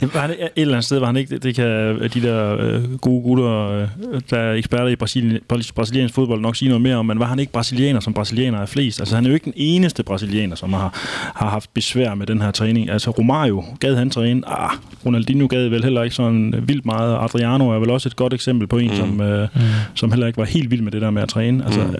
var 0.14 0.26
det 0.26 0.36
et 0.40 0.50
eller 0.56 0.74
andet 0.74 0.84
sted, 0.84 0.98
var 0.98 1.06
han 1.06 1.16
ikke, 1.16 1.34
det, 1.34 1.42
det 1.42 1.54
kan 1.54 2.00
de 2.14 2.22
der 2.22 2.56
øh, 2.60 2.98
gode 2.98 3.22
gutter, 3.22 3.70
øh, 3.70 3.88
der 4.30 4.38
er 4.38 4.54
eksperter 4.54 4.86
i 4.86 4.96
Brasilien, 4.96 5.40
brasiliansk 5.74 6.14
fodbold 6.14 6.40
nok 6.40 6.56
sige 6.56 6.68
noget 6.68 6.82
mere 6.82 6.96
om, 6.96 7.06
men 7.06 7.18
var 7.18 7.26
han 7.26 7.38
ikke 7.38 7.52
brasilianer, 7.52 8.00
som 8.00 8.14
brasilianer 8.14 8.58
er 8.58 8.66
flest? 8.66 9.00
Altså 9.00 9.14
han 9.14 9.24
er 9.24 9.28
jo 9.28 9.34
ikke 9.34 9.44
den 9.44 9.52
eneste 9.56 10.02
brasilianer, 10.02 10.56
som 10.56 10.72
har, 10.72 10.90
har 11.34 11.50
haft 11.50 11.74
besvær 11.74 12.14
med 12.14 12.26
den 12.26 12.42
her 12.42 12.50
træning. 12.50 12.90
Altså 12.90 13.10
Romario, 13.10 13.64
gad 13.80 13.96
han 13.96 14.10
træne? 14.10 14.42
Ah, 14.46 14.70
Ronaldinho 15.06 15.46
gad 15.46 15.68
vel 15.68 15.82
heller 15.82 16.02
ikke 16.02 16.16
sådan 16.16 16.54
vildt 16.66 16.86
meget. 16.86 17.14
Adriano 17.14 17.70
er 17.70 17.78
vel 17.78 17.90
også 17.90 18.08
et 18.08 18.16
godt 18.16 18.34
eksempel 18.34 18.66
på 18.66 18.78
en, 18.78 18.90
mm. 18.90 18.96
som, 18.96 19.20
øh, 19.20 19.48
mm. 19.54 19.60
som 19.94 20.12
heller 20.12 20.26
ikke 20.26 20.36
var 20.36 20.44
helt 20.44 20.70
vild 20.70 20.82
med 20.82 20.92
det 20.92 21.02
der 21.02 21.10
med 21.10 21.22
at 21.22 21.28
træne. 21.28 21.64
Altså, 21.64 21.80
mm. 21.80 21.94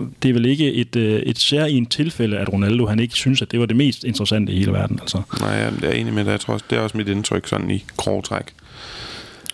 Øh, 0.00 0.06
det 0.22 0.28
er 0.28 0.32
vel 0.32 0.46
ikke 0.46 0.72
et, 0.72 0.96
øh, 0.96 1.22
et 1.22 1.38
sær 1.38 1.64
i 1.64 1.74
en 1.74 1.86
tilfælde, 1.86 2.38
at 2.38 2.52
Ronaldo 2.52 2.86
han 2.86 3.00
ikke 3.00 3.14
synes, 3.22 3.42
at 3.42 3.50
det 3.50 3.60
var 3.60 3.66
det 3.66 3.76
mest 3.76 4.04
interessante 4.04 4.52
i 4.52 4.58
hele 4.58 4.72
verden. 4.72 4.98
Altså. 5.00 5.22
Nej, 5.40 5.50
jeg 5.50 5.72
er 5.82 5.90
enig 5.90 6.12
med 6.12 6.24
dig. 6.24 6.30
Jeg 6.30 6.40
tror 6.40 6.54
også, 6.54 6.64
det 6.70 6.78
er 6.78 6.82
også 6.82 6.96
mit 6.96 7.08
indtryk 7.08 7.48
sådan 7.48 7.70
i 7.70 7.84
grov 7.96 8.22
træk. 8.22 8.44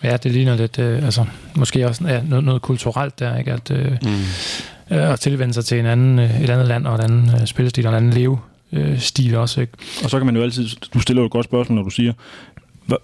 Ja, 0.03 0.17
det 0.17 0.31
ligner 0.31 0.55
lidt, 0.55 0.79
øh, 0.79 1.05
altså 1.05 1.25
måske 1.55 1.87
også 1.87 2.07
ja, 2.07 2.21
noget, 2.29 2.45
noget 2.45 2.61
kulturelt 2.61 3.19
der, 3.19 3.37
ikke? 3.37 3.51
At, 3.51 3.71
øh, 3.71 3.91
mm. 4.01 4.09
øh, 4.97 5.11
at 5.13 5.19
tilvende 5.19 5.53
sig 5.53 5.65
til 5.65 5.79
en 5.79 5.85
anden, 5.85 6.19
øh, 6.19 6.41
et 6.41 6.49
andet 6.49 6.67
land 6.67 6.87
og 6.87 6.95
en 6.95 7.01
anden 7.01 7.29
øh, 7.41 7.47
spillestil 7.47 7.85
og 7.85 7.91
en 7.91 7.97
anden 7.97 8.13
leve 8.13 8.39
øh, 8.73 8.99
stil 8.99 9.35
også. 9.35 9.61
Ikke? 9.61 9.73
Og 10.03 10.09
så 10.09 10.17
kan 10.17 10.25
man 10.25 10.35
jo 10.35 10.41
altid, 10.41 10.67
du 10.93 10.99
stiller 10.99 11.21
jo 11.21 11.25
et 11.25 11.31
godt 11.31 11.45
spørgsmål, 11.45 11.75
når 11.75 11.83
du 11.83 11.89
siger, 11.89 12.13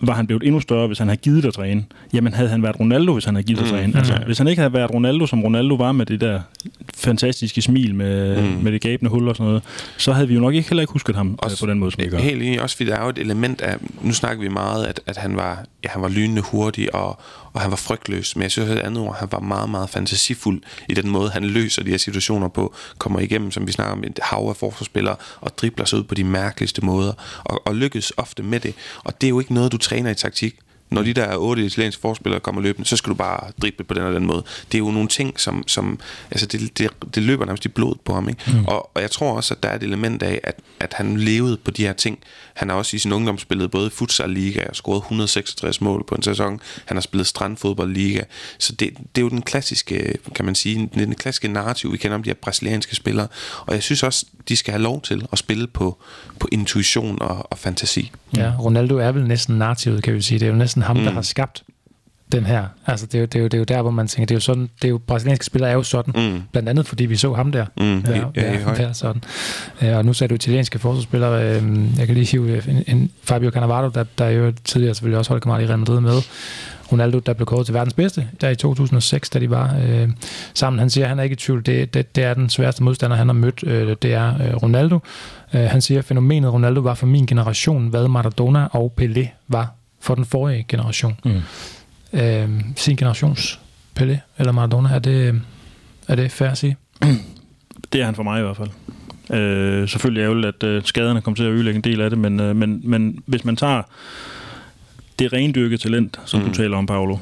var 0.02 0.14
han 0.14 0.28
blevet 0.28 0.44
endnu 0.44 0.60
større, 0.60 0.88
hvis 0.88 0.98
han 0.98 1.08
havde 1.08 1.20
givet 1.20 1.44
dig 1.44 1.54
træne? 1.54 1.86
Jamen, 2.14 2.34
havde 2.34 2.50
han 2.50 2.64
været 2.64 2.80
Ronaldo, 2.80 3.14
hvis 3.14 3.26
han 3.26 3.36
havde 3.36 3.48
givet 3.48 3.62
mm. 3.62 3.68
træne? 3.68 3.98
Altså, 3.98 4.14
mm. 4.14 4.26
Hvis 4.26 4.38
han 4.38 4.48
ikke 4.48 4.62
havde 4.62 4.74
været 4.74 4.94
Ronaldo, 4.94 5.26
som 5.26 5.44
Ronaldo 5.44 5.76
var 5.76 5.92
med 5.92 6.06
det 6.06 6.22
der 6.22 6.40
fantastiske 6.96 7.62
smil 7.62 7.96
med, 7.96 8.42
mm. 8.42 8.64
med 8.64 8.72
det 8.72 8.82
gabende 8.82 9.12
hul 9.12 9.28
og 9.28 9.36
sådan 9.36 9.48
noget, 9.48 9.64
så 9.98 10.14
havde 10.14 10.28
vi 10.28 10.34
jo 10.34 10.40
nok 10.40 10.54
ikke 10.54 10.70
heller 10.70 10.82
ikke 10.82 10.94
husket 10.94 11.16
ham 11.16 11.28
øh, 11.32 11.36
også, 11.38 11.60
på 11.60 11.70
den 11.70 11.80
måde, 11.80 11.92
som 11.92 12.04
vi 12.04 12.10
gør. 12.10 12.18
Helt 12.18 12.44
enig, 12.44 12.62
også 12.62 12.76
fordi 12.76 12.90
der 12.90 12.96
er 12.96 13.04
jo 13.04 13.10
et 13.10 13.18
element 13.18 13.62
af, 13.62 13.76
nu 14.02 14.14
snakker 14.14 14.44
vi 14.44 14.50
meget, 14.50 14.86
at, 14.86 15.00
at 15.08 15.18
han 15.18 15.36
var, 15.36 15.66
ja, 15.84 15.90
han 15.90 16.02
var 16.02 16.10
lynende 16.10 16.42
hurtig, 16.42 16.96
og, 16.96 17.20
og 17.56 17.62
han 17.62 17.72
var 17.72 17.78
frygtløs, 17.78 18.36
men 18.36 18.43
jeg 18.43 18.51
synes, 18.51 18.70
at 18.70 18.80
andet 18.80 19.03
ord, 19.03 19.16
han 19.20 19.28
var 19.32 19.39
meget, 19.39 19.70
meget 19.70 19.89
fantasifuld 19.89 20.62
i 20.89 20.93
den 20.93 21.10
måde, 21.10 21.30
han 21.30 21.43
løser 21.43 21.84
de 21.84 21.89
her 21.89 21.97
situationer 21.97 22.47
på, 22.47 22.74
kommer 22.97 23.20
igennem, 23.20 23.51
som 23.51 23.68
vi 23.68 23.72
snakker 23.72 23.93
om, 23.93 24.03
et 24.03 24.20
hav 24.24 24.49
af 24.49 24.56
forsvarsspillere, 24.56 25.16
og 25.41 25.58
dribler 25.58 25.86
sig 25.86 25.99
ud 25.99 26.03
på 26.03 26.16
de 26.16 26.24
mærkeligste 26.24 26.86
måder, 26.86 27.14
og, 27.43 27.68
og 27.68 27.76
lykkes 27.76 28.14
ofte 28.18 28.43
med 28.43 28.60
det. 28.60 28.74
Og 29.03 29.22
det 29.22 29.28
er 29.28 29.30
jo 29.30 29.39
ikke 29.39 29.53
noget, 29.53 29.72
du 29.72 29.78
træner 29.78 30.12
i 30.12 30.16
taktik. 30.16 30.56
Når 30.90 31.02
de 31.04 31.14
der 31.14 31.38
otte 31.38 31.66
italienske 31.66 32.02
forspillere 32.02 32.40
kommer 32.40 32.62
løbende, 32.62 32.90
så 32.90 32.98
skal 32.98 33.10
du 33.10 33.16
bare 33.16 33.52
drible 33.62 33.84
på 33.84 33.94
den 33.94 34.04
og 34.04 34.14
den 34.14 34.26
måde. 34.26 34.44
Det 34.72 34.76
er 34.76 34.80
jo 34.80 34.92
nogle 34.92 35.08
ting, 35.08 35.40
som, 35.40 35.68
som 35.68 36.00
altså 36.32 36.46
det, 36.46 36.78
det, 36.78 36.90
det 37.16 37.24
løber 37.24 37.46
nærmest 37.46 37.66
i 37.66 37.70
blodet 37.70 38.00
på 38.06 38.14
ham. 38.14 38.30
Ikke? 38.30 38.42
Mm. 38.48 38.66
Og, 38.66 38.96
og 38.96 39.02
jeg 39.02 39.12
tror 39.12 39.36
også, 39.36 39.54
at 39.54 39.64
der 39.64 39.70
er 39.70 39.76
et 39.76 39.84
element 39.84 40.24
af, 40.24 40.40
at, 40.44 40.56
at 40.80 40.94
han 40.94 41.18
levede 41.18 41.58
på 41.58 41.72
de 41.72 41.82
her 41.82 41.94
ting. 41.94 42.20
Han 42.54 42.70
har 42.70 42.76
også 42.76 42.96
i 42.96 43.00
sin 43.00 43.12
ungdom 43.12 43.38
spillet 43.38 43.72
både 43.72 43.90
futsal 43.90 44.30
liga 44.30 44.66
og 44.70 44.76
scoret 44.76 44.98
166 44.98 45.82
mål 45.82 46.06
på 46.08 46.16
en 46.16 46.24
sæson. 46.24 46.60
Han 46.86 46.98
har 46.98 47.02
spillet 47.02 47.28
strandfodbold 47.28 47.94
liga. 47.94 48.22
Så 48.58 48.74
det, 48.74 48.90
det 49.16 49.22
er 49.22 49.26
jo 49.26 49.30
den 49.30 49.42
klassiske, 49.42 50.14
kan 50.36 50.46
man 50.46 50.56
sige, 50.56 50.76
den, 50.76 50.90
den 51.00 51.16
klassiske 51.16 51.48
narrativ, 51.48 51.92
vi 51.92 51.98
kender 51.98 52.16
om 52.16 52.24
de 52.24 52.30
her 52.30 52.36
brasilianske 52.36 52.96
spillere. 52.96 53.28
Og 53.66 53.74
jeg 53.74 53.84
synes 53.84 54.04
også, 54.04 54.26
de 54.50 54.56
skal 54.56 54.72
have 54.72 54.84
lov 54.84 55.02
til 55.02 55.28
at 55.32 55.38
spille 55.38 55.68
på, 55.68 55.98
på 56.40 56.48
intuition 56.52 57.22
og, 57.22 57.52
og 57.52 57.58
fantasi. 57.58 58.12
Ja, 58.38 58.54
Ronaldo 58.60 58.98
er 58.98 59.12
vel 59.12 59.28
næsten 59.28 59.58
narrativet, 59.58 60.04
kan 60.04 60.14
vi 60.14 60.22
sige. 60.22 60.40
Det 60.40 60.46
er 60.46 60.50
jo 60.50 60.58
næsten 60.58 60.74
ham, 60.82 60.97
mm. 60.97 61.03
der 61.03 61.11
har 61.11 61.21
skabt 61.21 61.63
den 62.32 62.45
her. 62.45 62.65
Altså, 62.88 63.05
det 63.05 63.15
er, 63.15 63.19
jo, 63.19 63.26
det, 63.26 63.36
er 63.36 63.39
jo, 63.39 63.45
det 63.45 63.53
er 63.53 63.57
jo 63.57 63.63
der, 63.63 63.82
hvor 63.82 63.91
man 63.91 64.07
tænker, 64.07 64.26
det 64.26 64.32
er 64.32 64.36
jo 64.36 64.41
sådan, 64.41 64.69
det 64.82 64.86
er 64.86 64.89
jo, 64.89 64.97
brasilianske 64.97 65.45
spillere 65.45 65.69
er 65.69 65.73
jo 65.73 65.84
sådan, 65.84 66.13
mm. 66.17 66.41
blandt 66.51 66.69
andet 66.69 66.88
fordi 66.88 67.05
vi 67.05 67.15
så 67.15 67.34
ham 67.34 67.51
der. 67.51 67.65
Mm. 67.78 67.99
Ja, 67.99 68.23
ja, 68.36 68.53
ja, 68.53 68.84
ja, 68.84 68.93
sådan. 68.93 69.23
Ja, 69.82 69.97
og 69.97 70.05
nu 70.05 70.11
det 70.11 70.21
jo 70.21 70.36
italienske 70.36 70.80
forsvarsspillere, 70.80 71.43
øh, 71.43 71.63
jeg 71.97 72.05
kan 72.05 72.15
lige 72.15 72.26
hive 72.26 72.69
en, 72.69 72.84
en 72.88 73.11
Fabio 73.23 73.49
Cannavaro, 73.49 73.89
der, 73.89 74.05
der 74.17 74.30
jo 74.30 74.53
tidligere 74.63 74.95
selvfølgelig 74.95 75.17
også 75.17 75.32
holdt 75.32 75.43
kammerat 75.43 75.63
i 75.63 75.67
Real 75.67 75.80
Madrid 75.80 75.99
med, 75.99 76.21
Ronaldo, 76.91 77.19
der 77.19 77.34
blev 77.34 77.45
kåret 77.45 77.65
til 77.65 77.73
verdens 77.73 77.93
bedste, 77.93 78.28
der 78.41 78.49
i 78.49 78.55
2006, 78.55 79.30
da 79.30 79.39
de 79.39 79.49
var 79.49 79.76
øh, 79.88 80.09
sammen. 80.53 80.80
Han 80.80 80.89
siger, 80.89 81.05
at 81.05 81.09
han 81.09 81.19
er 81.19 81.23
ikke 81.23 81.34
i 81.34 81.38
tvivl, 81.38 81.65
det, 81.65 81.93
det, 81.93 82.15
det 82.15 82.23
er 82.23 82.34
den 82.34 82.49
sværeste 82.49 82.84
modstander, 82.84 83.17
han 83.17 83.28
har 83.28 83.34
mødt, 83.34 83.63
øh, 83.67 83.95
det 84.01 84.13
er 84.13 84.34
øh, 84.36 84.55
Ronaldo. 84.55 84.99
Øh, 85.53 85.61
han 85.61 85.82
siger, 85.82 85.99
at 85.99 86.05
fænomenet 86.05 86.53
Ronaldo 86.53 86.82
var 86.82 86.93
for 86.93 87.05
min 87.05 87.26
generation, 87.26 87.88
hvad 87.88 88.07
Maradona 88.07 88.67
og 88.71 88.93
Pelé 89.01 89.28
var 89.47 89.74
for 90.06 90.16
den 90.16 90.26
forrige 90.26 90.66
generation. 90.68 91.20
Mm. 91.26 91.41
Øh, 92.20 92.49
sin 92.76 92.95
generations 92.95 93.60
Pelé 93.99 94.18
eller 94.38 94.51
Maradona, 94.51 94.89
er 94.89 94.99
det, 94.99 95.41
er 96.08 96.16
det 96.16 96.32
fair 96.32 96.49
at 96.49 96.58
sige? 96.58 96.78
Det 97.93 98.01
er 98.01 98.06
han 98.06 98.16
for 98.16 98.24
mig 98.24 98.39
i 98.39 98.43
hvert 98.43 98.58
fald. 98.58 98.70
Øh, 99.39 99.89
selvfølgelig 99.89 100.22
ærgerligt, 100.22 100.47
at 100.47 100.64
øh, 100.64 100.84
skaderne 100.84 101.22
kommer 101.22 101.36
til 101.36 101.43
at 101.43 101.51
ødelægge 101.51 101.78
en 101.78 101.84
del 101.84 102.01
af 102.01 102.10
det, 102.10 102.20
men, 102.20 102.39
øh, 102.39 102.56
men, 102.56 102.82
men 102.84 103.24
hvis 103.26 103.45
man 103.45 103.56
tager 103.56 103.82
det 105.20 105.34
rendyrkede 105.34 105.82
talent, 105.82 106.20
som 106.26 106.39
mm. 106.39 106.47
du 106.47 106.53
taler 106.53 106.78
om, 106.78 106.86
Paolo, 106.86 107.18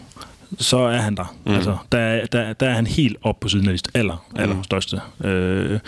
så 0.58 0.78
er 0.78 0.98
han 0.98 1.16
der. 1.16 1.36
Mm. 1.46 1.54
Altså, 1.54 1.78
der, 1.92 2.26
der, 2.26 2.54
der 2.54 2.70
er 2.70 2.74
han 2.74 2.88
helt 2.88 3.18
op 3.22 3.40
på 3.40 3.50
siden 3.50 3.70
af 3.70 3.78
de 3.78 3.80
aller, 3.94 4.26
aller 4.36 4.56
mm. 4.56 4.64
største. 4.64 5.02
Øh, 5.24 5.80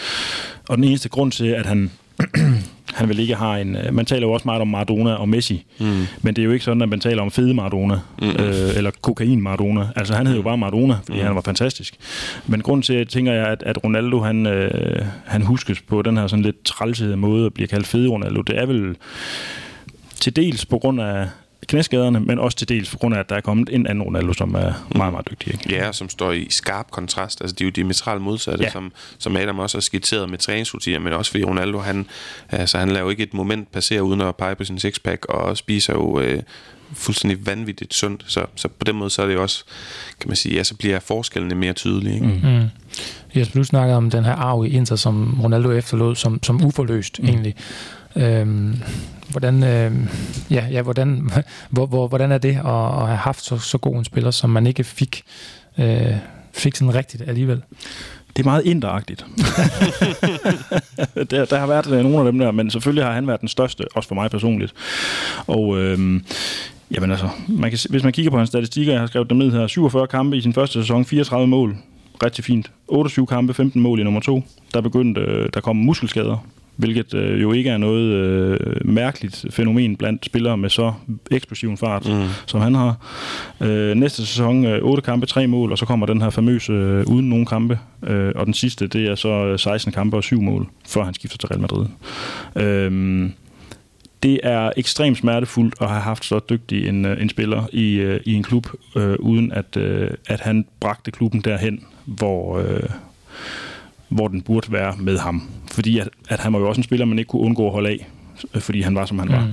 og 0.70 0.78
den 0.78 0.84
eneste 0.84 1.10
grund 1.10 1.32
til, 1.32 1.48
at 1.48 1.66
han 1.66 1.92
han 2.96 3.10
vil 3.10 3.20
ikke 3.20 3.36
have 3.36 3.62
en... 3.62 3.76
Øh, 3.76 3.94
man 3.94 4.06
taler 4.06 4.28
jo 4.28 4.34
også 4.34 4.48
meget 4.48 4.62
om 4.62 4.68
Maradona 4.68 5.14
og 5.14 5.30
Messi, 5.30 5.66
mm. 5.80 6.06
men 6.22 6.36
det 6.36 6.42
er 6.42 6.46
jo 6.46 6.52
ikke 6.52 6.66
sådan, 6.66 6.82
at 6.82 6.90
man 6.90 7.00
taler 7.00 7.22
om 7.22 7.32
fede 7.32 7.54
Maradona, 7.54 8.00
mm. 8.22 8.30
øh, 8.30 8.78
eller 8.78 8.92
kokain 9.02 9.42
Maradona. 9.42 9.88
Altså 9.96 10.14
han 10.14 10.28
hed 10.28 10.36
jo 10.36 10.42
bare 10.42 10.58
Maradona, 10.58 10.98
fordi 11.06 11.20
mm. 11.20 11.26
han 11.26 11.36
var 11.36 11.42
fantastisk. 11.42 11.96
Men 12.48 12.62
grund 12.62 12.84
til, 12.84 12.94
at 12.94 13.08
tænker 13.08 13.34
jeg, 13.34 13.48
at, 13.48 13.64
at 13.66 13.84
Ronaldo, 13.84 14.20
han, 14.20 14.46
øh, 14.46 15.06
han 15.26 15.42
huskes 15.42 15.82
på 15.82 16.02
den 16.02 16.18
her 16.18 16.28
sådan 16.28 16.44
lidt 16.44 16.66
trælsede 16.66 17.18
måde 17.18 17.46
at 17.46 17.54
blive 17.54 17.68
kaldt 17.68 17.88
fede 17.88 18.10
Ronaldo, 18.10 18.42
det 18.42 18.58
er 18.58 18.66
vel 18.66 18.96
til 20.20 20.36
dels 20.36 20.66
på 20.66 20.78
grund 20.78 21.02
af, 21.02 21.28
knæskaderne, 21.68 22.20
men 22.20 22.40
også 22.40 22.58
til 22.58 22.70
dels 22.70 22.90
på 22.90 22.98
grund 22.98 23.16
af, 23.16 23.20
at 23.20 23.30
der 23.30 23.36
er 23.36 23.42
kommet 23.42 23.70
en 23.72 23.88
anden 23.88 24.04
Ronaldo, 24.04 24.34
som 24.34 24.56
er 24.56 24.88
meget, 24.96 25.14
meget 25.14 25.28
dygtig. 25.32 25.54
Ikke? 25.54 25.76
Ja, 25.76 25.92
som 25.92 26.10
står 26.10 26.32
i 26.32 26.48
skarp 26.50 26.92
kontrast. 26.92 27.42
Altså, 27.42 27.56
de 27.60 27.64
er 27.64 27.66
jo 27.66 27.72
diametralt 27.72 28.22
modsatte, 28.22 28.64
ja. 28.64 28.72
som, 28.72 28.92
som 29.18 29.38
Adam 29.38 29.60
også 29.60 29.78
har 29.78 29.82
skitseret 29.82 30.30
med 30.30 30.38
træningsrutiner, 30.38 31.00
men 31.00 31.14
også 31.14 31.32
fordi 31.32 31.44
Ronaldo, 31.44 31.80
han, 31.80 32.06
altså, 32.50 32.78
han 32.78 32.90
laver 32.90 33.04
jo 33.04 33.10
ikke 33.10 33.24
et 33.24 33.34
moment 33.34 33.72
passere 33.72 34.04
uden 34.04 34.22
at 34.22 34.36
pege 34.36 34.56
på 34.56 34.64
sin 34.64 34.80
sixpack, 34.80 35.26
og 35.26 35.58
spiser 35.58 35.94
jo 35.94 36.20
øh, 36.20 36.42
fuldstændig 36.94 37.46
vanvittigt 37.46 37.94
sundt. 37.94 38.24
Så, 38.28 38.46
så 38.56 38.68
på 38.68 38.84
den 38.84 38.96
måde, 38.96 39.10
så 39.10 39.22
er 39.22 39.26
det 39.26 39.34
jo 39.34 39.42
også, 39.42 39.64
kan 40.20 40.30
man 40.30 40.36
sige, 40.36 40.56
ja, 40.56 40.64
så 40.64 40.76
bliver 40.76 41.00
forskellene 41.00 41.56
mere 41.56 41.74
tydelige. 41.74 42.16
Ikke? 42.16 42.28
Mm. 42.28 42.50
Mm. 42.50 42.70
Jesper, 43.36 43.60
du 43.60 43.64
snakker 43.64 43.96
om 43.96 44.10
den 44.10 44.26
her 44.26 44.34
arv 44.34 44.66
i 44.66 44.70
Inter, 44.70 44.96
som 44.96 45.42
Ronaldo 45.44 45.72
efterlod 45.72 46.16
som, 46.16 46.44
som 46.44 46.66
uforløst 46.66 47.20
mm. 47.20 47.28
egentlig. 47.28 47.56
Øhm, 48.16 48.76
hvordan, 49.30 49.64
øh, 49.64 49.92
ja, 50.52 50.66
ja, 50.72 50.82
hvordan, 50.82 51.30
hvor, 51.70 51.86
hvor, 51.86 52.08
hvordan 52.08 52.32
er 52.32 52.38
det 52.38 52.50
at, 52.50 53.02
at 53.02 53.08
have 53.08 53.18
haft 53.18 53.44
så, 53.44 53.58
så 53.58 53.78
god 53.78 53.96
en 53.96 54.06
spiller, 54.06 54.32
som 54.32 54.50
man 54.50 54.68
ikke 54.68 54.84
fik, 54.84 55.24
øh, 55.78 56.14
fik 56.54 56.76
sådan 56.76 56.96
rigtigt 56.96 57.24
alligevel? 57.28 57.62
Det 58.38 58.42
er 58.42 58.50
meget 58.50 58.66
inderagtigt. 58.66 59.26
der, 61.32 61.46
der 61.46 61.58
har 61.58 61.68
været 61.68 61.92
øh, 61.92 62.04
nogle 62.04 62.18
af 62.18 62.26
dem 62.26 62.40
der, 62.40 62.52
men 62.52 62.72
selvfølgelig 62.72 63.06
har 63.06 63.12
han 63.12 63.28
været 63.28 63.42
den 63.42 63.48
største, 63.48 63.86
også 63.96 64.08
for 64.08 64.16
mig 64.16 64.32
personligt. 64.32 64.74
Og 65.48 65.78
øh, 65.78 66.22
jamen 66.92 67.12
altså, 67.12 67.30
man 67.48 67.70
kan, 67.70 67.80
hvis 67.90 68.04
man 68.04 68.14
kigger 68.14 68.32
på 68.32 68.38
hans 68.38 68.50
statistikker, 68.50 68.94
jeg 68.94 69.00
har 69.00 69.08
skrevet 69.08 69.30
dem 69.30 69.38
ned 69.38 69.52
her, 69.52 69.68
47 69.68 70.08
kampe 70.08 70.38
i 70.38 70.42
sin 70.42 70.54
første 70.54 70.82
sæson, 70.82 71.06
34 71.06 71.48
mål, 71.48 71.78
rigtig 72.24 72.44
fint. 72.44 72.72
28 72.88 73.28
kampe, 73.28 73.54
15 73.54 73.82
mål 73.82 74.00
i 74.00 74.04
nummer 74.04 74.20
to. 74.20 74.44
Der 74.74 74.82
begyndte, 74.82 75.22
øh, 75.22 75.50
der 75.54 75.62
kom 75.62 75.76
muskelskader 75.76 76.46
hvilket 76.76 77.14
øh, 77.14 77.42
jo 77.42 77.52
ikke 77.52 77.70
er 77.70 77.78
noget 77.78 78.04
øh, 78.04 78.60
mærkeligt 78.86 79.46
fænomen 79.50 79.96
blandt 79.96 80.26
spillere 80.26 80.58
med 80.58 80.70
så 80.70 80.94
eksplosiv 81.32 81.70
en 81.70 81.78
fart, 81.78 82.06
mm. 82.06 82.28
som 82.46 82.62
han 82.62 82.76
har. 82.76 82.96
Øh, 83.62 83.96
næste 83.96 84.26
sæson, 84.26 84.66
øh, 84.66 84.84
8 84.84 85.02
kampe, 85.02 85.26
3 85.26 85.48
mål, 85.48 85.72
og 85.72 85.78
så 85.78 85.86
kommer 85.86 86.06
den 86.06 86.22
her 86.22 86.30
famøse 86.30 86.72
øh, 86.74 87.06
uden 87.08 87.30
nogen 87.30 87.46
kampe, 87.46 87.80
øh, 88.04 88.32
og 88.36 88.46
den 88.46 88.54
sidste, 88.54 88.88
det 88.88 89.08
er 89.08 89.16
så 89.16 89.58
16 89.58 89.90
øh, 89.90 89.94
kampe 89.94 90.18
og 90.18 90.24
7 90.24 90.42
mål, 90.42 90.68
før 90.88 91.04
han 91.04 91.14
skifter 91.14 91.38
til 91.38 91.48
Real 91.48 91.62
Madrid. 91.62 91.86
Øh, 92.56 93.30
det 94.24 94.40
er 94.44 94.72
ekstremt 94.78 95.18
smertefuldt 95.18 95.76
at 95.82 95.90
have 95.90 96.02
haft 96.02 96.26
så 96.26 96.40
dygtig 96.50 96.88
en, 96.88 97.06
øh, 97.06 97.22
en 97.22 97.30
spiller 97.30 97.68
i, 97.72 97.96
øh, 97.96 98.20
i 98.26 98.34
en 98.34 98.44
klub, 98.44 98.68
øh, 98.96 99.16
uden 99.20 99.52
at, 99.52 99.78
øh, 99.78 100.12
at 100.28 100.40
han 100.40 100.66
bragte 100.80 101.12
klubben 101.12 101.42
derhen, 101.42 101.86
hvor, 102.06 102.58
øh, 102.58 102.90
hvor 104.10 104.28
den 104.28 104.42
burde 104.42 104.72
være 104.72 104.94
med 105.00 105.18
ham. 105.18 105.42
Fordi 105.72 106.00
at, 106.00 106.10
at 106.30 106.40
han 106.40 106.54
var 106.54 106.60
jo 106.60 106.70
også 106.70 106.80
en 106.80 106.84
spiller, 106.84 107.06
man 107.06 107.20
ikke 107.20 107.30
kunne 107.30 107.42
undgå 107.42 107.66
at 107.66 107.74
holde 107.74 107.90
af, 107.90 108.08
fordi 108.60 108.82
han 108.82 108.96
var, 108.96 109.06
som 109.06 109.20
han 109.20 109.28
mm. 109.28 109.34
var. 109.34 109.48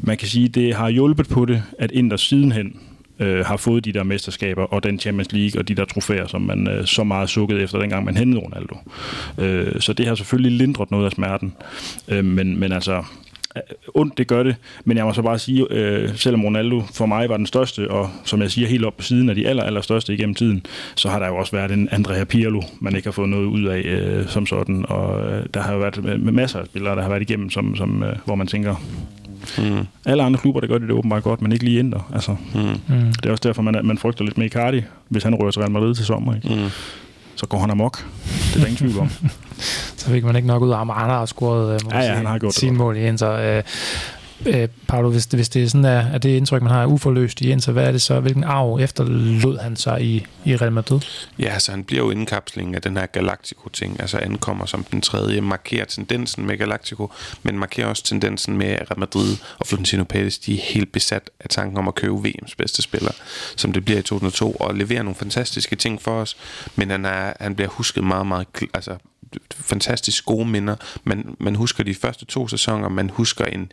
Man 0.00 0.16
kan 0.16 0.28
sige, 0.28 0.48
det 0.48 0.74
har 0.74 0.88
hjulpet 0.88 1.28
på 1.28 1.44
det, 1.44 1.62
at 1.78 1.90
Inter 1.90 2.16
sidenhen 2.16 2.76
øh, 3.20 3.46
har 3.46 3.56
fået 3.56 3.84
de 3.84 3.92
der 3.92 4.02
mesterskaber 4.02 4.62
og 4.62 4.82
den 4.82 4.98
Champions 4.98 5.32
League 5.32 5.60
og 5.60 5.68
de 5.68 5.74
der 5.74 5.84
trofæer, 5.84 6.26
som 6.26 6.42
man 6.42 6.68
øh, 6.68 6.86
så 6.86 7.04
meget 7.04 7.30
sukkede 7.30 7.62
efter, 7.62 7.78
dengang 7.78 8.04
man 8.04 8.16
hentede 8.16 8.42
Ronaldo. 8.42 8.76
Øh, 9.38 9.80
så 9.80 9.92
det 9.92 10.06
har 10.06 10.14
selvfølgelig 10.14 10.52
lindret 10.52 10.90
noget 10.90 11.04
af 11.04 11.12
smerten. 11.12 11.52
Øh, 12.08 12.24
men, 12.24 12.60
men 12.60 12.72
altså, 12.72 12.92
øh, 12.92 13.04
ondt, 13.94 14.18
det 14.18 14.26
gør 14.26 14.42
det, 14.42 14.56
men 14.84 14.96
jeg 14.96 15.04
må 15.04 15.12
så 15.12 15.22
bare 15.22 15.38
sige, 15.38 15.66
øh, 15.70 16.16
selvom 16.16 16.44
Ronaldo 16.44 16.82
for 16.94 17.06
mig 17.06 17.28
var 17.28 17.36
den 17.36 17.46
største, 17.46 17.90
og 17.90 18.10
som 18.24 18.42
jeg 18.42 18.50
siger, 18.50 18.68
helt 18.68 18.84
op 18.84 18.96
på 18.96 19.02
siden 19.02 19.28
af 19.28 19.34
de 19.34 19.48
aller, 19.48 19.62
aller 19.62 19.80
største 19.80 20.14
igennem 20.14 20.34
tiden, 20.34 20.66
så 20.94 21.08
har 21.08 21.18
der 21.18 21.26
jo 21.26 21.36
også 21.36 21.56
været 21.56 21.72
en 21.72 21.88
Andrea 21.92 22.24
Pirlo, 22.24 22.62
man 22.80 22.96
ikke 22.96 23.06
har 23.06 23.12
fået 23.12 23.28
noget 23.28 23.46
ud 23.46 23.64
af 23.64 23.80
øh, 23.80 24.28
som 24.28 24.46
sådan, 24.46 24.84
og 24.88 25.32
øh, 25.32 25.44
der 25.54 25.60
har 25.60 25.72
jo 25.72 25.78
været 25.78 26.20
masser 26.20 26.58
af 26.58 26.66
spillere, 26.66 26.96
der 26.96 27.02
har 27.02 27.08
været 27.08 27.22
igennem, 27.22 27.50
som, 27.50 27.76
som, 27.76 28.02
øh, 28.02 28.16
hvor 28.24 28.34
man 28.34 28.46
tænker, 28.46 28.74
Mm. 29.58 29.86
Alle 30.06 30.22
andre 30.22 30.40
klubber, 30.40 30.60
der 30.60 30.68
gør 30.68 30.78
det, 30.78 30.88
det 30.88 30.96
åbenbart 30.96 31.22
godt, 31.22 31.42
men 31.42 31.52
ikke 31.52 31.64
lige 31.64 31.78
Inter. 31.78 32.10
Altså, 32.14 32.36
mm. 32.54 32.60
mm. 32.60 33.12
Det 33.12 33.26
er 33.26 33.30
også 33.30 33.48
derfor, 33.48 33.62
man, 33.62 33.80
man 33.84 33.98
frygter 33.98 34.24
lidt 34.24 34.38
med 34.38 34.46
Icardi, 34.46 34.82
hvis 35.08 35.22
han 35.22 35.34
rører 35.34 35.50
til 35.50 35.60
Real 35.60 35.72
Madrid 35.72 35.94
til 35.94 36.04
sommer. 36.04 36.34
Ikke? 36.34 36.48
Mm. 36.48 36.70
Så 37.40 37.46
går 37.46 37.58
han 37.58 37.70
amok. 37.70 38.06
Det 38.24 38.54
er 38.54 38.58
der 38.58 38.66
ingen 38.66 38.76
tvivl 38.76 38.98
om. 38.98 39.10
så 40.00 40.06
fik 40.06 40.24
man 40.24 40.36
ikke 40.36 40.48
nok 40.48 40.62
ud 40.62 40.70
af 40.70 40.76
ham. 40.78 40.88
Han 40.88 41.10
har 41.10 41.26
scoret 41.26 41.74
øh, 41.74 41.80
ja, 41.90 41.98
ja, 42.00 42.14
han 42.14 42.26
har 42.26 42.38
gjort 42.38 42.54
sin 42.54 42.76
mål 42.76 42.96
i 42.96 43.06
Inter. 43.06 43.32
Øh, 43.32 43.62
Øh, 44.46 44.68
Paolo, 44.88 45.10
hvis, 45.10 45.24
hvis 45.24 45.48
det 45.48 45.62
er 45.62 45.68
sådan, 45.68 45.84
er, 45.84 46.12
er 46.12 46.18
det 46.18 46.28
indtryk, 46.36 46.62
man 46.62 46.72
har, 46.72 46.86
uforløst 46.86 47.40
i 47.40 47.60
så 47.60 47.72
hvad 47.72 47.86
er 47.86 47.92
det 47.92 48.02
så? 48.02 48.20
Hvilken 48.20 48.44
arv 48.44 48.78
efterlod 48.80 49.58
han 49.58 49.76
sig 49.76 50.02
i, 50.02 50.26
i 50.44 50.56
Real 50.56 50.72
Madrid? 50.72 51.00
Ja, 51.38 51.58
så 51.58 51.70
han 51.70 51.84
bliver 51.84 52.04
jo 52.04 52.10
indkapslingen 52.10 52.74
af 52.74 52.82
den 52.82 52.96
her 52.96 53.06
Galactico-ting, 53.06 54.00
altså 54.00 54.18
ankommer 54.18 54.66
som 54.66 54.84
den 54.84 55.00
tredje, 55.00 55.40
markerer 55.40 55.84
tendensen 55.84 56.46
med 56.46 56.58
Galactico, 56.58 57.12
men 57.42 57.58
markerer 57.58 57.86
også 57.86 58.04
tendensen 58.04 58.56
med 58.56 58.68
Real 58.68 58.98
Madrid 58.98 59.36
og 59.58 59.66
Florentino 59.66 60.04
Pérez, 60.14 60.42
de 60.46 60.54
er 60.54 60.62
helt 60.62 60.92
besat 60.92 61.30
af 61.40 61.48
tanken 61.48 61.78
om 61.78 61.88
at 61.88 61.94
købe 61.94 62.14
VM's 62.14 62.54
bedste 62.58 62.82
spiller, 62.82 63.12
som 63.56 63.72
det 63.72 63.84
bliver 63.84 63.98
i 63.98 64.02
2002, 64.02 64.52
og 64.52 64.74
leverer 64.74 65.02
nogle 65.02 65.16
fantastiske 65.16 65.76
ting 65.76 66.02
for 66.02 66.20
os, 66.20 66.36
men 66.76 66.90
han, 66.90 67.04
er, 67.04 67.32
han 67.40 67.54
bliver 67.54 67.68
husket 67.68 68.04
meget, 68.04 68.26
meget, 68.26 68.46
altså 68.74 68.96
fantastisk 69.50 70.24
gode 70.24 70.48
minder. 70.48 70.76
Man, 71.04 71.36
man 71.40 71.54
husker 71.54 71.84
de 71.84 71.94
første 71.94 72.24
to 72.24 72.48
sæsoner, 72.48 72.88
man 72.88 73.10
husker 73.10 73.44
en, 73.44 73.72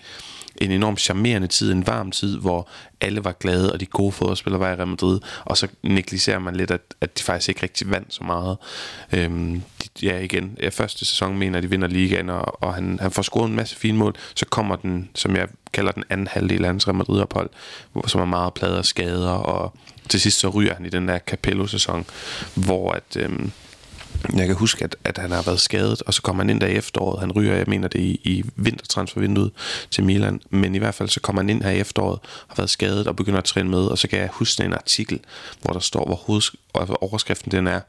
en 0.58 0.72
enormt 0.72 1.00
charmerende 1.00 1.48
tid, 1.48 1.72
en 1.72 1.88
varm 1.88 2.12
tid, 2.12 2.38
hvor 2.38 2.70
alle 3.02 3.24
var 3.24 3.32
glade, 3.32 3.74
og 3.74 3.80
de 3.80 3.86
gode 3.86 4.12
fodboldspillere 4.12 4.60
var 4.60 4.72
i 4.72 4.76
Real 4.76 4.88
Madrid, 4.88 5.20
og 5.46 5.58
så 5.58 5.68
negligerer 5.84 6.40
man 6.40 6.56
lidt, 6.56 6.72
at, 6.72 6.82
at 7.02 7.18
de 7.18 7.24
faktisk 7.24 7.50
ikke 7.50 7.64
rigtig 7.64 7.92
vandt 7.92 8.14
så 8.14 8.24
meget. 8.24 8.58
Øhm, 9.14 9.62
de, 9.84 10.06
ja, 10.06 10.20
igen, 10.20 10.58
ja, 10.62 10.70
første 10.70 11.06
sæson 11.06 11.38
mener, 11.38 11.58
at 11.58 11.64
de 11.64 11.70
vinder 11.70 11.88
ligaen, 11.88 12.30
og, 12.30 12.64
og 12.64 12.74
han, 12.74 13.00
han 13.02 13.12
får 13.12 13.22
scoret 13.22 13.50
en 13.50 13.56
masse 13.56 13.76
fine 13.76 13.98
mål, 13.98 14.16
så 14.36 14.46
kommer 14.46 14.76
den, 14.76 15.10
som 15.16 15.36
jeg 15.36 15.48
kalder 15.74 15.92
den 15.92 16.04
anden 16.10 16.28
halvdel 16.28 16.66
af 16.66 16.70
hans 16.70 16.88
Real 16.88 16.98
Madrid-ophold, 16.98 17.50
som 18.08 18.22
er 18.22 18.26
meget 18.26 18.54
plader 18.54 18.78
og 18.78 18.86
skader, 18.86 19.32
og 19.32 19.74
til 20.10 20.22
sidst 20.22 20.40
så 20.40 20.50
ryger 20.50 20.74
han 20.74 20.86
i 20.86 20.90
den 20.90 21.08
der 21.08 21.20
Capello-sæson, 21.20 22.06
hvor 22.56 22.92
at... 22.92 23.18
Øhm, 23.18 23.52
jeg 24.36 24.48
kan 24.48 24.56
huske, 24.56 24.84
at, 24.84 24.96
at 25.04 25.18
han 25.18 25.32
har 25.32 25.42
været 25.42 25.60
skadet, 25.60 26.02
og 26.02 26.14
så 26.14 26.22
kommer 26.22 26.44
han 26.44 26.50
ind 26.50 26.62
der 26.62 26.68
i 26.68 26.76
efteråret. 26.76 27.20
Han 27.20 27.32
ryger, 27.32 27.56
jeg 27.56 27.66
mener 27.68 27.88
det, 27.88 28.00
i, 28.00 28.22
i 28.24 28.44
vintertransfervinduet 28.56 29.52
til 29.92 30.04
Milan. 30.04 30.42
Men 30.50 30.76
i 30.76 30.78
hvert 30.78 30.96
fald 30.96 31.10
så 31.10 31.20
kommer 31.20 31.42
han 31.42 31.50
ind 31.50 31.64
her 31.64 31.72
i 31.72 31.80
efteråret, 31.80 32.20
har 32.48 32.56
været 32.58 32.70
skadet 32.70 33.08
og 33.08 33.16
begynder 33.16 33.40
at 33.40 33.46
træne 33.46 33.70
med. 33.70 33.80
Og 33.80 33.98
så 33.98 34.08
kan 34.08 34.20
jeg 34.20 34.30
huske 34.32 34.64
en 34.64 34.74
artikel, 34.74 35.20
hvor 35.62 35.74
der 35.74 35.80
står, 35.80 36.06
hvor 36.06 36.16
hoveds, 36.16 36.52
overskriften 36.74 37.52
den 37.52 37.68
er, 37.68 37.80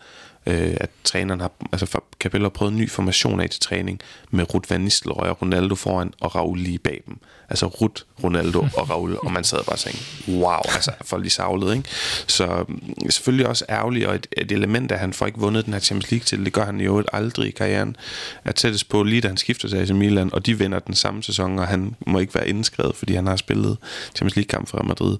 øh, 0.49 0.77
at 0.81 0.91
træneren 1.05 1.41
har, 1.41 1.51
altså 1.73 2.01
Capello 2.21 2.45
har 2.45 2.51
prøvet 2.51 2.73
en 2.73 2.79
ny 2.79 2.91
formation 2.91 3.41
af 3.41 3.51
til 3.51 3.61
træning 3.61 4.01
med 4.31 4.55
Ruth 4.55 4.71
Van 4.71 4.81
Nistelrooy 4.81 5.29
og 5.29 5.43
Ronaldo 5.43 5.75
foran 5.75 6.13
og 6.21 6.35
Raul 6.35 6.59
lige 6.59 6.79
bag 6.79 7.03
dem. 7.07 7.19
Altså 7.51 7.67
Ruth, 7.67 8.03
Ronaldo 8.25 8.59
og 8.77 8.91
Raul, 8.91 9.17
og 9.23 9.33
man 9.33 9.45
sad 9.45 9.59
bare 9.59 9.75
og 9.75 9.79
tænkte, 9.79 10.03
wow, 10.29 10.61
altså 10.75 10.93
folk 11.05 11.23
lige 11.23 11.31
savlede, 11.31 11.77
ikke? 11.77 11.89
Så 12.27 12.65
mm, 12.69 13.11
selvfølgelig 13.11 13.47
også 13.47 13.65
ærgerligt, 13.69 14.07
og 14.07 14.15
et, 14.15 14.27
et 14.33 14.53
element 14.53 14.93
af, 14.93 14.95
at 14.97 15.01
han 15.01 15.13
får 15.13 15.27
ikke 15.27 15.39
vundet 15.39 15.65
den 15.65 15.73
her 15.73 15.81
Champions 15.81 16.11
League 16.11 16.25
til, 16.25 16.45
det 16.45 16.53
gør 16.53 16.65
han 16.65 16.81
jo 16.81 17.05
aldrig 17.13 17.49
i 17.49 17.51
karrieren, 17.51 17.97
at 18.45 18.55
tættest 18.55 18.89
på 18.89 19.03
lige 19.03 19.21
da 19.21 19.29
han 19.29 19.37
skifter 19.37 19.69
til 19.69 19.77
AC 19.77 19.91
Milan, 19.91 20.35
og 20.35 20.47
de 20.47 20.59
vinder 20.59 20.79
den 20.79 20.95
samme 20.95 21.23
sæson, 21.23 21.59
og 21.59 21.67
han 21.67 21.97
må 22.07 22.19
ikke 22.19 22.35
være 22.35 22.49
indskrevet, 22.49 22.97
fordi 22.97 23.15
han 23.15 23.27
har 23.27 23.37
spillet 23.37 23.77
Champions 24.15 24.37
League-kamp 24.37 24.69
for 24.69 24.83
Madrid. 24.83 25.17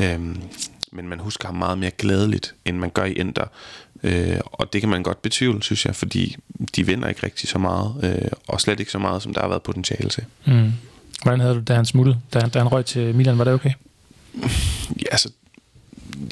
Øhm, 0.00 0.42
men 0.92 1.08
man 1.08 1.20
husker 1.20 1.48
ham 1.48 1.54
meget 1.54 1.78
mere 1.78 1.90
glædeligt, 1.90 2.54
end 2.64 2.78
man 2.78 2.90
gør 2.90 3.04
i 3.04 3.12
Inter. 3.12 3.44
Øh, 4.02 4.38
og 4.44 4.72
det 4.72 4.80
kan 4.80 4.90
man 4.90 5.02
godt 5.02 5.22
betvivle, 5.22 5.62
synes 5.62 5.86
jeg, 5.86 5.96
fordi 5.96 6.36
de 6.76 6.86
vinder 6.86 7.08
ikke 7.08 7.22
rigtig 7.22 7.48
så 7.48 7.58
meget, 7.58 7.94
øh, 8.02 8.30
og 8.48 8.60
slet 8.60 8.80
ikke 8.80 8.92
så 8.92 8.98
meget, 8.98 9.22
som 9.22 9.34
der 9.34 9.40
har 9.40 9.48
været 9.48 9.62
potentiale 9.62 10.10
til. 10.10 10.24
Mm. 10.46 10.72
Hvordan 11.22 11.40
havde 11.40 11.54
du, 11.54 11.60
da 11.60 11.74
han 11.74 11.86
smuttede, 11.86 12.20
da, 12.34 12.40
da 12.40 12.58
han 12.58 12.68
røg 12.68 12.84
til 12.84 13.14
Milan, 13.14 13.38
var 13.38 13.44
det 13.44 13.52
okay? 13.52 13.72
Ja, 15.00 15.10
altså, 15.10 15.30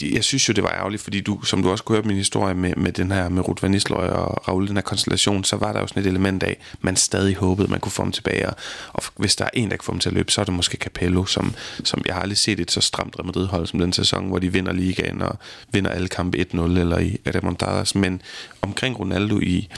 jeg 0.02 0.24
synes 0.24 0.48
jo, 0.48 0.52
det 0.52 0.64
var 0.64 0.70
ærgerligt, 0.70 1.02
fordi 1.02 1.20
du, 1.20 1.42
som 1.42 1.62
du 1.62 1.70
også 1.70 1.84
kunne 1.84 1.96
høre 1.96 2.06
min 2.06 2.16
historie 2.16 2.54
med, 2.54 2.74
med 2.76 2.92
den 2.92 3.12
her, 3.12 3.28
med 3.28 3.48
Ruth 3.48 3.62
Van 3.62 3.70
Nistelrooy 3.70 4.08
og 4.08 4.48
Raoul, 4.48 4.68
den 4.68 4.76
her 4.76 4.82
konstellation, 4.82 5.44
så 5.44 5.56
var 5.56 5.72
der 5.72 5.80
jo 5.80 5.86
sådan 5.86 6.02
et 6.02 6.06
element 6.06 6.42
af, 6.42 6.56
man 6.80 6.96
stadig 6.96 7.36
håbede, 7.36 7.70
man 7.70 7.80
kunne 7.80 7.92
få 7.92 8.02
ham 8.02 8.12
tilbage, 8.12 8.50
og 8.92 9.02
hvis 9.16 9.36
der 9.36 9.44
er 9.44 9.50
en, 9.54 9.70
der 9.70 9.76
kan 9.76 9.84
få 9.84 9.92
ham 9.92 9.98
til 9.98 10.08
at 10.08 10.14
løbe, 10.14 10.32
så 10.32 10.40
er 10.40 10.44
det 10.44 10.54
måske 10.54 10.76
Capello, 10.76 11.24
som, 11.24 11.54
som 11.84 12.02
jeg 12.06 12.14
har 12.14 12.22
aldrig 12.22 12.38
set 12.38 12.60
et 12.60 12.70
så 12.70 12.80
stramt 12.80 13.16
Real 13.18 13.26
Madrid-hold 13.26 13.66
som 13.66 13.78
den 13.78 13.92
sæson, 13.92 14.26
hvor 14.28 14.38
de 14.38 14.52
vinder 14.52 14.72
ligaen 14.72 15.22
og 15.22 15.38
vinder 15.72 15.90
alle 15.90 16.08
kampe 16.08 16.46
1-0 16.54 16.60
eller 16.60 16.98
i 16.98 17.18
Remontadas, 17.26 17.94
men 17.94 18.22
omkring 18.62 19.00
Ronaldo 19.00 19.40
i, 19.40 19.68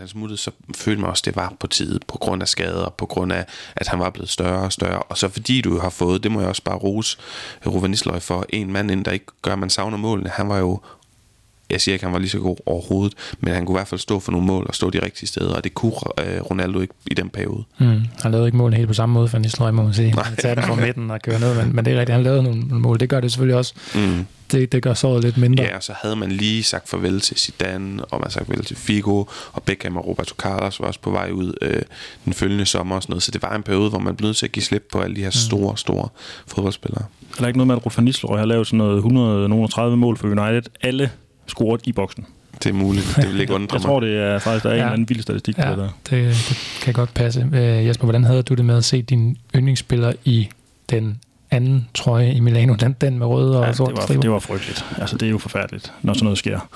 han 0.00 0.08
smuttede, 0.08 0.40
så 0.40 0.50
følte 0.76 1.00
man 1.00 1.10
også, 1.10 1.20
at 1.20 1.24
det 1.24 1.36
var 1.36 1.52
på 1.60 1.66
tid, 1.66 2.00
på 2.08 2.18
grund 2.18 2.42
af 2.42 2.48
skader, 2.48 2.88
på 2.88 3.06
grund 3.06 3.32
af, 3.32 3.46
at 3.76 3.88
han 3.88 3.98
var 3.98 4.10
blevet 4.10 4.30
større 4.30 4.62
og 4.64 4.72
større. 4.72 5.02
Og 5.02 5.18
så 5.18 5.28
fordi 5.28 5.60
du 5.60 5.78
har 5.78 5.90
fået, 5.90 6.22
det 6.22 6.32
må 6.32 6.40
jeg 6.40 6.48
også 6.48 6.62
bare 6.62 6.76
rose 6.76 7.18
Ruven 7.66 7.96
for, 8.20 8.46
en 8.48 8.72
mand 8.72 8.90
ind, 8.90 9.04
der 9.04 9.10
ikke 9.10 9.26
gør, 9.42 9.52
at 9.52 9.58
man 9.58 9.70
savner 9.70 9.96
målene. 9.96 10.28
Han 10.28 10.48
var 10.48 10.58
jo 10.58 10.80
jeg 11.70 11.80
siger 11.80 11.92
ikke, 11.92 12.02
at 12.02 12.06
han 12.06 12.12
var 12.12 12.18
lige 12.18 12.30
så 12.30 12.38
god 12.38 12.56
overhovedet, 12.66 13.14
men 13.40 13.54
han 13.54 13.66
kunne 13.66 13.74
i 13.74 13.78
hvert 13.78 13.88
fald 13.88 14.00
stå 14.00 14.20
for 14.20 14.32
nogle 14.32 14.46
mål 14.46 14.66
og 14.68 14.74
stå 14.74 14.90
de 14.90 15.04
rigtige 15.04 15.28
steder, 15.28 15.54
og 15.54 15.64
det 15.64 15.74
kunne 15.74 15.92
øh, 16.18 16.40
Ronaldo 16.40 16.80
ikke 16.80 16.94
i 17.10 17.14
den 17.14 17.28
periode. 17.28 17.64
Mm. 17.78 18.00
Han 18.22 18.30
lavede 18.30 18.48
ikke 18.48 18.58
mål 18.58 18.74
helt 18.74 18.88
på 18.88 18.94
samme 18.94 19.12
måde 19.12 19.28
for 19.28 19.38
Nistelrøj, 19.38 19.70
må 19.70 19.82
man 19.82 19.94
sige. 19.94 20.10
Nej. 20.10 20.24
Han 20.24 20.36
tager 20.36 20.54
den 20.54 20.64
fra 20.64 20.74
midten 20.74 21.10
og 21.10 21.22
kører 21.22 21.38
ned, 21.38 21.54
men, 21.64 21.76
men 21.76 21.84
det 21.84 21.92
er 21.92 22.00
rigtigt, 22.00 22.14
han 22.14 22.24
lavede 22.24 22.42
nogle 22.42 22.62
mål. 22.70 23.00
Det 23.00 23.08
gør 23.08 23.20
det 23.20 23.32
selvfølgelig 23.32 23.56
også. 23.56 23.74
Mm. 23.94 24.26
Det, 24.52 24.72
det 24.72 24.82
gør 24.82 24.94
såret 24.94 25.24
lidt 25.24 25.36
mindre. 25.36 25.64
Ja, 25.64 25.76
og 25.76 25.82
så 25.82 25.92
havde 26.02 26.16
man 26.16 26.32
lige 26.32 26.62
sagt 26.62 26.88
farvel 26.88 27.20
til 27.20 27.36
Zidane, 27.36 28.04
og 28.04 28.20
man 28.20 28.30
sagt 28.30 28.46
farvel 28.46 28.64
til 28.64 28.76
Figo, 28.76 29.24
og 29.52 29.62
Beckham 29.62 29.96
og 29.96 30.06
Roberto 30.06 30.34
Carlos 30.34 30.80
var 30.80 30.86
også 30.86 31.00
på 31.00 31.10
vej 31.10 31.30
ud 31.30 31.54
øh, 31.62 31.82
den 32.24 32.32
følgende 32.32 32.66
sommer 32.66 32.96
og 32.96 33.02
sådan 33.02 33.12
noget. 33.12 33.22
Så 33.22 33.30
det 33.30 33.42
var 33.42 33.56
en 33.56 33.62
periode, 33.62 33.90
hvor 33.90 33.98
man 33.98 34.16
blev 34.16 34.26
nødt 34.26 34.36
til 34.36 34.46
at 34.46 34.52
give 34.52 34.62
slip 34.62 34.88
på 34.92 35.00
alle 35.00 35.16
de 35.16 35.20
her 35.20 35.28
mm. 35.28 35.32
store, 35.32 35.76
store 35.78 36.08
fodboldspillere. 36.46 37.04
Er 37.36 37.40
der 37.40 37.46
ikke 37.46 37.58
noget 37.58 37.66
med, 37.66 37.76
at 37.76 37.84
Rolf 37.86 37.98
van 37.98 38.38
har 38.38 38.44
lavet 38.44 38.66
sådan 38.66 38.78
noget 38.78 38.96
130 38.96 39.96
mål 39.96 40.16
for 40.16 40.28
United? 40.28 40.62
Alle 40.82 41.10
scoret 41.46 41.80
i 41.84 41.92
boksen. 41.92 42.26
Det 42.62 42.70
er 42.70 42.74
muligt. 42.74 43.14
Det 43.16 43.28
vil 43.28 43.40
ikke 43.40 43.54
undre 43.54 43.74
Jeg 43.76 43.82
tror, 43.82 44.00
det 44.00 44.18
er 44.18 44.38
faktisk 44.38 44.64
der 44.64 44.70
er 44.70 44.74
ja. 44.74 44.80
en 44.80 44.84
eller 44.84 44.92
anden 44.92 45.08
vild 45.08 45.22
statistik 45.22 45.58
ja, 45.58 45.70
det 45.70 45.78
der. 45.78 45.88
Det, 46.10 46.26
det 46.48 46.80
kan 46.82 46.94
godt 46.94 47.14
passe. 47.14 47.48
Uh, 47.52 47.86
Jesper, 47.86 48.04
hvordan 48.04 48.24
havde 48.24 48.42
du 48.42 48.54
det 48.54 48.64
med 48.64 48.76
at 48.76 48.84
se 48.84 49.02
din 49.02 49.36
yndlingsspiller 49.54 50.12
i 50.24 50.48
den 50.90 51.18
anden 51.54 51.88
trøje 51.94 52.32
i 52.32 52.40
Milano, 52.40 52.74
den, 52.74 52.96
den 53.00 53.18
med 53.18 53.26
røde 53.26 53.58
og 53.58 53.66
ja, 53.66 53.72
sort 53.72 53.88
det 53.88 54.16
var, 54.16 54.20
det 54.20 54.30
var 54.30 54.38
frygteligt. 54.38 54.84
Altså, 54.98 55.16
det 55.16 55.26
er 55.26 55.30
jo 55.30 55.38
forfærdeligt, 55.38 55.92
når 56.02 56.12
sådan 56.12 56.24
noget 56.24 56.38
sker. 56.38 56.68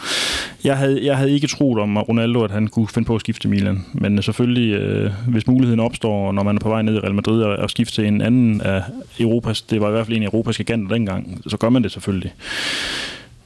Jeg 0.64 0.76
havde, 0.78 1.06
jeg 1.06 1.16
havde 1.16 1.30
ikke 1.30 1.46
troet 1.46 1.82
om 1.82 1.96
Ronaldo, 1.96 2.44
at 2.44 2.50
han 2.50 2.68
kunne 2.68 2.88
finde 2.88 3.06
på 3.06 3.14
at 3.14 3.20
skifte 3.20 3.40
til 3.40 3.50
Milan. 3.50 3.84
Men 3.92 4.22
selvfølgelig, 4.22 4.74
øh, 4.74 5.12
hvis 5.28 5.46
muligheden 5.46 5.80
opstår, 5.80 6.32
når 6.32 6.42
man 6.42 6.56
er 6.56 6.60
på 6.60 6.68
vej 6.68 6.82
ned 6.82 6.94
i 6.94 6.98
Real 6.98 7.14
Madrid 7.14 7.42
og, 7.42 7.56
og 7.56 7.70
skifte 7.70 7.94
til 7.94 8.06
en 8.06 8.20
anden 8.20 8.60
af 8.60 8.82
Europas, 9.20 9.62
det 9.62 9.80
var 9.80 9.88
i 9.88 9.90
hvert 9.90 10.06
fald 10.06 10.16
en 10.16 10.22
af 10.22 10.26
Europas 10.26 10.56
giganter 10.56 10.94
dengang, 10.94 11.42
så 11.46 11.56
gør 11.56 11.68
man 11.68 11.82
det 11.82 11.92
selvfølgelig. 11.92 12.32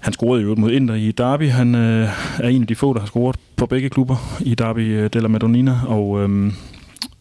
Han 0.03 0.12
scorede 0.12 0.42
jo 0.42 0.55
mod 0.55 0.70
Inter 0.70 0.94
i 0.94 1.11
Derby. 1.11 1.48
Han 1.48 1.74
øh, 1.74 2.09
er 2.38 2.48
en 2.48 2.62
af 2.62 2.66
de 2.66 2.74
få, 2.74 2.92
der 2.92 3.00
har 3.00 3.07
scoret 3.07 3.36
på 3.57 3.66
begge 3.66 3.88
klubber 3.88 4.16
i 4.40 4.55
Derby 4.55 4.78
øh, 4.78 5.11
della 5.12 5.28
Madonnina, 5.28 5.80
og, 5.86 6.22
øh, 6.22 6.53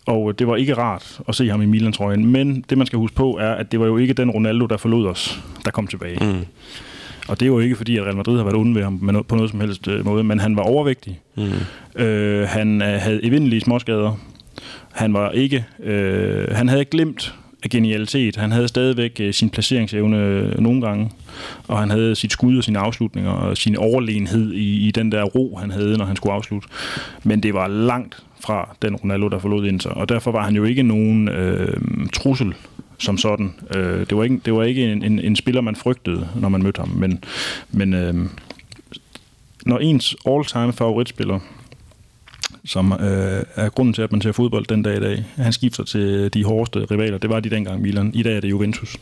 og 0.06 0.40
det 0.40 0.48
var 0.48 0.56
ikke 0.56 0.74
rart 0.74 1.20
at 1.28 1.36
se 1.36 1.50
ham 1.50 1.62
i 1.62 1.66
Milan-trøjen. 1.66 2.26
Men 2.26 2.66
det, 2.70 2.78
man 2.78 2.88
skal 2.88 3.00
huske 3.00 3.16
på, 3.16 3.38
er, 3.42 3.52
at 3.52 3.72
det 3.72 3.80
var 3.80 3.86
jo 3.86 3.98
ikke 3.98 4.14
den 4.14 4.32
Ronaldo, 4.32 4.66
der 4.66 4.78
forlod 4.78 5.08
os, 5.08 5.42
der 5.66 5.72
kom 5.72 5.88
tilbage. 5.88 6.26
Mm. 6.26 6.46
Og 7.28 7.40
det 7.40 7.46
er 7.46 7.48
jo 7.48 7.60
ikke 7.60 7.76
fordi, 7.76 7.98
at 7.98 8.04
Real 8.04 8.16
Madrid 8.16 8.38
har 8.38 8.44
været 8.44 8.56
onde 8.56 8.76
ved 8.76 8.84
ham 8.84 9.26
på 9.28 9.36
noget 9.36 9.52
som 9.52 9.60
helst 9.60 9.88
øh, 9.88 10.06
måde, 10.06 10.24
men 10.24 10.40
han 10.40 10.56
var 10.56 10.64
overvægtig. 10.64 11.20
Mm. 11.38 12.02
Øh, 12.04 12.48
han 12.48 12.82
øh, 12.82 13.02
havde 13.02 13.26
evindelige 13.26 13.62
småskader. 13.62 14.20
Han 14.92 15.14
var 15.14 15.32
ikke, 15.32 15.66
øh, 15.84 16.48
han 16.52 16.70
havde 16.70 16.86
glemt 16.86 17.36
af 17.64 17.70
genialitet. 17.70 18.36
Han 18.36 18.52
havde 18.52 18.68
stadigvæk 18.68 19.22
sin 19.32 19.50
placeringsevne 19.50 20.50
nogle 20.62 20.82
gange, 20.82 21.10
og 21.68 21.80
han 21.80 21.90
havde 21.90 22.16
sit 22.16 22.32
skud 22.32 22.58
og 22.58 22.64
sine 22.64 22.80
afslutninger 22.80 23.32
og 23.32 23.58
sin 23.58 23.78
overlegenhed 23.78 24.54
i, 24.54 24.88
i 24.88 24.92
den 24.92 25.12
der 25.12 25.24
ro, 25.24 25.58
han 25.60 25.72
havde, 25.72 25.98
når 25.98 26.06
han 26.06 26.16
skulle 26.16 26.34
afslutte. 26.34 26.68
Men 27.24 27.44
det 27.44 27.54
var 27.54 27.68
langt 27.68 28.24
fra 28.40 28.76
den 28.82 28.96
Ronaldo, 28.96 29.28
der 29.28 29.40
forlod 29.40 29.66
Inter, 29.66 29.90
og 29.90 30.10
derfor 30.10 30.32
var 30.32 30.44
han 30.44 30.56
jo 30.56 30.64
ikke 30.64 30.84
nogen 30.84 31.30
øh, 31.30 31.78
trussel 32.14 32.54
som 32.98 33.18
sådan. 33.18 33.54
Øh, 33.76 34.00
det 34.00 34.18
var 34.18 34.24
ikke, 34.24 34.42
det 34.46 34.54
var 34.54 34.64
ikke 34.64 34.92
en, 34.92 35.04
en, 35.04 35.20
en 35.20 35.36
spiller, 35.36 35.62
man 35.62 35.76
frygtede, 35.76 36.28
når 36.36 36.50
man 36.50 36.64
mødte 36.64 36.80
ham, 36.80 36.90
men, 36.90 37.24
men 37.70 37.94
øh, 37.94 38.14
når 39.66 39.78
ens 39.78 40.16
all-time 40.26 40.74
favoritspiller 40.74 41.40
som 42.66 42.92
øh, 42.92 43.44
er 43.56 43.70
grunden 43.70 43.94
til, 43.94 44.02
at 44.02 44.12
man 44.12 44.22
ser 44.22 44.32
fodbold 44.32 44.66
den 44.66 44.84
dag 44.84 44.98
i 44.98 45.00
dag. 45.00 45.26
Han 45.36 45.54
skifter 45.54 45.84
til 45.84 46.34
de 46.34 46.44
hårdeste 46.44 46.86
rivaler. 46.92 47.18
Det 47.18 47.30
var 47.30 47.40
de 47.40 47.50
dengang 47.50 47.82
Milan. 47.82 48.12
I 48.14 48.24
dag 48.24 48.36
er 48.36 48.40
det 48.40 48.50
Juventus. 48.50 48.98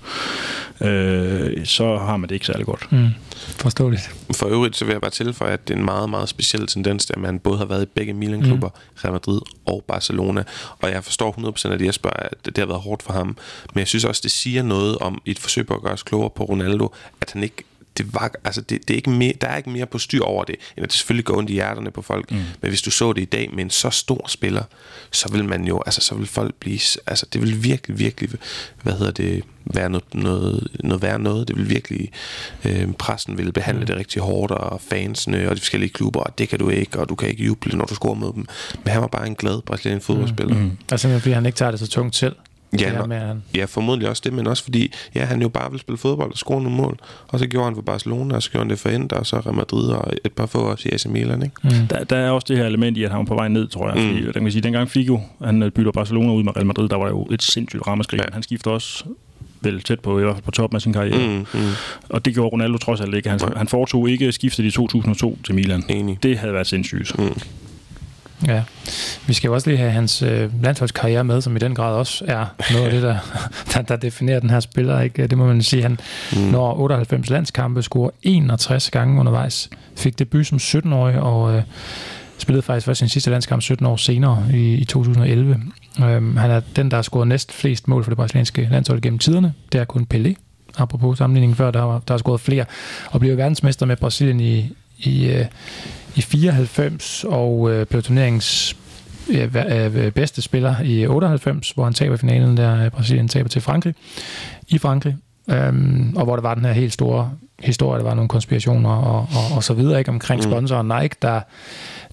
Øh, 0.81 1.65
så 1.65 1.97
har 1.97 2.17
man 2.17 2.29
det 2.29 2.35
ikke 2.35 2.45
særlig 2.45 2.65
godt. 2.65 2.91
Mm. 2.91 3.07
Forståeligt. 3.37 4.15
For 4.35 4.47
øvrigt 4.47 4.75
så 4.75 4.85
vil 4.85 4.91
jeg 4.91 5.01
bare 5.01 5.11
tilføje, 5.11 5.53
at 5.53 5.67
det 5.67 5.73
er 5.73 5.77
en 5.77 5.85
meget, 5.85 6.09
meget 6.09 6.29
speciel 6.29 6.67
tendens, 6.67 7.11
at 7.11 7.17
man 7.17 7.39
både 7.39 7.57
har 7.57 7.65
været 7.65 7.83
i 7.83 7.89
begge 7.95 8.13
Milan-klubber, 8.13 8.67
mm. 8.67 8.99
Real 9.03 9.13
Madrid 9.13 9.41
og 9.65 9.83
Barcelona. 9.87 10.43
Og 10.79 10.91
jeg 10.91 11.03
forstår 11.03 11.67
100% 11.67 11.73
at 11.73 11.81
Jesper, 11.81 12.09
at 12.09 12.45
det 12.45 12.57
har 12.57 12.65
været 12.65 12.81
hårdt 12.81 13.03
for 13.03 13.13
ham. 13.13 13.37
Men 13.73 13.79
jeg 13.79 13.87
synes 13.87 14.05
også, 14.05 14.21
det 14.23 14.31
siger 14.31 14.63
noget 14.63 14.97
om 14.97 15.21
et 15.25 15.39
forsøg 15.39 15.67
på 15.67 15.73
at 15.73 15.81
gøre 15.81 15.93
os 15.93 16.03
klogere 16.03 16.29
på 16.29 16.43
Ronaldo, 16.43 16.93
at 17.21 17.31
han 17.31 17.43
ikke 17.43 17.63
det 17.99 18.13
var, 18.13 18.31
altså 18.43 18.61
det, 18.61 18.87
det 18.87 18.93
er 18.93 18.95
ikke 18.95 19.09
mere, 19.09 19.33
der 19.41 19.47
er 19.47 19.57
ikke 19.57 19.69
mere 19.69 19.85
på 19.85 19.97
styr 19.97 20.23
over 20.23 20.43
det, 20.43 20.55
end 20.77 20.83
at 20.83 20.89
det 20.89 20.97
selvfølgelig 20.97 21.25
går 21.25 21.37
ondt 21.37 21.49
i 21.49 21.53
hjerterne 21.53 21.91
på 21.91 22.01
folk. 22.01 22.31
Mm. 22.31 22.37
Men 22.61 22.69
hvis 22.69 22.81
du 22.81 22.91
så 22.91 23.13
det 23.13 23.21
i 23.21 23.25
dag 23.25 23.49
med 23.53 23.63
en 23.63 23.69
så 23.69 23.89
stor 23.89 24.25
spiller, 24.27 24.63
så 25.11 25.31
vil 25.31 25.45
man 25.45 25.65
jo, 25.65 25.81
altså 25.85 26.01
så 26.01 26.15
vil 26.15 26.27
folk 26.27 26.55
blive, 26.55 26.79
altså 27.07 27.25
det 27.33 27.41
vil 27.41 27.63
virkelig, 27.63 27.99
virkelig, 27.99 28.29
hvad 28.83 28.93
hedder 28.93 29.11
det, 29.11 29.43
være 29.73 29.89
noget, 29.89 30.13
noget, 30.13 30.67
noget 30.83 31.01
værre 31.01 31.19
noget. 31.19 31.47
Det 31.47 31.57
vil 31.57 31.69
virkelig, 31.69 32.11
øh, 32.65 32.93
pressen 32.93 33.37
vil 33.37 33.51
behandle 33.51 33.81
mm. 33.81 33.87
det 33.87 33.95
rigtig 33.95 34.21
hårdt, 34.21 34.51
og 34.51 34.81
fansene 34.81 35.49
og 35.49 35.55
de 35.55 35.61
forskellige 35.61 35.89
klubber, 35.89 36.19
og 36.19 36.37
det 36.37 36.49
kan 36.49 36.59
du 36.59 36.69
ikke, 36.69 36.99
og 36.99 37.09
du 37.09 37.15
kan 37.15 37.29
ikke 37.29 37.43
juble, 37.43 37.77
når 37.77 37.85
du 37.85 37.95
scorer 37.95 38.15
med 38.15 38.27
dem. 38.27 38.45
Men 38.83 38.91
han 38.91 39.01
var 39.01 39.07
bare 39.07 39.27
en 39.27 39.35
glad 39.35 39.61
brasiliansk 39.61 40.05
fodboldspiller. 40.05 40.55
Mm. 40.55 40.61
Mm. 40.61 40.77
Altså 40.91 41.01
simpelthen 41.01 41.21
fordi 41.21 41.33
han 41.33 41.45
ikke 41.45 41.55
tager 41.55 41.71
det 41.71 41.79
så 41.79 41.87
tungt 41.87 42.15
selv. 42.15 42.35
Ja, 42.79 43.05
med, 43.05 43.19
han... 43.19 43.43
ja, 43.55 43.65
formodentlig 43.65 44.09
også 44.09 44.21
det, 44.25 44.33
men 44.33 44.47
også 44.47 44.63
fordi, 44.63 44.93
ja, 45.15 45.25
han 45.25 45.41
jo 45.41 45.49
bare 45.49 45.71
vil 45.71 45.79
spille 45.79 45.97
fodbold 45.97 46.31
og 46.31 46.37
score 46.37 46.61
nogle 46.61 46.77
mål. 46.77 46.99
Og 47.27 47.39
så 47.39 47.47
gjorde 47.47 47.65
han 47.65 47.75
for 47.75 47.81
Barcelona, 47.81 48.35
og 48.35 48.43
så 48.43 48.51
gjorde 48.51 48.63
han 48.63 48.69
det 48.69 48.79
for 48.79 48.89
Inter, 48.89 49.17
og 49.17 49.25
så 49.25 49.39
Real 49.39 49.55
Madrid, 49.55 49.87
og 49.87 50.13
et 50.25 50.31
par 50.31 50.45
få 50.45 50.59
også 50.59 50.89
i 50.89 50.91
AC 50.91 51.05
Milan, 51.05 51.43
ikke? 51.43 51.55
Mm. 51.63 51.87
Der, 51.89 52.03
der, 52.03 52.17
er 52.17 52.31
også 52.31 52.45
det 52.49 52.57
her 52.57 52.65
element 52.65 52.97
i, 52.97 53.03
at 53.03 53.11
han 53.11 53.19
var 53.19 53.25
på 53.25 53.35
vej 53.35 53.47
ned, 53.47 53.67
tror 53.67 53.89
jeg. 53.89 54.03
Mm. 54.03 54.09
Fordi, 54.09 54.25
den 54.25 54.43
kan 54.43 54.51
sige, 54.51 54.61
dengang 54.61 54.89
Figo, 54.89 55.17
han 55.43 55.63
øh, 55.63 55.71
bytter 55.71 55.91
Barcelona 55.91 56.33
ud 56.33 56.43
med 56.43 56.55
Real 56.55 56.65
Madrid, 56.65 56.89
der 56.89 56.95
var 56.95 57.07
jo 57.07 57.27
et 57.31 57.43
sindssygt 57.43 57.87
rammeskrig. 57.87 58.17
Ja. 58.17 58.33
Han 58.33 58.43
skifter 58.43 58.71
også 58.71 59.03
vel 59.61 59.81
tæt 59.81 59.99
på, 59.99 60.19
i 60.19 60.23
hvert 60.23 60.35
fald 60.35 60.43
på 60.43 60.51
toppen 60.51 60.75
af 60.75 60.81
sin 60.81 60.93
karriere. 60.93 61.27
Mm, 61.27 61.59
mm. 61.59 61.69
Og 62.09 62.25
det 62.25 62.33
gjorde 62.33 62.49
Ronaldo 62.49 62.77
trods 62.77 63.01
alt 63.01 63.15
ikke. 63.15 63.29
Han, 63.29 63.39
han 63.55 63.67
foretog 63.67 64.09
ikke 64.09 64.31
skiftet 64.31 64.63
i 64.63 64.71
2002 64.71 65.37
til 65.45 65.55
Milan. 65.55 65.83
Enig. 65.89 66.17
Det 66.23 66.37
havde 66.37 66.53
været 66.53 66.67
sindssygt. 66.67 67.19
Mm. 67.19 67.41
Ja, 68.47 68.63
vi 69.27 69.33
skal 69.33 69.47
jo 69.47 69.53
også 69.53 69.69
lige 69.69 69.77
have 69.77 69.91
hans 69.91 70.21
øh, 70.21 70.63
landsholdskarriere 70.63 71.23
med, 71.23 71.41
som 71.41 71.55
i 71.55 71.59
den 71.59 71.75
grad 71.75 71.95
også 71.95 72.25
er 72.27 72.45
noget 72.71 72.85
af 72.85 72.91
det, 72.91 73.03
der, 73.03 73.17
der, 73.73 73.81
der 73.81 73.95
definerer 73.95 74.39
den 74.39 74.49
her 74.49 74.59
spiller. 74.59 75.01
Ikke? 75.01 75.27
Det 75.27 75.37
må 75.37 75.45
man 75.45 75.61
sige. 75.61 75.81
Han 75.81 75.99
mm. 76.33 76.39
når 76.39 76.79
98 76.79 77.29
landskampe, 77.29 77.81
scorer 77.81 78.09
61 78.23 78.91
gange 78.91 79.19
undervejs, 79.19 79.69
fik 79.97 80.19
debut 80.19 80.47
som 80.47 80.57
17-årig 80.57 81.19
og 81.19 81.55
øh, 81.55 81.63
spillede 82.37 82.61
faktisk 82.61 82.85
først 82.85 82.99
sin 82.99 83.09
sidste 83.09 83.31
landskamp 83.31 83.61
17 83.61 83.85
år 83.85 83.95
senere 83.95 84.45
i, 84.53 84.73
i 84.73 84.85
2011. 84.85 85.61
Øhm, 86.03 86.37
han 86.37 86.51
er 86.51 86.61
den, 86.75 86.91
der 86.91 86.97
har 86.97 87.01
scoret 87.01 87.27
næst 87.27 87.53
flest 87.53 87.87
mål 87.87 88.03
for 88.03 88.11
det 88.11 88.17
brasilianske 88.17 88.67
landshold 88.71 89.01
gennem 89.01 89.19
tiderne. 89.19 89.53
Det 89.71 89.81
er 89.81 89.85
kun 89.85 90.07
Pelé, 90.13 90.33
apropos 90.77 91.17
sammenligningen 91.17 91.55
før, 91.55 91.71
der 91.71 91.79
har, 91.79 92.01
der 92.07 92.13
har 92.13 92.17
scoret 92.17 92.41
flere, 92.41 92.65
og 93.11 93.19
blev 93.19 93.37
verdensmester 93.37 93.85
med 93.85 93.95
Brasilien 93.95 94.39
i, 94.39 94.73
i 94.99 95.25
øh, 95.25 95.45
i 96.15 96.21
94 96.21 97.23
og 97.23 97.71
øh, 97.71 97.85
blev 97.85 98.01
turneringens 98.01 98.75
øh, 99.29 100.11
bedste 100.11 100.41
spiller 100.41 100.81
i 100.81 101.07
98, 101.07 101.71
hvor 101.71 101.83
han 101.83 101.93
taber 101.93 102.17
finalen, 102.17 102.57
der 102.57 102.89
Brasilien 102.89 103.27
taber 103.27 103.49
til 103.49 103.61
Frankrig, 103.61 103.95
i 104.67 104.77
Frankrig, 104.77 105.15
øhm, 105.49 106.13
og 106.15 106.23
hvor 106.23 106.35
der 106.35 106.41
var 106.41 106.53
den 106.53 106.65
her 106.65 106.71
helt 106.71 106.93
store 106.93 107.31
historie, 107.59 107.99
der 107.99 108.05
var 108.05 108.13
nogle 108.13 108.29
konspirationer 108.29 108.89
og, 108.89 109.19
og, 109.19 109.55
og 109.55 109.63
så 109.63 109.73
videre 109.73 109.99
ikke 109.99 110.11
omkring 110.11 110.41
mm. 110.41 110.51
sponsoren 110.51 110.91
Nike, 111.01 111.15
der, 111.21 111.41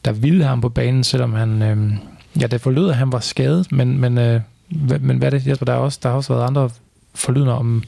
der 0.05 0.13
ville 0.13 0.45
ham 0.45 0.61
på 0.61 0.69
banen, 0.69 1.05
selvom 1.05 1.33
han, 1.33 1.63
øhm, 1.63 1.95
ja, 2.41 2.47
det 2.47 2.61
forlød, 2.61 2.89
at 2.89 2.97
han 2.97 3.13
var 3.13 3.21
skadet, 3.21 3.73
men, 3.73 4.01
men, 4.01 4.19
øh, 4.19 4.41
men 5.01 5.19
hvad 5.19 5.33
er 5.33 5.39
det, 5.39 5.47
Jesper, 5.47 5.67
der 5.67 5.73
har 5.73 5.81
også, 5.81 5.99
der 6.03 6.09
har 6.09 6.17
også 6.17 6.35
været 6.35 6.47
andre 6.47 6.71
forlydende 7.15 7.59
om, 7.59 7.83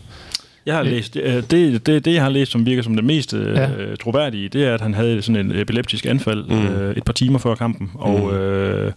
jeg 0.69 0.77
har 0.77 0.83
læst, 0.83 1.17
øh, 1.17 1.43
det, 1.51 1.87
det, 1.87 2.05
det, 2.05 2.15
jeg 2.15 2.23
har 2.23 2.31
læst, 2.31 2.53
som 2.53 2.67
virker 2.67 2.83
som 2.83 2.97
det 2.97 3.05
mest 3.05 3.35
øh, 3.35 3.57
ja. 3.57 3.69
troværdige, 4.01 4.49
det 4.49 4.65
er, 4.65 4.75
at 4.75 4.81
han 4.81 4.95
havde 4.95 5.23
sådan 5.23 5.47
en 5.47 5.59
epileptisk 5.59 6.07
anfald 6.07 6.45
mm. 6.45 6.67
øh, 6.67 6.97
et 6.97 7.05
par 7.05 7.13
timer 7.13 7.39
før 7.39 7.55
kampen, 7.55 7.91
og 7.95 8.21
mm. 8.21 8.37
øh, 8.37 8.93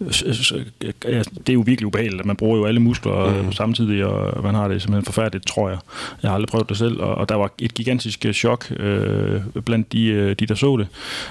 det 0.00 1.48
er 1.48 1.52
jo 1.52 1.60
virkelig 1.66 1.86
ubehageligt, 1.86 2.20
at 2.20 2.26
man 2.26 2.36
bruger 2.36 2.58
jo 2.58 2.64
alle 2.64 2.80
muskler 2.80 3.42
mm. 3.42 3.52
samtidig, 3.52 4.04
og 4.04 4.42
man 4.42 4.54
har 4.54 4.68
det 4.68 4.82
simpelthen 4.82 5.04
forfærdeligt, 5.04 5.46
tror 5.46 5.68
jeg. 5.68 5.78
Jeg 6.22 6.30
har 6.30 6.34
aldrig 6.34 6.48
prøvet 6.48 6.68
det 6.68 6.76
selv, 6.76 7.00
og, 7.00 7.14
og 7.14 7.28
der 7.28 7.34
var 7.34 7.50
et 7.58 7.74
gigantisk 7.74 8.26
chok 8.34 8.72
øh, 8.80 9.40
blandt 9.64 9.92
de, 9.92 10.34
de, 10.34 10.46
der 10.46 10.54
så 10.54 10.76
det. 10.76 10.86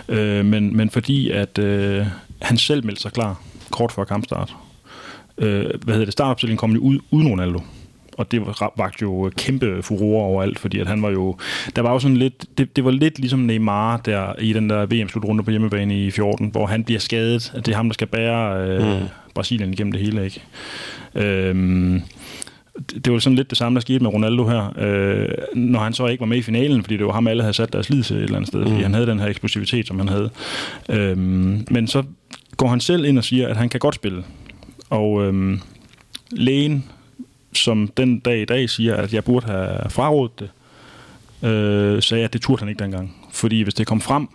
Øh, 0.09 0.45
men, 0.45 0.77
men 0.77 0.89
fordi, 0.89 1.29
at 1.29 1.59
øh, 1.59 2.05
han 2.41 2.57
selv 2.57 2.85
meldte 2.85 3.01
sig 3.01 3.11
klar 3.11 3.41
kort 3.69 3.91
før 3.91 4.03
kampstart. 4.03 4.55
Øh, 5.37 5.65
hvad 5.83 5.93
hedder 5.93 6.05
det? 6.05 6.13
Startopstillingen 6.13 6.57
kom 6.57 6.77
ud 6.79 6.99
uden 7.11 7.27
Ronaldo 7.27 7.59
og 8.21 8.31
det 8.31 8.41
var 8.77 8.91
jo 9.01 9.31
kæmpe 9.37 9.83
furore 9.83 10.25
overalt, 10.25 10.59
fordi 10.59 10.79
at 10.79 10.87
han 10.87 11.01
var 11.01 11.09
jo, 11.09 11.37
der 11.75 11.81
var 11.81 11.91
jo 11.91 11.99
sådan 11.99 12.17
lidt, 12.17 12.45
det, 12.57 12.75
det 12.75 12.85
var 12.85 12.91
lidt 12.91 13.19
ligesom 13.19 13.39
Neymar 13.39 13.97
der 13.97 14.33
i 14.39 14.53
den 14.53 14.69
der 14.69 14.85
VM-slutrunde 14.85 15.43
på 15.43 15.51
hjemmebane 15.51 16.05
i 16.05 16.11
14, 16.11 16.47
hvor 16.47 16.65
han 16.65 16.83
bliver 16.83 16.99
skadet, 16.99 17.51
at 17.55 17.65
det 17.65 17.71
er 17.71 17.75
ham, 17.75 17.89
der 17.89 17.93
skal 17.93 18.07
bære 18.07 18.67
øh, 18.67 18.99
mm. 18.99 19.07
Brasilien 19.33 19.73
igennem 19.73 19.91
det 19.91 20.01
hele, 20.01 20.25
ikke? 20.25 20.41
Øhm, 21.15 22.01
det 23.05 23.13
var 23.13 23.19
sådan 23.19 23.35
lidt 23.35 23.49
det 23.49 23.57
samme, 23.57 23.75
der 23.75 23.81
skete 23.81 23.99
med 23.99 24.13
Ronaldo 24.13 24.47
her, 24.47 24.73
øh, 24.77 25.29
når 25.55 25.79
han 25.79 25.93
så 25.93 26.07
ikke 26.07 26.21
var 26.21 26.27
med 26.27 26.37
i 26.37 26.41
finalen, 26.41 26.83
fordi 26.83 26.97
det 26.97 27.05
var 27.05 27.11
ham, 27.11 27.27
alle 27.27 27.43
havde 27.43 27.53
sat 27.53 27.73
deres 27.73 27.89
lid 27.89 28.03
til 28.03 28.15
et 28.15 28.23
eller 28.23 28.35
andet 28.35 28.47
sted, 28.47 28.59
mm. 28.59 28.67
fordi 28.67 28.81
han 28.81 28.93
havde 28.93 29.07
den 29.07 29.19
her 29.19 29.27
eksplosivitet, 29.27 29.87
som 29.87 29.99
han 29.99 30.09
havde. 30.09 30.29
Øhm, 30.89 31.65
men 31.71 31.87
så 31.87 32.03
går 32.57 32.67
han 32.67 32.79
selv 32.79 33.05
ind 33.05 33.17
og 33.17 33.23
siger, 33.23 33.47
at 33.47 33.57
han 33.57 33.69
kan 33.69 33.79
godt 33.79 33.95
spille. 33.95 34.23
Og 34.89 35.23
øhm, 35.23 35.59
lægen 36.31 36.83
som 37.53 37.87
den 37.97 38.19
dag 38.19 38.41
i 38.41 38.45
dag 38.45 38.69
siger, 38.69 38.95
at 38.95 39.13
jeg 39.13 39.23
burde 39.23 39.45
have 39.45 39.89
frarådet 39.89 40.39
det, 40.39 40.49
øh, 41.49 42.01
sagde, 42.01 42.23
at 42.23 42.33
det 42.33 42.41
turde 42.41 42.59
han 42.59 42.69
ikke 42.69 42.83
dengang. 42.83 43.15
Fordi 43.31 43.61
hvis 43.61 43.73
det 43.73 43.87
kom 43.87 44.01
frem, 44.01 44.27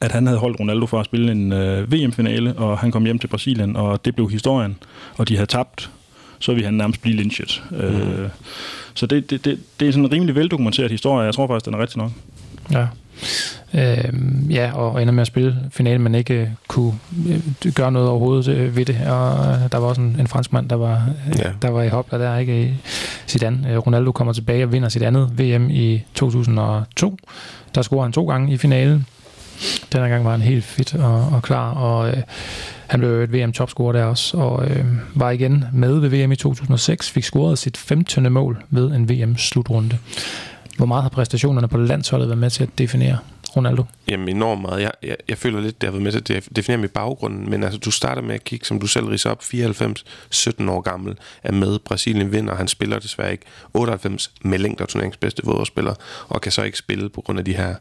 at 0.00 0.12
han 0.12 0.26
havde 0.26 0.38
holdt 0.38 0.60
Ronaldo 0.60 0.86
for 0.86 1.00
at 1.00 1.06
spille 1.06 1.32
en 1.32 1.52
øh, 1.52 1.92
VM-finale, 1.92 2.54
og 2.56 2.78
han 2.78 2.90
kom 2.90 3.04
hjem 3.04 3.18
til 3.18 3.28
Brasilien, 3.28 3.76
og 3.76 4.04
det 4.04 4.14
blev 4.14 4.30
historien, 4.30 4.76
og 5.16 5.28
de 5.28 5.34
havde 5.34 5.46
tabt, 5.46 5.90
så 6.38 6.52
ville 6.52 6.64
han 6.64 6.74
nærmest 6.74 7.02
blive 7.02 7.16
lynchet. 7.16 7.62
Mm. 7.70 7.76
Øh, 7.76 8.28
så 8.94 9.06
det, 9.06 9.30
det, 9.30 9.44
det, 9.44 9.60
det 9.80 9.88
er 9.88 9.92
sådan 9.92 10.04
en 10.04 10.12
rimelig 10.12 10.34
veldokumenteret 10.34 10.90
historie, 10.90 11.24
jeg 11.24 11.34
tror 11.34 11.46
faktisk, 11.46 11.64
den 11.64 11.74
er 11.74 11.78
rigtig 11.78 11.98
nok. 11.98 12.10
Ja. 12.72 12.86
Øh, 13.74 14.12
ja, 14.50 14.72
og 14.72 15.02
ender 15.02 15.12
med 15.12 15.20
at 15.20 15.26
spille 15.26 15.56
finalen, 15.70 16.02
men 16.02 16.14
ikke 16.14 16.34
øh, 16.34 16.48
kunne 16.68 16.92
øh, 17.28 17.72
gøre 17.72 17.92
noget 17.92 18.08
overhovedet 18.08 18.48
øh, 18.48 18.76
ved 18.76 18.84
det. 18.84 18.96
Og 19.06 19.46
øh, 19.46 19.72
der 19.72 19.78
var 19.78 19.86
også 19.86 20.00
en, 20.00 20.16
en 20.20 20.26
fransk 20.26 20.52
mand, 20.52 20.68
der 20.68 20.76
var, 20.76 21.10
øh, 21.28 21.38
ja. 21.38 21.50
der 21.62 21.70
var 21.70 21.82
i 21.82 21.88
hopla 21.88 22.18
der, 22.18 22.36
ikke? 22.36 22.62
I 22.62 22.74
Zidane. 23.28 23.72
Øh, 23.72 23.78
Ronaldo 23.78 24.12
kommer 24.12 24.32
tilbage 24.32 24.64
og 24.64 24.72
vinder 24.72 24.88
sit 24.88 25.02
andet 25.02 25.38
VM 25.38 25.70
i 25.70 26.02
2002. 26.14 27.16
Der 27.74 27.82
scorer 27.82 28.02
han 28.02 28.12
to 28.12 28.28
gange 28.28 28.52
i 28.52 28.56
finalen. 28.56 29.06
Denne 29.92 30.08
gang 30.08 30.24
var 30.24 30.30
han 30.30 30.40
helt 30.40 30.64
fit 30.64 30.94
og, 30.94 31.28
og 31.28 31.42
klar, 31.42 31.70
og 31.70 32.08
øh, 32.08 32.16
han 32.86 33.00
blev 33.00 33.10
et 33.10 33.32
VM-topscorer 33.32 33.92
der 33.92 34.04
også, 34.04 34.36
og 34.36 34.66
øh, 34.68 34.84
var 35.14 35.30
igen 35.30 35.64
med 35.72 35.98
ved 35.98 36.08
VM 36.08 36.32
i 36.32 36.36
2006, 36.36 37.10
fik 37.10 37.24
scoret 37.24 37.58
sit 37.58 37.76
15. 37.76 38.32
mål 38.32 38.64
ved 38.70 38.90
en 38.90 39.08
VM-slutrunde. 39.08 39.98
Hvor 40.78 40.86
meget 40.86 41.02
har 41.02 41.10
præstationerne 41.10 41.68
på 41.68 41.78
landsholdet 41.78 42.28
været 42.28 42.38
med 42.38 42.50
til 42.50 42.62
at 42.62 42.68
definere 42.78 43.18
Ronaldo? 43.56 43.84
Jamen 44.08 44.28
enormt 44.28 44.62
meget. 44.62 44.82
Jeg, 44.82 44.90
jeg, 45.02 45.16
jeg 45.28 45.38
føler 45.38 45.60
lidt, 45.60 45.80
det 45.80 45.86
har 45.86 45.90
været 45.90 46.02
med 46.02 46.20
til 46.22 46.34
at 46.34 46.48
definere 46.56 46.80
mit 46.80 46.90
baggrunden, 46.90 47.50
men 47.50 47.64
altså, 47.64 47.78
du 47.78 47.90
starter 47.90 48.22
med 48.22 48.34
at 48.34 48.44
kigge, 48.44 48.66
som 48.66 48.80
du 48.80 48.86
selv 48.86 49.06
riser 49.06 49.30
op, 49.30 49.42
94, 49.42 50.04
17 50.30 50.68
år 50.68 50.80
gammel, 50.80 51.16
er 51.42 51.52
med, 51.52 51.78
Brasilien 51.78 52.32
vinder, 52.32 52.54
han 52.54 52.68
spiller 52.68 52.98
desværre 52.98 53.32
ikke, 53.32 53.44
98 53.74 54.30
med 54.42 54.58
længder 54.58 54.86
turneringsbedste 54.86 55.42
fodboldspiller, 55.44 55.94
og 56.28 56.40
kan 56.40 56.52
så 56.52 56.62
ikke 56.62 56.78
spille 56.78 57.08
på 57.08 57.20
grund 57.20 57.38
af 57.38 57.44
de 57.44 57.56
her 57.56 57.74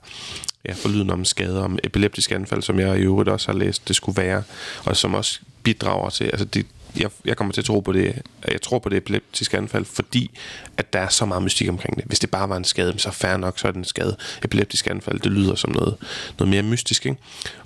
ja, 0.67 0.73
forlyden 0.73 1.09
om 1.09 1.25
skader, 1.25 1.63
om 1.63 1.79
epileptisk 1.83 2.31
anfald, 2.31 2.61
som 2.61 2.79
jeg 2.79 2.97
i 2.97 3.01
øvrigt 3.01 3.29
også 3.29 3.51
har 3.51 3.59
læst, 3.59 3.87
det 3.87 3.95
skulle 3.95 4.21
være, 4.21 4.43
og 4.85 4.97
som 4.97 5.13
også 5.13 5.39
bidrager 5.63 6.09
til, 6.09 6.23
altså 6.23 6.45
det, 6.45 6.65
jeg, 6.95 7.09
jeg 7.25 7.37
kommer 7.37 7.53
til 7.53 7.61
at 7.61 7.65
tro 7.65 7.79
på 7.79 7.91
det, 7.91 8.21
jeg 8.47 8.61
tror 8.61 8.79
på 8.79 8.89
det 8.89 8.97
epileptiske 8.97 9.57
anfald, 9.57 9.85
fordi 9.85 10.31
at 10.77 10.93
der 10.93 10.99
er 10.99 11.07
så 11.09 11.25
meget 11.25 11.43
mystik 11.43 11.69
omkring 11.69 11.95
det. 11.95 12.05
Hvis 12.05 12.19
det 12.19 12.31
bare 12.31 12.49
var 12.49 12.57
en 12.57 12.63
skade, 12.63 12.99
så 12.99 13.11
fair 13.11 13.37
nok, 13.37 13.59
så 13.59 13.67
er 13.67 13.71
det 13.71 13.77
en 13.77 13.85
skade. 13.85 14.17
Epileptisk 14.43 14.87
anfald, 14.87 15.19
det 15.19 15.31
lyder 15.31 15.55
som 15.55 15.71
noget, 15.71 15.95
noget 16.39 16.49
mere 16.49 16.63
mystisk, 16.63 17.05
ikke? 17.05 17.17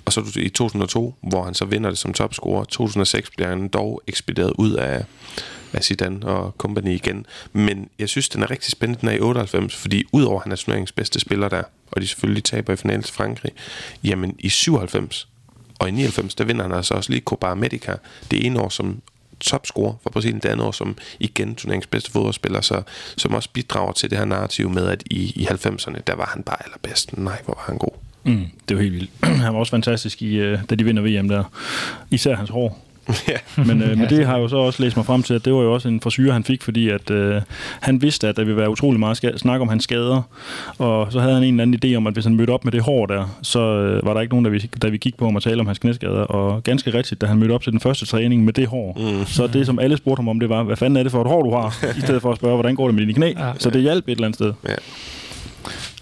Og 0.04 0.12
så 0.12 0.20
du 0.20 0.40
i 0.40 0.48
2002, 0.48 1.14
hvor 1.20 1.44
han 1.44 1.54
så 1.54 1.64
vinder 1.64 1.90
det 1.90 1.98
som 1.98 2.12
topscorer. 2.12 2.64
2006 2.64 3.30
bliver 3.30 3.48
han 3.48 3.68
dog 3.68 4.02
ekspederet 4.06 4.52
ud 4.58 4.72
af 4.72 5.04
af 5.74 5.84
Zidane 5.84 6.26
og 6.26 6.54
company 6.58 6.94
igen. 6.94 7.26
Men 7.52 7.88
jeg 7.98 8.08
synes, 8.08 8.28
den 8.28 8.42
er 8.42 8.50
rigtig 8.50 8.72
spændende, 8.72 9.00
den 9.00 9.08
er 9.08 9.12
i 9.12 9.20
98, 9.20 9.76
fordi 9.76 10.04
udover 10.12 10.36
at 10.36 10.42
han 10.42 10.52
er 10.52 10.56
turneringens 10.56 10.92
bedste 10.92 11.20
spiller 11.20 11.48
der, 11.48 11.62
og 11.90 12.00
de 12.00 12.06
selvfølgelig 12.06 12.44
taber 12.44 12.72
i 12.72 12.76
finalen 12.76 13.02
til 13.02 13.14
Frankrig, 13.14 13.52
jamen 14.04 14.36
i 14.38 14.48
97 14.48 15.28
og 15.78 15.88
i 15.88 15.90
99, 15.90 16.34
der 16.34 16.44
vinder 16.44 16.62
han 16.62 16.72
altså 16.72 16.94
også 16.94 17.10
lige 17.10 17.22
Copa 17.22 17.46
America. 17.46 17.96
Det 18.30 18.46
ene 18.46 18.60
år 18.60 18.68
som 18.68 19.02
topscorer 19.42 19.94
for 20.02 20.10
Brasilien, 20.10 20.40
det 20.40 20.48
andet 20.48 20.66
år 20.66 20.72
som 20.72 20.96
igen 21.20 21.54
turneringens 21.54 21.86
bedste 21.86 22.10
fodboldspiller, 22.10 22.60
så, 22.60 22.82
som 23.16 23.34
også 23.34 23.48
bidrager 23.52 23.92
til 23.92 24.10
det 24.10 24.18
her 24.18 24.24
narrativ 24.24 24.70
med, 24.70 24.88
at 24.88 25.02
i, 25.10 25.32
i 25.36 25.46
90'erne, 25.50 26.00
der 26.06 26.14
var 26.14 26.30
han 26.34 26.42
bare 26.42 26.64
allerbedst. 26.64 27.18
Nej, 27.18 27.42
hvor 27.44 27.54
var 27.54 27.64
han 27.66 27.78
god. 27.78 27.92
Mm, 28.24 28.44
det 28.68 28.76
var 28.76 28.82
helt 28.82 28.94
vildt. 28.94 29.10
han 29.44 29.52
var 29.54 29.60
også 29.60 29.70
fantastisk, 29.70 30.22
i, 30.22 30.34
øh, 30.34 30.58
da 30.70 30.74
de 30.74 30.84
vinder 30.84 31.02
VM 31.02 31.28
der. 31.28 31.44
Især 32.10 32.36
hans 32.36 32.50
hår. 32.50 32.84
ja. 33.28 33.62
Men, 33.64 33.82
øh, 33.82 33.98
men 33.98 34.08
det 34.08 34.26
har 34.26 34.34
jeg 34.34 34.42
jo 34.42 34.48
så 34.48 34.56
også 34.56 34.82
læst 34.82 34.96
mig 34.96 35.06
frem 35.06 35.22
til, 35.22 35.34
at 35.34 35.44
det 35.44 35.52
var 35.52 35.62
jo 35.62 35.72
også 35.72 35.88
en 35.88 36.00
forsyre, 36.00 36.32
han 36.32 36.44
fik, 36.44 36.62
fordi 36.62 36.88
at, 36.88 37.10
øh, 37.10 37.42
han 37.80 38.02
vidste, 38.02 38.28
at 38.28 38.36
der 38.36 38.44
ville 38.44 38.56
være 38.56 38.70
utrolig 38.70 39.00
meget 39.00 39.16
snak 39.36 39.60
om 39.60 39.68
hans 39.68 39.84
skader, 39.84 40.22
og 40.78 41.12
så 41.12 41.20
havde 41.20 41.34
han 41.34 41.42
en 41.42 41.54
eller 41.54 41.62
anden 41.62 41.80
idé 41.84 41.96
om, 41.96 42.06
at 42.06 42.12
hvis 42.12 42.24
han 42.24 42.36
mødte 42.36 42.50
op 42.50 42.64
med 42.64 42.72
det 42.72 42.82
hår 42.82 43.06
der, 43.06 43.38
så 43.42 43.60
øh, 43.60 44.06
var 44.06 44.14
der 44.14 44.20
ikke 44.20 44.32
nogen, 44.32 44.44
der 44.44 44.50
vi, 44.50 44.58
der 44.82 44.90
vi 44.90 44.96
gik 44.96 45.16
på 45.16 45.26
om 45.26 45.36
at 45.36 45.42
tale 45.42 45.60
om 45.60 45.66
hans 45.66 45.78
knæskader, 45.78 46.22
og 46.22 46.62
ganske 46.62 46.94
rigtigt, 46.94 47.20
da 47.20 47.26
han 47.26 47.38
mødte 47.38 47.52
op 47.52 47.62
til 47.62 47.72
den 47.72 47.80
første 47.80 48.06
træning 48.06 48.44
med 48.44 48.52
det 48.52 48.66
hår, 48.66 48.98
mm. 49.00 49.26
så 49.26 49.46
det, 49.46 49.66
som 49.66 49.78
alle 49.78 49.96
spurgte 49.96 50.20
ham 50.20 50.28
om, 50.28 50.40
det 50.40 50.48
var, 50.48 50.62
hvad 50.62 50.76
fanden 50.76 50.96
er 50.96 51.02
det 51.02 51.12
for 51.12 51.20
et 51.20 51.28
hår, 51.28 51.42
du 51.42 51.50
har, 51.50 51.84
i 51.98 52.00
stedet 52.00 52.22
for 52.22 52.30
at 52.30 52.36
spørge, 52.36 52.54
hvordan 52.54 52.74
går 52.74 52.86
det 52.86 52.94
med 52.94 53.02
dine 53.02 53.14
knæ, 53.14 53.32
ja. 53.38 53.52
så 53.58 53.70
det 53.70 53.82
hjalp 53.82 54.08
et 54.08 54.12
eller 54.12 54.24
andet 54.24 54.36
sted. 54.36 54.52
Ja. 54.68 54.74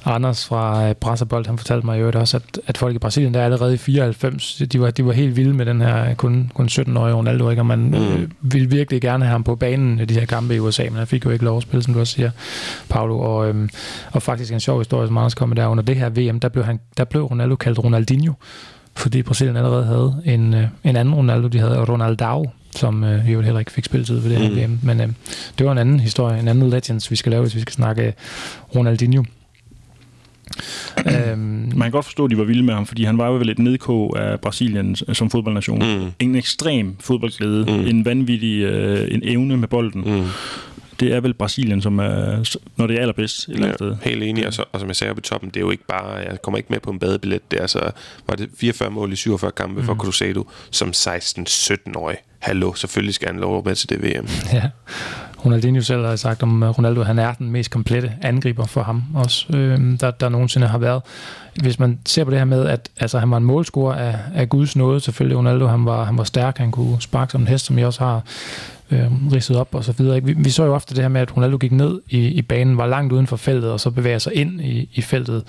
Anders 0.04 0.46
fra 0.46 0.88
øh, 0.88 0.94
Brasserbold, 0.94 1.46
han 1.46 1.58
fortalte 1.58 1.86
mig 1.86 2.00
jo 2.00 2.12
også, 2.14 2.36
at, 2.36 2.60
at 2.66 2.78
folk 2.78 2.94
i 2.94 2.98
Brasilien, 2.98 3.34
der 3.34 3.44
allerede 3.44 3.74
i 3.74 3.76
94, 3.76 4.62
de 4.72 4.80
var, 4.80 4.90
de 4.90 5.06
var 5.06 5.12
helt 5.12 5.36
vilde 5.36 5.54
med 5.54 5.66
den 5.66 5.80
her 5.80 6.14
kun, 6.14 6.50
kun 6.54 6.66
17-årige 6.66 7.14
Ronaldo, 7.14 7.50
ikke? 7.50 7.62
og 7.62 7.66
man 7.66 7.78
mm. 7.78 7.94
øh, 7.94 8.28
ville 8.40 8.70
virkelig 8.70 9.00
gerne 9.00 9.24
have 9.24 9.32
ham 9.32 9.44
på 9.44 9.56
banen 9.56 10.00
i 10.00 10.04
de 10.04 10.14
her 10.14 10.26
kampe 10.26 10.54
i 10.54 10.58
USA, 10.58 10.82
men 10.82 10.94
han 10.94 11.06
fik 11.06 11.24
jo 11.24 11.30
ikke 11.30 11.44
lov 11.44 11.56
at 11.56 11.62
spille, 11.62 11.82
som 11.82 11.94
du 11.94 12.00
også 12.00 12.12
siger, 12.12 12.30
Paulo. 12.88 13.18
Og, 13.18 13.48
øhm, 13.48 13.68
og 14.12 14.22
faktisk 14.22 14.52
en 14.52 14.60
sjov 14.60 14.78
historie, 14.78 15.06
som 15.06 15.18
Anders 15.18 15.34
kom 15.34 15.48
med 15.48 15.56
der, 15.56 15.66
under 15.66 15.84
det 15.84 15.96
her 15.96 16.08
VM, 16.08 16.40
der 16.40 16.48
blev, 16.48 16.64
han, 16.64 16.80
der 16.96 17.04
blev 17.04 17.22
Ronaldo 17.22 17.56
kaldt 17.56 17.78
Ronaldinho, 17.78 18.32
fordi 18.96 19.22
Brasilien 19.22 19.56
allerede 19.56 19.84
havde 19.84 20.22
en, 20.24 20.54
øh, 20.54 20.64
en 20.84 20.96
anden 20.96 21.14
Ronaldo, 21.14 21.48
de 21.48 21.58
havde 21.58 21.84
Ronaldao, 21.84 22.50
som 22.76 23.04
øh, 23.04 23.32
jo 23.32 23.40
heller 23.40 23.58
ikke 23.58 23.72
fik 23.72 23.84
spilletid 23.84 24.18
ved 24.18 24.30
det 24.30 24.38
her 24.38 24.66
mm. 24.66 24.74
VM. 24.74 24.78
Men 24.82 25.00
øh, 25.00 25.08
det 25.58 25.66
var 25.66 25.72
en 25.72 25.78
anden 25.78 26.00
historie, 26.00 26.40
en 26.40 26.48
anden 26.48 26.70
legends, 26.70 27.10
vi 27.10 27.16
skal 27.16 27.30
lave, 27.30 27.42
hvis 27.42 27.54
vi 27.54 27.60
skal 27.60 27.72
snakke 27.72 28.14
Ronaldinho. 28.76 29.24
Øhm, 31.10 31.38
Man 31.38 31.80
kan 31.80 31.90
godt 31.90 32.04
forstå, 32.04 32.24
at 32.24 32.30
de 32.30 32.38
var 32.38 32.44
vilde 32.44 32.62
med 32.62 32.74
ham, 32.74 32.86
fordi 32.86 33.04
han 33.04 33.18
var 33.18 33.26
jo 33.26 33.32
vel 33.32 33.48
et 33.48 33.58
nedkog 33.58 34.18
af 34.18 34.40
Brasilien 34.40 34.96
som 34.96 35.30
fodboldnation. 35.30 35.78
Mm. 35.78 36.10
En 36.18 36.36
ekstrem 36.36 36.96
fodboldglæde, 37.00 37.64
mm. 37.64 37.86
en 37.86 38.04
vanvittig 38.04 38.62
øh, 38.62 39.08
en 39.10 39.20
evne 39.24 39.56
med 39.56 39.68
bolden. 39.68 40.02
Mm 40.06 40.24
det 41.00 41.12
er 41.14 41.20
vel 41.20 41.34
Brasilien, 41.34 41.82
som 41.82 41.98
er, 41.98 42.56
når 42.76 42.86
det 42.86 42.96
er 42.96 43.00
allerbedst 43.00 43.48
et 43.48 43.54
eller 43.54 43.66
andet 43.66 43.80
ja, 43.80 43.94
sted. 43.94 44.10
Helt 44.10 44.22
enig, 44.22 44.46
og, 44.46 44.54
så, 44.54 44.64
og 44.72 44.80
som 44.80 44.88
jeg 44.88 44.96
sagde 44.96 45.14
på 45.14 45.20
toppen, 45.20 45.50
det 45.50 45.56
er 45.56 45.60
jo 45.60 45.70
ikke 45.70 45.86
bare, 45.86 46.14
jeg 46.14 46.42
kommer 46.42 46.58
ikke 46.58 46.72
med 46.72 46.80
på 46.80 46.90
en 46.90 46.98
badebillet, 46.98 47.50
det 47.50 47.56
er 47.56 47.62
altså, 47.62 47.90
var 48.26 48.34
det 48.36 48.48
44 48.58 48.90
mål 48.90 49.12
i 49.12 49.16
47 49.16 49.50
kampe 49.50 49.80
mm. 49.80 49.86
for 49.86 49.94
Cruzado, 49.94 50.48
som 50.70 50.88
16-17-årig. 50.88 52.16
Hallo, 52.38 52.74
selvfølgelig 52.74 53.14
skal 53.14 53.28
han 53.28 53.40
lov 53.40 53.64
med 53.64 53.74
til 53.74 53.88
det 53.88 54.02
VM. 54.02 54.28
Ja, 54.52 54.70
Ronaldinho 55.44 55.80
selv 55.80 56.06
har 56.06 56.16
sagt 56.16 56.42
om 56.42 56.62
øh, 56.62 56.68
Ronaldo, 56.68 57.02
han 57.02 57.18
er 57.18 57.32
den 57.32 57.50
mest 57.50 57.70
komplette 57.70 58.12
angriber 58.22 58.66
for 58.66 58.82
ham 58.82 59.02
også, 59.14 59.46
øh, 59.56 60.00
der, 60.00 60.10
der 60.10 60.28
nogensinde 60.28 60.66
har 60.66 60.78
været. 60.78 61.02
Hvis 61.62 61.78
man 61.78 61.98
ser 62.06 62.24
på 62.24 62.30
det 62.30 62.38
her 62.38 62.44
med, 62.44 62.66
at 62.66 62.88
altså, 63.00 63.18
han 63.18 63.30
var 63.30 63.36
en 63.36 63.44
målscorer 63.44 63.94
af, 63.94 64.18
af 64.34 64.48
Guds 64.48 64.76
nåde, 64.76 65.00
selvfølgelig 65.00 65.38
Ronaldo, 65.38 65.66
han 65.66 65.84
var, 65.84 66.04
han 66.04 66.18
var 66.18 66.24
stærk, 66.24 66.58
han 66.58 66.70
kunne 66.70 67.02
sparke 67.02 67.32
som 67.32 67.40
en 67.40 67.48
hest, 67.48 67.66
som 67.66 67.78
jeg 67.78 67.86
også 67.86 68.04
har 68.04 68.22
øh, 68.90 69.32
ridset 69.32 69.56
op 69.56 69.74
og 69.74 69.84
så 69.84 69.92
videre. 69.92 70.24
Vi, 70.24 70.32
vi 70.32 70.50
så 70.50 70.64
jo 70.64 70.74
ofte 70.74 70.94
det 70.94 71.04
her 71.04 71.08
med, 71.08 71.20
at 71.20 71.36
Ronaldo 71.36 71.56
gik 71.56 71.72
ned 71.72 72.00
i, 72.08 72.18
i 72.18 72.42
banen, 72.42 72.76
var 72.76 72.86
langt 72.86 73.12
uden 73.12 73.26
for 73.26 73.36
feltet, 73.36 73.70
og 73.70 73.80
så 73.80 73.90
bevæger 73.90 74.18
sig 74.18 74.34
ind 74.34 74.60
i, 74.60 74.88
i 74.94 75.02
feltet. 75.02 75.42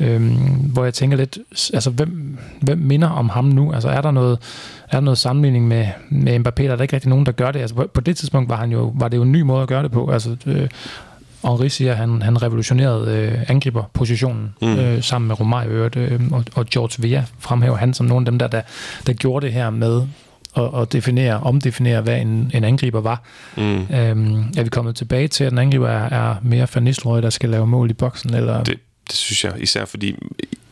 Øh, 0.00 0.32
hvor 0.72 0.84
jeg 0.84 0.94
tænker 0.94 1.16
lidt, 1.16 1.38
altså 1.74 1.90
hvem, 1.90 2.38
hvem 2.60 2.78
minder 2.78 3.08
om 3.08 3.28
ham 3.28 3.44
nu? 3.44 3.72
Altså 3.72 3.88
er 3.88 4.00
der 4.00 4.10
noget, 4.10 4.38
er 4.94 5.00
der 5.00 5.04
noget 5.04 5.18
sammenligning 5.18 5.68
med, 5.68 5.86
med 6.10 6.40
Mbappé? 6.40 6.62
Der 6.62 6.72
er 6.72 6.76
der 6.76 6.82
ikke 6.82 6.94
rigtig 6.94 7.08
nogen, 7.08 7.26
der 7.26 7.32
gør 7.32 7.50
det. 7.50 7.60
Altså 7.60 7.76
på, 7.76 7.86
på 7.94 8.00
det 8.00 8.16
tidspunkt 8.16 8.48
var, 8.50 8.56
han 8.56 8.72
jo, 8.72 8.92
var 8.94 9.08
det 9.08 9.16
jo 9.16 9.22
en 9.22 9.32
ny 9.32 9.40
måde 9.40 9.62
at 9.62 9.68
gøre 9.68 9.82
det 9.82 9.90
på. 9.90 10.10
Altså, 10.10 10.36
øh, 10.46 10.68
Henri 11.44 11.68
siger, 11.68 11.92
at 11.92 11.96
han, 11.98 12.22
han 12.22 12.42
revolutionerede 12.42 13.16
øh, 13.16 13.44
angriberpositionen 13.48 14.54
mm. 14.62 14.78
øh, 14.78 15.02
sammen 15.02 15.28
med 15.28 15.40
Romario 15.40 15.90
øh, 15.96 16.20
og, 16.32 16.44
og 16.54 16.66
George 16.66 17.02
Villa 17.02 17.24
fremhæver 17.38 17.76
han 17.76 17.94
som 17.94 18.06
nogle 18.06 18.26
af 18.26 18.30
dem, 18.30 18.38
der, 18.38 18.46
der, 18.46 18.62
der 19.06 19.12
gjorde 19.12 19.46
det 19.46 19.54
her 19.54 19.70
med 19.70 20.02
at, 20.56 20.70
at 20.80 20.92
definere, 20.92 21.40
omdefinere, 21.40 22.00
hvad 22.00 22.20
en, 22.20 22.50
en 22.54 22.64
angriber 22.64 23.00
var. 23.00 23.22
Mm. 23.56 23.62
Øhm, 23.96 24.44
er 24.56 24.62
vi 24.62 24.68
kommet 24.68 24.96
tilbage 24.96 25.28
til, 25.28 25.44
at 25.44 25.52
en 25.52 25.58
angriber 25.58 25.88
er, 25.88 26.30
er 26.30 26.36
mere 26.42 26.66
Van 26.74 26.86
der 26.86 27.30
skal 27.30 27.50
lave 27.50 27.66
mål 27.66 27.90
i 27.90 27.94
boksen? 27.94 28.34
Eller? 28.34 28.64
Det, 28.64 28.78
det 29.08 29.16
synes 29.16 29.44
jeg, 29.44 29.54
især 29.62 29.84
fordi 29.84 30.16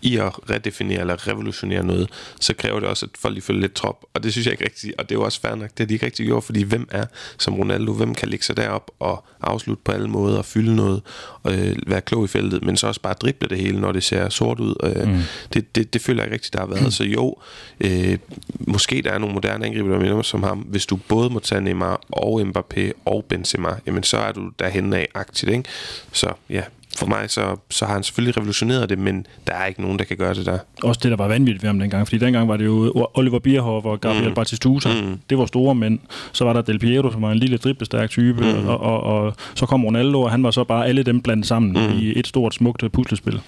i 0.03 0.17
at 0.17 0.51
redefinere 0.51 1.01
eller 1.01 1.29
revolutionere 1.29 1.85
noget, 1.85 2.11
så 2.41 2.55
kræver 2.55 2.81
det 2.81 2.89
også, 2.89 3.07
at 3.07 3.11
folk 3.19 3.35
lige 3.35 3.45
følger 3.45 3.61
lidt 3.61 3.75
trop. 3.75 4.05
Og 4.15 4.23
det 4.23 4.33
synes 4.33 4.47
jeg 4.47 4.53
ikke 4.53 4.65
rigtigt, 4.65 4.95
og 4.99 5.09
det 5.09 5.15
er 5.15 5.19
jo 5.19 5.25
også 5.25 5.41
fair 5.41 5.55
nok, 5.55 5.71
det 5.71 5.79
har 5.79 5.87
de 5.87 5.95
ikke 5.95 6.07
rigtig 6.07 6.27
gjort, 6.27 6.45
fordi 6.45 6.63
hvem 6.63 6.89
er 6.91 7.07
som 7.39 7.55
Ronaldo, 7.55 7.93
hvem 7.93 8.15
kan 8.15 8.29
ligge 8.29 8.45
sig 8.45 8.57
derop 8.57 8.91
og 8.99 9.25
afslutte 9.41 9.83
på 9.85 9.93
alle 9.93 10.09
måder, 10.09 10.39
og 10.39 10.45
fylde 10.45 10.77
noget, 10.77 11.03
og 11.43 11.55
øh, 11.55 11.77
være 11.87 12.01
klog 12.01 12.25
i 12.25 12.29
feltet, 12.29 12.63
men 12.65 12.77
så 12.77 12.87
også 12.87 13.01
bare 13.01 13.15
drible 13.15 13.49
det 13.49 13.59
hele, 13.59 13.81
når 13.81 13.93
det 13.93 14.03
ser 14.03 14.29
sort 14.29 14.61
ud. 14.61 14.75
Øh, 14.83 15.09
mm. 15.09 15.21
det, 15.53 15.77
det, 15.77 15.93
det 15.93 16.03
føler 16.03 16.23
jeg 16.23 16.27
ikke 16.27 16.35
rigtigt, 16.35 16.53
der 16.53 16.61
har 16.61 16.67
været. 16.67 16.93
Så 16.93 17.05
jo, 17.05 17.37
øh, 17.81 18.19
måske 18.61 19.03
der 19.03 19.13
er 19.13 19.19
nogle 19.19 19.35
moderne 19.35 19.67
angriber, 19.67 19.99
der 19.99 20.23
som 20.23 20.43
ham. 20.43 20.59
Hvis 20.59 20.87
du 20.87 20.97
både 20.97 21.31
må 21.31 21.39
tage 21.41 21.61
Neymar 21.61 22.01
og 22.11 22.41
Mbappé 22.41 22.93
og 23.05 23.25
Benzema, 23.29 23.71
jamen 23.87 24.03
så 24.03 24.17
er 24.17 24.33
du 24.33 24.51
derhen 24.59 24.93
af 24.93 25.09
aktivt, 25.15 25.53
ikke? 25.53 25.65
Så 26.13 26.33
ja, 26.51 26.63
for 26.97 27.07
mig, 27.07 27.31
så, 27.31 27.57
så 27.71 27.85
har 27.85 27.93
han 27.93 28.03
selvfølgelig 28.03 28.37
revolutioneret 28.37 28.89
det, 28.89 28.99
men 28.99 29.27
der 29.47 29.53
er 29.53 29.67
ikke 29.67 29.83
nogen, 29.83 29.99
der 29.99 30.05
kan 30.05 30.17
gøre 30.17 30.35
det 30.35 30.47
der. 30.47 30.59
Også 30.83 31.01
det, 31.03 31.11
der 31.11 31.17
var 31.17 31.29
vanvittigt 31.29 31.63
ved 31.63 31.69
ham 31.69 31.79
dengang, 31.79 32.07
fordi 32.07 32.25
dengang 32.25 32.49
var 32.49 32.57
det 32.57 32.65
jo 32.65 33.07
Oliver 33.15 33.39
Bierhoff 33.39 33.87
og 33.87 34.01
Gabriel 34.01 34.29
mm. 34.29 34.35
Batistuta. 34.35 34.89
Mm. 35.03 35.19
Det 35.31 35.39
var 35.39 35.47
store 35.47 35.75
mænd. 35.75 35.99
Så 36.33 36.45
var 36.45 36.53
der 36.53 36.63
Del 36.63 36.79
Piero, 36.79 37.11
som 37.13 37.23
var 37.23 37.33
en 37.33 37.39
lille 37.39 37.57
driblestærk 37.57 38.11
type, 38.11 38.41
mm. 38.41 38.69
og, 38.69 38.81
og, 38.81 39.03
og, 39.03 39.35
så 39.55 39.67
kom 39.67 39.85
Ronaldo, 39.85 40.21
og 40.21 40.31
han 40.31 40.43
var 40.43 40.51
så 40.51 40.65
bare 40.65 40.87
alle 40.87 41.03
dem 41.03 41.21
blandet 41.21 41.47
sammen 41.47 41.73
mm. 41.73 41.99
i 41.99 42.19
et 42.19 42.27
stort, 42.27 42.55
smukt 42.55 42.85
puslespil. 42.93 43.41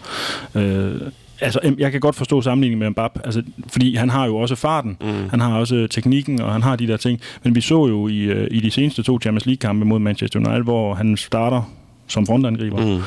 Øh, 0.54 1.00
Altså, 1.40 1.74
jeg 1.78 1.92
kan 1.92 2.00
godt 2.00 2.16
forstå 2.16 2.42
sammenligningen 2.42 2.94
med 2.96 3.04
Mbappé, 3.04 3.20
altså, 3.24 3.42
fordi 3.68 3.94
han 3.94 4.10
har 4.10 4.26
jo 4.26 4.36
også 4.36 4.54
farten, 4.54 4.96
mm. 5.00 5.28
han 5.30 5.40
har 5.40 5.58
også 5.58 5.86
teknikken, 5.90 6.40
og 6.40 6.52
han 6.52 6.62
har 6.62 6.76
de 6.76 6.86
der 6.86 6.96
ting. 6.96 7.20
Men 7.42 7.54
vi 7.54 7.60
så 7.60 7.86
jo 7.86 8.08
i, 8.08 8.18
øh, 8.18 8.48
i 8.50 8.60
de 8.60 8.70
seneste 8.70 9.02
to 9.02 9.20
Champions 9.20 9.46
League-kampe 9.46 9.84
mod 9.84 9.98
Manchester 9.98 10.38
United, 10.38 10.62
hvor 10.62 10.94
han 10.94 11.16
starter 11.16 11.62
som 12.08 12.26
frontangriber. 12.26 12.96
Mm. 12.96 13.02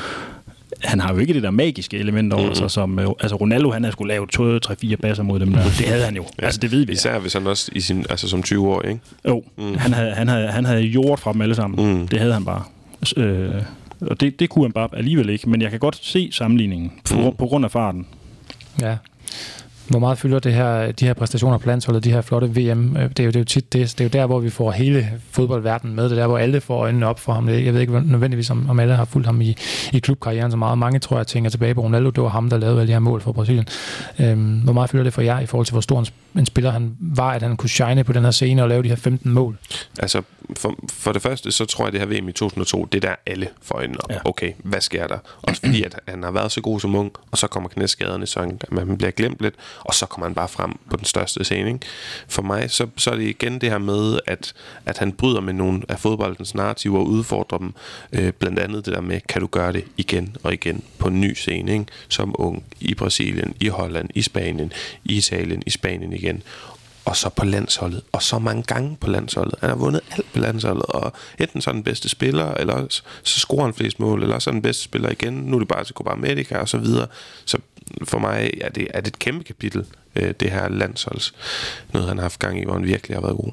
Han 0.84 1.00
har 1.00 1.12
jo 1.12 1.18
ikke 1.18 1.34
det 1.34 1.42
der 1.42 1.50
magiske 1.50 1.98
element 1.98 2.32
over 2.32 2.48
mm. 2.48 2.54
sig, 2.54 2.70
som 2.70 2.98
øh, 2.98 3.08
altså 3.20 3.36
Ronaldo, 3.36 3.70
han 3.70 3.84
har 3.84 3.90
skulle 3.90 4.08
lave 4.08 4.26
2-3-4 4.36 4.96
basser 4.96 5.22
mod 5.22 5.40
dem 5.40 5.52
der. 5.52 5.62
Det 5.62 5.86
havde 5.86 6.04
han 6.04 6.16
jo. 6.16 6.24
ja. 6.40 6.44
Altså, 6.44 6.60
det 6.60 6.72
ved 6.72 6.86
vi. 6.86 6.92
Især 6.92 7.18
hvis 7.18 7.32
han 7.32 7.46
også 7.46 7.70
i 7.74 7.80
sin, 7.80 8.06
altså 8.10 8.28
som 8.28 8.42
20 8.42 8.68
år, 8.68 8.82
ikke? 8.82 9.00
Jo, 9.28 9.42
mm. 9.56 9.76
han, 9.76 9.92
havde, 9.92 10.14
han, 10.14 10.28
havde, 10.28 10.48
han 10.48 10.64
havde 10.64 10.88
gjort 10.88 11.20
fra 11.20 11.32
dem 11.32 11.40
alle 11.40 11.54
sammen. 11.54 11.98
Mm. 11.98 12.08
Det 12.08 12.18
havde 12.18 12.32
han 12.32 12.44
bare. 12.44 12.62
Øh, 13.16 13.62
og 14.00 14.20
det, 14.20 14.40
det 14.40 14.48
kunne 14.50 14.64
han 14.64 14.72
bare 14.72 14.88
alligevel 14.92 15.28
ikke, 15.28 15.50
men 15.50 15.62
jeg 15.62 15.70
kan 15.70 15.80
godt 15.80 15.98
se 16.02 16.28
sammenligningen 16.32 16.92
på, 17.10 17.16
mm. 17.16 17.36
på 17.36 17.46
grund 17.46 17.64
af 17.64 17.70
farten. 17.70 18.06
Ja, 18.80 18.96
hvor 19.88 19.98
meget 19.98 20.18
fylder 20.18 20.38
det 20.38 20.54
her, 20.54 20.92
de 20.92 21.06
her 21.06 21.14
præstationer 21.14 21.58
på 21.58 21.66
landsholdet, 21.66 22.04
de 22.04 22.12
her 22.12 22.20
flotte 22.20 22.46
VM? 22.46 22.96
Øh, 22.96 23.08
det 23.08 23.20
er 23.20 23.24
jo, 23.24 23.30
det 23.30 23.36
er 23.36 23.40
jo 23.40 23.44
tit 23.44 23.72
det, 23.72 23.94
det 23.98 24.00
er 24.00 24.04
jo 24.04 24.20
der, 24.20 24.26
hvor 24.26 24.40
vi 24.40 24.50
får 24.50 24.70
hele 24.70 25.10
fodboldverdenen 25.30 25.96
med. 25.96 26.04
Det 26.04 26.12
er 26.12 26.16
der, 26.16 26.26
hvor 26.26 26.38
alle 26.38 26.60
får 26.60 26.78
øjnene 26.78 27.06
op 27.06 27.20
for 27.20 27.32
ham. 27.32 27.48
Jeg 27.48 27.74
ved 27.74 27.80
ikke 27.80 28.00
nødvendigvis, 28.00 28.50
om, 28.50 28.70
om 28.70 28.80
alle 28.80 28.94
har 28.94 29.04
fulgt 29.04 29.26
ham 29.26 29.40
i, 29.40 29.56
i 29.92 29.98
klubkarrieren 29.98 30.50
så 30.50 30.56
meget. 30.56 30.78
Mange 30.78 30.98
tror 30.98 31.16
jeg 31.16 31.26
tænker 31.26 31.50
tilbage 31.50 31.74
på 31.74 31.80
Ronaldo. 31.80 32.10
Det 32.10 32.22
var 32.22 32.28
ham, 32.28 32.50
der 32.50 32.58
lavede 32.58 32.80
alle 32.80 32.88
de 32.88 32.92
her 32.92 32.98
mål 32.98 33.20
for 33.20 33.32
Brasilien. 33.32 33.66
Øhm, 34.18 34.60
hvor 34.60 34.72
meget 34.72 34.90
fylder 34.90 35.04
det 35.04 35.12
for 35.12 35.22
jer 35.22 35.40
i 35.40 35.46
forhold 35.46 35.66
til, 35.66 35.72
hvor 35.72 35.80
stor 35.80 35.98
en, 35.98 36.06
en 36.38 36.46
spiller 36.46 36.70
han 36.70 36.96
var, 37.00 37.30
at 37.30 37.42
han 37.42 37.56
kunne 37.56 37.70
shine 37.70 38.04
på 38.04 38.12
den 38.12 38.24
her 38.24 38.30
scene 38.30 38.62
og 38.62 38.68
lave 38.68 38.82
de 38.82 38.88
her 38.88 38.96
15 38.96 39.32
mål? 39.32 39.58
Altså, 39.98 40.22
for, 40.56 40.74
for 40.92 41.12
det 41.12 41.22
første, 41.22 41.52
så 41.52 41.64
tror 41.64 41.86
jeg, 41.86 41.92
det 41.92 42.00
her 42.00 42.20
VM 42.20 42.28
i 42.28 42.32
2002, 42.32 42.84
det 42.84 43.04
er 43.04 43.08
der 43.08 43.16
alle 43.26 43.48
får 43.62 43.74
øjnene. 43.74 43.98
Ja. 44.10 44.18
Okay, 44.24 44.52
hvad 44.58 44.80
sker 44.80 45.06
der? 45.06 45.18
Også 45.42 45.60
fordi, 45.60 45.82
at 45.82 46.00
han 46.08 46.22
har 46.22 46.30
været 46.30 46.52
så 46.52 46.60
god 46.60 46.80
som 46.80 46.94
ung, 46.94 47.12
og 47.30 47.38
så 47.38 47.46
kommer 47.46 47.68
knæskaderne, 47.68 48.26
så 48.26 48.40
han, 48.40 48.60
man 48.70 48.98
bliver 48.98 49.10
glemt 49.10 49.40
lidt, 49.40 49.54
og 49.80 49.94
så 49.94 50.06
kommer 50.06 50.26
han 50.26 50.34
bare 50.34 50.48
frem 50.48 50.78
på 50.90 50.96
den 50.96 51.04
største 51.04 51.44
scene. 51.44 51.68
Ikke? 51.68 51.86
For 52.28 52.42
mig, 52.42 52.70
så, 52.70 52.86
så 52.96 53.10
er 53.10 53.16
det 53.16 53.24
igen 53.24 53.60
det 53.60 53.70
her 53.70 53.78
med, 53.78 54.20
at, 54.26 54.52
at 54.86 54.98
han 54.98 55.12
bryder 55.12 55.40
med 55.40 55.52
nogle 55.52 55.82
af 55.88 55.98
fodboldens 55.98 56.54
narrativer 56.54 56.98
og 56.98 57.06
udfordrer 57.06 57.58
dem. 57.58 57.74
Øh, 58.12 58.32
blandt 58.32 58.58
andet 58.58 58.86
det 58.86 58.94
der 58.94 59.00
med, 59.00 59.20
kan 59.28 59.40
du 59.40 59.46
gøre 59.46 59.72
det 59.72 59.84
igen 59.96 60.36
og 60.42 60.52
igen 60.52 60.82
på 60.98 61.08
en 61.08 61.20
ny 61.20 61.34
scene, 61.34 61.72
ikke? 61.72 61.86
som 62.08 62.34
ung 62.38 62.64
i 62.80 62.94
Brasilien, 62.94 63.54
i 63.60 63.68
Holland, 63.68 64.08
i 64.14 64.22
Spanien, 64.22 64.72
i 65.04 65.16
Italien, 65.16 65.62
i 65.66 65.70
Spanien 65.70 66.12
igen 66.12 66.42
og 67.08 67.16
så 67.16 67.28
på 67.28 67.44
landsholdet, 67.44 68.02
og 68.12 68.22
så 68.22 68.38
mange 68.38 68.62
gange 68.62 68.96
på 69.00 69.10
landsholdet. 69.10 69.54
Han 69.60 69.68
har 69.68 69.76
vundet 69.76 70.00
alt 70.10 70.32
på 70.32 70.38
landsholdet, 70.38 70.82
og 70.82 71.12
enten 71.38 71.60
så 71.60 71.70
er 71.70 71.72
den 71.72 71.82
bedste 71.82 72.08
spiller, 72.08 72.54
eller 72.54 72.86
så 73.22 73.40
scorer 73.40 73.64
han 73.64 73.74
flest 73.74 74.00
mål, 74.00 74.22
eller 74.22 74.38
så 74.38 74.50
er 74.50 74.52
den 74.52 74.62
bedste 74.62 74.84
spiller 74.84 75.10
igen. 75.10 75.32
Nu 75.32 75.56
er 75.56 75.58
det 75.58 75.68
bare 75.68 75.84
til 75.84 75.94
Copa 75.94 76.10
America 76.10 76.58
og 76.58 76.68
så 76.68 76.78
videre. 76.78 77.06
Så 77.44 77.58
for 78.04 78.18
mig 78.18 78.50
er 78.60 78.68
det, 78.68 78.88
er 78.94 79.00
det 79.00 79.08
et 79.08 79.18
kæmpe 79.18 79.44
kapitel, 79.44 79.84
øh, 80.16 80.34
det 80.40 80.50
her 80.50 80.68
landsholds. 80.68 81.34
Noget, 81.92 82.08
han 82.08 82.16
har 82.16 82.22
haft 82.22 82.38
gang 82.38 82.60
i, 82.60 82.64
hvor 82.64 82.74
han 82.74 82.84
virkelig 82.84 83.16
har 83.16 83.22
været 83.22 83.36
god 83.36 83.52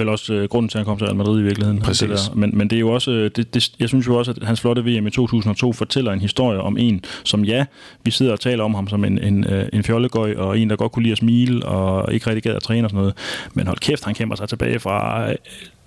vel 0.00 0.08
også 0.08 0.34
øh, 0.34 0.48
grunden 0.48 0.68
til, 0.68 0.78
at 0.78 0.80
han 0.80 0.84
kom 0.86 0.98
til 0.98 1.06
Real 1.06 1.16
Madrid 1.16 1.40
i 1.40 1.42
virkeligheden. 1.42 1.80
Præcis. 1.80 2.08
Det 2.08 2.08
der. 2.30 2.34
Men, 2.34 2.58
men 2.58 2.70
det 2.70 2.76
er 2.76 2.80
jo 2.80 2.90
også, 2.92 3.10
øh, 3.10 3.30
det, 3.36 3.54
det, 3.54 3.72
jeg 3.80 3.88
synes 3.88 4.06
jo 4.06 4.18
også, 4.18 4.30
at 4.30 4.46
hans 4.46 4.60
flotte 4.60 4.82
VM 4.84 5.06
i 5.06 5.10
2002 5.10 5.72
fortæller 5.72 6.12
en 6.12 6.20
historie 6.20 6.60
om 6.60 6.76
en, 6.78 7.04
som 7.24 7.44
ja, 7.44 7.64
vi 8.04 8.10
sidder 8.10 8.32
og 8.32 8.40
taler 8.40 8.64
om 8.64 8.74
ham 8.74 8.88
som 8.88 9.04
en, 9.04 9.18
en, 9.18 9.44
øh, 9.44 9.68
en 9.72 9.82
fjollegøj, 9.82 10.34
og 10.36 10.58
en, 10.58 10.70
der 10.70 10.76
godt 10.76 10.92
kunne 10.92 11.02
lide 11.02 11.12
at 11.12 11.18
smile, 11.18 11.66
og 11.66 12.14
ikke 12.14 12.26
rigtig 12.26 12.42
gad 12.42 12.54
at 12.54 12.62
træne 12.62 12.86
og 12.86 12.90
sådan 12.90 12.98
noget. 12.98 13.14
Men 13.54 13.66
hold 13.66 13.78
kæft, 13.78 14.04
han 14.04 14.14
kæmper 14.14 14.36
sig 14.36 14.48
tilbage 14.48 14.80
fra 14.80 15.28
øh, 15.30 15.36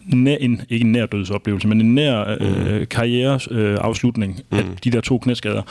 nær, 0.05 0.35
en, 0.39 0.61
ikke 0.69 0.85
en 0.85 0.91
nær 0.91 1.05
dødsoplevelse, 1.05 1.67
men 1.67 1.81
en 1.81 1.95
nær 1.95 2.35
øh, 2.39 2.87
karriereafslutning 2.87 3.69
øh, 3.71 3.77
afslutning 3.81 4.39
Mm. 4.51 4.57
af 4.57 4.63
de 4.83 4.91
der 4.91 5.01
to 5.01 5.17
knæskader, 5.17 5.61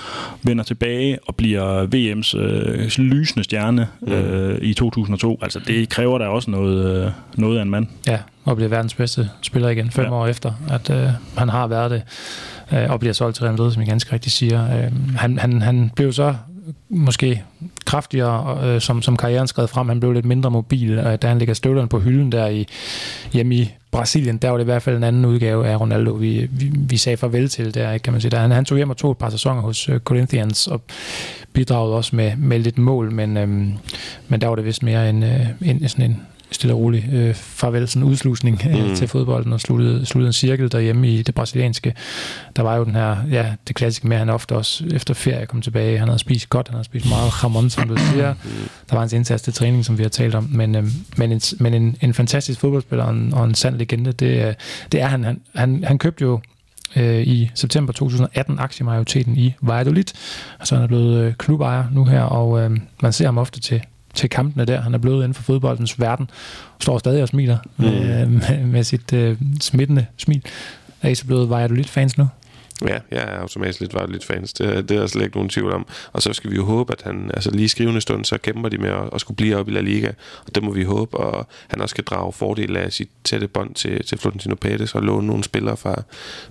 vender 0.42 0.64
tilbage 0.64 1.18
og 1.26 1.36
bliver 1.36 1.86
VM's 1.86 2.38
øh, 2.38 3.04
lysende 3.04 3.44
stjerne 3.44 3.88
øh, 4.06 4.58
i 4.62 4.74
2002. 4.74 5.38
Altså 5.42 5.60
det 5.66 5.88
kræver 5.88 6.18
da 6.18 6.24
også 6.26 6.50
noget, 6.50 7.04
øh, 7.04 7.10
noget 7.36 7.58
af 7.58 7.62
en 7.62 7.70
mand. 7.70 7.86
Ja, 8.06 8.18
og 8.44 8.56
bliver 8.56 8.68
verdens 8.68 8.94
bedste 8.94 9.30
spiller 9.42 9.68
igen 9.68 9.90
fem 9.90 10.04
Ja. 10.04 10.12
år 10.12 10.26
efter, 10.26 10.52
at 10.70 10.90
øh, 10.90 11.08
han 11.36 11.48
har 11.48 11.66
været 11.66 11.90
det, 11.90 12.02
øh, 12.72 12.90
og 12.90 13.00
bliver 13.00 13.12
solgt 13.12 13.36
til 13.36 13.44
Real 13.44 13.52
Madrid, 13.52 13.72
som 13.72 13.82
I 13.82 13.86
ganske 13.86 14.12
rigtigt 14.12 14.34
siger. 14.34 14.84
Øh, 14.84 15.16
han, 15.16 15.38
han, 15.38 15.62
han 15.62 15.90
blev 15.96 16.12
så 16.12 16.34
måske 16.88 17.42
kraftigere, 17.86 18.58
øh, 18.64 18.80
som, 18.80 19.02
som 19.02 19.16
karrieren 19.16 19.46
skred 19.48 19.66
frem. 19.68 19.88
Han 19.88 20.00
blev 20.00 20.12
lidt 20.12 20.24
mindre 20.24 20.50
mobil, 20.50 20.90
øh, 20.90 21.18
da 21.22 21.28
han 21.28 21.38
ligger 21.38 21.54
støvlerne 21.54 21.88
på 21.88 21.98
hylden 21.98 22.32
der 22.32 22.46
i, 22.46 22.66
hjemme 23.32 23.54
i 23.54 23.70
Brasilien. 23.92 24.38
Der 24.38 24.50
var 24.50 24.56
det 24.56 24.64
i 24.64 24.70
hvert 24.70 24.82
fald 24.82 24.96
en 24.96 25.04
anden 25.04 25.24
udgave 25.24 25.68
af 25.68 25.80
Ronaldo, 25.80 26.12
vi, 26.12 26.48
vi, 26.50 26.72
vi 26.74 26.96
sagde 26.96 27.16
farvel 27.16 27.48
til 27.48 27.74
der, 27.74 27.92
ikke, 27.92 28.04
kan 28.04 28.12
man 28.12 28.20
sige. 28.20 28.30
Der, 28.30 28.38
han, 28.38 28.50
han 28.50 28.64
tog 28.64 28.76
hjem 28.76 28.90
og 28.90 28.96
tog 28.96 29.10
et 29.10 29.18
par 29.18 29.30
sæsoner 29.30 29.60
hos 29.60 29.88
øh, 29.88 30.00
Corinthians, 30.00 30.66
og 30.66 30.82
bidragede 31.52 31.94
også 31.96 32.16
med, 32.16 32.36
med 32.36 32.58
lidt 32.58 32.78
mål, 32.78 33.12
men, 33.12 33.36
øhm, 33.36 33.72
men 34.28 34.40
der 34.40 34.46
var 34.48 34.54
det 34.56 34.64
vist 34.64 34.82
mere 34.82 35.10
en, 35.10 35.22
øh, 35.22 35.46
en 35.62 35.88
sådan 35.88 36.10
en 36.10 36.22
stille 36.54 36.74
og 36.74 36.80
rolig 36.80 37.08
øh, 37.12 37.34
farvel, 37.34 37.88
sådan 37.88 38.02
en 38.02 38.08
udslusning 38.08 38.60
øh, 38.70 38.88
Mm. 38.88 38.94
til 38.96 39.08
fodbolden 39.08 39.52
og 39.52 39.60
sluttede, 39.60 40.06
sluttede 40.06 40.26
en 40.28 40.32
cirkel 40.32 40.72
derhjemme 40.72 41.08
i 41.08 41.22
det 41.22 41.34
brasilianske. 41.34 41.94
Der 42.56 42.62
var 42.62 42.76
jo 42.76 42.84
den 42.84 42.94
her, 42.94 43.16
ja, 43.30 43.52
det 43.68 43.76
klassiske 43.76 44.08
med, 44.08 44.16
at 44.16 44.18
han 44.20 44.28
ofte 44.30 44.56
også 44.56 44.84
efter 44.94 45.14
ferie 45.14 45.46
kom 45.46 45.62
tilbage. 45.62 45.98
Han 45.98 46.08
havde 46.08 46.18
spist 46.18 46.50
godt, 46.50 46.68
han 46.68 46.74
havde 46.74 46.84
spist 46.84 47.08
meget 47.08 47.32
jamon, 47.42 47.70
som 47.70 47.88
du 47.88 47.96
siger. 47.96 48.34
Der 48.90 48.94
var 48.94 48.98
hans 49.00 49.12
indsats 49.12 49.42
til 49.42 49.52
træning, 49.52 49.84
som 49.84 49.98
vi 49.98 50.02
har 50.02 50.10
talt 50.10 50.34
om. 50.34 50.48
Men, 50.52 50.74
øh, 50.74 50.84
men, 51.16 51.32
en, 51.32 51.40
men 51.60 51.74
en, 51.74 51.96
en 52.00 52.14
fantastisk 52.14 52.60
fodboldspiller 52.60 53.04
og 53.04 53.10
en, 53.14 53.34
og 53.34 53.44
en 53.44 53.54
sand 53.54 53.76
legende, 53.76 54.12
det, 54.12 54.46
øh, 54.46 54.54
det 54.92 55.00
er 55.00 55.06
han. 55.06 55.24
Han, 55.24 55.40
han, 55.54 55.84
han 55.86 55.98
købte 55.98 56.22
jo 56.22 56.40
øh, 56.96 57.20
i 57.22 57.50
september 57.54 57.92
2018 57.92 58.58
aktiemajoriteten 58.58 59.36
i 59.36 59.54
Valladolid. 59.62 60.04
Altså 60.60 60.74
han 60.74 60.84
er 60.84 60.88
blevet 60.88 61.24
øh, 61.24 61.34
klubejer 61.34 61.84
nu 61.92 62.04
her, 62.04 62.20
og 62.22 62.60
øh, 62.60 62.70
man 63.02 63.12
ser 63.12 63.24
ham 63.24 63.38
ofte 63.38 63.60
til, 63.60 63.82
til 64.14 64.30
kampene 64.30 64.64
der. 64.64 64.80
Han 64.80 64.94
er 64.94 64.98
blevet 64.98 65.18
inden 65.18 65.34
for 65.34 65.42
fodboldens 65.42 66.00
verden, 66.00 66.30
står 66.80 66.98
stadig 66.98 67.22
og 67.22 67.28
smiler 67.28 67.58
mm. 67.76 67.84
med, 67.84 68.26
med, 68.26 68.66
med 68.66 68.84
sit 68.84 69.12
øh, 69.12 69.36
smittende 69.60 70.06
smil. 70.16 70.42
Er 71.02 71.08
I 71.08 71.14
så 71.14 71.26
blevet 71.26 71.50
Valladolid-fans 71.50 72.18
nu? 72.18 72.28
Ja, 72.88 72.98
jeg 73.10 73.22
er 73.22 73.38
automatisk 73.40 73.80
lidt 73.80 74.10
lidt 74.10 74.24
fans. 74.24 74.52
Det, 74.52 74.88
det 74.88 74.96
er 74.96 75.00
der 75.00 75.06
slet 75.06 75.24
ikke 75.24 75.36
nogen 75.36 75.48
tvivl 75.48 75.72
om. 75.72 75.86
Og 76.12 76.22
så 76.22 76.32
skal 76.32 76.50
vi 76.50 76.56
jo 76.56 76.64
håbe, 76.64 76.92
at 76.92 77.02
han, 77.02 77.30
altså 77.34 77.50
lige 77.50 77.64
i 77.64 77.68
skrivende 77.68 78.00
stund, 78.00 78.24
så 78.24 78.38
kæmper 78.38 78.68
de 78.68 78.78
med 78.78 78.90
at, 78.90 79.10
at 79.12 79.20
skulle 79.20 79.36
blive 79.36 79.56
op 79.56 79.68
i 79.68 79.70
La 79.70 79.80
Liga. 79.80 80.12
Og 80.46 80.54
det 80.54 80.62
må 80.62 80.72
vi 80.72 80.82
håbe, 80.82 81.16
og 81.16 81.46
han 81.68 81.80
også 81.80 81.92
skal 81.92 82.04
drage 82.04 82.32
fordel 82.32 82.76
af 82.76 82.92
sit 82.92 83.08
tætte 83.24 83.48
bånd 83.48 83.74
til, 83.74 84.04
til 84.04 84.18
Florentino 84.18 84.54
Pérez 84.64 84.94
og 84.94 85.02
låne 85.02 85.26
nogle 85.26 85.44
spillere 85.44 85.76
fra, 85.76 86.02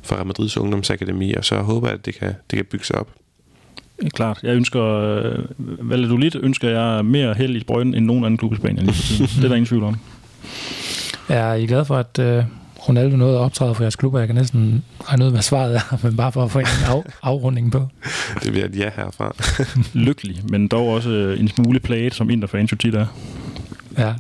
fra 0.02 0.16
Real 0.16 0.28
Madrids 0.28 0.58
ungdomsakademi. 0.58 1.34
Og 1.34 1.46
så 1.46 1.62
håber 1.62 1.88
jeg, 1.88 1.98
at 1.98 2.06
det 2.06 2.16
kan, 2.16 2.34
det 2.50 2.58
kan 2.58 2.66
bygge 2.66 2.86
sig 2.86 2.96
op. 2.96 3.08
Klart. 4.10 4.40
Jeg 4.44 4.56
ønsker, 4.56 4.84
øh, 4.84 5.46
Valladolid 5.60 6.32
ønsker 6.44 6.70
jeg 6.70 7.06
mere 7.06 7.34
held 7.34 7.56
i 7.56 7.60
sprøjten 7.60 7.96
end 7.96 8.06
nogen 8.06 8.24
anden 8.24 8.38
klub 8.38 8.54
i 8.54 8.56
Spanien 8.56 8.86
lige 8.86 8.94
for 8.94 9.04
tiden. 9.04 9.26
det 9.26 9.44
er 9.44 9.48
der 9.48 9.56
ingen 9.56 9.66
tvivl 9.66 9.84
om. 9.84 9.98
Er 11.30 11.54
I 11.54 11.66
glade 11.66 11.86
for, 11.86 11.98
at 11.98 12.20
øh, 12.20 12.44
Ronaldo 12.90 13.18
nåede 13.18 13.36
at 13.36 13.42
optræde 13.42 13.76
for 13.76 13.84
jeres 13.84 13.96
klubber? 13.96 14.20
Jeg 14.20 14.28
kan 14.28 14.36
næsten 14.36 14.84
regne 15.04 15.26
ud, 15.26 15.32
hvad 15.32 15.42
svaret 15.42 15.76
er, 15.76 15.98
men 16.04 16.18
bare 16.18 16.32
for 16.32 16.44
at 16.44 16.52
få 16.52 16.60
en 16.60 16.66
af, 16.66 17.04
afrunding 17.24 17.72
på. 17.72 17.88
Det 18.44 18.52
bliver 18.52 18.66
et 18.66 18.76
ja 18.76 18.90
herfra. 18.96 19.36
Lykkelig, 20.06 20.42
men 20.50 20.68
dog 20.68 20.88
også 20.88 21.10
øh, 21.10 21.40
en 21.40 21.48
smule 21.48 21.80
plaget, 21.80 22.14
som 22.14 22.30
Inter-fans 22.30 22.72
jo 22.72 22.78
tit 22.78 22.96
er. 22.96 23.06
Ja. 23.98 24.14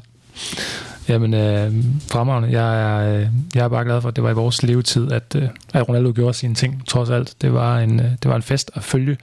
Jamen, 1.09 1.33
øh, 1.33 1.73
fremragende. 2.11 2.61
Jeg 2.61 2.81
er, 2.81 3.15
øh, 3.19 3.27
jeg 3.55 3.63
er 3.63 3.67
bare 3.67 3.85
glad 3.85 4.01
for, 4.01 4.09
at 4.09 4.15
det 4.15 4.23
var 4.23 4.29
i 4.29 4.33
vores 4.33 4.63
levetid, 4.63 5.11
at, 5.11 5.35
øh, 5.35 5.43
at 5.73 5.89
Ronaldo 5.89 6.11
gjorde 6.15 6.33
sine 6.33 6.55
ting, 6.55 6.87
trods 6.87 7.09
alt. 7.09 7.35
Det 7.41 7.53
var 7.53 7.79
en, 7.79 7.99
øh, 7.99 8.05
det 8.05 8.25
var 8.29 8.35
en 8.35 8.41
fest 8.41 8.71
at 8.75 8.83
følge, 8.83 9.17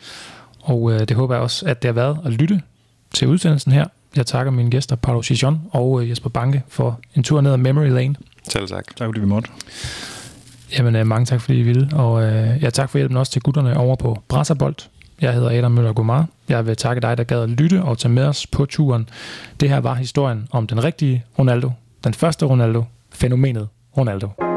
og 0.69 0.93
øh, 0.93 1.01
det 1.01 1.13
håber 1.13 1.35
jeg 1.35 1.43
også, 1.43 1.67
at 1.67 1.83
det 1.83 1.89
har 1.89 1.93
været 1.93 2.19
at 2.25 2.33
lytte 2.33 2.63
til 3.15 3.29
udsendelsen 3.29 3.73
her. 3.73 3.85
Jeg 4.17 4.27
takker 4.27 4.53
mine 4.53 4.71
gæster, 4.71 4.97
Paolo 4.97 5.23
Chichon 5.23 5.61
og 5.71 6.03
øh, 6.03 6.11
Jesper 6.11 6.31
Banke, 6.31 6.63
for 6.69 7.01
en 7.15 7.23
tur 7.23 7.41
ned 7.41 7.53
ad 7.53 7.57
Memory 7.57 7.89
Lane. 7.89 8.15
Selv 8.49 8.69
tak. 8.69 8.97
Tak 8.97 9.07
fordi 9.07 9.21
vi 9.21 9.27
måtte. 9.27 9.51
Jamen, 10.79 10.97
øh, 10.97 11.07
mange 11.07 11.27
tak, 11.27 11.41
fordi 11.41 11.59
I 11.59 11.63
ville. 11.63 11.89
Og 11.93 12.23
øh, 12.23 12.63
ja, 12.63 12.71
tak 12.71 12.91
for 12.91 12.99
hjælpen 12.99 13.17
også 13.17 13.33
til 13.33 13.43
gutterne 13.43 13.77
over 13.77 13.97
på 13.97 14.23
Brasserbold. 14.29 14.75
Jeg 15.21 15.35
hedder 15.35 15.59
Adam 15.59 15.71
Møller 15.71 15.93
Gomar. 15.93 16.27
Jeg 16.49 16.67
vil 16.67 16.77
takke 16.77 17.01
dig, 17.01 17.19
der 17.19 17.25
gad 17.25 17.43
at 17.43 17.49
lytte 17.49 17.83
og 17.83 17.99
tage 17.99 18.13
med 18.13 18.25
os 18.25 18.47
på 18.47 18.67
turen. 18.67 19.09
Det 19.61 19.69
her 19.69 19.79
var 19.81 19.95
historien 19.95 20.49
om 20.51 20.67
den 20.67 20.85
rigtige 20.85 21.25
Ronaldo. 21.39 21.71
Den 22.05 22.15
første 22.15 22.47
Ronaldo. 22.47 22.85
Fænomenet 23.11 23.69
Ronaldo. 23.97 24.48